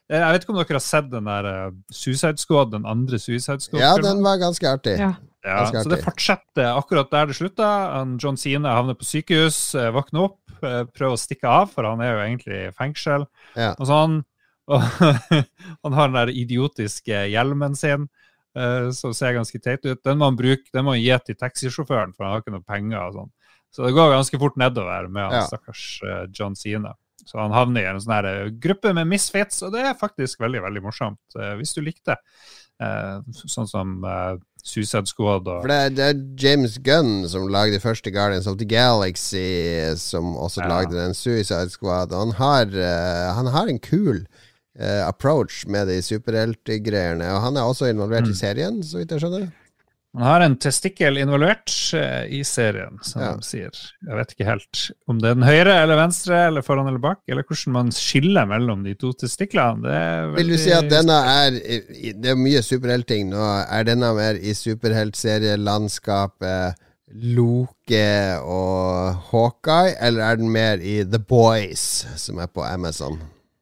jeg 0.10 0.34
vet 0.34 0.44
ikke 0.46 0.54
om 0.56 0.62
dere 0.62 0.78
har 0.80 0.86
sett 0.86 1.10
den 1.12 1.28
der 1.30 1.50
eh, 1.52 1.74
Suicide 1.94 2.42
Squad, 2.42 2.72
den 2.74 2.88
andre 2.90 3.20
Suicide 3.22 3.62
Squad? 3.62 3.82
Ja, 3.84 3.92
den 4.02 4.24
var 4.26 4.40
ganske 4.42 4.70
artig. 4.72 4.98
Ja. 5.00 5.14
Ja, 5.42 5.64
Ganske 5.66 5.82
så 5.82 5.90
det 5.90 6.04
fortsetter 6.06 6.68
akkurat 6.78 7.10
der 7.10 7.26
det 7.32 7.34
slutta. 7.34 7.68
John 8.22 8.36
Sine 8.38 8.70
havner 8.70 8.94
på 8.94 9.08
sykehus, 9.10 9.74
eh, 9.74 9.88
våkner 9.90 10.28
opp, 10.28 10.38
prøver 10.62 11.16
å 11.16 11.18
stikke 11.18 11.50
av, 11.50 11.72
for 11.74 11.88
han 11.90 12.02
er 12.06 12.12
jo 12.14 12.20
egentlig 12.28 12.60
i 12.68 12.74
fengsel. 12.78 13.26
Ja. 13.58 13.72
Og 13.82 13.90
sånn. 13.90 14.20
Og 14.72 15.88
han 15.88 15.96
har 15.98 16.12
den 16.12 16.18
der 16.20 16.30
idiotiske 16.38 17.24
hjelmen 17.34 17.74
sin, 17.76 18.06
som 18.92 19.14
ser 19.14 19.34
ganske 19.38 19.62
teit 19.64 19.86
ut. 19.86 20.02
Den 20.04 20.18
må 20.20 20.26
han 20.26 20.36
bruke, 20.36 20.68
den 20.74 20.84
må 20.86 20.92
han 20.98 21.02
gi 21.02 21.18
til 21.26 21.36
taxisjåføren, 21.36 22.12
for 22.16 22.26
han 22.26 22.34
har 22.34 22.42
ikke 22.42 22.52
noe 22.58 22.66
penger. 22.68 23.00
og 23.08 23.14
sånn. 23.14 23.32
Så 23.72 23.86
det 23.88 23.94
går 23.96 24.12
ganske 24.12 24.40
fort 24.40 24.58
nedover 24.60 25.08
med 25.10 25.24
han 25.24 25.32
Ja. 25.32 25.46
stakkars 25.48 26.02
eh, 26.04 26.26
John 26.34 26.56
Sina. 26.56 26.94
Så 27.26 27.38
han 27.40 27.52
havner 27.52 27.82
i 27.82 27.86
en 27.86 28.00
sånn 28.02 28.14
her 28.18 28.26
eh, 28.26 28.50
gruppe 28.50 28.94
med 28.94 29.08
misfits, 29.08 29.62
og 29.64 29.72
det 29.72 29.86
er 29.86 29.94
faktisk 29.94 30.40
veldig 30.42 30.62
veldig 30.66 30.82
morsomt, 30.84 31.20
eh, 31.40 31.54
hvis 31.56 31.74
du 31.74 31.82
likte. 31.82 32.18
Eh, 32.82 33.22
sånn 33.48 33.70
som 33.70 34.04
eh, 34.04 34.36
Suicide 34.64 35.08
Squad 35.08 35.48
og 35.48 35.62
For 35.62 35.68
det 35.70 35.78
er, 35.78 35.90
det 35.96 36.06
er 36.10 36.22
James 36.44 36.78
Gunn 36.80 37.28
som 37.30 37.48
lagde 37.48 37.80
første 37.80 38.12
Guardians 38.12 38.48
of 38.48 38.58
the 38.58 38.66
Galaxy, 38.66 39.96
som 39.98 40.36
også 40.36 40.62
Ja. 40.64 40.68
lagde 40.68 40.92
den 40.98 41.14
Suicide 41.14 41.70
Squad. 41.70 42.12
Og 42.12 42.20
han 42.28 42.32
har, 42.42 42.66
eh, 42.66 43.34
han 43.34 43.46
har 43.48 43.68
en 43.70 43.80
kul 43.80 44.26
eh, 44.80 45.08
approach 45.08 45.66
med 45.68 45.88
de 45.88 46.02
superheltgreiene. 46.02 47.28
Og 47.36 47.42
han 47.48 47.58
er 47.58 47.62
også 47.68 47.90
involvert 47.92 48.26
Mm. 48.28 48.32
i 48.32 48.34
serien, 48.40 48.84
så 48.84 48.98
vidt 49.02 49.12
jeg 49.12 49.20
skjønner. 49.22 49.52
Han 50.14 50.24
har 50.28 50.42
en 50.44 50.58
testikkel 50.60 51.16
involvert 51.22 51.72
uh, 51.96 52.26
i 52.28 52.42
serien, 52.44 52.98
som 53.02 53.22
Ja. 53.22 53.30
de 53.38 53.44
sier. 53.48 53.72
Jeg 54.04 54.16
vet 54.18 54.32
ikke 54.34 54.46
helt 54.50 54.92
om 55.08 55.20
det 55.22 55.30
er 55.30 55.36
den 55.36 55.44
høyre 55.48 55.78
eller 55.86 55.96
venstre 55.96 56.48
eller 56.50 56.62
foran 56.62 56.86
eller 56.90 57.00
bak, 57.00 57.20
eller 57.30 57.44
hvordan 57.48 57.72
man 57.72 57.92
skiller 57.96 58.44
mellom 58.46 58.84
de 58.84 58.94
to 59.00 59.14
testiklene. 59.14 59.82
Det 59.86 59.94
er 59.96 60.36
Vil 60.36 60.50
du 60.52 60.58
si 60.58 60.72
at 60.76 60.90
denne 60.92 61.14
er 61.16 61.52
Det 61.56 62.26
er 62.34 62.36
mye 62.36 62.60
superheltting 62.62 63.30
nå. 63.32 63.40
Er 63.72 63.84
denne 63.88 64.12
mer 64.14 64.34
i 64.36 64.52
superheltserielandskapet 64.54 66.76
Loke 67.14 68.40
og 68.44 69.16
Hawkeye, 69.32 69.96
eller 70.00 70.24
er 70.24 70.36
den 70.40 70.50
mer 70.52 70.78
i 70.80 71.02
The 71.04 71.20
Boys, 71.20 72.06
som 72.18 72.40
er 72.40 72.48
på 72.48 72.64
Amazon? 72.68 73.20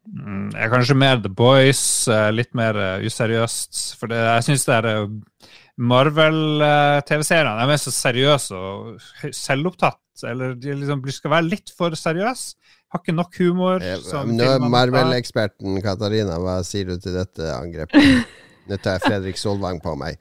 Mm, 0.10 0.50
er 0.58 0.72
kanskje 0.72 0.96
mer 0.98 1.20
The 1.22 1.30
Boys, 1.30 1.82
eh, 2.10 2.30
litt 2.34 2.56
mer 2.58 2.78
eh, 2.80 3.06
useriøst. 3.06 3.82
For 4.00 4.10
det, 4.10 4.18
jeg 4.18 4.46
syns 4.48 4.66
det 4.66 4.78
er 4.80 4.88
eh, 4.90 5.50
Marvel-TV-seriene 5.80 7.68
er 7.70 7.82
så 7.82 7.94
seriøse 7.94 8.58
og 8.58 9.34
selvopptatt. 9.36 10.02
Eller 10.28 10.56
de 10.60 10.74
liksom 10.82 11.04
skal 11.16 11.36
være 11.38 11.48
litt 11.48 11.72
for 11.78 11.96
seriøse. 11.96 12.58
Har 12.90 13.04
ikke 13.04 13.14
nok 13.16 13.38
humor. 13.38 13.84
Nå 13.86 14.48
er. 14.48 14.66
Marvel-eksperten 14.66 15.78
Katarina, 15.86 16.40
hva 16.42 16.58
sier 16.66 16.90
du 16.90 16.98
til 17.00 17.16
dette 17.20 17.52
angrepet? 17.54 18.26
Nå 18.70 18.80
tar 18.82 18.98
jeg 18.98 19.06
Fredrik 19.06 19.38
Solvang 19.40 19.78
på 19.82 19.94
meg. 19.98 20.18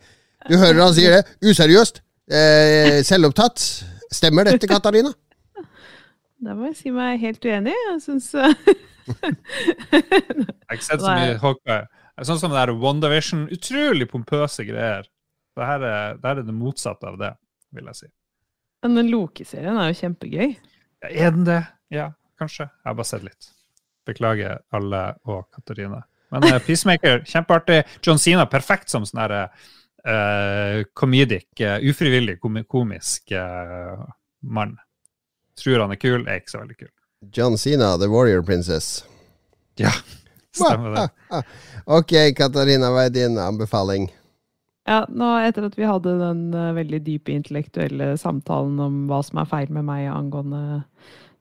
Du 0.48 0.54
hører 0.60 0.82
han 0.84 0.94
sier 0.96 1.16
det. 1.16 1.24
Useriøst. 1.48 2.02
Eh, 2.28 3.00
selvopptatt. 3.08 3.64
Stemmer 4.12 4.52
dette, 4.52 4.68
Katarina? 4.70 5.14
Da 6.38 6.52
må 6.54 6.68
jeg 6.68 6.76
si 6.78 6.92
meg 6.94 7.16
helt 7.18 7.42
uenig. 7.42 7.72
Jeg 7.74 7.96
syns 8.04 8.28
Jeg 9.08 10.04
har 10.68 10.76
ikke 10.76 10.86
sett 10.86 11.02
så 11.02 11.14
mye 11.14 11.38
Hawkeye. 11.42 11.86
Sånn 12.26 12.40
som 12.40 12.52
det 12.52 12.58
der 12.60 12.74
WandaVision. 12.78 13.46
Utrolig 13.54 14.08
pompøse 14.10 14.66
greier. 14.66 15.06
Det 15.58 15.66
her 15.66 15.84
er, 15.86 16.18
det 16.18 16.30
her 16.30 16.40
er 16.42 16.46
det 16.46 16.54
motsatte 16.54 17.08
av 17.10 17.18
det, 17.20 17.32
vil 17.74 17.88
jeg 17.90 18.00
si. 18.00 18.10
Den 18.86 19.10
Loki-serien 19.10 19.78
er 19.78 19.90
jo 19.90 19.98
kjempegøy. 19.98 20.52
Ja, 21.02 21.08
er 21.08 21.32
den 21.34 21.46
det? 21.46 21.62
Ja, 21.94 22.10
kanskje. 22.38 22.68
Jeg 22.68 22.90
har 22.90 22.98
bare 22.98 23.10
sett 23.10 23.26
litt. 23.26 23.50
Beklager 24.06 24.60
alle 24.74 25.02
og 25.26 25.48
Katarina. 25.54 26.04
Men 26.34 26.46
uh, 26.46 26.58
Peacemaker, 26.62 27.24
kjempeartig. 27.32 27.82
John 28.04 28.20
Cena, 28.22 28.46
perfekt 28.50 28.92
som 28.92 29.06
sånn 29.08 29.22
derre 29.24 29.42
uh, 29.48 30.84
comedic, 30.98 31.50
uh, 31.62 31.78
ufrivillig 31.82 32.38
komisk 32.40 33.34
eh, 33.34 34.04
mann. 34.46 34.76
Tror 35.58 35.82
han 35.82 35.94
er 35.94 36.00
kul, 36.00 36.22
er 36.26 36.38
ikke 36.38 36.54
så 36.54 36.62
veldig 36.62 36.78
kul. 36.78 36.92
John 37.20 37.58
Cena, 37.58 37.98
The 37.98 38.06
Warrior 38.06 38.42
Princess. 38.42 39.04
Ja, 39.76 39.90
stemmer 40.54 40.90
det. 40.90 41.08
Ok, 41.88 42.12
Katarina, 42.36 42.90
hva 42.92 43.06
er 43.08 43.12
din 43.14 43.38
anbefaling? 43.40 44.10
Ja, 44.88 45.02
nå 45.08 45.30
Etter 45.40 45.64
at 45.68 45.76
vi 45.78 45.86
hadde 45.88 46.14
den 46.20 46.42
uh, 46.52 46.74
veldig 46.76 47.00
dype 47.06 47.32
intellektuelle 47.32 48.12
samtalen 48.20 48.78
om 48.80 48.98
hva 49.08 49.22
som 49.24 49.40
er 49.40 49.48
feil 49.48 49.72
med 49.72 49.86
meg 49.88 50.06
angående 50.12 50.60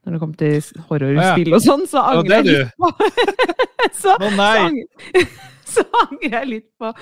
når 0.07 0.15
det 0.15 0.21
kommer 0.21 0.39
til 0.39 0.85
horrorspill 0.87 1.55
og 1.57 1.63
sånn, 1.63 1.83
så 1.91 2.03
angrer 2.13 2.39
jeg 2.39 2.47
litt 2.47 2.73
på 2.79 2.91
så, 3.91 4.15
Å 4.15 4.17
så, 4.23 4.31
nei! 4.39 4.55
angrer, 4.63 5.27
så 5.67 5.85
angrer 6.05 6.37
jeg 6.39 6.51
litt 6.53 6.69
på 6.79 6.93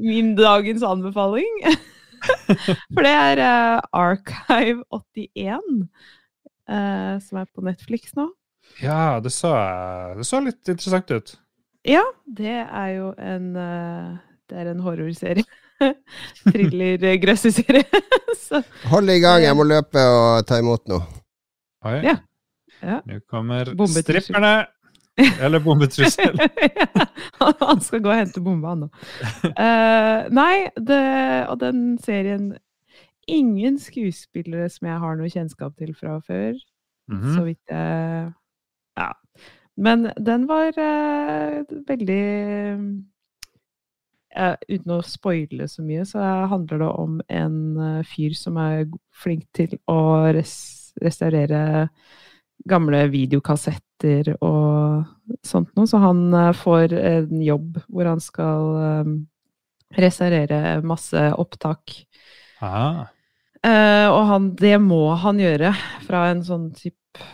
min 0.00 0.32
dagens 0.38 0.84
anbefaling. 0.86 1.60
For 2.24 3.04
det 3.04 3.12
er 3.12 3.42
uh, 3.44 3.82
Archive 3.92 4.80
81, 4.96 5.84
eh, 6.68 7.14
som 7.24 7.40
er 7.42 7.48
på 7.50 7.64
Netflix 7.66 8.14
nå. 8.18 8.28
Ja, 8.82 9.18
det 9.24 9.32
så, 9.32 9.52
det 10.18 10.26
så 10.28 10.40
litt 10.44 10.68
interessant 10.68 11.10
ut. 11.10 11.34
Ja, 11.88 12.04
det 12.26 12.58
er 12.66 12.88
jo 12.96 13.12
en 13.16 13.54
eh, 13.56 14.16
Det 14.48 14.58
er 14.60 14.70
en 14.72 14.80
horrorserie. 14.84 15.44
Thriller-grøsseserie. 16.48 17.84
Hold 18.92 19.12
i 19.12 19.20
gang, 19.22 19.44
jeg 19.44 19.56
må 19.56 19.66
løpe 19.68 20.02
og 20.02 20.46
ta 20.48 20.58
imot 20.62 20.88
noe. 20.90 21.04
Oi. 21.86 22.00
Ja. 22.06 22.16
Ja. 22.82 23.00
Nå 23.06 23.20
kommer 23.30 23.68
stripperne. 23.90 24.66
Eller 25.42 25.58
bombetrussel. 25.58 26.38
Han 27.38 27.80
skal 27.82 28.02
gå 28.02 28.10
og 28.10 28.16
hente 28.20 28.40
bomba, 28.42 28.74
han 28.74 28.84
nå. 28.84 28.88
Uh, 29.50 30.28
nei, 30.34 30.68
det, 30.78 31.02
og 31.50 31.58
den 31.62 31.96
serien 32.04 32.52
Ingen 33.28 33.76
skuespillere 33.82 34.68
som 34.72 34.88
jeg 34.88 35.00
har 35.02 35.16
noe 35.18 35.28
kjennskap 35.32 35.76
til 35.78 35.94
fra 35.94 36.18
før, 36.24 36.54
Mhm. 37.08 37.34
så 37.36 37.44
vidt 37.44 37.60
jeg 37.70 38.32
Ja. 38.98 39.12
Men 39.76 40.10
den 40.18 40.46
var 40.48 40.72
uh, 40.76 41.62
veldig 41.86 42.24
uh, 44.36 44.56
Uten 44.68 44.92
å 44.92 45.02
spoile 45.06 45.68
så 45.68 45.82
mye, 45.82 46.04
så 46.06 46.18
handler 46.50 46.78
det 46.82 46.88
om 46.88 47.20
en 47.28 47.54
eh, 47.78 48.02
fyr 48.06 48.34
som 48.36 48.56
er 48.60 48.84
flink 49.16 49.46
til 49.56 49.78
å 49.88 50.30
res 50.34 50.92
restaurere 51.02 51.88
gamle 52.68 53.00
videokassetter 53.10 54.34
og 54.42 55.06
sånt 55.46 55.70
noe. 55.76 55.86
Så 55.86 55.98
han 56.02 56.34
eh, 56.34 56.52
får 56.54 56.92
en 56.98 57.42
jobb 57.42 57.80
hvor 57.88 58.10
han 58.10 58.20
skal 58.20 58.68
um, 59.06 59.14
restaurere 59.96 60.82
masse 60.86 61.24
opptak. 61.38 62.04
Aha. 62.60 63.08
Eh, 63.66 64.06
og 64.06 64.22
han, 64.28 64.50
det 64.58 64.76
må 64.82 65.02
han 65.18 65.40
gjøre 65.42 65.72
fra 66.06 66.28
en 66.30 66.44
sånn 66.46 66.68
type 66.76 67.24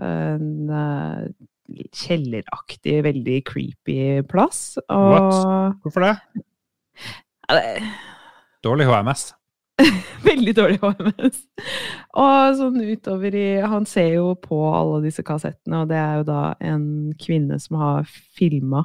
En 0.00 0.70
uh, 0.72 1.26
kjelleraktig, 1.92 2.96
veldig 3.04 3.36
creepy 3.46 3.98
plass. 4.30 4.78
Og 4.88 5.76
Hvorfor 5.84 6.06
det? 6.06 6.14
Ja, 7.50 7.58
det- 7.58 7.90
Dårlig 8.64 8.86
HMS. 8.88 9.30
Veldig 10.30 10.54
dårlig 10.56 10.78
HMS. 10.82 11.38
Og 12.20 12.56
sånn 12.58 12.80
utover 12.80 13.36
i 13.36 13.46
Han 13.64 13.86
ser 13.88 14.14
jo 14.18 14.34
på 14.40 14.58
alle 14.68 14.98
disse 15.06 15.24
kassettene, 15.24 15.82
og 15.84 15.88
det 15.92 15.96
er 16.00 16.18
jo 16.20 16.26
da 16.28 16.40
en 16.60 16.84
kvinne 17.20 17.56
som 17.62 17.78
har 17.80 18.08
filma 18.36 18.82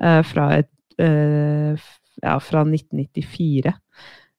uh, 0.00 0.22
fra 0.24 0.50
et 0.60 0.70
uh, 1.00 1.76
Ja, 2.22 2.36
fra 2.44 2.62
1994. 2.68 3.72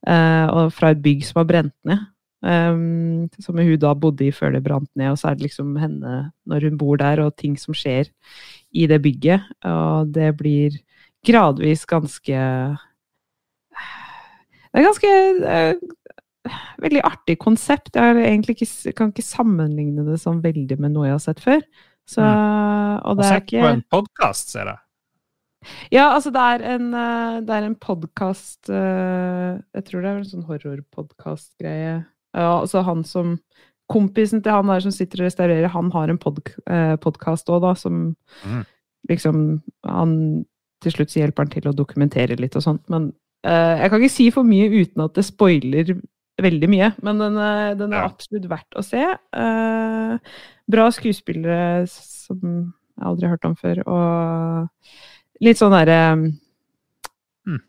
Eh, 0.03 0.47
og 0.51 0.73
fra 0.75 0.91
et 0.93 1.03
bygg 1.03 1.23
som 1.27 1.41
har 1.41 1.49
brent 1.49 1.75
ned. 1.87 2.09
Um, 2.43 3.29
som 3.39 3.55
hun 3.55 3.77
da 3.79 3.93
bodde 3.95 4.25
i 4.27 4.33
før 4.35 4.51
det 4.51 4.65
brant 4.65 4.89
ned, 4.99 5.13
og 5.13 5.19
så 5.19 5.29
er 5.29 5.37
det 5.39 5.45
liksom 5.45 5.77
henne 5.79 6.15
når 6.43 6.65
hun 6.67 6.79
bor 6.81 6.97
der, 6.99 7.21
og 7.23 7.37
ting 7.39 7.55
som 7.55 7.71
skjer 7.77 8.09
i 8.75 8.83
det 8.91 8.99
bygget. 9.05 9.45
Og 9.63 10.11
det 10.11 10.33
blir 10.41 10.75
gradvis 11.23 11.85
ganske 11.87 12.41
Det 14.73 14.81
er 14.81 14.87
ganske 14.89 15.13
uh, 15.47 16.51
veldig 16.83 17.05
artig 17.07 17.37
konsept. 17.39 17.95
Jeg 17.95 18.19
egentlig 18.27 18.57
ikke, 18.57 18.91
kan 18.97 19.15
ikke 19.15 19.23
sammenligne 19.23 20.03
det 20.09 20.19
sånn 20.19 20.43
veldig 20.43 20.81
med 20.83 20.97
noe 20.97 21.07
jeg 21.07 21.15
har 21.15 21.23
sett 21.29 21.43
før. 21.43 21.63
Så, 22.03 22.19
og 22.19 23.21
det 23.21 23.29
er 23.29 23.37
Sett 23.37 23.53
på 23.53 23.67
en 23.69 23.85
podkast, 23.93 24.51
ser 24.51 24.67
jeg. 24.67 24.82
Ja, 25.93 26.09
altså 26.13 26.31
det 26.33 26.41
er 26.41 26.65
en, 26.75 26.89
eh, 26.93 27.41
det 27.45 27.57
er 27.57 27.67
en 27.67 27.75
podkast 27.75 28.69
Jeg 28.69 29.85
tror 29.87 30.01
det 30.01 30.09
er 30.09 30.17
en 30.17 30.31
sånn 30.31 30.47
horrorpodkast-greie. 30.47 32.01
Ja, 32.33 32.49
altså 32.59 32.81
han 32.85 33.03
som 33.07 33.37
Kompisen 33.91 34.39
til 34.41 34.53
han 34.55 34.69
der 34.71 34.83
som 34.83 34.93
sitter 34.95 35.21
og 35.21 35.27
restaurerer, 35.27 35.67
han 35.69 35.91
har 35.91 36.09
en 36.09 36.19
pod, 36.21 36.39
eh, 36.71 36.95
podkast 37.03 37.49
òg, 37.51 37.59
da, 37.65 37.73
som 37.75 38.15
mm. 38.47 38.61
liksom 39.11 39.41
Han 39.85 40.15
til 40.83 40.95
slutt 40.95 41.15
hjelper 41.15 41.45
han 41.45 41.51
til 41.51 41.67
å 41.69 41.75
dokumentere 41.75 42.39
litt 42.39 42.55
og 42.59 42.63
sånt, 42.65 42.81
men 42.91 43.05
uh, 43.47 43.79
jeg 43.79 43.91
kan 43.91 44.01
ikke 44.01 44.11
si 44.11 44.25
for 44.35 44.43
mye 44.43 44.65
uten 44.67 45.03
at 45.05 45.13
det 45.15 45.23
spoiler 45.23 45.93
veldig 46.43 46.67
mye. 46.67 46.89
Men 47.07 47.21
den, 47.21 47.37
den 47.79 47.93
er 47.93 48.01
Ja. 48.01 48.09
absolutt 48.09 48.49
verdt 48.51 48.75
å 48.75 48.83
se. 48.83 48.99
Uh, 49.31 50.17
bra 50.67 50.89
skuespillere 50.91 51.85
som 51.87 52.41
jeg 52.43 53.07
aldri 53.07 53.29
har 53.29 53.37
hørt 53.37 53.47
om 53.47 53.55
før, 53.55 53.79
og 53.87 54.91
litt 55.41 55.57
sånn 55.57 55.71
derre 55.73 55.99
Mm. 57.47 57.59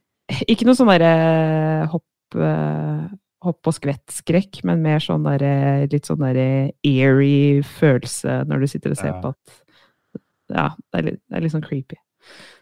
Ikke 0.49 0.65
noe 0.67 0.75
sånn 0.79 0.91
derre 0.93 1.87
hopp 1.91 2.37
eh, 2.39 3.05
hopp 3.45 3.69
og 3.69 3.75
skvett-skrekk, 3.77 4.62
men 4.65 4.81
mer 4.83 4.99
sånn 5.05 5.25
derre 5.27 5.87
litt 5.93 6.07
sånn 6.09 6.23
derre 6.23 6.73
eerie 6.87 7.62
følelse 7.62 8.43
når 8.49 8.61
du 8.61 8.67
sitter 8.73 8.91
og 8.95 8.97
ser 8.97 9.12
Ja. 9.12 9.21
på 9.21 9.29
at 9.35 9.61
Ja, 10.55 10.69
det 10.93 10.99
er 10.99 11.03
litt, 11.11 11.21
det 11.29 11.37
er 11.37 11.41
litt 11.45 11.53
sånn 11.53 11.65
creepy. 11.65 11.97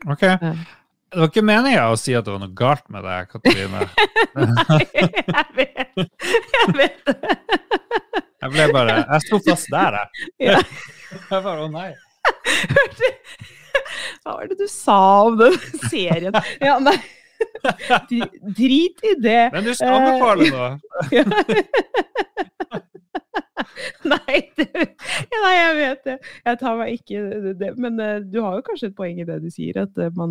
Ok. 0.06 0.20
Det 0.22 1.18
var 1.20 1.28
ikke 1.28 1.42
meninga 1.44 1.90
å 1.92 1.96
si 1.98 2.14
at 2.14 2.24
det 2.24 2.32
var 2.32 2.40
noe 2.40 2.54
galt 2.56 2.86
med 2.88 3.02
deg, 3.04 3.28
Katrine. 3.28 3.82
Nei, 4.34 4.78
jeg 4.96 5.46
vet 5.58 5.98
Jeg 5.98 6.74
vet 6.78 7.04
det. 7.04 7.16
Jeg 8.42 8.50
ble 8.54 8.66
bare 8.72 8.96
Jeg 9.04 9.20
sto 9.26 9.38
fast 9.46 9.68
der, 9.70 9.98
jeg. 10.00 10.08
Ja. 10.50 10.62
Jeg 11.30 11.42
bare, 11.44 11.66
å 11.66 11.70
nei. 11.70 11.92
Hva 14.22 14.30
var 14.38 14.44
det 14.50 14.58
du 14.60 14.68
sa 14.70 15.00
om 15.28 15.34
den 15.40 15.54
serien? 15.92 16.34
Ja, 16.62 16.74
nei. 16.82 16.98
Drit 18.58 18.98
i 19.02 19.14
det. 19.18 19.50
Men 19.54 19.64
du 19.66 19.72
skal 19.74 19.98
anbefale 19.98 20.44
noe. 20.52 20.70
Nei, 24.06 24.38
det, 24.58 24.66
nei, 24.74 25.52
jeg 25.54 25.74
vet 25.78 26.00
det. 26.06 26.16
Jeg 26.46 26.58
tar 26.60 26.76
meg 26.78 26.88
ikke 26.98 27.16
det. 27.58 27.70
Men 27.80 28.00
eh, 28.02 28.18
du 28.22 28.40
har 28.44 28.52
jo 28.58 28.64
kanskje 28.66 28.88
et 28.90 28.96
poeng 28.98 29.20
i 29.22 29.26
det 29.26 29.38
du 29.42 29.48
sier, 29.52 29.76
at 29.84 29.94
eh, 29.98 30.12
man 30.18 30.30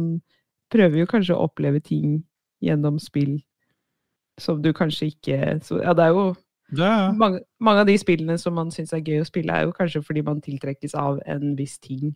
prøver 0.71 0.97
jo 1.01 1.07
kanskje 1.09 1.35
å 1.35 1.45
oppleve 1.47 1.79
ting 1.83 2.21
gjennom 2.63 2.99
spill 3.01 3.39
som 4.41 4.61
du 4.61 4.73
kanskje 4.73 5.11
ikke 5.11 5.59
så, 5.63 5.81
Ja, 5.81 5.93
det 5.93 6.03
er 6.03 6.15
jo 6.15 6.35
ja. 6.77 7.11
mange, 7.11 7.41
mange 7.59 7.83
av 7.83 7.89
de 7.89 7.97
spillene 7.99 8.37
som 8.37 8.55
man 8.57 8.71
syns 8.71 8.93
er 8.93 9.03
gøy 9.03 9.21
å 9.21 9.27
spille, 9.27 9.53
er 9.53 9.67
jo 9.67 9.75
kanskje 9.75 10.03
fordi 10.05 10.23
man 10.25 10.41
tiltrekkes 10.41 10.95
av 10.97 11.19
en 11.29 11.55
viss 11.59 11.77
ting. 11.79 12.15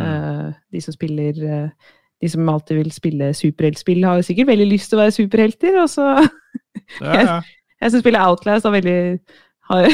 Mm. 0.00 0.04
Eh, 0.06 0.52
de 0.72 0.80
som 0.80 0.94
spiller 0.94 1.36
eh, 1.44 1.90
De 2.22 2.28
som 2.30 2.48
alltid 2.48 2.78
vil 2.78 2.92
spille 2.94 3.32
superheltspill, 3.34 4.04
har 4.06 4.20
jo 4.20 4.22
sikkert 4.28 4.46
veldig 4.52 4.66
lyst 4.70 4.88
til 4.88 4.96
å 4.96 5.02
være 5.02 5.14
superhelter, 5.16 5.78
og 5.82 5.88
så 5.90 6.06
ja, 7.02 7.16
ja. 7.18 7.38
Jeg 7.82 7.90
som 7.90 8.02
spiller 8.04 8.22
Outlast, 8.22 8.64
har 8.68 8.76
veldig 8.76 8.98
har, 9.72 9.88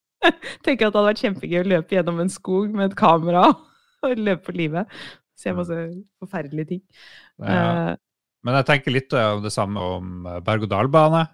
tenker 0.64 0.86
at 0.86 0.94
det 0.94 0.98
hadde 0.98 1.08
vært 1.10 1.20
kjempegøy 1.24 1.58
å 1.60 1.66
løpe 1.74 1.94
gjennom 1.98 2.22
en 2.24 2.32
skog 2.32 2.70
med 2.72 2.88
et 2.88 2.96
kamera 2.96 3.50
og 3.50 4.14
løpe 4.16 4.48
for 4.48 4.56
livet. 4.56 4.88
Se 5.36 5.52
masse 5.56 5.76
forferdelige 6.20 6.70
ting. 6.74 6.80
ja. 7.44 7.90
Eh, 7.90 7.98
Men 8.40 8.56
jeg 8.56 8.66
tenker 8.70 8.94
litt 8.94 9.12
om 9.12 9.42
det 9.44 9.52
samme 9.52 9.84
om 9.98 10.24
berg-og-dal-bane. 10.46 11.26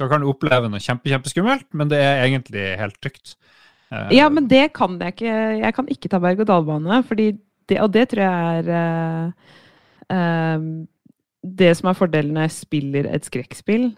Da 0.00 0.06
kan 0.08 0.22
du 0.24 0.30
oppleve 0.30 0.70
noe 0.72 0.80
kjempe, 0.80 1.10
kjempeskummelt, 1.12 1.66
men 1.76 1.90
det 1.92 1.98
er 2.00 2.22
egentlig 2.24 2.64
helt 2.80 2.96
trygt. 3.04 3.34
Eh, 3.94 4.14
ja, 4.18 4.28
men 4.32 4.48
det 4.50 4.68
kan 4.76 4.96
jeg 5.00 5.16
ikke. 5.16 5.34
Jeg 5.60 5.76
kan 5.76 5.90
ikke 5.92 6.10
ta 6.12 6.20
berg-og-dal-bane, 6.22 7.02
og 7.80 7.92
det 7.94 8.06
tror 8.10 8.22
jeg 8.24 8.64
er 8.68 9.28
uh, 10.12 10.64
Det 11.44 11.70
som 11.78 11.88
er 11.88 11.98
fordelen 11.98 12.34
når 12.36 12.48
jeg 12.48 12.58
spiller 12.58 13.08
et 13.08 13.28
skrekkspill, 13.28 13.92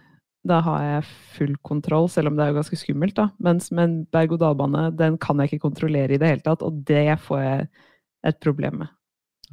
da 0.46 0.60
har 0.62 0.82
jeg 0.84 1.08
full 1.36 1.54
kontroll, 1.66 2.08
selv 2.10 2.30
om 2.30 2.36
det 2.36 2.44
er 2.44 2.52
jo 2.52 2.60
ganske 2.60 2.78
skummelt, 2.78 3.16
da. 3.18 3.28
Mens 3.42 3.72
med 3.74 3.88
en 3.88 3.96
berg-og-dal-bane, 4.14 4.90
den 4.98 5.18
kan 5.22 5.40
jeg 5.40 5.50
ikke 5.50 5.66
kontrollere 5.66 6.14
i 6.14 6.20
det 6.22 6.30
hele 6.30 6.44
tatt, 6.44 6.62
og 6.62 6.84
det 6.86 7.18
får 7.24 7.42
jeg 7.42 7.66
et 8.26 8.38
problem 8.42 8.82
med. 8.82 8.92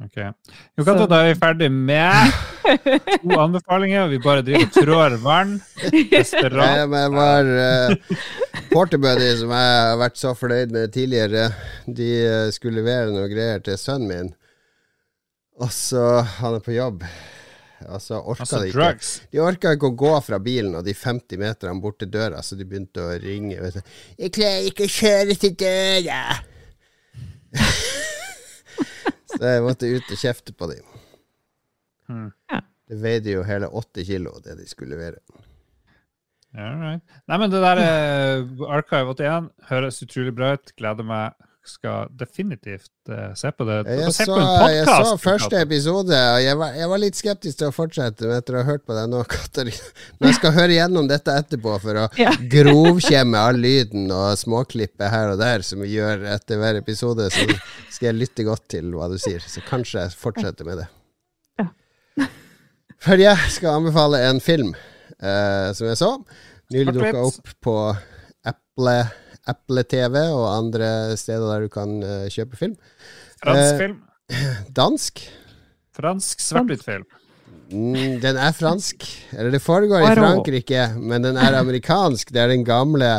Ok. 0.02 0.16
Jo, 0.18 0.82
Katta, 0.82 0.98
Så- 1.04 1.06
da 1.06 1.20
er 1.22 1.28
vi 1.28 1.38
ferdig 1.38 1.68
med 1.70 2.32
to 3.22 3.36
anbefalinger. 3.44 4.08
Vi 4.10 4.18
bare 4.18 4.42
driver 4.42 4.64
og 4.66 4.72
trår 4.74 5.16
vann. 5.22 5.52
Desperat. 6.10 6.56
Nei, 6.58 6.86
men 6.90 7.14
var 7.14 7.44
uh, 7.46 8.16
Porterbuddy, 8.72 9.28
som 9.38 9.52
jeg 9.54 9.76
har 9.78 10.00
vært 10.00 10.18
så 10.18 10.32
fornøyd 10.34 10.74
med 10.74 10.90
tidligere, 10.96 11.44
de 11.86 12.08
eh, 12.26 12.48
skulle 12.56 12.80
levere 12.82 13.14
noe 13.14 13.28
greier 13.30 13.62
til 13.62 13.78
sønnen 13.78 14.10
min. 14.10 14.32
Og 15.62 15.70
så 15.70 16.02
Han 16.40 16.56
er 16.58 16.64
på 16.66 16.74
jobb. 16.74 17.04
Og 17.84 18.00
så 18.02 18.18
orka 18.18 18.42
Altså 18.42 18.62
de 18.64 18.72
ikke. 18.72 19.12
De 19.30 19.42
orka 19.44 19.74
ikke 19.76 19.90
å 19.92 19.98
gå 20.00 20.14
fra 20.24 20.38
bilen 20.42 20.74
og 20.74 20.82
de 20.88 20.94
50 20.96 21.38
meterne 21.38 21.78
bort 21.84 21.98
til 22.00 22.10
døra, 22.10 22.42
så 22.42 22.56
de 22.58 22.64
begynte 22.66 22.98
å 23.04 23.14
ringe. 23.22 23.60
Vet 23.62 23.78
du. 23.78 23.94
'Jeg 24.18 24.32
klarer 24.40 24.66
ikke 24.72 24.88
å 24.88 24.94
kjøre 24.98 25.38
til 25.38 25.54
døra!' 25.54 26.40
Så 29.34 29.50
jeg 29.50 29.64
måtte 29.64 29.90
ut 29.90 30.12
og 30.14 30.20
kjefte 30.20 30.54
på 30.56 30.70
dem. 30.70 30.94
Hmm. 32.10 32.30
Ja. 32.52 32.60
Det 32.88 33.00
veide 33.00 33.32
jo 33.32 33.44
hele 33.48 33.70
åtte 33.72 34.04
kilo, 34.04 34.36
det 34.44 34.58
de 34.58 34.68
skulle 34.68 34.96
levere. 34.96 35.22
All 36.54 36.78
right. 36.78 37.02
Nei, 37.26 37.38
men 37.40 37.50
det 37.50 37.62
der 37.64 37.80
eh, 37.82 38.66
Archive 38.70 39.16
81 39.16 39.48
høres 39.70 40.02
utrolig 40.04 40.34
bra 40.36 40.52
ut. 40.54 40.70
Gleder 40.78 41.06
meg. 41.08 41.48
Skal 41.64 42.10
definitivt 42.12 42.90
uh, 43.08 43.32
se 43.32 43.48
på 43.56 43.64
det. 43.64 43.78
Jeg 43.88 44.10
Basert 44.10 44.28
så, 44.28 44.34
på 44.36 44.40
en 44.44 44.74
jeg 44.74 44.84
så 44.84 45.14
første 45.16 45.60
episode, 45.64 46.18
og 46.34 46.42
jeg 46.44 46.58
var, 46.60 46.74
jeg 46.76 46.90
var 46.90 47.00
litt 47.00 47.16
skeptisk 47.16 47.60
til 47.62 47.70
å 47.70 47.72
fortsette 47.72 48.28
etter 48.36 48.58
å 48.58 48.60
ha 48.60 48.66
hørt 48.68 48.84
på 48.84 48.92
deg 48.92 49.08
nå, 49.08 49.22
Katarina. 49.32 49.92
Men 50.18 50.28
jeg 50.28 50.38
skal 50.42 50.54
høre 50.58 50.76
gjennom 50.76 51.08
dette 51.08 51.38
etterpå 51.40 51.78
for 51.80 52.02
å 52.02 52.04
Ja. 52.20 52.34
grovkjemme 52.52 53.40
all 53.40 53.62
lyden 53.64 54.12
og 54.12 54.36
småklippet 54.42 55.08
her 55.08 55.32
og 55.32 55.40
der, 55.40 55.64
som 55.64 55.80
vi 55.80 55.94
gjør 55.94 56.26
etter 56.34 56.60
hver 56.60 56.82
episode, 56.82 57.30
så 57.32 57.48
skal 57.88 58.10
jeg 58.10 58.20
lytte 58.20 58.44
godt 58.44 58.68
til 58.76 58.92
hva 58.92 59.08
du 59.08 59.16
sier. 59.16 59.40
Så 59.40 59.64
kanskje 59.64 60.04
jeg 60.04 60.18
fortsetter 60.20 60.68
med 60.68 60.82
det. 60.84 60.88
Ja. 61.62 61.70
For 63.08 63.24
jeg 63.24 63.52
skal 63.56 63.80
anbefale 63.80 64.20
en 64.28 64.44
film 64.44 64.76
uh, 64.76 65.72
som 65.72 65.88
jeg 65.88 66.00
så. 66.00 66.12
Nylig 66.76 66.98
dukka 67.00 67.24
opp 67.24 67.56
på 67.64 67.78
Apple, 68.52 68.98
Apple 69.50 69.82
TV 69.84 70.16
og 70.32 70.46
andre 70.56 71.16
steder 71.20 71.46
der 71.52 71.66
du 71.66 71.72
kan 71.72 71.98
eh, 72.02 72.28
kjøpe 72.32 72.56
film. 72.60 72.76
Fransk 73.42 73.74
Eh, 73.74 73.80
film. 73.82 73.98
Dansk. 74.78 75.20
Fransk 75.94 76.40
svart-hvitt-film. 76.42 77.04
Mm, 77.74 78.20
den 78.22 78.36
er 78.36 78.52
fransk. 78.56 79.04
Eller 79.32 79.54
det 79.54 79.62
foregår 79.64 80.04
i 80.04 80.14
Frankrike, 80.16 80.86
men 81.00 81.24
den 81.24 81.36
er 81.40 81.56
amerikansk. 81.58 82.32
Det 82.34 82.40
er 82.42 82.50
den 82.52 82.64
gamle, 82.66 83.10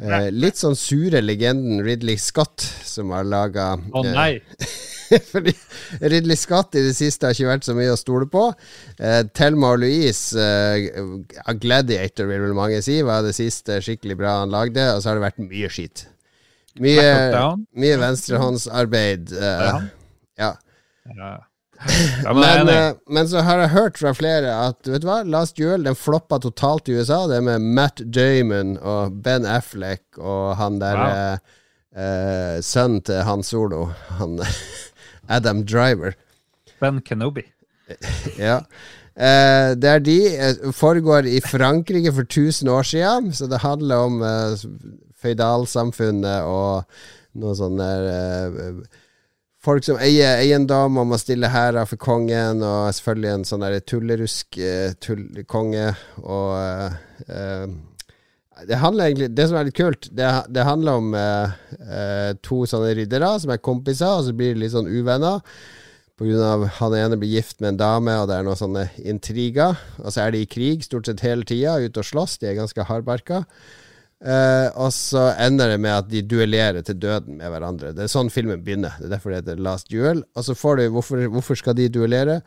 eh, 0.00 0.28
litt 0.32 0.60
sånn 0.60 0.76
sure 0.78 1.20
legenden 1.24 1.82
Ridley 1.84 2.16
Scott 2.20 2.60
som 2.84 3.12
har 3.16 3.24
laga 3.28 3.74
Å 3.76 4.04
nei! 4.06 4.40
Fordi 5.32 5.52
Ridley 6.00 6.36
Scott 6.38 6.74
i 6.78 6.84
det 6.86 6.94
siste 6.96 7.28
har 7.28 7.36
ikke 7.36 7.50
vært 7.50 7.66
så 7.68 7.74
mye 7.76 7.92
å 7.92 7.98
stole 8.00 8.26
på. 8.30 8.46
Eh, 8.98 9.20
Thelma 9.36 9.74
og 9.74 9.82
Louise, 9.84 10.32
eh, 10.38 10.88
Gladiator 11.62 12.28
vil 12.30 12.42
vel 12.46 12.56
mange 12.56 12.80
si, 12.84 13.00
var 13.06 13.22
det 13.26 13.34
siste 13.36 13.80
skikkelig 13.84 14.18
bra 14.20 14.38
han 14.40 14.52
lagde. 14.54 14.88
Og 14.96 15.02
så 15.04 15.12
har 15.12 15.20
det 15.20 15.26
vært 15.28 15.42
mye 15.44 15.70
skit. 15.72 16.06
Mye, 16.80 17.08
mye 17.76 17.96
venstrehåndsarbeid. 18.00 19.32
Eh, 19.36 19.80
ja. 20.40 20.52
Ja. 21.18 21.32
Men 22.32 22.68
eh, 22.70 22.92
men 23.10 23.26
så 23.28 23.40
har 23.42 23.58
jeg 23.64 23.72
hørt 23.74 23.98
fra 23.98 24.12
flere 24.14 24.52
at 24.68 24.86
vet 24.86 25.02
du 25.02 25.08
hva, 25.08 25.22
Last 25.26 25.56
Duel 25.58 25.82
den 25.86 25.96
floppa 25.98 26.38
totalt 26.42 26.86
i 26.88 26.94
USA. 27.00 27.24
Det 27.30 27.40
med 27.42 27.64
Matt 27.74 28.02
Damon 28.14 28.76
og 28.78 29.16
Ben 29.24 29.46
Affleck 29.48 30.04
og 30.20 30.54
han 30.60 30.78
der 30.82 31.00
Wow. 31.02 31.10
eh, 31.10 31.58
eh, 32.04 32.60
sønnen 32.64 33.02
til 33.04 33.22
Han 33.26 33.42
Solo, 33.42 33.88
han 34.20 34.38
Adam 35.28 35.64
Driver. 35.64 36.16
Ben 36.80 37.00
Kenobi. 37.02 37.46
Ja. 38.38 38.62
Eh, 39.12 39.74
det 39.76 39.88
er 39.90 39.98
de 40.00 40.16
eh, 40.32 40.72
foregår 40.72 41.26
i 41.28 41.40
Frankrike 41.44 42.12
for 42.16 42.24
1000 42.24 42.68
år 42.72 42.82
siden, 42.82 43.32
så 43.36 43.46
det 43.46 43.60
handler 43.60 44.06
om 44.06 44.22
eh, 44.24 44.62
føydalsamfunnet 45.20 46.48
og 46.48 46.86
noe 47.42 47.56
sånn 47.56 47.76
der 47.80 48.08
eh, 48.08 48.82
Folk 49.62 49.84
som 49.86 50.00
eier 50.02 50.40
eiendom 50.42 50.96
og 50.98 51.04
må 51.06 51.16
stille 51.22 51.46
hærer 51.46 51.86
for 51.86 52.00
kongen, 52.02 52.64
og 52.66 52.88
selvfølgelig 52.96 53.28
en 53.30 53.44
sånn 53.46 53.64
tullerusk 53.86 54.58
eh, 54.58 54.96
tullkonge. 54.98 55.84
Og 56.18 56.48
eh, 56.58 56.96
eh, 57.30 57.68
Det 58.68 58.78
handler 58.80 59.10
egentlig 59.10 59.30
Det 59.34 59.46
som 59.48 59.58
er 59.58 59.68
litt 59.68 59.76
kult, 59.78 60.08
det, 60.14 60.30
det 60.54 60.66
handler 60.66 61.00
om 61.00 61.14
eh, 61.18 61.54
eh, 61.82 62.32
to 62.44 62.62
sånne 62.68 62.94
riddere 62.98 63.34
som 63.42 63.52
er 63.54 63.62
kompiser, 63.62 64.10
og 64.10 64.26
så 64.26 64.34
blir 64.36 64.54
de 64.54 64.64
litt 64.64 64.74
sånn 64.74 64.90
uvenner. 64.90 65.42
På 66.18 66.28
grunn 66.28 66.42
av 66.44 66.66
han 66.78 66.94
ene 66.94 67.18
blir 67.18 67.32
gift 67.40 67.62
med 67.62 67.72
en 67.72 67.80
dame, 67.80 68.16
og 68.20 68.28
det 68.30 68.36
er 68.36 68.44
noen 68.46 68.58
sånne 68.58 68.84
intriger. 69.00 69.78
Og 70.02 70.12
så 70.12 70.26
er 70.26 70.34
de 70.34 70.42
i 70.44 70.50
krig 70.50 70.84
stort 70.86 71.08
sett 71.08 71.24
hele 71.24 71.46
tida, 71.48 71.78
ute 71.82 72.02
og 72.02 72.06
slåss. 72.06 72.36
De 72.38 72.50
er 72.50 72.58
ganske 72.60 72.84
hardbarka. 72.86 73.42
Eh, 74.22 74.68
og 74.78 74.92
så 74.94 75.32
ender 75.42 75.72
det 75.72 75.80
med 75.82 75.96
at 75.96 76.10
de 76.12 76.20
duellerer 76.22 76.84
til 76.86 77.00
døden 77.02 77.40
med 77.40 77.50
hverandre. 77.50 77.90
Det 77.96 78.04
er 78.04 78.12
sånn 78.12 78.30
filmen 78.30 78.62
begynner. 78.62 78.94
Det 79.00 79.08
er 79.08 79.16
derfor 79.16 79.32
det 79.32 79.40
heter 79.40 79.64
Last 79.66 79.90
Duel. 79.90 80.22
Og 80.36 80.46
så 80.46 80.54
får 80.54 80.78
du 80.78 80.84
Hvorfor, 80.94 81.24
hvorfor 81.32 81.58
skal 81.58 81.74
de 81.78 81.88
duellere? 81.90 82.38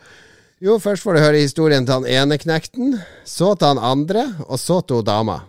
Jo, 0.64 0.78
først 0.80 1.04
får 1.04 1.18
du 1.18 1.20
høre 1.20 1.44
historien 1.44 1.84
til 1.84 1.98
han 1.98 2.08
ene 2.08 2.38
knekten, 2.40 2.96
så 3.28 3.52
til 3.60 3.74
han 3.74 3.82
andre, 3.84 4.24
og 4.48 4.56
så 4.62 4.80
til 4.88 5.04
dama. 5.04 5.42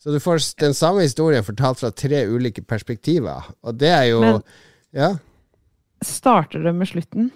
Så 0.00 0.12
du 0.14 0.20
får 0.22 0.40
den 0.60 0.72
samme 0.74 1.02
historien 1.04 1.44
fortalt 1.44 1.78
fra 1.82 1.90
tre 1.92 2.22
ulike 2.26 2.62
perspektiver. 2.64 3.50
Og 3.62 3.76
det 3.78 3.88
er 3.92 4.02
jo 4.10 4.20
Men- 4.20 4.42
Ja. 4.96 5.10
Starter 6.02 6.62
det 6.64 6.72
med 6.74 6.88
slutten? 6.88 7.30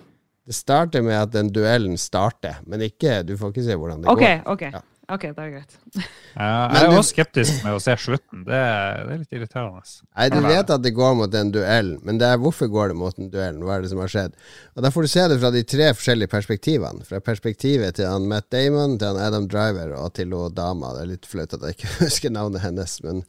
Det 0.46 0.54
starter 0.54 1.02
med 1.02 1.14
at 1.14 1.30
den 1.32 1.52
duellen 1.52 1.96
starter, 1.96 2.56
men 2.66 2.80
ikke 2.80 3.22
Du 3.26 3.36
får 3.36 3.52
ikke 3.52 3.64
se 3.64 3.76
hvordan 3.76 4.02
det 4.02 4.08
okay, 4.10 4.40
går. 4.42 4.52
ok. 4.52 4.62
Ja. 4.72 4.80
Ok, 5.12 5.26
det 5.36 5.42
er 5.42 5.50
greit. 5.52 5.74
Ja, 6.34 6.66
jeg 6.74 6.88
er 6.88 6.96
også 6.98 7.12
skeptisk 7.12 7.60
med 7.62 7.76
å 7.76 7.80
se 7.82 7.94
slutten. 8.02 8.40
Det 8.42 8.56
er, 8.58 9.04
det 9.06 9.12
er 9.14 9.18
litt 9.20 9.34
irriterende. 9.36 9.82
Nei, 10.16 10.24
du 10.32 10.40
vet 10.42 10.72
at 10.74 10.82
det 10.82 10.90
går 10.96 11.12
mot 11.20 11.36
en 11.38 11.52
duell, 11.54 11.92
men 12.02 12.18
det 12.18 12.26
er 12.26 12.40
hvorfor 12.42 12.66
går 12.72 12.90
det 12.90 12.96
mot 12.98 13.20
en 13.22 13.28
duell? 13.30 13.60
Hva 13.62 13.76
er 13.76 13.84
det 13.84 13.92
som 13.92 14.00
har 14.02 14.10
skjedd? 14.10 14.34
Og 14.74 14.82
Da 14.82 14.90
får 14.90 15.06
du 15.06 15.10
se 15.12 15.26
det 15.30 15.36
fra 15.44 15.52
de 15.54 15.62
tre 15.62 15.92
forskjellige 15.94 16.32
perspektivene. 16.32 17.06
Fra 17.06 17.20
perspektivet 17.22 18.00
til 18.00 18.10
han 18.10 18.26
Matt 18.26 18.48
Damon, 18.50 18.96
til 18.98 19.12
han 19.12 19.22
Adam 19.22 19.46
Driver 19.52 19.94
og 20.00 20.10
til 20.18 20.34
hun 20.34 20.56
dama. 20.58 20.90
Det 20.96 21.04
er 21.04 21.12
litt 21.12 21.30
flaut 21.30 21.54
at 21.54 21.68
jeg 21.68 21.78
ikke 21.78 21.94
husker 22.02 22.34
navnet 22.34 22.64
hennes, 22.66 22.98
men 23.06 23.22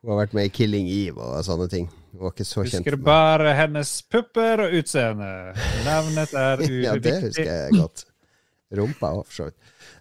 hun 0.00 0.14
har 0.14 0.22
vært 0.24 0.34
med 0.38 0.48
i 0.48 0.56
Killing 0.56 0.88
Eve 0.88 1.20
og 1.20 1.44
sånne 1.44 1.68
ting. 1.72 1.92
Hun 2.14 2.24
var 2.24 2.32
ikke 2.32 2.48
så 2.48 2.64
kjent. 2.64 2.86
Husker 2.86 2.96
bare 3.04 3.52
hennes 3.58 3.92
pupper 4.08 4.64
og 4.64 4.80
utseende. 4.80 5.30
Navnet 5.84 6.32
er 6.32 6.62
Ja, 6.86 6.96
det 6.96 7.18
husker 7.28 7.52
jeg 7.52 7.80
godt. 7.82 8.08
Rumpa 8.74 9.12
òg, 9.14 9.24
for 9.28 9.34
så 9.34 9.48
vidt. 9.48 9.56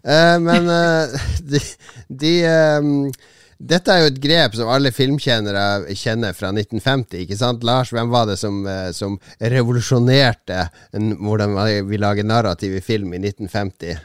Eh, 0.06 0.38
men 0.42 0.70
eh, 0.72 1.16
de, 1.52 1.62
de 2.10 2.34
um, 2.82 2.92
Dette 3.56 3.94
er 3.94 4.02
jo 4.02 4.10
et 4.12 4.18
grep 4.20 4.58
som 4.58 4.68
alle 4.74 4.92
filmkjennere 4.92 5.94
kjenner 5.96 6.36
fra 6.36 6.50
1950, 6.52 7.22
ikke 7.24 7.38
sant? 7.40 7.64
Lars, 7.64 7.94
hvem 7.96 8.12
var 8.12 8.28
det 8.28 8.36
som, 8.42 8.58
som 8.92 9.16
revolusjonerte 9.40 10.66
hvordan 10.92 11.56
vi 11.88 12.02
lager 12.02 12.28
narrativ 12.28 12.76
i 12.76 12.84
film 12.84 13.16
i 13.16 13.22
1950? 13.22 13.96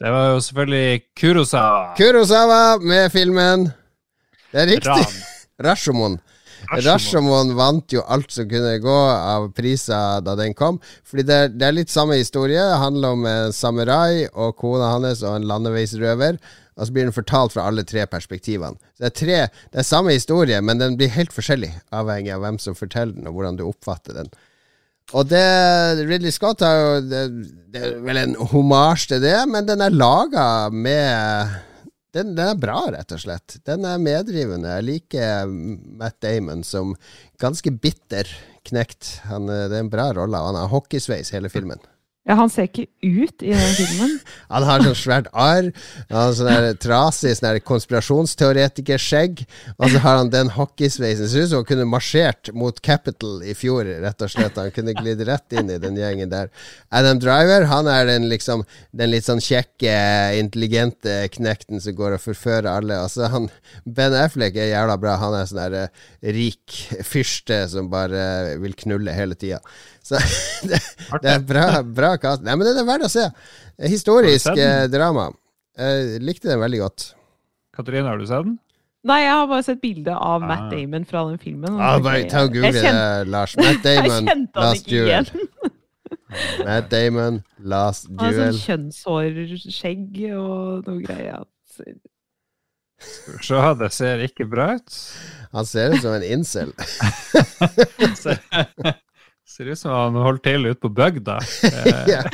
Det 0.00 0.10
var 0.10 0.30
jo 0.32 0.40
selvfølgelig 0.40 1.02
Kurosawa. 1.20 1.92
Kurosawa 2.00 2.62
med 2.80 3.12
filmen 3.12 3.68
Det 4.50 4.62
er 4.62 4.72
riktig! 4.72 5.04
Ran. 5.60 6.16
Rashomon. 6.72 7.54
Vant 7.58 7.94
jo 7.94 8.02
alt 8.08 8.32
som 8.34 8.48
kunne 8.50 8.78
gå 8.82 8.98
av 9.14 9.50
priser 9.56 10.24
da 10.24 10.36
den 10.38 10.56
kom. 10.56 10.80
Fordi 11.06 11.26
det, 11.28 11.40
det 11.58 11.68
er 11.68 11.76
litt 11.76 11.92
samme 11.92 12.18
historie. 12.20 12.60
Det 12.60 12.82
handler 12.82 13.16
om 13.16 13.26
en 13.30 13.54
samurai 13.54 14.26
og 14.32 14.56
kona 14.60 14.94
hans 14.96 15.24
og 15.24 15.38
en 15.38 15.48
landeveisrøver. 15.50 16.40
Og 16.74 16.88
så 16.88 16.94
blir 16.94 17.06
den 17.06 17.14
fortalt 17.14 17.54
fra 17.54 17.68
alle 17.70 17.84
tre 17.86 18.06
perspektivene. 18.10 18.80
Så 18.96 19.04
det 19.04 19.10
er 19.10 19.18
tre, 19.20 19.36
det 19.70 19.82
er 19.82 19.86
samme 19.86 20.16
historie, 20.16 20.58
men 20.58 20.80
den 20.80 20.96
blir 20.98 21.12
helt 21.14 21.34
forskjellig, 21.34 21.70
avhengig 21.94 22.32
av 22.34 22.42
hvem 22.42 22.58
som 22.62 22.74
forteller 22.74 23.14
den, 23.14 23.28
og 23.30 23.36
hvordan 23.36 23.60
du 23.60 23.68
oppfatter 23.68 24.16
den. 24.18 24.32
Og 25.12 25.28
det 25.28 25.44
Ridley 26.08 26.32
Scott 26.32 26.64
har 26.64 26.78
jo 26.80 26.92
Det, 27.04 27.22
det 27.74 27.82
er 27.84 27.98
vel 28.02 28.22
en 28.22 28.34
homasj 28.50 29.10
til 29.12 29.22
det, 29.22 29.36
men 29.52 29.68
den 29.68 29.84
er 29.84 29.94
laga 29.94 30.46
med 30.72 31.54
den, 32.14 32.34
den 32.38 32.52
er 32.52 32.58
bra, 32.60 32.78
rett 32.94 33.12
og 33.14 33.22
slett. 33.24 33.56
Den 33.66 33.86
er 33.88 34.02
meddrivende. 34.02 34.76
Jeg 34.76 34.86
liker 34.86 35.50
Matt 35.50 36.20
Damon 36.22 36.62
som 36.66 36.94
ganske 37.42 37.72
bitter 37.74 38.30
knekt. 38.68 39.18
Han, 39.28 39.48
eh, 39.50 39.66
det 39.70 39.80
er 39.80 39.86
en 39.86 39.92
bra 39.92 40.12
rolle. 40.16 40.44
Han 40.46 40.58
har 40.58 40.70
hockeysveis 40.72 41.34
hele 41.34 41.50
filmen. 41.52 41.82
Ja, 42.24 42.38
han 42.38 42.48
ser 42.48 42.70
ikke 42.70 42.86
ut 43.04 43.42
i 43.44 43.50
den 43.52 43.74
filmen. 43.76 44.14
Han 44.54 44.64
har 44.64 44.80
sånn 44.80 44.96
svært 44.96 45.26
arr, 45.36 45.66
sånn 46.08 46.48
der 46.48 46.76
trasig 46.80 47.34
sånn 47.36 47.58
konspirasjonsteoretikerskjegg, 47.68 49.42
og 49.76 49.92
så 49.92 50.00
har 50.04 50.20
han 50.20 50.30
den 50.32 50.52
hockeysveisen. 50.54 51.28
Ser 51.28 51.44
ut 51.44 51.50
som 51.50 51.60
han 51.60 51.68
kunne 51.68 51.86
marsjert 51.90 52.48
mot 52.56 52.78
Capital 52.84 53.42
i 53.44 53.52
fjor, 53.58 53.88
rett 54.04 54.24
og 54.24 54.32
slett. 54.32 54.56
Han 54.56 54.72
kunne 54.72 54.94
glidd 54.96 55.24
rett 55.28 55.56
inn 55.58 55.72
i 55.74 55.78
den 55.82 55.98
gjengen 56.00 56.32
der. 56.32 56.48
Adam 56.88 57.20
Driver, 57.20 57.66
han 57.68 57.90
er 57.90 58.08
den 58.08 58.28
liksom 58.30 58.64
Den 58.94 59.10
litt 59.10 59.26
sånn 59.26 59.42
kjekke, 59.42 59.92
intelligente 60.38 61.24
knekten 61.34 61.82
som 61.82 61.96
går 61.98 62.16
og 62.16 62.22
forfører 62.24 62.70
alle. 62.70 63.00
Altså, 63.04 63.26
han 63.32 63.50
Ben 63.84 64.14
Affleck 64.16 64.56
er 64.56 64.70
jævla 64.70 64.96
bra. 65.02 65.18
Han 65.20 65.34
er 65.36 65.50
sånn 65.50 65.60
der 65.64 65.76
eh, 65.82 66.04
rik 66.36 66.78
fyrste 67.04 67.64
som 67.72 67.90
bare 67.92 68.54
vil 68.62 68.76
knulle 68.84 69.16
hele 69.16 69.36
tida. 69.36 69.60
Så 70.04 70.18
det, 70.68 70.80
det 71.24 71.30
er 71.32 71.44
bra, 71.48 71.66
bra 71.82 72.10
kast. 72.20 72.44
Nei, 72.44 72.56
men 72.60 72.68
den 72.68 72.82
er 72.82 72.88
verdt 72.88 73.06
å 73.08 73.12
se. 73.12 73.24
Historisk 73.88 74.50
eh, 74.54 74.84
drama. 74.92 75.30
Jeg 75.80 76.20
likte 76.22 76.50
den 76.52 76.60
veldig 76.62 76.82
godt. 76.84 77.06
Katrine, 77.74 78.06
har 78.06 78.20
du 78.20 78.26
sett 78.28 78.44
den? 78.46 78.58
Nei, 79.04 79.18
jeg 79.24 79.32
har 79.36 79.48
bare 79.50 79.64
sett 79.66 79.80
bilde 79.82 80.14
av 80.16 80.40
Matt 80.44 80.62
Ah. 80.64 80.70
Damon 80.72 81.04
fra 81.04 81.24
den 81.28 81.40
filmen. 81.42 81.74
Ah, 81.76 81.98
bare 82.00 82.22
ta 82.30 82.44
og 82.46 82.54
google 82.54 82.70
det, 82.72 82.92
Lars. 83.28 83.56
Matt 83.58 83.82
Damon, 83.88 84.46
Last 84.56 84.88
Duel. 84.88 85.28
Matt 86.64 86.88
Damon, 86.92 87.42
Last 87.60 88.08
Han 88.08 88.22
har 88.22 88.38
sånn 88.38 88.62
kjønnshårskjegg 88.62 90.22
og 90.38 90.88
noe 90.88 91.02
greier. 91.04 91.44
Skal 91.74 93.36
vi 93.36 93.44
se, 93.44 93.60
det 93.82 93.90
ser 93.92 94.24
ikke 94.24 94.46
bra 94.48 94.70
ut. 94.78 94.96
Han 95.52 95.68
ser 95.68 95.92
ut 95.98 96.00
som 96.06 96.14
en 96.16 96.24
incel. 96.24 96.72
Ser, 99.54 99.68
ut 99.70 99.78
som 99.78 99.92
han 99.94 100.16
holder 100.18 100.42
til 100.42 100.66
ute 100.66 100.80
på 100.82 100.90
bygda. 100.90 101.38
Ja. 102.10 102.24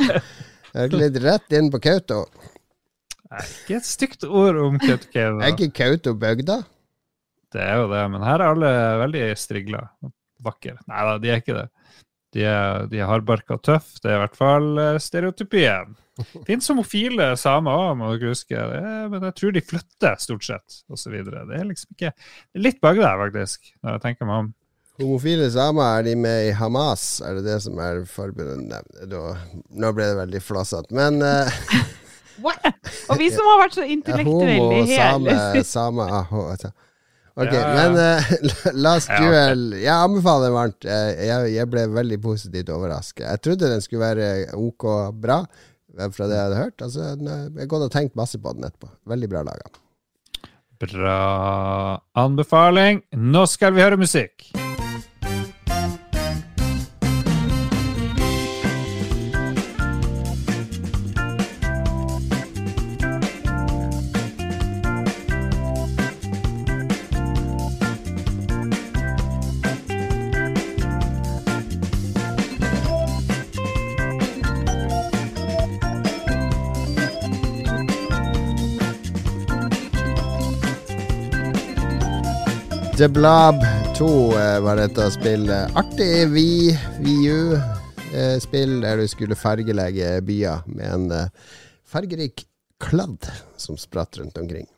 Jeg 0.71 0.93
glidd 0.93 1.17
rett 1.25 1.57
inn 1.59 1.67
på 1.73 1.81
Kautokeino. 1.83 2.47
Ikke 3.41 3.77
et 3.81 3.87
stygt 3.87 4.25
ord 4.25 4.57
om 4.63 4.79
Kautokeino. 4.81 5.43
Er 5.43 5.53
ikke 5.53 5.69
Kautokeino 5.75 6.15
bygda? 6.23 6.57
Det 7.51 7.61
er 7.61 7.83
jo 7.83 7.91
det, 7.91 8.05
men 8.15 8.23
her 8.25 8.39
er 8.39 8.55
alle 8.55 8.71
veldig 9.03 9.25
strigla. 9.37 9.83
Vakre. 10.41 10.79
Nei 10.89 11.03
da, 11.09 11.17
de 11.21 11.33
er 11.33 11.43
ikke 11.43 11.57
det. 11.59 11.67
De 12.33 12.45
er, 12.47 12.87
de 12.89 13.01
er 13.03 13.11
hardbarka 13.11 13.59
og 13.59 13.65
tøff. 13.67 13.97
Det 13.99 14.13
er 14.13 14.17
i 14.17 14.23
hvert 14.23 14.39
fall 14.39 14.71
eh, 14.79 15.01
stereotypien. 15.03 15.97
Fins 16.49 16.71
homofile 16.71 17.33
samer 17.41 17.83
òg, 17.83 17.99
må 17.99 18.15
dere 18.15 18.33
huske. 18.33 18.55
Det 18.55 18.79
er, 18.79 19.11
men 19.13 19.27
jeg 19.29 19.37
tror 19.41 19.57
de 19.57 19.65
flytter, 19.67 20.23
stort 20.23 20.47
sett, 20.47 20.81
osv. 20.89 21.19
Det 21.27 21.43
er 21.59 21.69
liksom 21.69 21.99
ikke 21.99 22.15
Det 22.15 22.63
er 22.63 22.67
litt 22.69 22.81
begge 22.81 23.05
der, 23.05 23.21
faktisk, 23.27 23.75
når 23.83 23.99
jeg 23.99 24.05
tenker 24.07 24.31
meg 24.31 24.45
om. 24.47 24.51
Homofile 25.01 25.47
samer, 25.53 25.99
er 26.01 26.03
de 26.11 26.15
med 26.21 26.49
i 26.49 26.53
Hamas? 26.57 27.21
Er 27.25 27.39
det 27.39 27.45
det 27.49 27.57
som 27.65 27.79
er 27.81 28.03
forbundet? 28.09 28.69
Nei, 28.69 29.07
da- 29.09 29.37
Nå 29.81 29.93
ble 29.97 30.11
det 30.11 30.19
veldig 30.19 30.43
flassete, 30.45 30.93
Men 30.97 31.23
eh, 31.25 31.49
Og 33.11 33.19
vi 33.21 33.31
som 33.33 33.45
har 33.51 33.59
vært 33.65 33.75
så 33.77 33.83
Ja, 33.85 33.91
intellektuelle 33.95 34.59
homo, 34.61 34.77
i 34.79 34.87
hele 34.89 35.65
same, 35.65 35.65
same. 35.65 36.07
Ok, 37.41 37.53
Ja, 37.53 37.61
ja. 37.61 37.73
men 37.77 37.99
uh, 38.01 38.71
Last 38.77 39.09
Ja. 39.13 39.19
Duel 39.23 39.67
Jeg 39.79 39.93
anbefaler 39.95 40.49
den 40.49 40.57
varmt. 40.57 40.85
Eh, 40.85 41.11
jeg, 41.29 41.51
jeg 41.57 41.71
ble 41.73 41.85
veldig 41.97 42.21
positivt 42.25 42.73
overrasket. 42.75 43.25
Jeg 43.29 43.43
trodde 43.45 43.71
den 43.75 43.85
skulle 43.85 44.03
være 44.09 44.31
ok 44.57 44.89
bra, 45.21 45.41
eh, 45.99 46.09
fra 46.17 46.27
det 46.29 46.37
jeg 46.41 46.47
hadde 46.49 46.63
hørt. 46.65 46.81
Altså, 46.87 47.13
eh, 47.13 47.29
jeg 47.55 47.63
har 47.65 47.71
gått 47.77 47.87
og 47.89 47.93
tenkt 47.95 48.17
masse 48.21 48.41
på 48.41 48.53
den 48.57 48.67
etterpå. 48.69 48.91
Veldig 49.09 49.31
bra 49.33 49.45
laga. 49.49 49.71
Bra 50.81 51.19
anbefaling. 52.17 53.03
Nå 53.13 53.45
skal 53.53 53.77
vi 53.77 53.85
høre 53.85 54.01
musikk. 54.01 54.49
The 83.01 83.09
Blob 83.09 83.55
2 83.97 84.07
eh, 84.39 84.61
var 84.61 84.77
dette 84.77 85.07
spillet. 85.11 85.71
Artig 85.73 86.27
Vi, 86.35 86.51
VU-spill 87.01 88.75
der 88.83 89.01
du 89.01 89.07
skulle 89.09 89.39
fargelegge 89.41 90.11
byer 90.29 90.67
med 90.69 90.85
en 90.85 91.07
eh, 91.17 91.55
fargerik 91.89 92.45
kladd 92.77 93.25
som 93.57 93.79
spratt 93.81 94.19
rundt 94.21 94.37
omkring. 94.37 94.69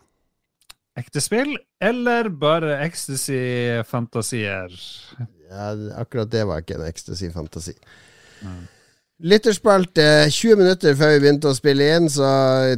Ekte 0.94 1.18
spill 1.18 1.56
eller 1.82 2.30
bare 2.30 2.76
ecstasy-fantasier? 2.84 4.70
Ja, 5.50 5.72
akkurat 5.98 6.30
det 6.30 6.44
var 6.46 6.62
ikke 6.62 6.78
en 6.78 6.86
ecstasy-fantasi. 6.86 7.74
Lytterspalte. 9.22 10.04
20 10.34 10.56
minutter 10.58 10.96
før 10.98 11.12
vi 11.12 11.20
begynte 11.22 11.52
å 11.52 11.54
spille 11.54 11.86
inn, 11.94 12.08
så 12.10 12.26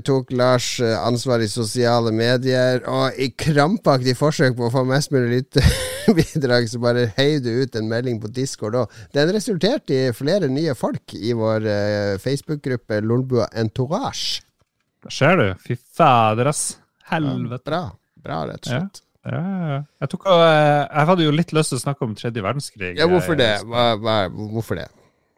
tok 0.04 0.28
Lars 0.36 0.74
eh, 0.84 0.92
ansvar 1.00 1.40
i 1.40 1.48
sosiale 1.48 2.10
medier. 2.12 2.82
Og 2.84 3.16
i 3.16 3.30
krampaktig 3.32 4.12
forsøk 4.18 4.58
på 4.58 4.66
å 4.66 4.72
få 4.74 4.82
mest 4.84 5.14
mulig 5.14 5.38
lytterbidrag, 5.38 6.66
så 6.68 6.80
bare 6.82 7.06
heiv 7.16 7.38
du 7.46 7.48
ut 7.62 7.78
en 7.80 7.88
melding 7.88 8.18
på 8.20 8.28
Discord 8.28 8.76
òg. 8.82 8.98
Den 9.16 9.32
resulterte 9.32 9.96
i 9.96 10.12
flere 10.16 10.50
nye 10.52 10.74
folk 10.76 11.14
i 11.16 11.32
vår 11.38 11.68
eh, 11.72 12.10
Facebook-gruppe 12.20 12.98
Lolbua 13.00 13.46
Entourage. 13.56 14.42
Der 15.04 15.14
ser 15.16 15.40
du. 15.40 15.46
Fy 15.64 15.78
fader, 15.80 16.50
ass. 16.52 16.74
Helvete. 17.08 17.64
Bra. 17.70 17.80
Bra, 18.20 18.42
rett 18.50 18.68
og 18.68 18.68
slett. 18.68 19.00
Ja, 19.24 19.40
ja. 19.40 19.80
Jeg, 20.04 20.12
tok, 20.12 20.28
eh, 20.28 20.82
jeg 20.90 21.08
hadde 21.08 21.24
jo 21.24 21.32
litt 21.32 21.56
lyst 21.56 21.72
til 21.72 21.80
å 21.80 21.84
snakke 21.86 22.04
om 22.04 22.12
tredje 22.20 22.44
verdenskrig. 22.44 22.92
Ja, 23.00 23.08
hvorfor 23.08 23.40
det? 23.40 23.48
Hva, 23.64 23.94
hva, 23.96 24.18
hvorfor 24.52 24.82
det? 24.82 24.90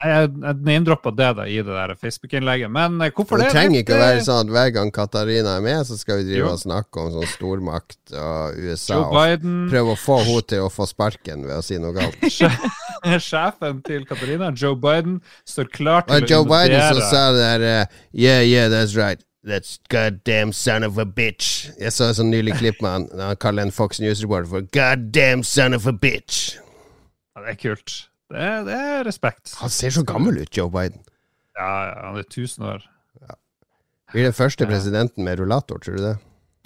Jeg, 0.05 0.29
jeg 0.29 0.57
name-droppa 0.61 1.11
det 1.17 1.29
da 1.39 1.45
i 1.49 1.55
det 1.65 1.73
der 1.73 1.95
Facebook-innlegget, 1.97 2.69
men 2.69 2.99
eh, 3.01 3.13
hvorfor 3.17 3.41
Det 3.41 3.47
det? 3.47 3.53
trenger 3.55 3.81
ikke 3.81 3.95
å 3.97 4.01
være 4.03 4.25
sånn 4.27 4.43
at 4.43 4.51
hver 4.53 4.73
gang 4.75 4.91
Katarina 4.93 5.55
er 5.57 5.63
med, 5.65 5.87
så 5.89 5.97
skal 5.97 6.19
vi 6.21 6.27
drive 6.29 6.43
Jo. 6.43 6.51
og 6.53 6.61
snakke 6.61 7.01
om 7.01 7.15
sånn 7.15 7.31
stormakt 7.31 8.13
og 8.13 8.59
USA. 8.61 8.99
Joe 8.99 9.07
Og 9.09 9.47
prøve 9.73 9.95
å 9.95 9.97
få 9.97 10.19
henne 10.27 10.43
til 10.53 10.67
å 10.67 10.69
få 10.73 10.85
sparken 10.91 11.47
ved 11.49 11.57
å 11.57 11.63
si 11.65 11.79
noe 11.81 11.97
galt. 11.97 12.19
sjefen 13.31 13.81
til 13.87 14.05
Katarina, 14.09 14.51
Joe 14.53 14.77
Biden, 14.77 15.23
står 15.49 15.71
klar 15.73 16.05
til 16.05 16.17
Og 16.19 16.29
Joe 16.29 16.45
Biden 16.45 16.83
som 16.91 17.01
sa 17.09 17.23
det 17.33 17.47
der 17.47 17.65
uh, 17.87 17.97
Yeah, 18.13 18.43
yeah, 18.45 18.69
that's 18.69 18.97
right. 19.01 19.23
That's 19.47 19.79
goddamn 19.89 20.53
son 20.53 20.83
of 20.85 20.99
a 20.99 21.07
bitch. 21.07 21.71
Jeg 21.79 21.93
så 21.95 22.11
et 22.11 22.19
sånn 22.19 22.33
nylig 22.35 22.57
klipp 22.59 22.81
med 22.83 22.91
han. 22.91 23.05
Han 23.31 23.37
kaller 23.41 23.63
en 23.69 23.73
Fox 23.73 24.01
News-reporter 24.03 24.51
for 24.51 24.67
goddamn 24.75 25.45
son 25.47 25.73
of 25.73 25.87
a 25.87 25.93
bitch. 25.95 26.57
Ja, 27.37 27.45
det 27.47 27.55
er 27.55 27.61
kult. 27.63 27.95
Det 28.33 28.47
det 28.67 28.75
er 28.75 29.05
respekt. 29.07 29.55
Han 29.61 29.71
ser 29.71 29.91
så 29.95 30.03
gammel 30.07 30.41
ut, 30.43 30.51
Joe 30.57 30.71
Biden. 30.73 31.03
Ja, 31.57 31.69
ja, 31.89 31.95
han 32.09 32.17
er 32.21 32.27
1000 32.27 32.65
år. 32.67 32.87
Blir 34.13 34.23
den 34.29 34.35
første 34.37 34.67
presidenten 34.71 35.25
med 35.27 35.39
rullator, 35.41 35.79
tror 35.83 35.97
du 35.99 36.03
det? 36.05 36.17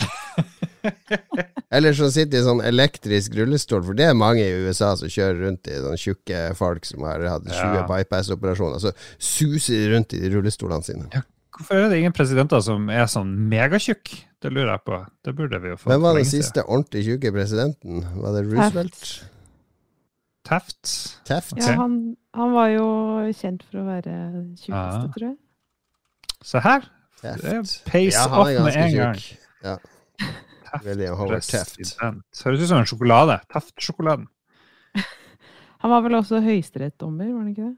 Eller 1.72 1.94
som 1.96 2.10
sitter 2.12 2.40
i 2.40 2.44
sånn 2.44 2.60
elektrisk 2.66 3.34
rullestol, 3.38 3.82
for 3.86 3.96
det 3.96 4.08
er 4.10 4.16
mange 4.18 4.42
i 4.42 4.64
USA 4.66 4.92
som 4.98 5.08
kjører 5.12 5.38
rundt 5.46 5.68
i 5.70 5.76
sånne 5.78 6.00
tjukke 6.00 6.40
folk 6.58 6.88
som 6.88 7.04
har 7.06 7.22
hatt 7.30 7.46
20 7.46 7.78
Ja. 7.78 7.84
bypass-operasjoner. 7.88 8.80
Så 8.82 8.92
suser 9.18 9.76
de 9.84 9.92
rundt 9.94 10.16
i 10.16 10.20
de 10.24 10.32
rullestolene 10.34 10.84
sine. 10.84 11.22
Hvorfor 11.56 11.76
er 11.76 11.88
det 11.92 11.98
ingen 12.00 12.14
presidenter 12.16 12.60
som 12.64 12.88
er 12.90 13.04
sånn 13.10 13.32
megatjukk? 13.52 14.14
Det 14.40 14.50
lurer 14.52 14.72
jeg 14.78 14.84
på. 14.88 14.98
Det 15.24 15.34
burde 15.36 15.60
vi 15.60 15.68
jo 15.74 15.76
få. 15.76 15.90
Hvem 15.92 16.02
var 16.06 16.16
den 16.16 16.24
siste 16.28 16.64
ordentlig 16.64 17.04
tjukke 17.04 17.32
presidenten? 17.36 18.04
Var 18.16 18.36
det 18.38 18.44
Roosevelt? 18.48 19.10
Taft? 20.50 20.80
Taft? 21.28 21.54
Ja, 21.60 21.76
han, 21.78 21.94
han 22.34 22.54
var 22.56 22.72
jo 22.74 22.86
kjent 23.38 23.62
for 23.68 23.80
å 23.82 23.86
være 23.86 24.14
tjukkeste, 24.58 24.74
Ah. 24.74 25.06
tror 25.14 25.26
jeg. 25.28 25.36
Se 26.42 26.62
her. 26.64 26.88
Er 27.22 27.60
pace 27.86 28.16
Ja, 28.16 28.24
off 28.32 28.48
er 28.48 28.62
med 28.64 28.76
en 28.80 28.94
gang. 28.96 29.18
Ja. 29.62 29.76
Taft 30.70 30.86
William 30.88 31.16
Howard 31.18 31.44
Taft. 31.46 31.78
Høres 32.00 32.62
ut 32.64 32.68
som 32.70 32.80
en 32.80 32.88
sjokolade. 32.88 33.36
Taft-sjokoladen. 33.52 34.26
Han 35.84 35.90
var 35.94 36.02
vel 36.04 36.18
også 36.18 36.40
høyesterettsdommer, 36.44 37.30
var 37.32 37.40
han 37.44 37.50
ikke 37.54 37.68
det? 37.68 37.76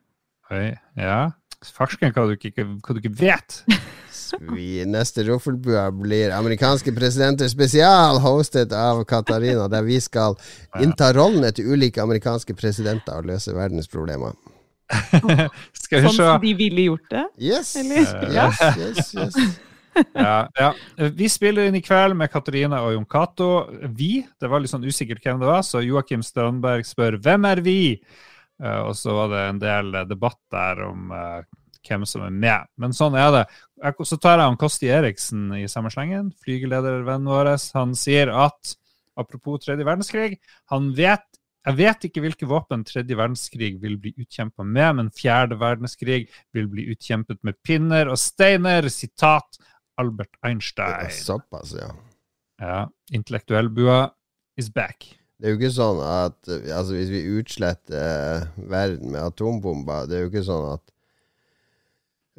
Oi, 0.53 0.73
ja. 1.05 1.19
Farsken 1.63 2.11
hva 2.17 2.25
du 2.27 2.33
ikke, 2.35 2.65
hva 2.83 2.95
du 2.97 3.01
ikke 3.03 3.13
vet. 3.21 3.61
Vi, 4.57 4.85
neste 4.89 5.25
Roffelbua 5.27 5.89
blir 5.95 6.33
amerikanske 6.35 6.95
presidenter 6.97 7.51
spesial, 7.53 8.21
hostet 8.23 8.73
av 8.77 9.05
Katarina, 9.09 9.69
der 9.73 9.85
vi 9.87 9.99
skal 10.01 10.37
innta 10.81 11.13
rollene 11.17 11.53
til 11.55 11.73
ulike 11.75 12.03
amerikanske 12.03 12.57
presidenter 12.59 13.21
og 13.21 13.29
løse 13.33 13.55
verdensproblemer. 13.57 14.37
Skal 15.73 16.03
vi 16.03 16.09
Sånn 16.09 16.17
som 16.19 16.41
de 16.43 16.55
ville 16.57 16.89
gjort 16.91 17.07
det? 17.13 17.27
Yes, 17.41 17.77
Eller? 17.81 18.09
yes, 18.29 18.65
yes, 18.77 19.13
yes. 19.17 19.61
Ja, 20.17 20.49
ja. 20.57 20.73
Vi 21.13 21.29
spiller 21.29 21.69
inn 21.69 21.77
i 21.77 21.83
kveld 21.85 22.17
med 22.17 22.31
Katarina 22.33 22.79
og 22.87 22.95
Jon 22.95 23.09
Cato. 23.09 23.49
Vi, 23.93 24.23
det 24.41 24.49
var 24.49 24.63
litt 24.63 24.73
sånn 24.73 24.87
usikkert 24.89 25.25
hvem 25.25 25.43
det 25.43 25.51
var, 25.51 25.65
så 25.69 25.83
Joakim 25.85 26.25
Strandberg 26.25 26.89
spør 26.89 27.19
'Hvem 27.21 27.49
er 27.51 27.61
vi?' 27.65 28.01
Uh, 28.63 28.87
og 28.87 28.95
så 28.95 29.15
var 29.17 29.33
det 29.33 29.41
en 29.49 29.59
del 29.59 29.95
eh, 29.97 30.05
debatt 30.07 30.39
der 30.53 30.85
om 30.87 31.11
eh, 31.11 31.41
hvem 31.87 32.07
som 32.09 32.25
er 32.27 32.33
med. 32.45 32.71
Men 32.81 32.95
sånn 32.97 33.17
er 33.19 33.31
det. 33.35 33.45
Så 34.07 34.19
tar 34.21 34.39
jeg 34.39 34.47
han 34.47 34.61
Kosti 34.61 34.91
Eriksen 34.93 35.51
i 35.59 35.67
samme 35.71 35.91
slengen, 35.93 36.31
flygeledervennen 36.45 37.31
vår. 37.31 37.53
Han 37.77 37.95
sier 37.99 38.33
at 38.35 38.75
apropos 39.19 39.61
tredje 39.65 39.87
verdenskrig, 39.87 40.39
han 40.73 40.93
vet 40.97 41.27
jeg 41.63 41.79
vet 41.79 42.05
ikke 42.09 42.23
hvilke 42.25 42.47
våpen 42.51 42.81
tredje 42.83 43.15
verdenskrig 43.15 43.77
vil 43.79 43.95
bli 44.03 44.11
utkjempa 44.19 44.65
med, 44.67 44.97
men 44.99 45.11
fjerde 45.15 45.55
verdenskrig 45.61 46.25
vil 46.57 46.67
bli 46.67 46.89
utkjempet 46.91 47.39
med 47.47 47.55
pinner 47.63 48.11
og 48.11 48.19
steiner. 48.19 48.89
Sitat 48.91 49.61
Albert 50.01 50.35
Einstein. 50.43 51.13
Såpass, 51.15 51.77
ja. 51.79 51.93
Ja, 52.63 52.79
intellektuell 53.15 53.71
bua 53.71 54.09
is 54.59 54.73
back. 54.75 55.07
Det 55.39 55.49
er 55.49 55.55
jo 55.55 55.59
ikke 55.59 55.75
sånn 55.75 56.01
at 56.07 56.51
altså 56.71 56.95
Hvis 56.95 57.09
vi 57.11 57.23
utsletter 57.35 57.97
eh, 57.99 58.67
verden 58.71 59.11
med 59.11 59.25
atombomber, 59.25 60.07
det 60.07 60.19
er 60.19 60.27
jo 60.27 60.31
ikke 60.31 60.45
sånn 60.47 60.69
at 60.77 60.92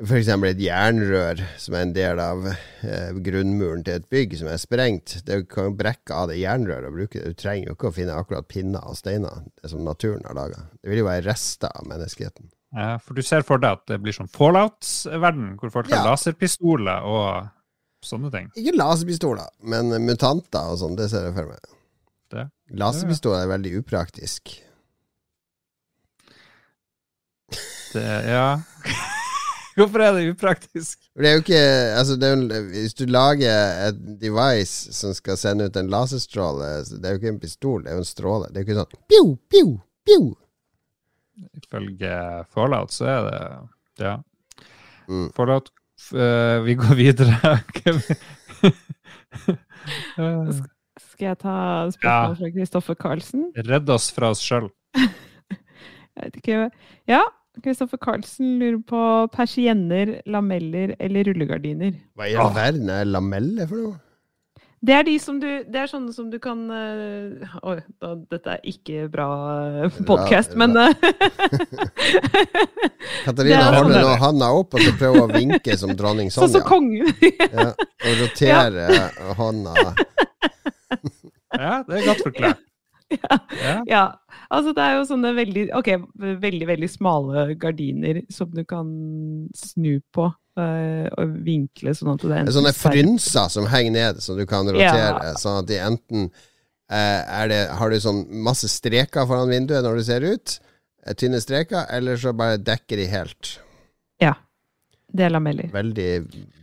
f.eks. 0.02 0.28
et 0.50 0.58
jernrør 0.64 1.42
som 1.62 1.76
er 1.78 1.84
en 1.86 1.94
del 1.94 2.20
av 2.20 2.48
eh, 2.50 3.12
grunnmuren 3.26 3.84
til 3.86 4.00
et 4.00 4.08
bygg 4.10 4.34
som 4.40 4.48
er 4.50 4.58
sprengt, 4.62 5.20
det 5.28 5.44
kan 5.52 5.70
jo 5.70 5.76
brekke 5.78 6.16
av 6.18 6.32
det 6.32 6.40
jernrøret 6.42 6.90
og 6.90 6.98
bruke 6.98 7.20
det. 7.22 7.36
Du 7.36 7.40
trenger 7.44 7.70
jo 7.70 7.76
ikke 7.78 7.92
å 7.92 7.96
finne 8.00 8.16
akkurat 8.18 8.48
pinner 8.50 8.82
og 8.90 8.98
steiner, 8.98 9.44
det 9.62 9.70
som 9.70 9.86
naturen 9.86 10.26
har 10.26 10.34
laga. 10.40 10.64
Det 10.82 10.90
vil 10.90 11.04
jo 11.04 11.08
være 11.12 11.28
rester 11.30 11.70
av 11.70 11.86
menneskeheten. 11.92 12.50
Ja, 12.74 12.96
for 12.98 13.14
du 13.14 13.22
ser 13.22 13.46
for 13.46 13.62
deg 13.62 13.78
at 13.78 13.86
det 13.92 14.00
blir 14.02 14.16
sånn 14.18 14.32
fallout-verden, 14.34 15.54
hvor 15.62 15.70
folk 15.76 15.92
har 15.94 16.00
Ja. 16.02 16.10
laserpistoler 16.10 17.06
og 17.06 17.52
sånne 18.04 18.32
ting. 18.34 18.50
Ikke 18.58 18.74
laserpistoler, 18.76 19.46
men 19.62 19.94
mutanter 20.08 20.74
og 20.74 20.80
sånn, 20.82 20.98
det 20.98 21.12
ser 21.14 21.30
jeg 21.30 21.38
for 21.38 21.54
meg. 21.54 21.70
Det. 22.34 22.48
Laserpistoler 22.74 23.44
er 23.46 23.52
veldig 23.54 23.78
upraktisk. 23.84 24.56
det 27.94 28.10
ja. 28.26 28.58
Hvorfor 29.78 30.02
er 30.06 30.12
det 30.18 30.24
upraktisk? 30.36 31.00
Det 31.18 31.28
er 31.30 31.34
jo 31.38 31.42
ikke 31.44 31.62
altså 31.98 32.16
det 32.22 32.28
er 32.30 32.36
jo, 32.36 32.62
Hvis 32.74 32.94
du 33.00 33.06
lager 33.10 33.88
et 33.90 34.00
device 34.22 34.94
som 34.94 35.14
skal 35.18 35.38
sende 35.38 35.66
ut 35.70 35.76
en 35.82 35.90
laserstråle 35.90 36.68
Det 36.92 37.06
er 37.06 37.16
jo 37.16 37.22
ikke 37.22 37.32
en 37.34 37.40
pistol, 37.42 37.84
det 37.84 37.90
er 37.92 37.98
jo 37.98 38.04
en 38.04 38.10
stråle. 38.12 38.50
Det 38.50 38.58
er 38.58 38.62
jo 38.64 38.68
ikke 38.68 38.80
sånn 38.82 38.94
pju, 39.10 39.24
pju, 39.54 39.66
pju. 40.10 40.20
Ifølge 41.64 42.18
Fallout 42.54 42.94
så 42.94 43.08
er 43.10 43.30
det 43.30 44.06
ja. 44.06 44.16
Mm. 45.10 45.30
Fallout 45.36 45.72
f- 46.00 46.14
eh, 46.16 46.60
Vi 46.68 46.76
går 46.80 46.96
videre. 47.00 47.58
Skal 51.04 51.28
jeg 51.28 51.38
ta 51.42 51.56
spørsmål 51.92 52.04
Ja. 52.04 52.34
fra 52.40 52.50
Kristoffer 52.56 52.96
Karlsen? 53.00 53.48
Redd 53.68 53.90
oss 53.90 54.12
fra 54.14 54.30
oss 54.34 54.42
sjøl. 54.44 54.70
Jeg 56.14 56.28
vet 56.28 56.36
ikke. 56.42 56.58
Ja, 57.10 57.22
Kristoffer 57.62 57.98
Karlsen 58.02 58.56
lurer 58.60 58.80
på 58.90 59.02
persienner, 59.36 60.16
lameller 60.26 60.96
eller 61.00 61.24
rullegardiner. 61.30 61.94
Hva 62.18 62.26
i 62.32 62.36
all 62.40 62.50
verden 62.56 62.90
er 62.90 63.06
lameller 63.06 63.68
for 63.70 63.78
noe? 63.84 64.00
Det 64.84 64.92
er 64.98 65.04
de 65.08 65.14
som 65.22 65.38
du 65.40 65.46
Det 65.72 65.80
er 65.80 65.88
sånne 65.88 66.12
som 66.12 66.26
du 66.28 66.36
kan 66.44 66.60
eh, 66.76 67.40
Oi, 67.64 67.78
da, 68.04 68.10
dette 68.34 68.52
er 68.58 68.66
ikke 68.68 69.06
bra 69.14 69.28
podkast, 70.10 70.58
men 70.60 70.76
eh, 70.76 70.92
Katarina 73.24 73.62
er 73.70 73.78
holder 73.78 73.96
sånn- 73.96 74.04
nå 74.10 74.18
handa 74.26 74.50
opp 74.58 74.76
og 74.76 74.84
så 74.84 74.92
prøver 75.00 75.22
å 75.24 75.30
vinke 75.32 75.72
som 75.80 75.94
dronning 75.96 76.28
Sonja. 76.34 76.50
Sånn 76.50 76.56
som 76.58 76.66
kongen. 76.68 77.08
Ja, 77.54 77.70
og 77.72 78.14
rotere 78.20 78.84
hånda. 79.38 79.74
Ja, 81.54 81.84
det 81.88 81.94
er 82.02 82.06
godt 82.10 82.24
forklart. 82.26 82.60
Ja. 83.14 83.38
Ja. 83.88 84.04
Ja, 84.54 84.60
altså 84.60 84.74
det 84.78 84.84
er 84.86 85.00
jo 85.00 85.06
sånne 85.10 85.30
veldig 85.34 85.62
okay, 85.74 85.98
veldig, 86.22 86.66
veldig 86.70 86.88
smale 86.92 87.44
gardiner 87.58 88.20
som 88.30 88.52
du 88.54 88.62
kan 88.70 88.88
snu 89.58 89.96
på 90.14 90.28
øh, 90.30 91.08
og 91.10 91.32
vinkle 91.42 91.94
sånn 91.98 92.12
at 92.12 92.26
det 92.30 92.36
er 92.38 92.52
sånne 92.54 92.74
frynser 92.78 93.48
som 93.50 93.66
henger 93.72 93.96
ned, 93.96 94.20
som 94.22 94.38
du 94.38 94.44
kan 94.46 94.68
rotere. 94.70 95.32
Sånn 95.42 95.64
at 95.64 95.70
de 95.72 95.80
enten 95.82 96.28
eh, 96.30 97.22
er 97.26 97.50
det, 97.50 97.58
Har 97.80 97.90
du 97.90 97.98
sånn 98.04 98.28
masse 98.46 98.70
streker 98.70 99.26
foran 99.26 99.50
vinduet 99.50 99.82
når 99.82 99.98
du 99.98 100.04
ser 100.06 100.28
ut, 100.28 100.54
eh, 101.02 101.16
tynne 101.18 101.42
streker, 101.42 101.88
eller 101.90 102.22
så 102.22 102.36
bare 102.38 102.60
dekker 102.62 103.02
de 103.02 103.08
helt. 103.10 103.56
Ja. 104.22 104.36
Det 105.10 105.26
er 105.26 105.34
lameller. 105.34 105.72
Veldig 105.74 106.12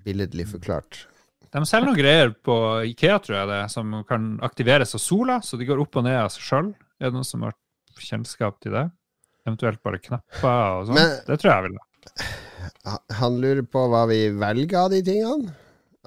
billedlig 0.06 0.46
forklart. 0.52 1.08
De 1.50 1.64
selger 1.66 1.90
noen 1.90 1.98
greier 1.98 2.30
på 2.46 2.54
Ikea, 2.92 3.18
tror 3.18 3.40
jeg 3.40 3.50
det, 3.50 3.58
som 3.74 3.98
kan 4.06 4.36
aktiveres 4.46 4.94
av 4.94 5.02
sola, 5.02 5.40
så 5.42 5.58
de 5.58 5.66
går 5.66 5.82
opp 5.82 5.98
og 5.98 6.06
ned 6.06 6.20
av 6.20 6.30
seg 6.30 6.46
sjøl. 6.46 6.70
Er 7.02 7.10
det 7.10 7.18
noen 7.18 7.26
som 7.26 7.42
har 7.42 7.58
kjennskap 7.98 8.60
til 8.60 8.72
det? 8.72 8.90
Eventuelt 9.46 9.82
bare 9.82 9.98
knapper 9.98 10.80
og 10.80 10.86
sånn. 10.90 10.96
Det 11.26 11.38
tror 11.40 11.52
jeg 11.52 11.62
vil. 11.70 11.78
Ha- 12.84 13.02
Han 13.20 13.40
lurer 13.40 13.62
på 13.66 13.88
hva 13.90 14.06
vi 14.08 14.28
velger 14.30 14.78
av 14.84 14.90
de 14.90 15.02
tingene. 15.02 15.54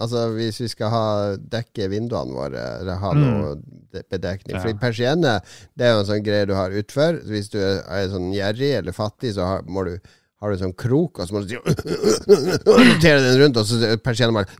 Altså 0.01 0.23
hvis 0.33 0.57
vi 0.59 0.67
skal 0.71 0.89
ha 0.89 1.35
dekke 1.37 1.85
vinduene 1.91 2.33
våre, 2.33 2.61
eller 2.81 2.95
ha 2.97 3.11
Mm. 3.13 3.21
noe 3.21 3.55
de- 3.91 4.03
bedekning. 4.09 4.55
Ja. 4.55 4.59
Fordi 4.63 4.79
persienne 4.79 5.41
det 5.77 5.85
er 5.85 5.93
jo 5.93 5.99
en 5.99 6.05
sånn 6.05 6.23
greie 6.25 6.47
du 6.47 6.53
har 6.55 6.71
utfor. 6.71 7.19
Hvis 7.27 7.49
du 7.49 7.59
er 7.59 8.07
sånn 8.09 8.33
gjerrig 8.33 8.77
eller 8.79 8.91
fattig, 8.91 9.33
så 9.35 9.45
har, 9.45 9.61
må 9.63 9.85
du 9.85 9.99
har 10.43 10.51
du 10.51 10.59
sånn 10.59 10.75
krok, 10.75 11.21
og 11.23 11.27
så 11.29 11.35
må 11.37 11.41
du 11.47 11.53
rotere 11.63 13.21
den 13.23 13.37
rundt, 13.39 13.59
og 13.61 13.67
så 13.69 13.93
persiennen 14.03 14.35
bare 14.35 14.51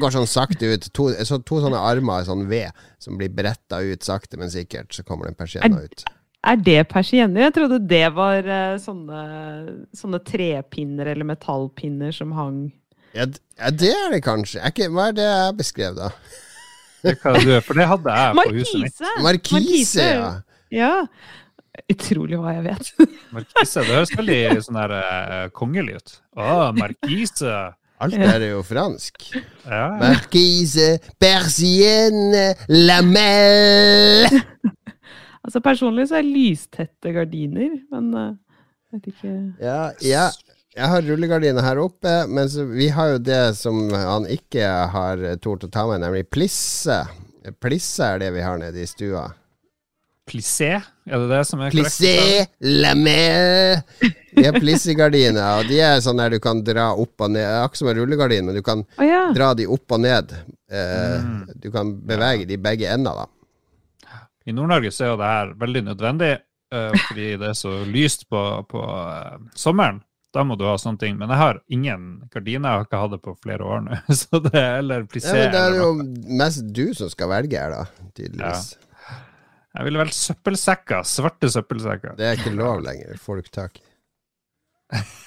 går 0.00 0.14
sånn 0.14 0.28
sakte 0.30 0.72
ut. 0.72 0.88
To, 0.96 1.10
så 1.28 1.38
to 1.44 1.60
sånne 1.60 1.80
armer 1.84 2.24
i 2.24 2.28
sånn 2.28 2.46
ved 2.48 2.72
som 3.02 3.18
blir 3.20 3.32
bretta 3.34 3.82
ut 3.84 4.06
sakte, 4.06 4.40
men 4.40 4.52
sikkert. 4.52 4.88
Så 4.96 5.04
kommer 5.04 5.28
den 5.28 5.36
persienna 5.36 5.82
ut. 5.84 6.04
Er 6.42 6.58
det 6.58 6.80
persienner? 6.90 7.44
Jeg 7.46 7.54
trodde 7.58 7.78
det 7.86 8.06
var 8.16 8.40
eh, 8.42 8.78
sånne, 8.82 9.18
sånne 9.94 10.18
trepinner 10.26 11.12
eller 11.12 11.28
metallpinner 11.28 12.10
som 12.16 12.32
hang 12.34 12.64
Ja, 13.14 13.28
ja, 13.60 13.68
det 13.70 13.92
er 13.92 14.16
det 14.16 14.22
kanskje. 14.26 14.58
Er 14.58 14.72
ikke, 14.72 14.88
hva 14.90 15.10
er 15.10 15.18
det 15.20 15.28
jeg 15.28 15.58
beskrev, 15.60 16.00
da? 16.00 16.08
Hva 17.02 17.36
du, 17.36 17.52
for 17.66 17.78
det 17.78 17.86
hadde 17.90 18.16
jeg 18.16 18.34
på 18.38 18.48
huset 18.56 18.80
mitt. 18.80 19.04
Markise! 19.22 19.60
Markise, 19.60 20.08
ja. 20.08 20.32
Ja. 20.72 20.92
Utrolig 21.92 22.36
hva 22.40 22.52
jeg 22.58 22.64
vet. 22.66 22.90
Markise, 23.32 23.80
Det 23.80 23.94
høres 23.94 24.12
veldig 24.16 24.40
sånn 24.66 24.78
der 24.80 24.92
uh, 24.98 25.46
kongelig 25.56 26.00
ut. 26.00 26.14
Å, 26.36 26.50
markise. 26.76 27.54
Alt 28.02 28.18
der 28.18 28.42
er 28.42 28.50
jo 28.50 28.62
fransk. 28.66 29.28
Ja. 29.62 29.84
Markise, 30.00 30.96
persienne, 31.22 32.48
lamelle 32.66 34.40
Altså 35.42 35.60
Personlig 35.62 36.08
så 36.10 36.18
er 36.18 36.26
lystette 36.26 37.12
gardiner, 37.14 37.76
men 37.94 38.10
uh, 38.14 38.32
vet 38.94 39.12
ikke 39.14 39.30
Ja, 39.62 39.92
ja. 40.02 40.30
Jeg 40.72 40.88
har 40.88 41.04
rullegardiner 41.04 41.64
her 41.66 41.78
oppe, 41.82 42.12
men 42.32 42.48
vi 42.72 42.86
har 42.96 43.14
jo 43.14 43.18
det 43.20 43.42
som 43.58 43.90
han 43.92 44.24
ikke 44.30 44.70
har 44.94 45.20
tort 45.44 45.66
å 45.66 45.70
ta 45.72 45.84
med, 45.90 46.00
nemlig 46.00 46.24
plisse. 46.32 46.96
Plisse 47.60 48.06
er 48.06 48.22
det 48.22 48.30
vi 48.32 48.44
har 48.44 48.56
nede 48.56 48.80
i 48.80 48.88
stua. 48.88 49.26
Plissé, 50.28 50.68
er 50.78 51.22
det 51.24 51.28
det 51.32 51.40
som 51.48 51.60
er 51.60 51.72
korrekt? 51.74 51.96
Plissé, 51.98 52.44
lamelle 52.62 53.82
De 54.36 54.44
er 54.46 54.54
plissegardiner, 54.54 55.42
og 55.58 55.66
de 55.68 55.80
er 55.82 55.98
sånn 56.04 56.20
der 56.22 56.36
du 56.36 56.38
kan 56.42 56.62
dra 56.64 56.92
opp 56.94 57.24
og 57.26 57.32
ned. 57.34 57.42
Akkurat 57.58 57.80
som 57.80 57.90
en 57.90 57.98
rullegardin, 57.98 58.46
men 58.46 58.56
du 58.56 58.62
kan 58.64 58.84
oh, 58.86 59.02
ja. 59.04 59.24
dra 59.34 59.50
de 59.58 59.66
opp 59.66 59.96
og 59.98 60.04
ned. 60.06 60.34
Eh, 60.72 61.18
Mm. 61.22 61.42
Du 61.60 61.68
kan 61.74 61.90
bevege 62.06 62.46
de 62.48 62.56
begge 62.56 62.88
ender, 62.88 63.24
da. 63.24 64.22
I 64.46 64.54
Nord-Norge 64.56 64.90
så 64.90 65.04
er 65.04 65.10
jo 65.12 65.18
det 65.20 65.28
her 65.28 65.52
veldig 65.60 65.82
nødvendig, 65.90 66.30
eh, 66.72 66.94
fordi 67.08 67.26
det 67.42 67.50
er 67.50 67.58
så 67.58 67.74
lyst 67.84 68.24
på, 68.30 68.40
på 68.70 68.80
eh, 68.88 69.36
sommeren. 69.54 70.00
Da 70.32 70.46
må 70.48 70.56
du 70.56 70.64
ha 70.64 70.78
sånne 70.80 70.98
ting. 71.02 71.18
Men 71.20 71.28
jeg 71.28 71.38
har 71.42 71.60
ingen 71.68 72.06
gardiner. 72.32 72.70
Jeg 72.70 72.78
har 72.78 72.86
ikke 72.86 73.02
hatt 73.02 73.12
det 73.12 73.20
på 73.26 73.34
flere 73.42 73.66
år 73.68 73.82
nå. 73.84 73.98
Så 74.22 74.40
det 74.46 74.54
er 74.56 74.78
eller 74.80 75.04
Ja, 75.04 75.10
plissé 75.12 75.34
men 75.36 75.52
det 75.52 75.60
er 75.60 75.76
jo 75.76 75.90
mest 76.40 76.64
du 76.72 76.86
som 76.96 77.12
skal 77.12 77.28
velge 77.34 77.60
her, 77.60 77.76
da. 77.76 78.08
Tydeligvis. 78.16 78.72
Jeg 79.72 79.86
ville 79.88 80.02
valgt 80.02 80.16
søppelsekker. 80.18 81.04
Svarte 81.08 81.48
søppelsekker. 81.52 82.16
Det 82.18 82.26
er 82.28 82.36
ikke 82.36 82.52
lov 82.56 82.82
lenger. 82.84 83.16
Får 83.22 83.38
du 83.38 83.44
ikke 83.46 83.54
tak 83.56 83.78
i. 83.80 83.84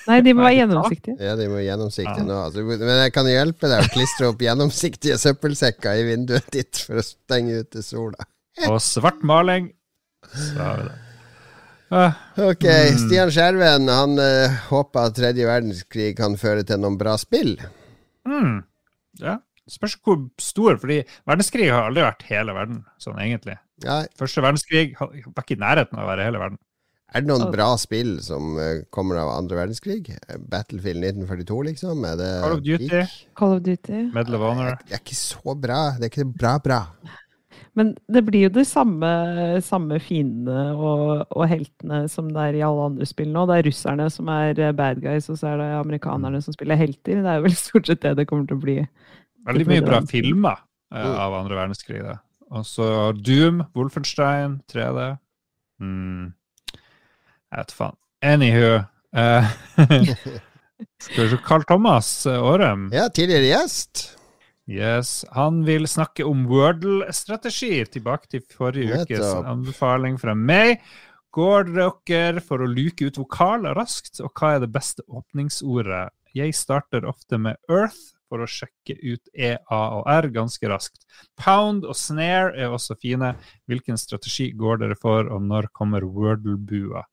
Nei, 0.06 0.20
de 0.22 0.34
må 0.38 0.44
være 0.46 0.60
gjennomsiktige. 0.60 1.16
Ja, 1.26 1.32
de 1.40 1.48
må 1.50 1.56
være 1.58 1.66
gjennomsiktige 1.72 2.22
Ja. 2.22 2.26
nå. 2.28 2.36
Altså, 2.46 2.62
men 2.70 2.92
jeg 3.02 3.14
kan 3.16 3.26
hjelpe 3.26 3.70
deg 3.72 3.82
å 3.82 3.94
klistre 3.96 4.28
opp 4.30 4.44
gjennomsiktige 4.46 5.16
søppelsekker 5.18 5.98
i 5.98 6.04
vinduet 6.12 6.52
ditt 6.54 6.78
for 6.86 7.02
å 7.02 7.06
stenge 7.08 7.64
ute 7.64 7.82
sola. 7.82 8.28
Og 8.70 8.78
svart 8.86 9.24
maling. 9.26 9.72
Så 10.30 10.60
har 10.62 10.84
det. 10.86 10.94
Ah, 11.96 12.14
Ok, 12.38 12.64
Mm. 12.66 12.98
Stian 13.02 13.30
Skjerven 13.34 13.90
han 13.90 14.16
uh, 14.20 14.54
håper 14.70 15.10
at 15.10 15.16
tredje 15.18 15.46
verdenskrig 15.50 16.16
kan 16.18 16.38
føre 16.38 16.64
til 16.66 16.78
noen 16.82 16.98
bra 17.02 17.16
spill. 17.18 17.56
mm, 18.28 18.64
ja. 19.22 19.40
Spørs 19.70 19.96
hvor 20.06 20.30
stor, 20.38 20.78
fordi 20.78 21.00
verdenskrig 21.26 21.72
har 21.74 21.88
aldri 21.90 22.04
vært 22.06 22.22
hele 22.30 22.54
verden, 22.54 22.84
sånn 23.02 23.18
egentlig. 23.18 23.58
Ja, 23.84 24.06
Første 24.16 24.40
verdenskrig 24.46 24.94
var 25.00 25.12
ikke 25.44 25.58
i 25.58 25.60
nærheten 25.60 25.98
av 26.00 26.06
å 26.06 26.12
være 26.14 26.24
hele 26.30 26.40
verden. 26.40 26.58
er 27.16 27.22
det 27.22 27.28
noen 27.30 27.52
bra 27.52 27.68
spill 27.80 28.20
som 28.24 28.56
eh, 28.60 28.84
kommer 28.90 29.20
av 29.20 29.34
andre 29.38 29.58
verdenskrig? 29.66 30.08
Battlefield 30.52 31.04
1942, 31.04 31.60
liksom? 31.72 32.06
Er 32.08 32.16
det 32.22 32.30
Call 32.44 32.56
of 32.58 32.64
Duty. 32.64 32.88
peak? 32.90 33.14
Call 33.36 33.58
of 33.58 33.62
Duty. 33.68 34.00
Medal 34.16 34.36
of 34.40 34.42
Honor. 34.48 34.78
Det 34.88 34.96
er 34.96 35.04
ikke 35.04 35.20
så 35.20 35.56
bra. 35.60 35.82
Det 36.00 36.08
er 36.08 36.14
ikke 36.14 36.28
bra, 36.40 36.56
bra. 36.64 36.80
Men 37.76 37.90
det 38.08 38.22
blir 38.24 38.46
jo 38.46 38.50
de 38.56 38.64
samme, 38.68 39.08
samme 39.64 39.98
fiendene 40.00 40.70
og, 40.80 41.26
og 41.36 41.44
heltene 41.52 42.06
som 42.12 42.30
det 42.32 42.46
er 42.50 42.58
i 42.60 42.64
alle 42.64 42.86
andre 42.88 43.08
spill 43.08 43.34
nå. 43.36 43.44
Det 43.52 43.58
er 43.60 43.68
russerne 43.68 44.06
som 44.12 44.32
er 44.32 44.60
eh, 44.64 44.72
bad 44.76 45.02
guys, 45.04 45.28
og 45.32 45.40
så 45.42 45.52
er 45.52 45.60
det 45.60 45.68
amerikanerne 45.82 46.40
som 46.44 46.56
spiller 46.56 46.80
helter. 46.80 47.20
Det 47.24 47.34
er 47.34 47.44
vel 47.44 47.56
stort 47.60 47.92
sett 47.92 48.04
det 48.08 48.14
det 48.22 48.28
kommer 48.32 48.48
til 48.48 48.56
å 48.56 48.64
bli. 48.64 48.78
Veldig 49.52 49.68
mye 49.68 49.84
bra 49.84 50.00
filmer 50.08 50.62
eh, 50.62 50.64
Mm. 50.96 51.16
av 51.20 51.34
andre 51.42 51.56
verdenskrig. 51.60 52.00
Da. 52.06 52.14
Og 52.52 52.66
så 52.70 53.12
Doom, 53.18 53.64
Wolfenstein, 53.76 54.60
3D. 54.72 55.16
Mm. 55.82 56.34
Jeg 56.76 57.58
vet 57.62 57.74
faen. 57.78 57.98
Anywho 58.26 58.84
Uh, 59.16 59.48
Skal 61.00 61.30
vi 61.32 61.38
Carl 61.46 61.64
Thomas 61.64 62.26
eh, 62.26 62.44
Årem. 62.44 62.90
Ja, 62.92 63.08
tidligere 63.08 63.48
gjest. 63.48 64.10
Yes, 64.68 65.24
Han 65.32 65.62
vil 65.64 65.88
snakke 65.88 66.26
om 66.28 66.44
Wordle-strategi. 66.50 67.86
Tilbake 67.94 68.28
til 68.28 68.44
forrige 68.58 69.06
ukes 69.06 69.24
anbefaling 69.46 70.18
fra 70.20 70.36
meg. 70.36 70.84
Går 71.36 71.72
dere 71.76 72.44
for 72.44 72.64
å 72.64 72.68
luke 72.68 73.08
ut 73.08 73.20
vokal 73.22 73.70
raskt, 73.78 74.20
og 74.24 74.34
hva 74.36 74.56
er 74.56 74.66
det 74.66 74.72
beste 74.74 75.06
åpningsordet? 75.08 76.10
Jeg 76.36 76.56
starter 76.58 77.08
ofte 77.08 77.40
med 77.40 77.60
Earth 77.72 78.15
for 78.30 78.42
å 78.44 78.48
sjekke 78.50 78.96
ut 79.02 79.30
E, 79.34 79.56
A 79.72 79.82
og 80.00 80.08
R 80.10 80.30
ganske 80.34 80.70
raskt. 80.70 81.06
Pound 81.40 81.86
og 81.86 81.96
snare 81.98 82.56
er 82.58 82.74
også 82.74 82.98
fine. 83.02 83.34
Hvilken 83.70 84.00
strategi 84.02 84.52
går 84.58 84.82
dere 84.84 84.98
for, 85.00 85.30
og 85.32 85.44
når 85.46 85.70
kommer 85.76 86.06
Wordle-bua? 86.08 87.06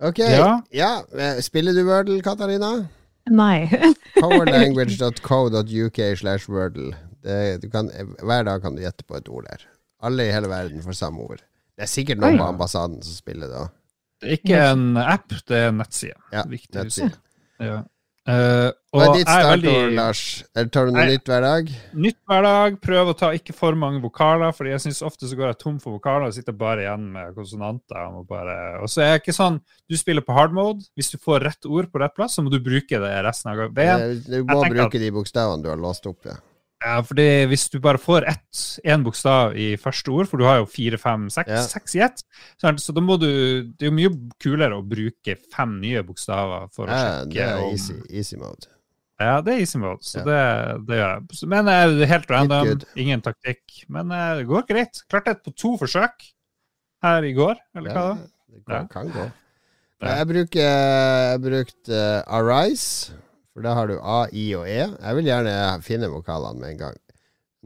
Ok. 0.00 0.18
Ja. 0.24 0.62
Ja, 0.72 0.92
eh, 1.12 1.40
Spiller 1.44 1.76
du 1.76 1.84
Wordle, 1.84 2.22
Katarina? 2.24 2.88
Nei. 3.30 3.68
Powerlanguage.co.uk 4.22 6.00
slash 6.16 6.48
Wordle. 6.48 6.94
Kan, 7.72 7.90
hver 8.24 8.46
dag 8.48 8.62
kan 8.62 8.76
du 8.76 8.82
gjette 8.82 9.04
på 9.04 9.18
et 9.18 9.28
ord 9.28 9.44
der. 9.50 9.66
Alle 10.00 10.30
i 10.30 10.32
hele 10.32 10.48
verden 10.48 10.80
får 10.82 10.96
samme 10.96 11.20
ord. 11.20 11.42
Det 11.76 11.84
er 11.84 11.90
sikkert 11.92 12.20
noen 12.20 12.38
Oi. 12.38 12.40
på 12.40 12.48
ambassaden 12.48 13.02
som 13.04 13.16
spiller 13.16 13.50
det 13.50 13.58
òg. 13.60 13.76
Det 14.20 14.28
er 14.28 14.36
ikke 14.36 14.64
en 14.72 14.96
app, 15.00 15.32
det 15.48 15.56
er 15.56 15.70
en 15.70 15.78
nettside. 15.80 16.16
Ja, 16.32 16.42
Viktig 16.48 16.76
nettside. 16.76 17.14
Ja. 17.60 17.78
Eh, 18.28 18.68
Hva 18.92 19.04
er 19.06 19.12
ditt 19.16 19.30
startord, 19.30 19.92
Lars? 19.96 20.20
Eller 20.52 20.68
tar 20.74 20.86
du 20.86 20.92
noe 20.92 21.04
jeg, 21.06 21.16
nytt 21.16 21.30
hver 21.30 21.44
dag? 21.44 21.70
Nytt 22.04 22.18
hver 22.28 22.42
dag. 22.44 22.76
Prøv 22.84 23.10
å 23.12 23.14
ta 23.16 23.30
ikke 23.32 23.54
for 23.56 23.78
mange 23.78 24.02
vokaler, 24.02 24.52
Fordi 24.52 24.74
jeg 24.74 24.82
synes 24.84 25.00
ofte 25.06 25.30
så 25.30 25.38
går 25.38 25.46
jeg 25.54 25.58
tom 25.62 25.78
for 25.80 25.96
vokaler 25.96 26.28
og 26.28 26.34
sitter 26.36 26.52
bare 26.52 26.84
igjen 26.84 27.06
med 27.14 27.32
konsonanter. 27.38 28.02
Og, 28.18 28.26
bare, 28.28 28.58
og 28.82 28.92
så 28.92 29.02
er 29.06 29.14
det 29.16 29.22
ikke 29.24 29.36
sånn 29.38 29.60
Du 29.88 29.96
spiller 29.96 30.26
på 30.26 30.36
hard 30.36 30.52
mode. 30.52 30.84
Hvis 30.98 31.10
du 31.14 31.18
får 31.22 31.46
rett 31.48 31.66
ord 31.70 31.88
på 31.90 32.02
rett 32.02 32.14
plass, 32.18 32.36
så 32.36 32.44
må 32.44 32.52
du 32.52 32.60
bruke 32.60 33.00
det 33.00 33.14
resten 33.24 33.54
av. 33.54 33.64
Eh, 33.72 34.14
Du 34.26 34.44
må 34.44 34.60
bruke 34.60 34.74
bruke 34.76 35.00
de 35.00 35.10
bokstavene 35.16 35.62
du 35.64 35.70
har 35.72 35.80
låst 35.80 36.06
opp. 36.10 36.20
Ja. 36.28 36.36
Ja, 36.80 37.02
fordi 37.04 37.26
hvis 37.50 37.66
du 37.68 37.76
bare 37.84 38.00
får 38.00 38.24
ett, 38.30 38.60
én 38.88 39.02
bokstav 39.04 39.52
i 39.60 39.74
første 39.76 40.08
ord, 40.16 40.28
for 40.30 40.40
du 40.40 40.46
har 40.48 40.62
jo 40.62 40.68
fire, 40.70 40.96
fem, 40.96 41.26
seks, 41.28 41.50
Ja. 41.52 41.62
seks 41.68 41.94
i 41.98 42.00
ett, 42.06 42.22
så 42.56 42.94
da 42.96 43.00
må 43.04 43.18
du 43.20 43.26
Det 43.76 43.84
er 43.84 43.90
jo 43.90 43.96
mye 43.98 44.12
kulere 44.40 44.78
å 44.78 44.82
bruke 44.88 45.36
fem 45.52 45.74
nye 45.80 46.02
bokstaver 46.02 46.70
for 46.72 46.86
å 46.86 46.90
Ja, 46.96 47.24
sjekke 47.24 47.34
det 47.34 47.42
er 47.48 47.56
om 47.66 47.72
easy, 47.74 47.94
easy 48.08 48.36
mode. 48.40 48.66
Ja, 49.20 49.42
det 49.42 49.52
er 49.52 49.60
easy 49.60 49.76
mode, 49.78 50.00
så 50.00 50.18
Ja. 50.20 50.24
det, 50.24 50.86
det 50.86 50.96
gjør 50.96 51.12
jeg. 51.28 51.48
Men 51.48 51.68
eh, 51.68 51.86
det 51.98 52.02
er 52.08 52.12
helt 52.14 52.30
random, 52.30 52.80
ingen 52.96 53.20
taktikk. 53.20 53.84
Men 53.88 54.10
eh, 54.10 54.36
det 54.40 54.46
går 54.48 54.66
greit. 54.66 55.02
Klarte 55.10 55.32
et 55.36 55.44
på 55.44 55.52
to 55.54 55.76
forsøk 55.76 56.30
her 57.02 57.22
i 57.28 57.34
går, 57.36 57.56
eller 57.76 57.90
hva 57.92 58.06
Ja, 58.08 58.14
da? 58.14 58.26
det 58.48 58.64
kan, 58.66 58.88
kan 58.88 59.10
gå. 59.12 59.30
Jeg 60.00 60.26
bruker 60.26 60.60
Jeg 60.64 61.40
brukte 61.44 61.44
brukt 61.44 61.88
eh, 61.92 62.22
Arise, 62.26 63.12
for 63.60 63.68
da 63.68 63.76
har 63.76 63.90
du 63.90 63.98
A, 64.00 64.24
I 64.32 64.46
og 64.56 64.64
E. 64.64 64.80
Jeg 64.88 65.16
vil 65.18 65.28
gjerne 65.28 65.54
finne 65.84 66.08
vokalene 66.08 66.56
med 66.62 66.72
en 66.72 66.78
gang. 66.80 66.98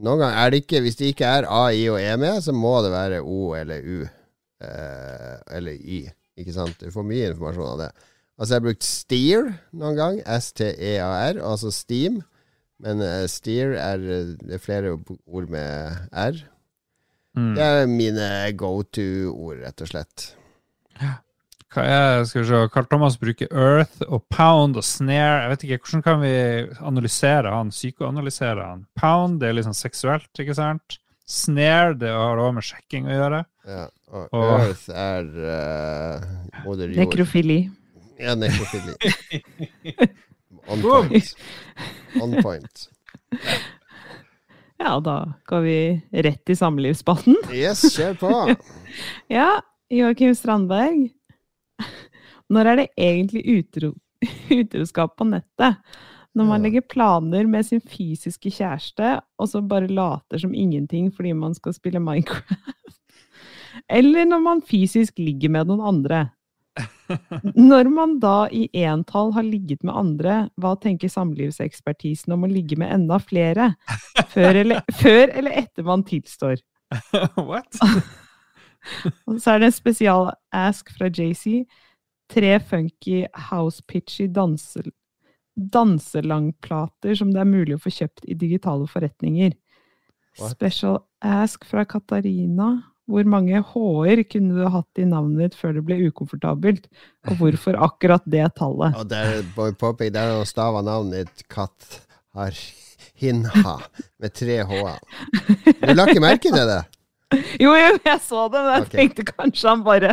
Noen 0.03 0.19
ganger 0.19 0.41
er 0.41 0.51
det 0.51 0.59
ikke 0.65 0.81
Hvis 0.83 0.97
det 0.99 1.13
ikke 1.13 1.29
er 1.37 1.47
A, 1.47 1.69
I 1.71 1.85
og 1.87 2.01
E 2.03 2.17
med, 2.19 2.41
så 2.43 2.51
må 2.51 2.73
det 2.83 2.91
være 2.91 3.21
O 3.23 3.55
eller 3.55 3.79
U. 3.79 4.03
eh, 4.59 5.35
eller 5.55 5.71
Y. 5.71 6.09
Ikke 6.35 6.51
sant? 6.51 6.75
Du 6.81 6.91
får 6.91 7.07
mye 7.07 7.31
informasjon 7.31 7.71
av 7.71 7.79
det. 7.79 7.89
Altså, 8.35 8.49
jeg 8.49 8.59
har 8.59 8.65
brukt 8.65 8.83
Steer 8.83 9.51
noen 9.71 9.95
gang. 9.95 10.19
S-T-E-A-R, 10.25 11.39
altså 11.39 11.71
Steam. 11.71 12.19
Men 12.83 12.99
uh, 12.99 13.23
Steer 13.31 13.77
er 13.79 14.03
eh, 14.03 14.33
det 14.41 14.57
er 14.57 14.63
flere 14.63 14.97
ord 14.99 15.47
med 15.47 15.95
R. 16.11 16.41
Mm. 17.39 17.53
Det 17.55 17.63
er 17.63 17.87
mine 17.87 18.27
go 18.59 18.81
to-ord, 18.83 19.63
rett 19.63 19.85
og 19.85 19.93
slett. 19.93 20.33
Hva 21.75 21.83
er, 21.91 22.21
skal 22.29 22.41
vi 22.43 22.47
se, 22.47 22.59
Carl 22.71 22.85
Thomas 22.87 23.17
bruker 23.19 23.49
Earth 23.51 24.05
og 24.07 24.21
Pound 24.31 24.77
og 24.79 24.85
Snare. 24.87 25.41
Jeg 25.43 25.49
vet 25.51 25.63
ikke, 25.67 25.79
Hvordan 25.83 26.03
kan 26.05 26.21
vi 26.21 26.31
analysere 26.87 27.51
han? 27.51 27.71
Psykoanalysere 27.75 28.63
han? 28.69 28.85
Pound 28.95 29.41
det 29.41 29.49
er 29.49 29.57
litt 29.57 29.67
sånn 29.67 29.75
seksuelt, 29.75 30.29
ikke 30.39 30.55
sant? 30.55 30.99
Snare 31.27 31.95
det 31.99 32.11
har 32.13 32.37
også 32.39 32.55
med 32.55 32.67
sjekking 32.69 33.09
å 33.09 33.15
gjøre. 33.17 33.41
Ja, 33.67 33.83
og 34.13 34.37
Og- 34.39 34.53
Earth 34.61 34.85
er 34.93 35.27
uh, 35.35 36.27
moder 36.63 36.93
jord. 36.93 37.01
Nekrofili. 37.01 37.59
Ja, 38.21 38.35
nekrofili. 38.39 38.95
On 40.71 40.79
point. 40.81 41.33
On 42.21 42.37
point. 42.41 42.85
Ja, 44.79 44.95
da 45.03 45.17
går 45.49 45.61
vi 45.65 45.75
rett 46.23 46.49
i 46.49 46.55
samlivsspalten. 46.55 47.35
Yes, 47.51 47.83
kjør 47.97 48.15
på. 48.23 48.31
Ja, 49.35 49.59
Joakim 49.91 50.31
Strandberg. 50.39 51.09
Når 52.53 52.69
er 52.71 52.81
det 52.81 52.89
egentlig 52.97 53.45
utro, 53.57 53.93
utroskap 54.59 55.15
på 55.17 55.27
nettet? 55.29 55.81
Når 56.35 56.47
man 56.49 56.65
legger 56.67 56.83
planer 56.83 57.47
med 57.47 57.63
sin 57.63 57.79
fysiske 57.79 58.51
kjæreste, 58.51 59.21
og 59.39 59.47
så 59.47 59.61
bare 59.63 59.87
later 59.87 60.41
som 60.41 60.53
ingenting 60.53 61.07
fordi 61.15 61.31
man 61.33 61.55
skal 61.55 61.73
spille 61.77 62.01
Minecraft. 62.03 62.51
Eller 63.99 64.25
når 64.27 64.41
man 64.43 64.63
fysisk 64.65 65.19
ligger 65.19 65.51
med 65.51 65.69
noen 65.69 65.83
andre. 65.83 66.25
Når 67.55 67.87
man 67.93 68.17
da 68.19 68.47
i 68.51 68.65
entall 68.83 69.31
har 69.35 69.45
ligget 69.45 69.83
med 69.85 69.95
andre, 69.95 70.35
hva 70.59 70.73
tenker 70.81 71.11
samlivsekspertisen 71.11 72.33
om 72.35 72.43
å 72.43 72.51
ligge 72.51 72.75
med 72.79 72.91
enda 72.91 73.19
flere? 73.21 73.71
Før 74.33 74.61
eller, 74.63 74.81
før 74.99 75.31
eller 75.31 75.59
etter 75.61 75.85
man 75.87 76.03
tilstår? 76.07 76.59
What? 77.37 77.79
Og 79.25 79.39
så 79.41 79.55
er 79.55 79.61
det 79.61 79.69
en 79.69 79.77
spesial 79.77 80.31
ask 80.53 80.91
fra 80.97 81.09
JC. 81.09 81.63
Tre 82.31 82.55
funky 82.59 83.25
house-pitchy 83.49 84.27
danse, 84.33 84.81
danselangplater 85.55 87.15
som 87.17 87.31
det 87.33 87.43
er 87.43 87.49
mulig 87.49 87.77
å 87.77 87.83
få 87.83 87.93
kjøpt 87.93 88.25
i 88.27 88.37
digitale 88.39 88.87
forretninger. 88.91 89.53
What? 90.39 90.55
Special 90.55 90.99
ask 91.23 91.65
fra 91.69 91.85
Katarina. 91.87 92.73
Hvor 93.05 93.27
mange 93.29 93.59
H-er 93.61 94.23
kunne 94.25 94.55
du 94.57 94.65
hatt 94.73 94.99
i 94.99 95.05
navnet 95.05 95.43
ditt 95.43 95.59
før 95.59 95.75
det 95.77 95.83
ble 95.85 95.99
ukomfortabelt? 96.07 96.87
Og 97.29 97.37
hvorfor 97.37 97.77
akkurat 97.85 98.25
det 98.25 98.47
tallet? 98.57 98.97
Og 98.97 99.05
der, 99.11 99.45
Poppy, 99.77 100.09
der 100.09 100.33
er 100.33 100.49
stava 100.49 100.81
navnet 100.85 101.29
ditt 101.29 101.45
Katt 101.53 102.01
har 102.35 102.57
hinha 103.15 103.77
med 104.19 104.33
tre 104.35 104.57
h-er. 104.67 104.99
Du 105.79 105.93
la 105.93 106.07
ikke 106.09 106.23
merke 106.23 106.51
til 106.51 106.73
det? 106.73 106.83
Jo, 107.59 107.71
jo, 107.73 107.95
jeg 108.05 108.19
så 108.21 108.43
det, 108.53 108.59
men 108.61 108.69
jeg 108.69 108.83
okay. 108.83 108.97
tenkte 108.99 109.23
kanskje 109.27 109.67
han 109.67 109.81
bare 109.83 110.11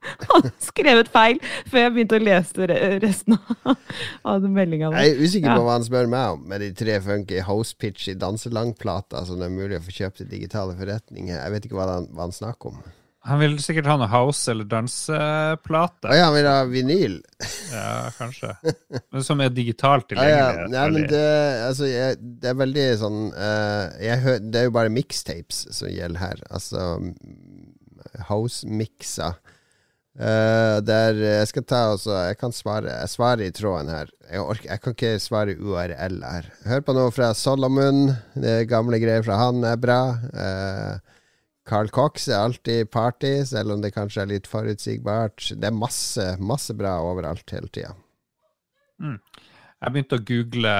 hadde 0.30 0.50
skrevet 0.64 1.10
feil 1.12 1.40
før 1.68 1.82
jeg 1.84 1.92
begynte 1.96 2.16
å 2.20 2.22
lese 2.24 2.68
resten 3.02 3.36
av, 3.36 4.40
den 4.40 4.54
meldinga. 4.56 4.92
Jeg 4.96 5.16
er 5.16 5.20
usikker 5.24 5.50
Ja. 5.52 5.56
på 5.58 5.66
hva 5.66 5.74
han 5.76 5.84
spør 5.86 6.08
meg 6.12 6.36
om, 6.36 6.46
med 6.48 6.64
de 6.64 6.70
tre 6.76 7.00
funky 7.04 7.42
house 7.44 7.76
pitch 7.76 8.08
i 8.12 8.16
danselangplater 8.20 9.26
som 9.28 9.40
det 9.42 9.50
er 9.50 9.58
mulig 9.58 9.76
å 9.80 9.84
få 9.84 9.92
kjøpt 9.98 10.24
i 10.24 10.30
digitale 10.30 10.76
forretninger. 10.78 11.36
Jeg 11.36 11.52
vet 11.56 11.68
ikke 11.68 11.76
hva 11.80 11.90
han, 11.96 12.08
hva 12.16 12.26
han 12.28 12.34
snakker 12.36 12.72
om. 12.72 12.80
Han 13.28 13.36
vil 13.42 13.58
sikkert 13.60 13.84
ha 13.84 13.98
noe 14.00 14.08
house- 14.08 14.48
eller 14.48 14.64
Å 14.64 14.70
danseplate. 14.72 16.08
ja, 16.16 16.24
han 16.30 16.34
vil 16.38 16.46
ha 16.48 16.62
vinyl? 16.64 17.18
Ja, 17.68 17.90
kanskje. 18.16 18.54
Men 19.12 19.26
som 19.26 19.42
er 19.44 19.52
digitalt 19.52 20.14
Ja, 20.16 20.24
ja. 20.24 20.46
ja 20.72 20.86
men 20.88 21.04
det, 21.10 21.20
altså, 21.66 21.84
jeg, 21.90 22.16
det 22.40 22.48
er 22.48 22.56
veldig 22.56 22.86
sånn 23.02 23.20
uh, 23.36 23.92
jeg 24.00 24.40
Det 24.48 24.62
er 24.62 24.70
jo 24.70 24.72
bare 24.78 24.88
mixtapes 24.96 25.66
som 25.76 25.92
gjelder 25.92 26.22
her. 26.24 26.40
Altså 26.48 26.86
house-mikser. 28.30 29.36
Eh, 30.18 30.76
der 30.82 31.20
jeg 31.22 31.46
skal 31.46 31.62
ta 31.70 31.80
også 31.92 32.10
Jeg 32.26 32.38
kan 32.40 32.50
svare 32.50 32.90
Jeg 32.90 33.10
svarer 33.12 33.44
i 33.46 33.52
tråden 33.54 33.92
her. 33.92 34.08
Jeg, 34.26 34.40
orker, 34.42 34.66
jeg 34.66 34.82
kan 34.82 34.96
ikke 34.96 35.12
svare 35.22 35.54
URL 35.54 36.18
her. 36.26 36.48
Hør 36.66 36.82
på 36.86 36.96
noe 36.96 37.12
fra 37.14 37.30
Solomon. 37.34 38.10
Det 38.34 38.68
gamle 38.68 38.98
greier 39.02 39.22
fra 39.26 39.38
han 39.38 39.62
er 39.64 39.78
bra. 39.80 40.00
Uh, 40.34 41.20
Carl 41.70 41.90
Cox 41.94 42.26
er 42.28 42.40
alltid 42.40 42.90
party, 42.90 43.44
selv 43.46 43.76
om 43.76 43.82
det 43.82 43.92
kanskje 43.94 44.24
er 44.24 44.32
litt 44.32 44.50
forutsigbart. 44.50 45.52
Det 45.54 45.68
er 45.68 45.76
masse, 45.76 46.24
masse 46.42 46.74
bra 46.74 46.96
overalt 47.06 47.54
hele 47.54 47.70
tida. 47.70 47.94
Jeg 49.00 49.92
begynte 49.94 50.18
å 50.18 50.24
google 50.26 50.74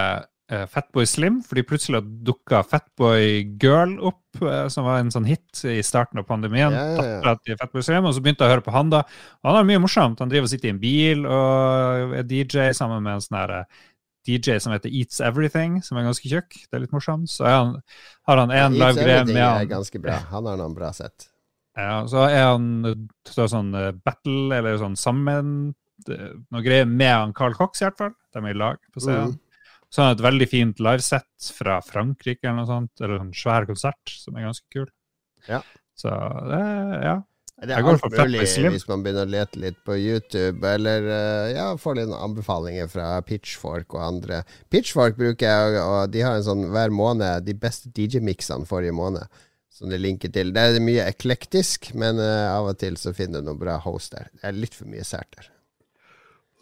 Fatboy 0.51 1.07
Slim, 1.07 1.37
fordi 1.47 1.63
plutselig 1.63 2.01
dukka 2.27 2.65
Fatboy 2.67 3.45
Girl 3.63 3.93
opp, 4.11 4.41
eh, 4.43 4.65
som 4.73 4.87
var 4.89 4.99
en 4.99 5.13
sånn 5.15 5.29
hit 5.29 5.61
i 5.69 5.77
starten 5.87 6.19
av 6.19 6.27
pandemien. 6.27 6.75
Ja, 6.75 6.87
ja, 6.97 7.05
ja. 7.23 7.35
Til 7.47 7.59
Fatboy 7.61 7.85
Slim, 7.87 8.09
og 8.09 8.17
så 8.17 8.23
begynte 8.25 8.43
jeg 8.43 8.51
å 8.51 8.55
høre 8.57 8.65
på 8.67 8.75
han 8.75 8.91
da. 8.91 9.05
Og 9.43 9.51
han 9.51 9.61
har 9.61 9.69
mye 9.69 9.83
morsomt. 9.83 10.19
Han 10.19 10.33
driver 10.33 10.49
og 10.49 10.53
sitter 10.53 10.71
i 10.71 10.75
en 10.75 10.81
bil 10.83 11.23
og 11.29 12.17
er 12.19 12.27
DJ 12.27 12.73
sammen 12.77 13.05
med 13.07 13.19
en 13.19 13.23
sånn 13.25 13.39
her 13.39 13.55
eh, 13.61 13.85
DJ 14.27 14.59
som 14.61 14.75
heter 14.75 14.91
Eats 14.93 15.21
Everything, 15.25 15.79
som 15.87 15.99
er 16.01 16.09
ganske 16.09 16.29
tjukk. 16.29 16.57
Det 16.67 16.77
er 16.77 16.83
litt 16.83 16.97
morsomt. 16.97 17.31
Så 17.31 17.47
er 17.47 17.55
han, 17.55 17.77
har 18.29 18.43
han 18.43 18.55
Eats 18.55 18.75
live-greie 18.75 19.21
Everything 19.21 19.39
med 19.39 19.47
er 19.49 19.71
ganske 19.71 20.03
bra. 20.03 20.17
Han 20.33 20.49
har 20.51 20.59
noen 20.61 20.75
bra 20.77 20.91
sett. 20.97 21.29
Ja, 21.79 22.01
så 22.11 22.25
er 22.27 22.49
han 22.51 23.07
så 23.31 23.47
sånn 23.49 23.71
eh, 23.79 23.93
battle, 23.95 24.51
eller 24.59 24.81
sånn 24.83 24.99
sammen 24.99 25.75
Noe 26.09 26.63
greier 26.65 26.87
med 26.89 27.13
han 27.13 27.33
Carl 27.37 27.53
Cox, 27.53 27.83
i 27.83 27.85
hvert 27.85 27.99
fall. 28.01 28.15
De 28.33 28.41
er 28.41 28.55
i 28.55 28.57
lag 28.57 28.79
på 28.89 29.03
scenen. 29.05 29.35
Mhm. 29.35 29.50
Så 29.91 30.03
har 30.03 30.13
han 30.13 30.19
et 30.19 30.23
veldig 30.23 30.47
fint 30.51 30.83
livesett 30.83 31.51
fra 31.57 31.81
Frankrike, 31.83 32.45
eller 32.45 32.63
noe 32.63 32.69
sånt. 32.69 32.93
Eller 33.03 33.25
en 33.25 33.35
svær 33.35 33.67
konsert, 33.67 34.15
som 34.23 34.39
er 34.39 34.47
ganske 34.47 34.67
kul. 34.71 34.87
Ja. 35.49 35.65
Så 35.99 36.13
det, 36.47 36.63
ja. 37.03 37.17
Det 37.61 37.75
er 37.77 37.85
alt 37.85 38.05
mulig 38.09 38.47
hvis 38.73 38.87
man 38.89 39.03
begynner 39.05 39.27
å 39.27 39.31
lete 39.35 39.61
litt 39.61 39.77
på 39.85 39.97
YouTube, 40.01 40.65
eller 40.65 41.05
eh, 41.13 41.51
ja, 41.59 41.67
får 41.77 41.99
litt 41.99 42.15
anbefalinger 42.17 42.89
fra 42.89 43.09
Pitchfork 43.27 43.99
og 43.99 44.01
andre. 44.07 44.41
Pitchfork 44.73 45.19
bruker 45.19 45.45
jeg, 45.45 45.83
og 45.83 46.15
de 46.15 46.25
har 46.25 46.39
en 46.39 46.47
sånn 46.47 46.65
hver 46.73 46.95
måned 46.95 47.45
de 47.45 47.57
beste 47.61 47.93
DJ-miksene 47.93 48.69
forrige 48.69 48.97
måned, 48.97 49.43
som 49.77 49.93
de 49.93 50.01
linker 50.01 50.33
til. 50.33 50.55
Det 50.57 50.63
er 50.71 50.81
mye 50.85 51.05
eklektisk, 51.11 51.91
men 52.01 52.23
uh, 52.23 52.49
av 52.55 52.71
og 52.73 52.81
til 52.81 52.97
så 53.01 53.13
finner 53.17 53.45
du 53.45 53.51
noen 53.51 53.61
bra 53.61 53.77
host 53.85 54.17
der. 54.17 54.33
Det 54.41 54.49
er 54.49 54.57
litt 54.57 54.79
for 54.79 54.89
mye 54.89 55.05
sært 55.05 55.37
der. 55.37 55.53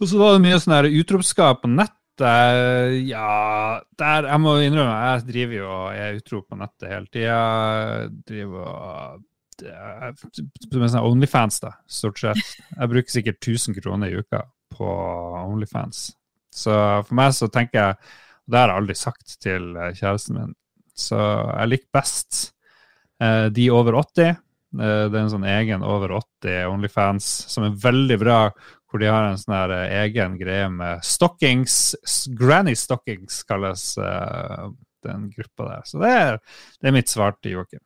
Og 0.02 0.10
så 0.10 0.18
var 0.18 0.34
det 0.34 0.42
mye 0.48 0.58
sånn 0.62 0.90
utropskap 0.98 1.62
på 1.62 1.70
nettet. 1.76 1.94
Ja, 2.24 3.80
der 3.98 4.26
Jeg 4.28 4.40
må 4.42 4.56
innrømme, 4.64 4.94
jeg 5.12 5.26
driver 5.28 5.54
jo 5.58 5.68
og 5.70 5.88
er 5.94 6.18
utro 6.18 6.42
på 6.42 6.58
nettet 6.58 6.90
hele 6.90 7.06
tida. 7.12 8.08
Driver 8.26 8.68
og 8.68 9.24
det 9.58 9.72
er- 9.74 10.12
sånn 10.14 11.02
Onlyfans, 11.02 11.60
da, 11.60 11.72
stort 11.86 12.18
sett. 12.18 12.38
Jeg 12.78 12.88
bruker 12.92 13.10
sikkert 13.10 13.40
1000 13.40 13.80
kroner 13.82 14.08
i 14.12 14.18
uka 14.22 14.42
på 14.70 14.86
Onlyfans. 15.48 16.12
Så 16.54 16.72
for 17.04 17.14
meg 17.14 17.32
så 17.32 17.48
tenker 17.50 17.72
jeg 17.78 17.96
Og 18.48 18.52
det 18.52 18.58
har 18.60 18.68
jeg 18.68 18.80
aldri 18.80 18.94
sagt 18.96 19.40
til 19.42 19.74
kjæresten 19.92 20.34
min. 20.38 20.54
Så 20.96 21.18
jeg 21.58 21.68
liker 21.68 21.90
best 21.92 22.52
eh, 23.20 23.48
de 23.50 23.66
over 23.70 23.92
80. 23.92 24.30
Eh, 24.80 25.08
det 25.10 25.14
er 25.14 25.20
en 25.20 25.28
sånn 25.34 25.44
egen 25.44 25.82
over 25.84 26.14
80 26.16 26.64
Onlyfans 26.70 27.26
som 27.52 27.64
er 27.64 27.76
veldig 27.76 28.18
bra, 28.22 28.38
hvor 28.88 29.02
de 29.02 29.10
har 29.12 29.28
en 29.28 29.38
sånn 29.40 29.56
her 29.56 29.74
eh, 29.76 29.96
egen 30.04 30.38
greie 30.40 30.68
med 30.72 31.04
stockings. 31.04 31.94
Granny 32.38 32.74
stockings 32.78 33.42
kalles 33.48 33.90
eh, 34.00 34.64
den 35.06 35.28
gruppa 35.34 35.68
der. 35.68 35.84
Så 35.84 36.00
det 36.02 36.14
er, 36.14 36.40
det 36.80 36.90
er 36.90 36.96
mitt 36.96 37.12
svar 37.12 37.36
til 37.38 37.58
Joakim. 37.58 37.82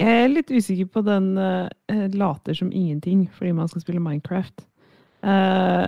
Jeg 0.00 0.24
er 0.24 0.30
litt 0.32 0.50
usikker 0.50 0.88
på 0.88 1.02
den 1.04 1.34
uh, 1.36 1.68
later 2.16 2.56
som 2.56 2.70
ingenting 2.72 3.26
fordi 3.36 3.50
man 3.52 3.68
skal 3.68 3.82
spille 3.82 4.00
Minecraft. 4.00 4.62
Uh, 5.20 5.84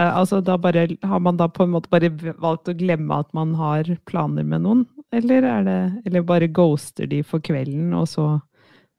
altså 0.00 0.40
da 0.40 0.56
bare, 0.56 0.86
Har 1.04 1.20
man 1.20 1.36
da 1.36 1.44
på 1.52 1.66
en 1.66 1.74
måte 1.74 1.92
bare 1.92 2.08
valgt 2.40 2.70
å 2.72 2.76
glemme 2.78 3.18
at 3.20 3.28
man 3.36 3.52
har 3.58 3.90
planer 4.08 4.48
med 4.48 4.64
noen? 4.64 4.86
Eller, 5.12 5.44
er 5.44 5.66
det, 5.66 5.80
eller 6.08 6.24
bare 6.24 6.48
ghoster 6.48 7.08
de 7.08 7.20
for 7.24 7.44
kvelden, 7.44 7.92
og 7.96 8.08
så 8.08 8.38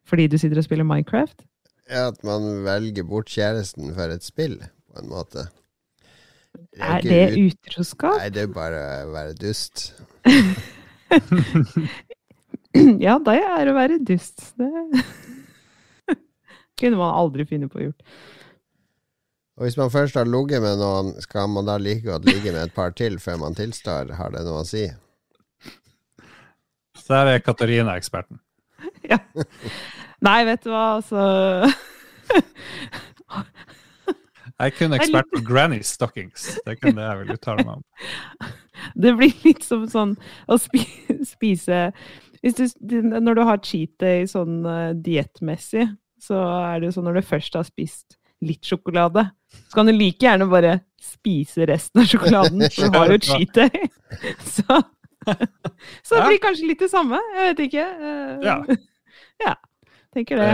fordi 0.10 0.28
du 0.30 0.38
sitter 0.38 0.62
og 0.62 0.66
spiller 0.66 0.86
Minecraft? 0.86 1.42
At 1.90 2.22
man 2.24 2.64
velger 2.66 3.04
bort 3.10 3.30
kjæresten 3.34 3.94
for 3.98 4.10
et 4.14 4.24
spill, 4.26 4.60
på 4.92 5.00
en 5.02 5.10
måte. 5.10 5.48
Det 6.54 6.82
Er 6.82 6.98
er 6.98 7.02
det 7.02 7.38
ut- 7.38 7.70
utroskap? 7.70 8.18
Nei, 8.22 8.30
det 8.34 8.42
er 8.44 8.48
bare 8.54 8.82
å 9.08 9.12
være 9.14 9.34
dust. 9.38 9.94
ja, 13.06 13.16
det 13.26 13.36
er 13.40 13.70
å 13.72 13.76
være 13.78 14.00
dust. 14.06 14.52
Det 14.60 14.70
kunne 16.80 17.00
man 17.00 17.16
aldri 17.18 17.46
finne 17.50 17.70
på 17.72 17.80
å 17.82 17.88
gjort. 17.90 18.04
Og 19.60 19.66
hvis 19.68 19.76
man 19.80 19.90
først 19.92 20.16
har 20.16 20.28
ligget 20.30 20.62
med 20.64 20.78
noen, 20.80 21.10
skal 21.22 21.50
man 21.52 21.68
da 21.68 21.76
like 21.82 22.06
godt 22.06 22.26
ligge 22.30 22.54
med 22.56 22.62
et 22.70 22.76
par 22.76 22.94
til 22.96 23.18
før 23.20 23.42
man 23.42 23.58
tilstår? 23.58 24.14
Har 24.16 24.32
det 24.32 24.46
noe 24.48 24.62
å 24.64 24.68
si? 24.68 24.86
Så 27.00 27.14
der 27.18 27.34
er 27.36 27.40
Katarina 27.44 27.98
eksperten. 28.00 28.40
Ja. 29.10 29.18
Nei, 30.26 30.40
vet 30.48 30.66
du 30.66 30.72
hva, 30.74 31.00
altså 31.00 31.20
Jeg 34.60 34.74
er 34.74 34.74
kun 34.76 34.92
er 34.92 35.00
ekspert 35.00 35.30
på 35.32 35.40
granny 35.48 35.80
stockings. 35.88 36.50
Det 36.66 36.74
er 36.74 36.80
kun 36.82 36.98
det 36.98 37.06
jeg 37.06 37.20
vil 37.22 37.36
uttale 37.38 37.64
meg 37.64 37.78
om. 37.80 37.84
Det 39.04 39.12
blir 39.16 39.32
litt 39.44 39.64
som 39.64 39.86
sånn 39.92 40.14
å 40.48 40.56
spi 40.60 40.82
spise 41.28 41.90
du, 42.40 42.96
Når 43.04 43.36
du 43.36 43.42
har 43.44 43.60
cheat 43.64 43.92
day 44.00 44.24
sånn 44.28 44.62
uh, 44.64 44.92
diettmessig, 44.96 45.90
så 46.24 46.40
er 46.72 46.80
det 46.80 46.90
jo 46.90 46.94
sånn 46.96 47.08
når 47.10 47.20
du 47.20 47.28
først 47.28 47.58
har 47.60 47.68
spist 47.68 48.16
litt 48.44 48.64
sjokolade, 48.64 49.26
så 49.68 49.82
kan 49.82 49.90
du 49.90 49.92
like 49.92 50.24
gjerne 50.24 50.48
bare 50.52 50.78
spise 51.04 51.68
resten 51.68 52.04
av 52.04 52.08
sjokoladen, 52.08 52.64
for 52.76 52.88
du 52.88 53.00
har 53.00 53.12
jo 53.12 53.20
cheat 53.28 53.52
day. 53.56 53.90
Så, 54.48 54.64
så 56.04 56.16
det 56.16 56.24
blir 56.30 56.40
kanskje 56.44 56.70
litt 56.72 56.84
det 56.84 56.92
samme. 56.92 57.20
Jeg 57.36 57.52
vet 57.52 57.66
ikke. 57.68 57.88
Uh, 58.00 58.48
Ja. 58.48 58.58
ja. 59.44 59.56
Tenker 60.16 60.42
det. 60.42 60.50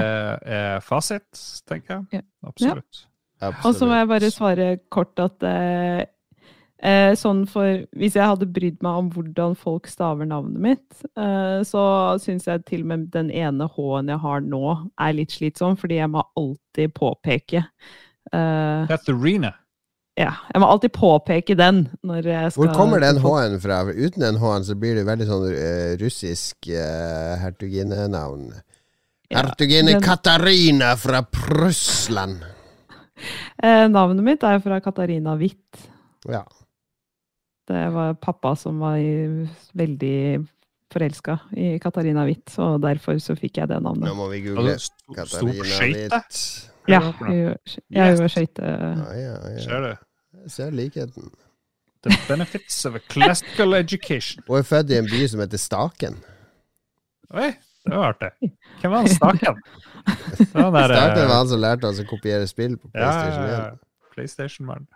Er 0.55 0.81
fasit, 0.83 1.29
tenker 1.69 2.01
jeg. 2.01 2.19
Ja. 2.19 2.25
Absolutt. 2.47 3.05
Og 3.45 3.71
så 3.75 3.87
må 3.87 3.95
jeg 3.99 4.07
bare 4.09 4.31
svare 4.31 4.67
kort 4.91 5.19
at 5.21 5.43
eh, 5.45 6.03
Eh, 6.85 7.13
sånn 7.15 7.45
for 7.47 7.85
Hvis 7.95 8.17
jeg 8.17 8.27
hadde 8.27 8.49
brydd 8.51 8.81
meg 8.83 8.99
om 8.99 9.09
hvordan 9.13 9.55
folk 9.57 9.87
staver 9.87 10.27
navnet 10.27 10.59
mitt, 10.61 11.05
eh, 11.15 11.63
så 11.63 11.83
syns 12.21 12.49
jeg 12.49 12.65
til 12.67 12.83
og 12.83 12.89
med 12.91 13.05
den 13.13 13.31
ene 13.31 13.69
H-en 13.71 14.11
jeg 14.11 14.21
har 14.21 14.43
nå, 14.43 14.63
er 14.99 15.15
litt 15.15 15.33
slitsom, 15.33 15.77
fordi 15.79 16.01
jeg 16.01 16.11
må 16.11 16.25
alltid 16.35 16.93
påpeke 16.97 17.63
eh, 17.63 18.91
Katharina. 18.91 19.55
Ja, 20.19 20.31
jeg 20.51 20.61
må 20.63 20.67
alltid 20.71 20.93
påpeke 20.95 21.57
den 21.59 21.81
når 22.05 22.27
jeg 22.29 22.51
skal 22.51 22.61
Hvor 22.61 22.75
kommer 22.75 23.03
den 23.03 23.23
H-en 23.23 23.57
fra? 23.63 23.81
Uten 23.89 24.27
den 24.27 24.39
H-en 24.43 24.67
så 24.67 24.77
blir 24.79 24.99
det 24.99 25.07
veldig 25.07 25.27
sånn 25.31 25.47
eh, 25.51 25.95
russisk 25.99 26.69
uh, 26.71 27.35
hertuginnenavn. 27.41 28.51
Ja, 29.29 29.41
Hertuginne 29.41 29.95
den- 29.95 30.01
Katarina 30.05 30.95
fra 30.97 31.23
Prøssland. 31.23 32.43
Eh, 33.63 33.85
navnet 33.87 34.19
mitt 34.25 34.43
er 34.43 34.59
fra 34.59 34.81
Katarina 34.83 35.37
Hvitt. 35.39 35.85
Ja. 36.27 36.41
Det 37.65 37.83
var 37.93 38.13
pappa 38.19 38.51
som 38.59 38.81
var 38.83 38.97
i, 38.99 39.47
veldig 39.73 40.45
forelska 40.91 41.37
i 41.55 41.69
Katarina 41.81 42.25
Hvitt, 42.27 42.51
og 42.61 42.81
derfor 42.83 43.15
så 43.23 43.33
fikk 43.39 43.61
jeg 43.61 43.71
det 43.71 43.79
navnet. 43.81 44.09
Nå 44.09 44.17
må 44.19 44.27
vi 44.33 44.41
google 44.43 44.75
Katarina. 45.15 45.63
Hvitt. 45.79 46.43
Ja, 46.91 46.99
jeg 47.89 48.03
er 48.03 48.11
jo 48.19 48.27
skøyte... 48.29 48.67
Ja, 48.67 49.07
ja, 49.17 49.33
ja. 49.55 49.63
Ser 49.63 49.87
du? 49.87 49.89
Jeg 50.43 50.51
ser 50.53 50.75
likheten. 50.75 51.31
The 52.05 52.19
benefits 52.27 52.83
of 52.85 52.99
a 52.99 53.01
classical 53.09 53.73
education. 53.79 54.43
Hun 54.45 54.59
er 54.59 54.67
født 54.67 54.91
i 54.93 54.99
en 54.99 55.07
by 55.09 55.23
som 55.31 55.39
heter 55.41 55.57
Staken. 55.57 56.19
Oi, 57.33 57.49
det 57.85 57.95
var 57.95 58.13
artig. 58.13 58.51
Hvem 58.81 58.91
var 58.91 58.97
han? 58.97 59.07
Det 59.07 60.53
var 60.53 60.71
han 60.71 60.89
Staken 60.89 61.21
eh, 61.21 61.27
var 61.27 61.35
han 61.35 61.49
som 61.49 61.61
lærte 61.61 61.89
oss 61.89 62.01
å 62.01 62.05
kopiere 62.09 62.47
spill 62.49 62.77
på 62.81 62.89
PlayStation 62.93 63.43
1. 63.43 63.51
ja, 63.51 63.63
ja. 63.69 63.85
PlayStation-mann. 64.15 64.87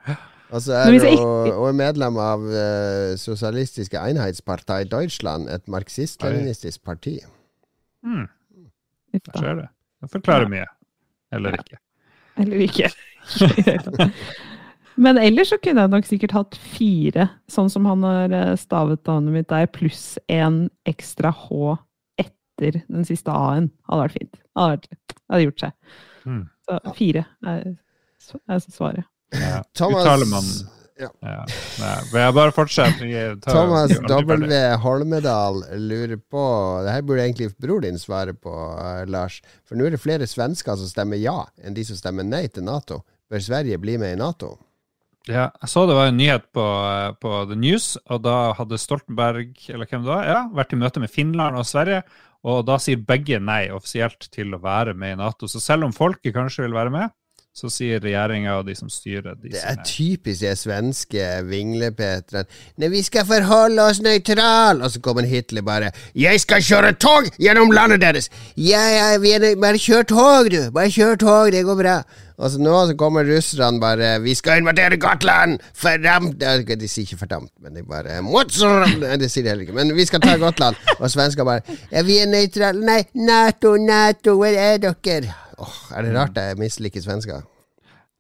Og 0.50 0.64
så 0.64 0.74
er 0.74 0.94
jeg 0.96 1.18
hun 1.20 1.52
hun 1.54 1.68
er 1.68 1.76
medlem 1.78 2.18
av 2.24 2.46
uh, 2.48 3.16
Sosialistiske 3.20 4.00
Einheitspartei 4.00 4.86
Deutschland, 4.90 5.50
et 5.52 5.68
marxist-leninistisk 5.70 6.82
parti. 6.88 7.20
Hmm, 8.06 8.30
Der 9.14 9.38
ser 9.38 9.60
du. 9.60 9.66
Det 10.00 10.12
forklarer 10.14 10.48
mye. 10.50 10.66
Eller 11.36 11.60
ikke. 11.60 11.78
Eller 12.40 12.64
ikke. 12.66 12.90
Men 15.04 15.20
ellers 15.22 15.52
så 15.54 15.60
kunne 15.64 15.86
jeg 15.86 15.92
nok 15.94 16.08
sikkert 16.08 16.34
hatt 16.36 16.56
fire, 16.60 17.30
sånn 17.52 17.70
som 17.72 17.86
han 17.88 18.02
har 18.04 18.34
eh, 18.36 18.56
stavet 18.60 19.06
navnet 19.08 19.36
mitt 19.36 19.52
der, 19.52 19.70
pluss 19.72 20.18
en 20.32 20.66
ekstra 20.90 21.32
H 21.32 21.78
etter 22.60 22.82
den 22.88 23.06
siste 23.08 23.32
A-en. 23.32 23.70
Hadde 23.90 24.04
vært 24.08 24.18
fint. 24.18 24.42
Hadde, 24.60 24.76
vært, 24.76 25.16
hadde 25.32 25.46
gjort 25.48 25.64
seg. 25.64 25.96
Mm. 26.26 26.42
Så 26.68 26.80
fire 26.98 27.24
er, 27.48 27.72
er 28.52 28.60
svaret. 28.68 29.08
Ja. 29.34 29.64
Thomas- 29.80 30.04
Uttaler 30.04 30.30
man 30.30 30.52
Ja. 31.00 31.08
Ja. 31.24 31.46
Nei, 31.80 31.92
jeg 32.20 32.34
bare 32.36 32.52
fortsetter. 32.52 33.38
Thomas 33.46 33.94
W. 34.04 34.58
Holmedal 34.84 35.62
lurer 35.80 36.18
på 36.20 36.42
Det 36.84 36.92
her 36.92 37.06
burde 37.08 37.24
egentlig 37.24 37.54
bror 37.56 37.80
din 37.86 37.96
svare 38.02 38.34
på, 38.36 38.52
eh, 38.84 39.06
Lars. 39.08 39.38
For 39.64 39.80
nå 39.80 39.88
er 39.88 39.96
det 39.96 40.02
flere 40.04 40.28
svensker 40.28 40.76
som 40.76 40.90
stemmer 40.92 41.22
ja, 41.22 41.38
enn 41.64 41.78
de 41.78 41.86
som 41.88 41.96
stemmer 41.96 42.28
nei 42.28 42.48
til 42.52 42.68
Nato. 42.68 43.00
Bør 43.32 43.40
Sverige 43.46 43.80
bli 43.80 43.96
med 44.02 44.18
i 44.18 44.20
Nato? 44.20 44.58
Ja, 45.30 45.50
jeg 45.62 45.70
så 45.70 45.86
det 45.88 45.96
var 45.96 46.10
en 46.10 46.18
nyhet 46.18 46.50
på, 46.56 46.64
eh, 46.66 47.12
på 47.22 47.32
The 47.48 47.56
News, 47.60 47.94
og 48.10 48.24
da 48.26 48.36
hadde 48.58 48.80
Stoltenberg 48.82 49.56
eller 49.70 49.86
hvem 49.88 50.04
det 50.04 50.10
var, 50.12 50.24
ja, 50.26 50.40
vært 50.52 50.74
i 50.74 50.80
møte 50.84 51.00
med 51.04 51.12
Finland 51.14 51.56
og 51.60 51.68
Sverige, 51.70 52.02
og 52.48 52.62
da 52.68 52.78
sier 52.80 53.02
begge 53.04 53.40
nei 53.44 53.68
offisielt 53.76 54.30
til 54.32 54.56
å 54.56 54.62
være 54.64 54.94
med 54.96 55.16
i 55.16 55.20
Nato. 55.20 55.50
Så 55.52 55.62
selv 55.64 55.88
om 55.88 55.96
folket 55.96 56.36
kanskje 56.36 56.66
vil 56.66 56.78
være 56.78 56.94
med, 56.94 57.16
så 57.56 57.70
sier 57.74 58.00
regjeringa 58.04 58.54
og 58.60 58.68
de 58.70 58.76
som 58.78 58.90
styrer 58.92 59.36
de 59.42 59.52
Det 59.52 59.62
er 59.66 59.80
typisk 59.84 60.44
de 60.46 60.54
svenske 60.56 61.26
vinglepetrene. 61.50 62.46
Nei, 62.80 62.90
vi 62.94 63.02
skal 63.04 63.26
forholde 63.28 63.84
oss 63.90 64.00
nøytral! 64.06 64.84
Og 64.86 64.94
så 64.94 65.02
kommer 65.04 65.28
Hitler 65.28 65.66
bare 65.66 65.92
'Jeg 66.16 66.40
skal 66.40 66.62
kjøre 66.62 66.94
tog 66.94 67.28
gjennom 67.40 67.72
landet 67.72 68.02
deres!' 68.02 68.30
Ja, 68.56 68.86
ja, 68.94 69.18
vi 69.18 69.32
er, 69.32 69.56
bare 69.60 69.82
kjør 69.82 70.04
tog, 70.08 70.52
du! 70.52 70.72
Bare 70.72 70.88
kjør 70.94 71.16
tog, 71.20 71.52
det 71.52 71.66
går 71.66 71.76
bra. 71.82 72.04
Og 72.40 72.52
så 72.52 72.62
nå 72.62 72.76
så 72.88 72.96
kommer 72.96 73.28
russerne 73.28 73.82
bare 73.82 74.20
'Vi 74.22 74.36
skal 74.36 74.62
invadere 74.62 74.98
Gotland! 74.98 75.60
Fordamt!' 75.74 76.42
Ja, 76.42 76.58
De 76.58 76.88
sier 76.88 77.04
ikke 77.04 77.18
'fordamt', 77.26 77.52
men 77.62 77.76
de 77.76 77.84
bare! 77.84 78.22
Nei, 78.22 79.18
det 79.18 79.32
sier 79.32 79.44
de 79.44 79.50
heller 79.50 79.62
ikke. 79.68 79.74
Men 79.74 79.96
vi 79.96 80.06
skal 80.06 80.22
ta 80.22 80.38
Gotland. 80.38 80.76
Og 81.00 81.12
svensker 81.12 81.44
bare 81.44 81.62
'Ja, 81.92 82.02
vi 82.02 82.20
er 82.20 82.28
nøytrale.' 82.28 82.86
Nei, 82.86 83.04
Nato, 83.14 83.76
Nato, 83.76 84.36
hvor 84.36 84.46
er 84.46 84.78
dere? 84.78 85.49
Åh, 85.60 85.80
er 85.98 86.06
det 86.08 86.16
rart 86.16 86.38
jeg 86.40 86.58
misliker 86.62 87.04
svensker? 87.04 87.44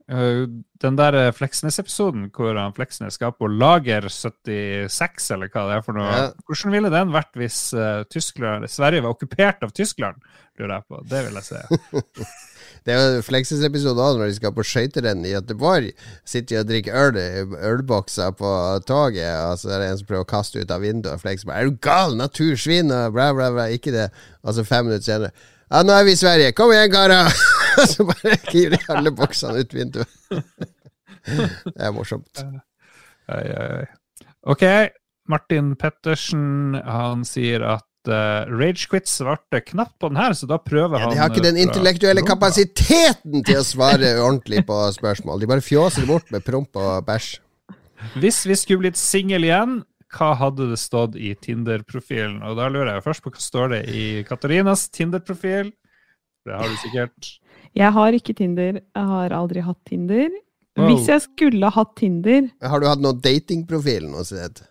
Uh, 0.10 0.48
Den 0.82 0.95
der 0.98 1.14
eh, 1.14 1.32
Fleksnes-episoden 1.38 2.32
hvor 2.34 2.57
han 2.57 2.74
Fleksnes 2.74 3.14
skal 3.20 3.34
på 3.38 3.45
lager 3.52 4.07
76, 4.10 5.28
eller 5.36 5.52
hva 5.53 5.68
det 5.70 5.76
er 5.78 5.84
for 5.86 5.94
noe, 5.99 6.07
Ja. 6.10 6.24
hvordan 6.49 6.74
ville 6.74 6.90
den 6.90 7.11
vært 7.14 7.36
hvis 7.38 7.60
eh, 7.78 8.03
Tyskland, 8.10 8.66
Sverige 8.74 9.03
var 9.06 9.14
okkupert 9.14 9.61
av 9.68 9.74
Tyskland? 9.78 10.18
Lurer 10.57 10.80
jeg 10.80 10.88
på. 10.90 11.02
Det 11.11 11.22
vil 11.28 11.38
jeg 11.38 11.44
se. 11.52 11.61
Det 12.86 12.94
er 12.95 12.99
jo 13.18 13.22
Fleksnes-episode 13.28 13.99
også, 14.02 14.18
når 14.22 14.30
de 14.32 14.36
skal 14.38 14.53
på 14.56 14.64
skøyterenn 14.66 15.26
i 15.28 15.34
Göteborg. 15.36 15.90
Sitter 16.26 16.61
og 16.61 16.70
drikker 16.70 16.95
øl 16.95 17.18
ølbokser 17.74 18.32
på 18.40 18.49
toget, 18.88 19.30
og 19.45 19.60
så 19.60 19.74
er 19.76 19.84
det 19.84 19.90
en 19.91 19.99
som 19.99 20.07
prøver 20.10 20.24
å 20.26 20.30
kaste 20.32 20.64
ut 20.64 20.72
av 20.74 20.82
vinduet, 20.82 21.11
og 21.14 21.22
Flex 21.22 21.44
bare 21.45 21.60
'Er 21.60 21.70
du 21.70 21.78
gal? 21.84 22.16
Natursvin?' 22.16 22.91
og 22.95 23.14
bla, 23.14 23.34
bla, 23.36 23.52
bla. 23.52 23.68
Ikke 23.68 23.91
det. 23.91 24.10
Altså 24.44 24.64
fem 24.64 24.86
minutter 24.86 25.03
senere 25.06 25.32
'Ja, 25.70 25.84
nå 25.86 25.94
er 25.94 26.06
vi 26.08 26.16
i 26.16 26.20
Sverige. 26.20 26.54
Kom 26.58 26.72
igjen, 26.74 26.91
karer!' 26.94 27.30
Så 27.91 28.04
bare 28.08 28.36
hiver 28.50 28.74
de 28.76 28.80
alle 28.91 29.12
boksene 29.16 29.62
ut 29.64 29.74
vinduet. 29.74 30.10
Det 31.30 31.78
er 31.78 31.91
morsomt. 31.94 32.41
Oi, 33.30 33.44
oi. 33.54 33.86
Ok, 34.50 34.64
Martin 35.30 35.76
Pettersen 35.78 36.74
han 36.88 37.22
sier 37.28 37.62
at 37.76 38.10
uh, 38.10 38.50
Ragequit 38.50 39.06
svarte 39.12 39.62
knapt 39.68 40.00
på 40.02 40.10
den 40.10 40.18
her, 40.18 40.34
så 40.34 40.48
da 40.50 40.58
prøver 40.58 40.98
Ja, 40.98 41.04
han 41.06 41.14
de 41.14 41.20
har 41.22 41.30
ikke 41.30 41.44
den 41.46 41.60
eh, 41.60 41.68
intellektuelle 41.68 42.24
prompa. 42.24 42.48
kapasiteten 42.50 43.46
til 43.46 43.60
å 43.62 43.68
svare 43.68 44.16
ordentlig 44.24 44.64
på 44.66 44.80
spørsmål. 44.96 45.44
De 45.44 45.52
bare 45.52 45.62
fjåser 45.64 46.02
det 46.08 46.10
bort 46.10 46.34
med 46.34 46.44
promp 46.48 46.80
og 46.82 47.06
bæsj. 47.08 47.36
Hvis 48.18 48.41
vi 48.50 48.56
skulle 48.58 48.88
blitt 48.88 48.98
single 48.98 49.46
igjen, 49.46 49.82
hva 50.15 50.31
hadde 50.40 50.69
det 50.72 50.80
stått 50.81 51.15
i 51.19 51.36
Tinder-profilen? 51.38 52.40
Og 52.48 52.57
da 52.57 52.69
lurer 52.72 52.95
jeg 52.95 53.06
først 53.06 53.23
på 53.26 53.34
hva 53.34 53.44
står 53.44 53.73
det 53.76 53.81
i 53.94 54.03
Katarinas 54.27 54.88
Tinder-profil? 54.95 55.72
Det 56.48 56.56
har 56.56 56.69
du 56.72 56.77
sikkert. 56.81 57.34
Jeg 57.77 57.94
har 57.94 58.15
ikke 58.18 58.34
Tinder. 58.38 58.80
Jeg 58.81 59.11
har 59.14 59.36
aldri 59.38 59.61
hatt 59.65 59.80
Tinder. 59.86 60.31
Wow. 60.80 60.90
Hvis 60.90 61.10
jeg 61.11 61.22
skulle 61.26 61.69
hatt 61.76 61.95
Tinder 61.99 62.45
Har 62.64 62.80
du 62.80 62.88
hatt 62.88 63.02
noen 63.03 63.19
datingprofil 63.22 64.06
noe 64.10 64.23
sted? 64.26 64.61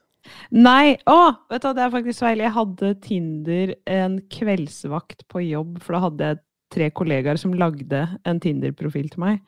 Nei! 0.55 0.97
Å, 1.09 1.19
vet 1.53 1.65
du 1.65 1.73
det 1.77 1.85
er 1.85 1.93
faktisk 1.95 2.23
feil. 2.25 2.43
Jeg 2.45 2.55
hadde 2.57 2.93
Tinder 3.05 3.75
en 3.99 4.19
kveldsvakt 4.33 5.27
på 5.31 5.43
jobb, 5.47 5.79
for 5.85 5.97
da 5.97 6.03
hadde 6.07 6.31
jeg 6.31 6.41
tre 6.75 6.89
kollegaer 6.93 7.41
som 7.41 7.55
lagde 7.57 8.03
en 8.29 8.41
Tinder-profil 8.43 9.09
til 9.13 9.23
meg. 9.25 9.43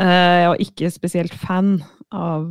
Eh, 0.00 0.42
Jeg 0.42 0.50
var 0.52 0.64
ikke 0.64 0.90
spesielt 0.92 1.36
fan 1.36 1.74
av, 2.12 2.48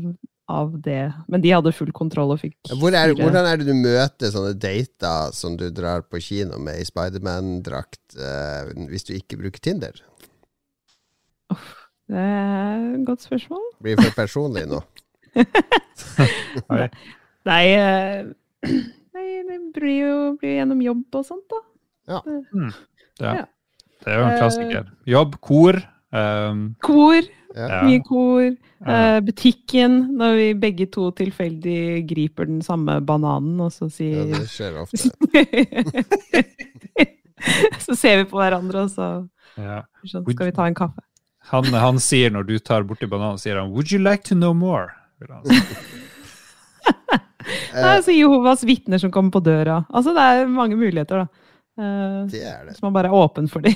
av 0.52 0.74
det, 0.84 1.12
men 1.32 1.44
de 1.44 1.54
hadde 1.56 1.74
full 1.76 1.92
kontroll 1.96 2.34
og 2.36 2.42
fikk 2.44 2.74
Hvor 2.80 2.96
er, 2.98 3.14
hvordan 3.18 3.48
er 3.48 3.60
det 3.60 3.68
du 3.70 3.76
møter 3.78 4.34
sånne 4.34 4.54
dater 4.60 5.36
som 5.36 5.56
du 5.60 5.70
drar 5.74 6.04
på 6.08 6.22
kino 6.24 6.60
med 6.62 6.82
i 6.82 6.88
Spiderman-drakt, 6.88 8.18
eh, 8.18 8.72
hvis 8.92 9.08
du 9.08 9.14
ikke 9.18 9.40
bruker 9.42 9.64
Tinder? 9.64 10.02
Det 12.12 12.20
er 12.20 12.82
et 12.96 13.06
godt 13.08 13.24
spørsmål. 13.24 13.64
Blir 13.84 14.00
for 14.02 14.16
personlig 14.18 14.66
nå. 14.68 14.82
Nei, 17.48 17.64
eh, 17.72 18.26
nei 19.16 19.28
det 19.48 19.60
blir 19.76 19.98
jo 19.98 20.18
blir 20.42 20.60
gjennom 20.60 20.84
jobb 20.84 21.22
og 21.22 21.28
sånt, 21.28 21.48
da. 21.50 21.62
Ja. 22.12 22.20
Ja. 23.22 23.34
Det 24.02 24.12
er 24.12 24.20
jo 24.20 24.28
en 24.28 24.38
klassiker. 24.40 24.92
Jobb, 25.10 25.38
kor. 25.46 25.78
Um, 26.12 26.76
Kor. 26.84 27.24
Ja. 27.56 27.68
ja. 27.68 27.82
Mye 27.84 28.00
kor. 28.08 28.42
Ja. 28.82 29.18
Eh, 29.18 29.22
butikken, 29.28 29.98
når 30.18 30.36
vi 30.40 30.48
begge 30.62 30.86
to 30.92 31.12
tilfeldig 31.12 32.08
griper 32.10 32.46
den 32.50 32.62
samme 32.66 32.96
bananen, 33.06 33.60
og 33.62 33.72
så 33.76 33.86
Ja, 33.86 33.90
sier 33.98 34.26
det 34.32 34.48
skjer 34.50 34.74
ofte. 34.82 35.12
Så 37.82 37.96
ser 37.98 38.18
vi 38.22 38.26
på 38.30 38.38
hverandre, 38.38 38.84
og 38.86 38.90
så 38.94 39.06
Ja. 39.58 39.80
sånn, 40.06 40.22
skal 40.30 40.46
vi 40.46 40.52
ta 40.56 40.66
en 40.70 40.76
kaffe. 40.78 41.02
Han, 41.50 41.66
han 41.74 41.98
sier 42.00 42.30
når 42.30 42.44
du 42.46 42.60
tar 42.60 42.84
borti 42.86 43.08
bananen, 43.10 43.38
sier 43.42 43.58
han 43.60 43.72
'Would 43.72 43.92
you 43.92 43.98
like 44.00 44.22
to 44.30 44.36
know 44.36 44.54
more?' 44.54 44.92
vil 45.20 45.28
han 45.34 45.46
si. 45.46 45.56
Nei, 47.74 48.02
så 48.06 48.12
Jehovas 48.14 48.62
vitner 48.64 49.00
som 49.02 49.12
kommer 49.12 49.32
på 49.32 49.42
døra. 49.44 49.86
Altså, 49.90 50.14
det 50.14 50.22
er 50.22 50.46
mange 50.48 50.76
muligheter, 50.78 51.18
da. 51.26 51.28
Eh, 51.82 52.28
Det 52.30 52.44
er 52.46 52.64
det. 52.66 52.74
Hvis 52.76 52.82
man 52.84 52.94
bare 52.94 53.08
er 53.10 53.14
åpen 53.18 53.48
for 53.50 53.60
dem. 53.62 53.74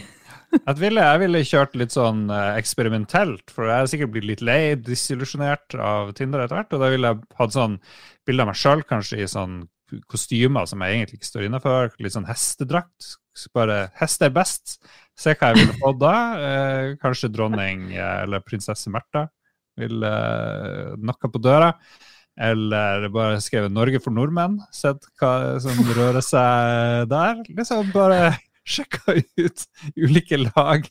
Jeg 0.55 0.77
ville, 0.79 1.03
jeg 1.03 1.21
ville 1.21 1.43
kjørt 1.45 1.77
litt 1.79 1.93
sånn 1.95 2.25
eh, 2.33 2.57
eksperimentelt, 2.59 3.51
for 3.53 3.69
jeg 3.69 3.75
er 3.75 3.91
sikkert 3.91 4.13
blitt 4.15 4.27
litt 4.29 4.43
lei, 4.45 4.59
disillusjonert 4.79 5.77
av 5.77 6.13
Tinder 6.17 6.45
etter 6.45 6.59
hvert, 6.59 6.75
og 6.75 6.83
da 6.83 6.91
ville 6.93 7.11
jeg 7.11 7.39
hatt 7.39 7.55
sånn 7.55 7.79
bilde 8.25 8.45
av 8.45 8.51
meg 8.51 8.59
sjøl, 8.59 8.85
kanskje 8.87 9.21
i 9.21 9.29
sånn 9.29 9.63
kostymer 10.09 10.65
som 10.69 10.81
jeg 10.81 10.97
egentlig 10.97 11.19
ikke 11.19 11.29
står 11.29 11.47
innafor, 11.47 11.93
litt 12.01 12.15
sånn 12.15 12.27
hestedrakt. 12.29 13.15
Bare 13.55 13.89
hest 13.99 14.23
er 14.23 14.33
best. 14.33 14.77
Se 15.19 15.35
hva 15.35 15.51
jeg 15.51 15.61
ville 15.61 15.77
fått 15.83 16.01
da. 16.01 16.15
Eh, 16.39 16.89
kanskje 17.01 17.31
dronning 17.33 17.89
eh, 17.93 18.23
eller 18.23 18.43
prinsesse 18.45 18.91
Märtha 18.91 19.27
ville 19.79 20.11
eh, 20.95 21.29
på 21.29 21.41
døra. 21.43 21.73
Eller 22.35 23.07
bare 23.15 23.39
skrevet 23.39 23.71
'Norge 23.71 24.01
for 24.03 24.11
nordmenn', 24.11 24.57
sett 24.71 25.05
hva 25.21 25.55
som 25.63 25.77
rører 25.95 26.23
seg 26.23 27.07
der. 27.07 27.39
Liksom 27.47 27.93
bare 27.93 28.35
sjekka 28.65 29.15
ut 29.39 29.65
ulike 29.95 30.39
lag. 30.43 30.87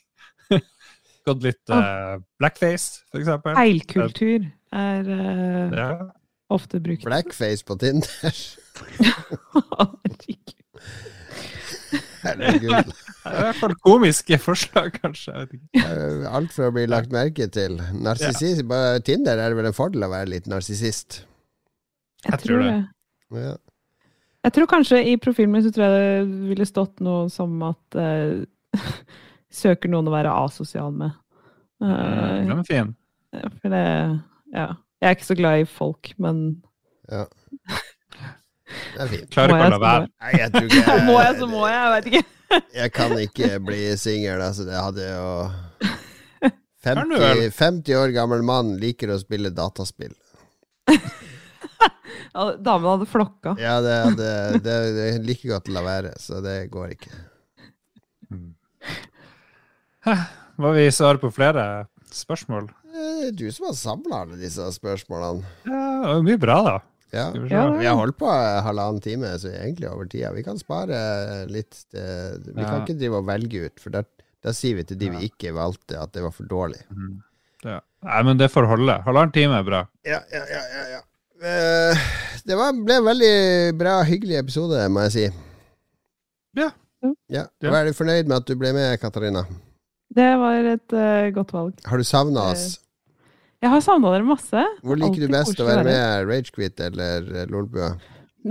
Gått 1.25 1.45
litt 1.47 1.73
uh, 1.73 2.19
blackface, 2.41 3.01
eksempel. 3.17 3.55
Feilkultur 3.57 4.45
er 4.77 5.09
uh, 5.09 5.73
Ja. 5.73 5.89
ofte 6.53 6.81
brukt. 6.85 7.07
Blackface 7.07 7.65
på 7.65 7.79
Tinder. 7.81 8.37
Herregud. 9.55 10.55
Herregud. 12.25 12.93
Det 13.25 13.31
er 13.33 13.39
I 13.39 13.45
hvert 13.47 13.57
fall 13.61 13.75
komiske 13.85 14.37
forslag, 14.41 14.97
kanskje. 15.01 15.47
Alt 16.29 16.53
for 16.53 16.69
å 16.69 16.75
bli 16.77 16.85
lagt 16.89 17.13
merke 17.13 17.47
til. 17.53 17.79
Narsissist 18.05 18.65
ja. 18.65 18.99
Tinder 19.05 19.41
er 19.41 19.53
det 19.53 19.59
vel 19.61 19.69
en 19.71 19.77
fordel 19.77 20.05
å 20.07 20.11
være 20.13 20.33
litt 20.35 20.49
narsissist. 20.51 21.23
Jeg 22.25 22.41
tror 22.45 22.65
det. 22.65 22.75
Ja. 23.37 23.55
Jeg 24.45 24.53
tror 24.53 24.69
kanskje 24.69 25.01
i 25.09 25.17
profilen 25.21 25.55
min 25.55 25.65
så 25.65 25.73
tror 25.73 25.87
jeg 25.87 25.95
det 25.95 26.49
ville 26.51 26.67
stått 26.69 27.01
noe 27.05 27.29
som 27.33 27.55
at 27.65 27.97
uh, 27.97 28.45
Søker 29.55 29.89
noen 29.93 30.09
å 30.11 30.13
være 30.13 30.33
asosial 30.35 30.91
med. 30.93 31.15
Uh, 31.79 32.43
Den 32.43 32.59
er 32.59 32.65
fin. 32.69 32.95
for 33.63 33.75
det 33.75 33.85
Ja. 34.55 34.73
Jeg 35.03 35.11
er 35.11 35.17
ikke 35.19 35.27
så 35.27 35.37
glad 35.37 35.61
i 35.61 35.67
folk, 35.69 36.11
men 36.23 36.39
ja. 37.13 37.27
Det 38.95 39.03
er 39.05 39.11
fint. 39.11 39.27
Klarer 39.35 39.53
ikke 39.53 39.59
å 39.59 39.65
jeg 39.65 39.73
la 39.75 39.81
være. 39.83 40.07
Nei, 40.25 40.31
jeg 40.41 40.53
tror 40.55 40.69
ikke 40.71 40.95
må 41.11 41.17
jeg, 41.21 41.35
så 41.39 41.49
må 41.51 41.67
jeg. 41.69 41.77
Jeg 41.77 41.93
vet 41.95 42.09
ikke. 42.11 42.23
Jeg 42.79 42.93
kan 42.95 43.15
ikke 43.21 43.51
bli 43.67 43.83
singel, 44.01 44.43
altså. 44.45 44.65
Det 44.69 44.79
hadde 44.79 45.09
jo 45.11 45.29
Kan 46.85 47.11
du 47.11 47.17
vel? 47.19 47.45
50, 47.51 47.53
50 47.59 48.01
år 48.01 48.15
gammel 48.17 48.45
mann 48.47 48.75
liker 48.81 49.13
å 49.15 49.21
spille 49.21 49.53
dataspill. 49.55 50.15
Ja, 52.35 52.45
Damen 52.59 52.89
hadde 52.91 53.07
flokka. 53.11 53.55
Ja, 53.63 53.77
det, 53.85 53.95
det, 54.19 54.31
det, 54.65 54.75
det 54.97 55.05
er 55.15 55.19
like 55.27 55.49
godt 55.49 55.69
å 55.71 55.75
la 55.77 55.83
være, 55.87 56.13
så 56.21 56.41
det 56.45 56.57
går 56.73 56.93
ikke. 56.97 57.11
Må 60.61 60.71
vi 60.77 60.85
svare 60.95 61.19
på 61.23 61.31
flere 61.35 61.65
spørsmål? 62.15 62.69
Eh, 62.95 63.13
Det 63.25 63.29
er 63.29 63.37
du 63.39 63.47
som 63.55 63.67
har 63.71 63.77
samla 63.79 64.21
alle 64.25 64.37
disse 64.41 64.67
spørsmålene. 64.77 65.47
Ja, 65.67 65.85
det 66.05 66.11
var 66.13 66.27
mye 66.29 66.41
bra, 66.43 66.59
da. 66.67 66.75
Ja. 67.15 67.25
Vi. 67.35 67.47
Ja. 67.51 67.65
Vi 67.79 67.87
har 67.87 67.97
holdt 67.99 68.19
på 68.19 68.29
halvannen 68.67 69.01
time, 69.03 69.31
så 69.39 69.51
egentlig 69.55 69.89
over 69.91 70.07
tida. 70.11 70.33
Vi 70.35 70.43
kan 70.47 70.59
spare 70.59 70.99
litt. 71.51 71.85
eh, 71.95 72.35
Vi 72.45 72.55
kan 72.63 72.81
Ja. 72.81 72.83
ikke 72.85 72.99
drive 72.99 73.21
og 73.23 73.27
velge 73.27 73.65
ut, 73.67 73.79
for 73.81 73.91
da, 73.95 74.03
da 74.43 74.53
sier 74.53 74.77
vi 74.77 74.85
til 74.85 74.99
de 74.99 75.11
vi 75.15 75.29
ikke 75.31 75.55
valgte, 75.55 75.99
at 76.01 76.13
det 76.13 76.23
var 76.23 76.33
for 76.35 76.45
dårlig. 76.51 76.83
Ja. 77.65 77.81
Nei, 78.05 78.23
men 78.23 78.37
det 78.37 78.51
får 78.53 78.67
holde. 78.69 78.99
Halvannen 79.07 79.33
time 79.33 79.59
er 79.59 79.63
bra. 79.65 79.83
Ja, 80.05 80.21
ja, 80.33 80.45
ja, 80.51 80.63
ja, 80.75 80.85
ja. 80.99 81.01
Eh, 81.45 82.05
Det 82.45 82.57
var, 82.57 82.73
ble 82.77 82.97
en 83.01 83.07
veldig 83.09 83.35
bra, 83.81 83.99
hyggelig 84.05 84.37
episode, 84.41 84.81
må 84.93 85.05
jeg 85.07 85.13
si. 85.15 85.25
Ja. 86.61 86.71
Ja. 87.33 87.45
Ja. 87.61 87.71
Var 87.73 87.89
du 87.89 87.97
fornøyd 87.97 88.29
med 88.29 88.37
at 88.39 88.49
du 88.49 88.55
ble 88.61 88.73
med, 88.77 88.97
Katarina? 89.01 89.43
Det 90.15 90.29
var 90.41 90.69
et 90.75 90.95
uh, 90.95 91.29
godt 91.37 91.53
valg. 91.57 91.79
Har 91.89 92.01
du 92.01 92.05
savna 92.07 92.51
oss? 92.53 92.79
Jeg 93.65 93.73
har 93.73 93.81
savna 93.85 94.13
dere 94.13 94.29
masse. 94.29 94.65
Hvor 94.85 95.01
liker 95.01 95.25
du 95.25 95.33
best 95.33 95.61
å 95.61 95.67
være 95.69 95.87
med, 95.89 96.29
Ragequit 96.29 96.81
eller 96.85 97.29
eh, 97.33 97.47
Lolbua? 97.49 97.95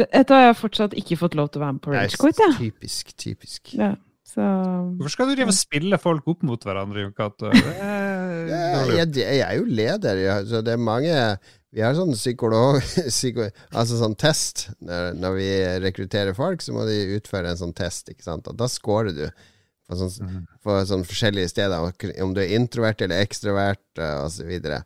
Etter 0.10 0.34
hva 0.34 0.40
jeg 0.42 0.50
har 0.50 0.58
fortsatt 0.58 0.96
ikke 0.98 1.20
fått 1.22 1.38
lov 1.38 1.52
til 1.54 1.62
å 1.62 1.66
være 1.68 1.76
med 1.78 1.84
på 1.86 1.94
Ragequit, 1.94 2.42
Ja. 2.42 2.50
Typisk, 2.58 3.14
typisk. 3.22 3.76
Ja. 3.78 3.92
Så 4.34 4.42
Hvorfor 4.42 5.14
skal 5.14 5.30
du 5.30 5.36
drive 5.38 5.54
og 5.54 5.58
spille 5.60 6.00
folk 6.02 6.30
opp 6.34 6.42
mot 6.50 6.66
hverandre, 6.66 7.06
Jon 7.06 7.14
Cato? 7.14 7.52
Det 7.54 7.76
er 7.78 8.48
Ja, 8.50 8.72
jeg, 9.04 9.12
jeg 9.22 9.44
er 9.46 9.60
jo 9.60 9.68
leder, 9.70 10.24
så 10.50 10.64
det 10.66 10.74
er 10.74 10.82
mange 10.82 11.14
Vi 11.74 11.82
har 11.82 11.96
sånn 11.98 12.14
psykolog... 12.14 12.80
Psyko, 13.10 13.48
altså 13.74 13.98
sånn 13.98 14.16
test. 14.20 14.68
Når, 14.86 15.14
når 15.18 15.38
vi 15.40 15.50
rekrutterer 15.88 16.36
folk, 16.38 16.62
så 16.62 16.76
må 16.76 16.86
de 16.90 17.00
utføre 17.18 17.50
en 17.54 17.60
sånn 17.60 17.74
test, 17.78 18.12
ikke 18.14 18.26
sant. 18.28 18.48
Og 18.52 18.58
da 18.60 18.68
scorer 18.70 19.14
du 19.16 19.24
på, 19.90 19.98
sånn, 20.00 20.12
Mhm. 20.24 20.44
på 20.64 20.76
sånn 20.90 21.08
forskjellige 21.08 21.50
steder, 21.52 21.88
om 22.24 22.36
du 22.36 22.42
er 22.44 22.54
introvert 22.56 23.02
eller 23.02 23.26
ekstrovert, 23.26 23.84
osv. 23.98 24.38
så 24.38 24.46
videre. 24.48 24.84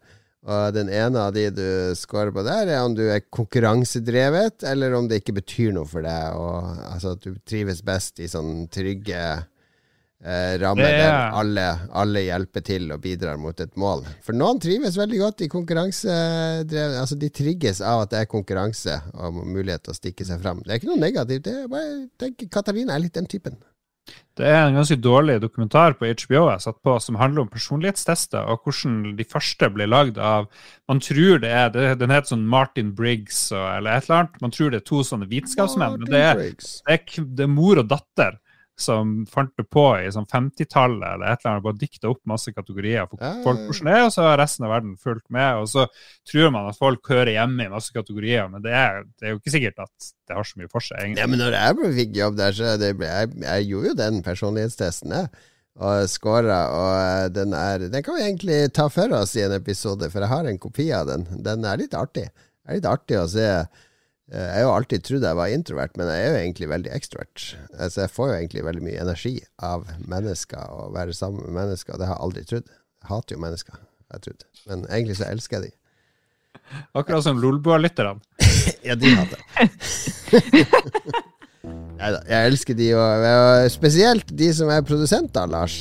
Og 0.47 0.71
den 0.77 0.87
ene 0.87 1.19
av 1.27 1.33
de 1.35 1.49
du 1.51 1.67
scorer 1.99 2.31
på 2.31 2.43
der, 2.47 2.69
er 2.71 2.85
om 2.85 2.93
du 2.95 3.03
er 3.11 3.19
konkurransedrevet, 3.35 4.63
eller 4.63 4.93
om 4.95 5.09
det 5.09 5.21
ikke 5.21 5.35
betyr 5.41 5.73
noe 5.75 5.85
for 5.89 6.05
deg, 6.05 6.37
og 6.39 6.77
altså 6.87 7.17
at 7.17 7.25
du 7.25 7.35
trives 7.45 7.81
best 7.83 8.21
i 8.23 8.29
sånn 8.31 8.69
trygge 8.71 9.19
eh, 10.23 10.57
rammer 10.61 10.83
Det 10.83 10.91
er- 10.93 11.07
der 11.07 11.37
alle, 11.41 11.65
alle 11.93 12.19
hjelper 12.25 12.63
til 12.65 12.91
og 12.91 13.01
bidrar 13.01 13.37
mot 13.37 13.59
et 13.59 13.75
mål. 13.77 14.05
For 14.25 14.33
noen 14.33 14.59
trives 14.59 14.97
veldig 14.97 15.19
godt 15.19 15.41
i 15.41 15.47
konkurransedrevet. 15.47 16.99
Altså 17.01 17.17
de 17.19 17.29
trigges 17.29 17.81
av 17.81 18.01
at 18.05 18.09
det 18.13 18.19
er 18.23 18.29
konkurranse 18.31 18.99
og 19.13 19.33
mulighet 19.45 19.83
til 19.83 19.93
å 19.93 19.97
stikke 19.97 20.25
seg 20.27 20.41
fram. 20.43 20.61
Det 20.65 20.71
er 20.73 20.79
ikke 20.81 20.91
noe 20.93 21.01
negativt. 21.01 21.43
Det 21.47 21.55
er 21.63 21.67
bare, 21.71 21.89
jeg 21.89 22.09
tenker 22.19 22.49
Katarina 22.49 22.95
er 22.95 22.99
litt 23.05 23.13
den 23.17 23.27
typen. 23.29 23.57
Det 24.37 24.45
er 24.47 24.69
en 24.69 24.77
ganske 24.77 24.95
dårlig 25.03 25.41
dokumentar 25.43 25.97
på 25.99 26.07
HBO 26.07 26.45
jeg 26.47 26.61
satt 26.63 26.77
på, 26.81 26.93
som 27.03 27.17
handler 27.19 27.41
om 27.41 27.49
personlighetstester, 27.51 28.39
og 28.47 28.61
hvordan 28.63 29.17
de 29.17 29.25
første 29.27 29.67
ble 29.73 29.83
lagd 29.89 30.17
av 30.17 30.45
Man 30.87 31.01
tror 31.03 31.41
det 31.43 31.49
er 31.51 31.69
det, 31.73 31.99
Den 31.99 32.13
heter 32.15 32.29
sånn 32.37 32.45
Martin 32.47 32.93
Briggs 32.95 33.51
og, 33.51 33.65
eller 33.77 33.97
et 33.97 34.07
eller 34.07 34.21
annet. 34.21 34.37
Man 34.41 34.51
tror 34.55 34.71
det 34.71 34.79
er 34.79 34.85
to 34.87 35.01
sånne 35.03 35.27
vitenskapsmenn, 35.27 35.97
men 35.99 36.07
det 36.07 36.21
er, 36.23 36.35
det 36.39 36.95
er, 36.95 37.25
det 37.35 37.43
er 37.43 37.51
mor 37.51 37.81
og 37.83 37.89
datter 37.91 38.37
som 38.81 39.25
fant 39.29 39.51
det 39.57 39.65
på 39.73 39.83
i 39.97 40.09
sånn 40.13 40.27
50-tallet 40.29 41.07
eller 41.15 41.31
et 41.31 41.41
eller 41.41 41.51
annet, 41.53 41.65
bare 41.65 41.79
dikta 41.81 42.11
opp 42.11 42.21
masse 42.29 42.53
kategorier 42.53 43.07
for 43.09 43.21
folk 43.45 43.63
hvordan 43.65 43.89
det 43.89 43.95
er, 43.97 44.05
og 44.05 44.13
så 44.13 44.27
har 44.27 44.39
resten 44.41 44.67
av 44.67 44.73
verden 44.75 44.93
fulgt 45.01 45.25
med. 45.33 45.63
Og 45.63 45.69
så 45.71 45.87
tror 46.29 46.53
man 46.53 46.69
at 46.69 46.79
folk 46.79 47.11
hører 47.11 47.33
hjemme 47.33 47.65
i 47.65 47.73
masse 47.73 47.93
kategorier, 47.95 48.47
men 48.53 48.63
det 48.65 48.75
er, 48.77 49.03
det 49.17 49.27
er 49.27 49.35
jo 49.35 49.41
ikke 49.41 49.55
sikkert 49.57 49.83
at 49.87 50.09
det 50.29 50.37
har 50.37 50.47
så 50.47 50.61
mye 50.61 50.71
for 50.71 50.85
seg, 50.85 51.01
egentlig. 51.01 51.23
Ja, 51.23 51.29
men 51.31 51.41
når 51.41 51.57
jeg 51.57 51.93
fikk 52.01 52.17
jobb 52.21 52.39
der, 52.39 52.57
så 52.57 52.73
det 52.81 52.93
ble, 52.99 53.11
jeg, 53.11 53.33
jeg 53.47 53.69
gjorde 53.71 53.93
jo 53.93 54.01
den 54.03 54.25
personlighetstesten, 54.25 55.17
jeg. 55.17 55.45
Og 55.77 56.07
scora, 56.09 56.61
og 56.73 56.93
eh, 56.97 57.27
den 57.29 57.51
er 57.53 57.83
Den 57.91 58.01
kan 58.01 58.15
vi 58.17 58.23
egentlig 58.25 58.71
ta 58.73 58.87
for 58.89 59.13
oss 59.13 59.35
i 59.37 59.43
en 59.45 59.53
episode, 59.53 60.09
for 60.09 60.25
jeg 60.25 60.31
har 60.31 60.49
en 60.49 60.61
kopi 60.61 60.87
av 60.95 61.05
den. 61.11 61.27
Den 61.45 61.65
er 61.69 61.77
litt 61.77 61.93
artig. 61.93 62.25
Det 62.33 62.71
er 62.71 62.79
litt 62.79 62.89
artig 62.89 63.19
å 63.21 63.27
se. 63.29 63.45
Eh, 64.31 64.39
Jeg 64.43 64.53
har 64.57 64.65
jo 64.65 64.73
alltid 64.75 65.03
trodd 65.07 65.23
jeg 65.23 65.37
var 65.39 65.53
introvert, 65.55 65.97
men 65.97 66.09
jeg 66.11 66.23
er 66.25 66.29
jo 66.33 66.39
egentlig 66.41 66.69
veldig 66.73 66.91
ekstrovert. 66.97 67.45
Altså, 67.79 68.01
jeg 68.03 68.13
får 68.15 68.27
jo 68.31 68.37
egentlig 68.41 68.65
veldig 68.67 68.83
mye 68.83 69.01
energi 69.05 69.35
av 69.63 69.87
mennesker 70.07 70.73
og 70.77 70.93
være 70.97 71.13
sammen 71.15 71.45
med 71.47 71.55
mennesker. 71.61 71.97
Det 71.97 72.07
har 72.09 72.17
jeg 72.17 72.25
aldri 72.27 72.43
trodd. 72.49 72.67
Jeg 73.03 73.09
hater 73.11 73.37
jo 73.37 73.41
mennesker, 73.45 73.81
jeg 74.13 74.25
trodd. 74.27 74.47
Men 74.67 74.85
egentlig 74.89 75.17
så 75.21 75.29
elsker 75.31 75.61
jeg 75.61 75.69
de. 75.71 75.75
Akkurat 76.97 77.23
som 77.23 77.39
Lolbua-lytterne. 77.43 78.19
Ja, 78.87 78.95
de 78.99 79.09
hater 79.15 79.39
jeg. 79.57 79.69
Neida, 81.97 82.19
jeg 82.29 82.49
elsker 82.51 82.75
de, 82.77 82.87
og 82.95 83.23
og 83.27 83.69
spesielt 83.73 84.29
de 84.39 84.47
som 84.55 84.69
er 84.71 84.83
produsenter, 84.85 85.47
Lars. 85.49 85.77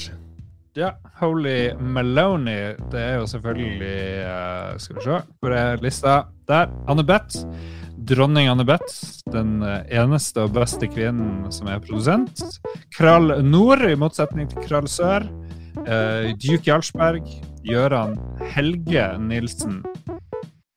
Ja, 0.76 0.92
Holy 1.20 1.72
meloni 1.80 2.56
det 2.92 3.00
er 3.00 3.14
jo 3.20 3.26
selvfølgelig 3.30 4.00
uh, 4.28 4.74
Skal 4.82 4.96
vi 4.98 5.04
se, 5.06 5.20
hvor 5.40 5.54
er 5.56 5.78
lista? 5.80 6.16
Der. 6.48 6.68
Anne 6.88 7.04
Beth. 7.08 7.38
Dronning 8.06 8.46
Annebeth, 8.48 9.22
Den 9.32 9.62
eh, 9.66 9.82
eneste 9.98 10.44
og 10.46 10.54
beste 10.54 10.86
kvinnen 10.86 11.48
som 11.50 11.66
er 11.70 11.80
produsent. 11.82 12.38
Krall 12.94 13.32
Nord, 13.42 13.82
i 13.82 13.96
motsetning 13.98 14.46
til 14.52 14.62
Krall 14.68 14.86
Sør. 14.90 15.26
Uh, 15.76 16.30
Duke 16.40 16.64
Jarlsberg. 16.70 17.26
Gøran 17.66 18.14
Helge 18.54 19.08
Nilsen. 19.18 19.80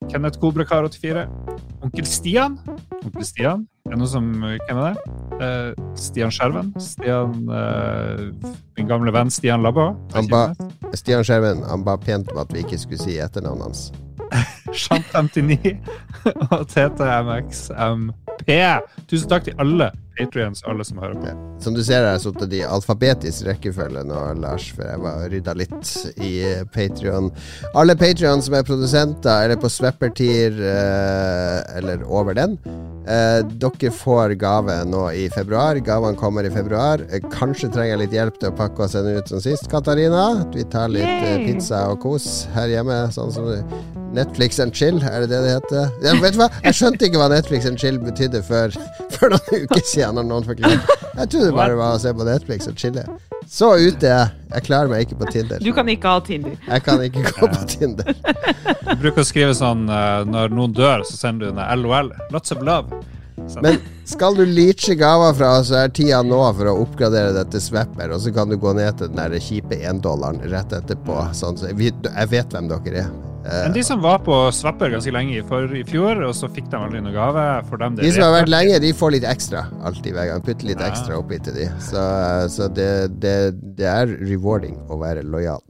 Kenneth 0.10 0.42
Kobrakar 0.42 0.90
84. 0.90 1.28
Onkel 1.86 2.10
Stian. 2.10 2.58
Onkel 3.04 3.26
Stian. 3.30 3.64
Er 3.86 3.94
det 3.94 4.02
noe 4.02 4.10
som 4.10 4.28
kjenner 4.42 4.90
er 4.90 4.98
det? 4.98 5.16
Uh, 5.38 5.94
Stian 5.98 6.34
Skjerven. 6.34 6.74
Stian 6.82 7.46
uh, 7.46 8.26
Min 8.78 8.90
gamle 8.90 9.14
venn 9.14 9.30
Stian 9.34 9.62
Labba. 9.66 9.92
Stian 10.98 11.24
Skjerven 11.24 11.62
han 11.70 11.86
ba 11.86 12.00
pent 12.02 12.34
om 12.34 12.42
at 12.42 12.54
vi 12.54 12.66
ikke 12.66 12.82
skulle 12.82 13.06
si 13.06 13.22
etternavnet 13.22 13.70
hans. 13.70 13.90
Shant59 14.82 15.78
og 16.52 16.68
TTMXMP. 16.70 18.50
Tusen 19.10 19.30
takk 19.30 19.44
til 19.50 19.58
alle 19.60 19.92
patrions, 20.20 20.64
alle 20.68 20.86
som 20.86 21.00
hører 21.02 21.18
på. 21.20 21.34
Som 21.64 21.76
du 21.76 21.82
ser, 21.84 22.04
har 22.04 22.18
jeg 22.18 22.26
sittet 22.28 22.56
i 22.60 22.62
alfabetisk 22.68 23.48
rekkefølge 23.48 24.04
nå, 24.08 24.20
Lars, 24.40 24.70
for 24.76 24.88
jeg 24.88 25.02
var 25.04 25.26
rydda 25.32 25.56
litt 25.60 25.94
i 26.26 26.34
Patrion. 26.74 27.32
Alle 27.80 27.96
Patrion 28.00 28.44
som 28.44 28.58
er 28.60 28.68
produsenter, 28.68 29.46
eller 29.48 29.60
på 29.60 29.72
Sweppertier, 29.72 30.56
eh, 30.74 31.78
eller 31.80 32.04
over 32.08 32.38
den, 32.38 32.58
eh, 33.08 33.42
dere 33.60 33.92
får 33.92 34.36
gave 34.40 34.80
nå 34.86 35.06
i 35.16 35.28
februar. 35.34 35.80
Gavene 35.84 36.20
kommer 36.20 36.48
i 36.48 36.54
februar. 36.54 37.04
Eh, 37.12 37.20
kanskje 37.32 37.72
trenger 37.74 37.98
jeg 37.98 38.04
litt 38.06 38.18
hjelp 38.18 38.40
til 38.40 38.52
å 38.52 38.58
pakke 38.58 38.86
og 38.86 38.90
sende 38.90 39.18
ut 39.18 39.28
som 39.28 39.40
sist, 39.44 39.70
Katarina. 39.72 40.42
At 40.42 40.56
vi 40.56 40.64
tar 40.64 40.90
litt 40.90 41.04
Yay! 41.04 41.46
pizza 41.48 41.88
og 41.92 42.02
kos 42.02 42.48
her 42.56 42.68
hjemme, 42.68 43.08
sånn 43.14 43.34
som 43.34 43.50
Netflix 44.14 44.60
and 44.60 44.74
chill, 44.74 44.98
er 45.04 45.22
det 45.22 45.30
det 45.30 45.42
det 45.44 45.52
heter? 45.58 45.92
Ja, 46.02 46.14
vet 46.22 46.34
du 46.34 46.40
hva? 46.42 46.50
Jeg 46.64 46.74
skjønte 46.74 47.06
ikke 47.06 47.20
hva 47.22 47.30
Netflix 47.30 47.68
and 47.70 47.78
chill 47.78 48.00
betydde 48.02 48.42
før, 48.46 48.74
for 49.14 49.30
noen 49.30 49.66
uker 49.66 49.84
siden, 49.86 50.09
når 50.16 50.28
noen 50.30 50.48
forklarte. 50.48 50.96
Jeg 51.20 51.32
trodde 51.32 51.50
det 51.50 51.56
bare 51.58 51.76
var 51.80 51.98
å 51.98 52.00
se 52.02 52.14
på 52.16 52.26
Netflix 52.28 52.70
og 52.70 52.80
chille. 52.80 53.04
Så 53.50 53.72
ute 53.82 54.08
er 54.08 54.14
jeg. 54.14 54.34
Jeg 54.54 54.66
klarer 54.68 54.92
meg 54.92 55.06
ikke 55.06 55.18
på 55.20 55.30
Tinder. 55.34 55.62
Du 55.64 55.72
kan 55.76 55.88
ikke 55.90 56.12
ha 56.14 56.20
Tinder. 56.26 56.58
Jeg 56.68 56.84
kan 56.86 57.02
ikke 57.06 57.24
gå 57.28 57.50
på 57.50 57.62
Tinder. 57.70 58.12
Du 58.14 58.92
bruker 59.04 59.24
å 59.24 59.28
skrive 59.28 59.56
sånn 59.58 59.88
eh, 59.90 60.26
når 60.30 60.54
noen 60.54 60.76
dør, 60.78 61.06
så 61.08 61.18
sender 61.18 61.50
du 61.50 61.60
en 61.62 61.82
LOL. 61.84 62.12
Lots 62.34 62.54
of 62.56 62.62
love. 62.66 63.02
Så, 63.48 63.62
Men 63.64 63.80
skal 64.10 64.36
du 64.36 64.44
leache 64.46 64.96
gaver 65.00 65.34
fra 65.38 65.54
oss, 65.60 65.70
så 65.72 65.80
er 65.84 65.94
tida 65.96 66.20
nå 66.26 66.42
for 66.58 66.70
å 66.70 66.76
oppgradere 66.84 67.34
det 67.38 67.48
til 67.54 67.64
Swapper, 67.70 68.12
og 68.14 68.22
så 68.22 68.34
kan 68.36 68.52
du 68.52 68.58
gå 68.60 68.74
ned 68.78 69.00
til 69.00 69.10
den 69.12 69.22
der 69.22 69.42
kjipe 69.42 69.80
éndollaren 69.80 70.44
rett 70.52 70.76
etterpå. 70.76 71.22
Sånn, 71.38 71.58
så 71.58 71.72
jeg 71.72 72.30
vet 72.34 72.54
hvem 72.54 72.70
dere 72.70 73.06
er. 73.06 73.29
Eh, 73.40 73.62
men 73.64 73.74
de 73.76 73.84
som 73.88 74.02
var 74.04 74.20
på 74.26 74.36
Svapper 74.56 74.92
ganske 74.92 75.12
lenge 75.16 75.38
i, 75.40 75.44
for, 75.48 75.70
i 75.76 75.84
fjor, 75.88 76.20
og 76.28 76.34
så 76.36 76.50
fikk 76.52 76.68
de 76.72 76.80
aldri 76.80 77.00
noen 77.04 77.16
gave 77.16 77.44
for 77.70 77.80
dem 77.82 77.96
det 77.96 78.04
de 78.04 78.12
som 78.16 78.26
har 78.28 78.34
vært 78.42 78.52
lenge, 78.52 78.80
de 78.84 78.92
får 79.00 79.14
litt 79.16 79.28
ekstra 79.30 79.66
alltid 79.88 80.12
hver 80.18 80.28
gang. 80.34 80.44
Putter 80.44 80.68
litt 80.68 80.84
Ja. 80.84 80.90
ekstra 80.92 81.20
oppi 81.22 81.40
til 81.46 81.56
de. 81.56 81.70
Så, 81.84 82.04
så 82.52 82.68
det, 82.68 82.90
det, 83.24 83.36
det 83.80 83.88
er 83.88 84.12
rewarding 84.28 84.76
å 84.92 85.00
være 85.00 85.24
lojal. 85.24 85.64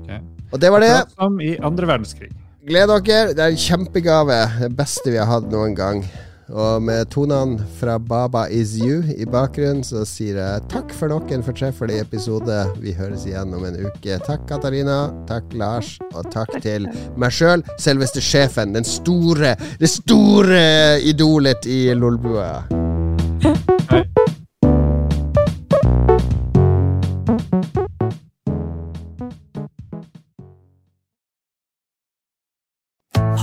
Okay. 0.00 0.22
Og 0.52 0.60
det 0.62 0.70
var 0.72 0.84
det. 0.84 0.94
Som 1.18 1.40
i 1.44 1.54
andre 1.60 1.90
verdenskrig. 1.94 2.30
Gled 2.64 2.88
dere. 2.88 3.34
Det 3.36 3.42
er 3.44 3.52
en 3.52 3.60
kjempegave. 3.60 4.38
Det 4.62 4.70
beste 4.78 5.12
vi 5.12 5.20
har 5.20 5.28
hatt 5.28 5.50
noen 5.52 5.74
gang. 5.76 6.00
Og 6.54 6.82
med 6.86 7.08
tonene 7.10 7.64
fra 7.80 7.96
Baba 7.98 8.44
Is 8.46 8.76
You 8.78 9.00
i 9.10 9.26
bakgrunnen, 9.26 9.82
så 9.86 10.04
sier 10.06 10.38
jeg 10.38 10.62
takk 10.70 10.94
for 10.94 11.10
nok 11.10 11.32
en 11.34 11.42
fortreffelig 11.42 11.98
episode. 12.04 12.60
Vi 12.78 12.94
høres 12.94 13.26
igjen 13.26 13.56
om 13.56 13.66
en 13.66 13.80
uke. 13.82 14.20
Takk, 14.22 14.46
Katarina. 14.50 15.08
Takk, 15.30 15.50
Lars. 15.58 15.96
Og 16.14 16.30
takk 16.34 16.54
til 16.62 16.86
meg 17.18 17.34
sjøl, 17.34 17.66
selveste 17.82 18.22
sjefen. 18.22 18.76
Den 18.78 18.86
store, 18.86 19.56
det 19.82 19.90
store 19.90 20.64
idolet 21.02 21.66
i 21.66 21.88
Lolbua. 21.98 22.52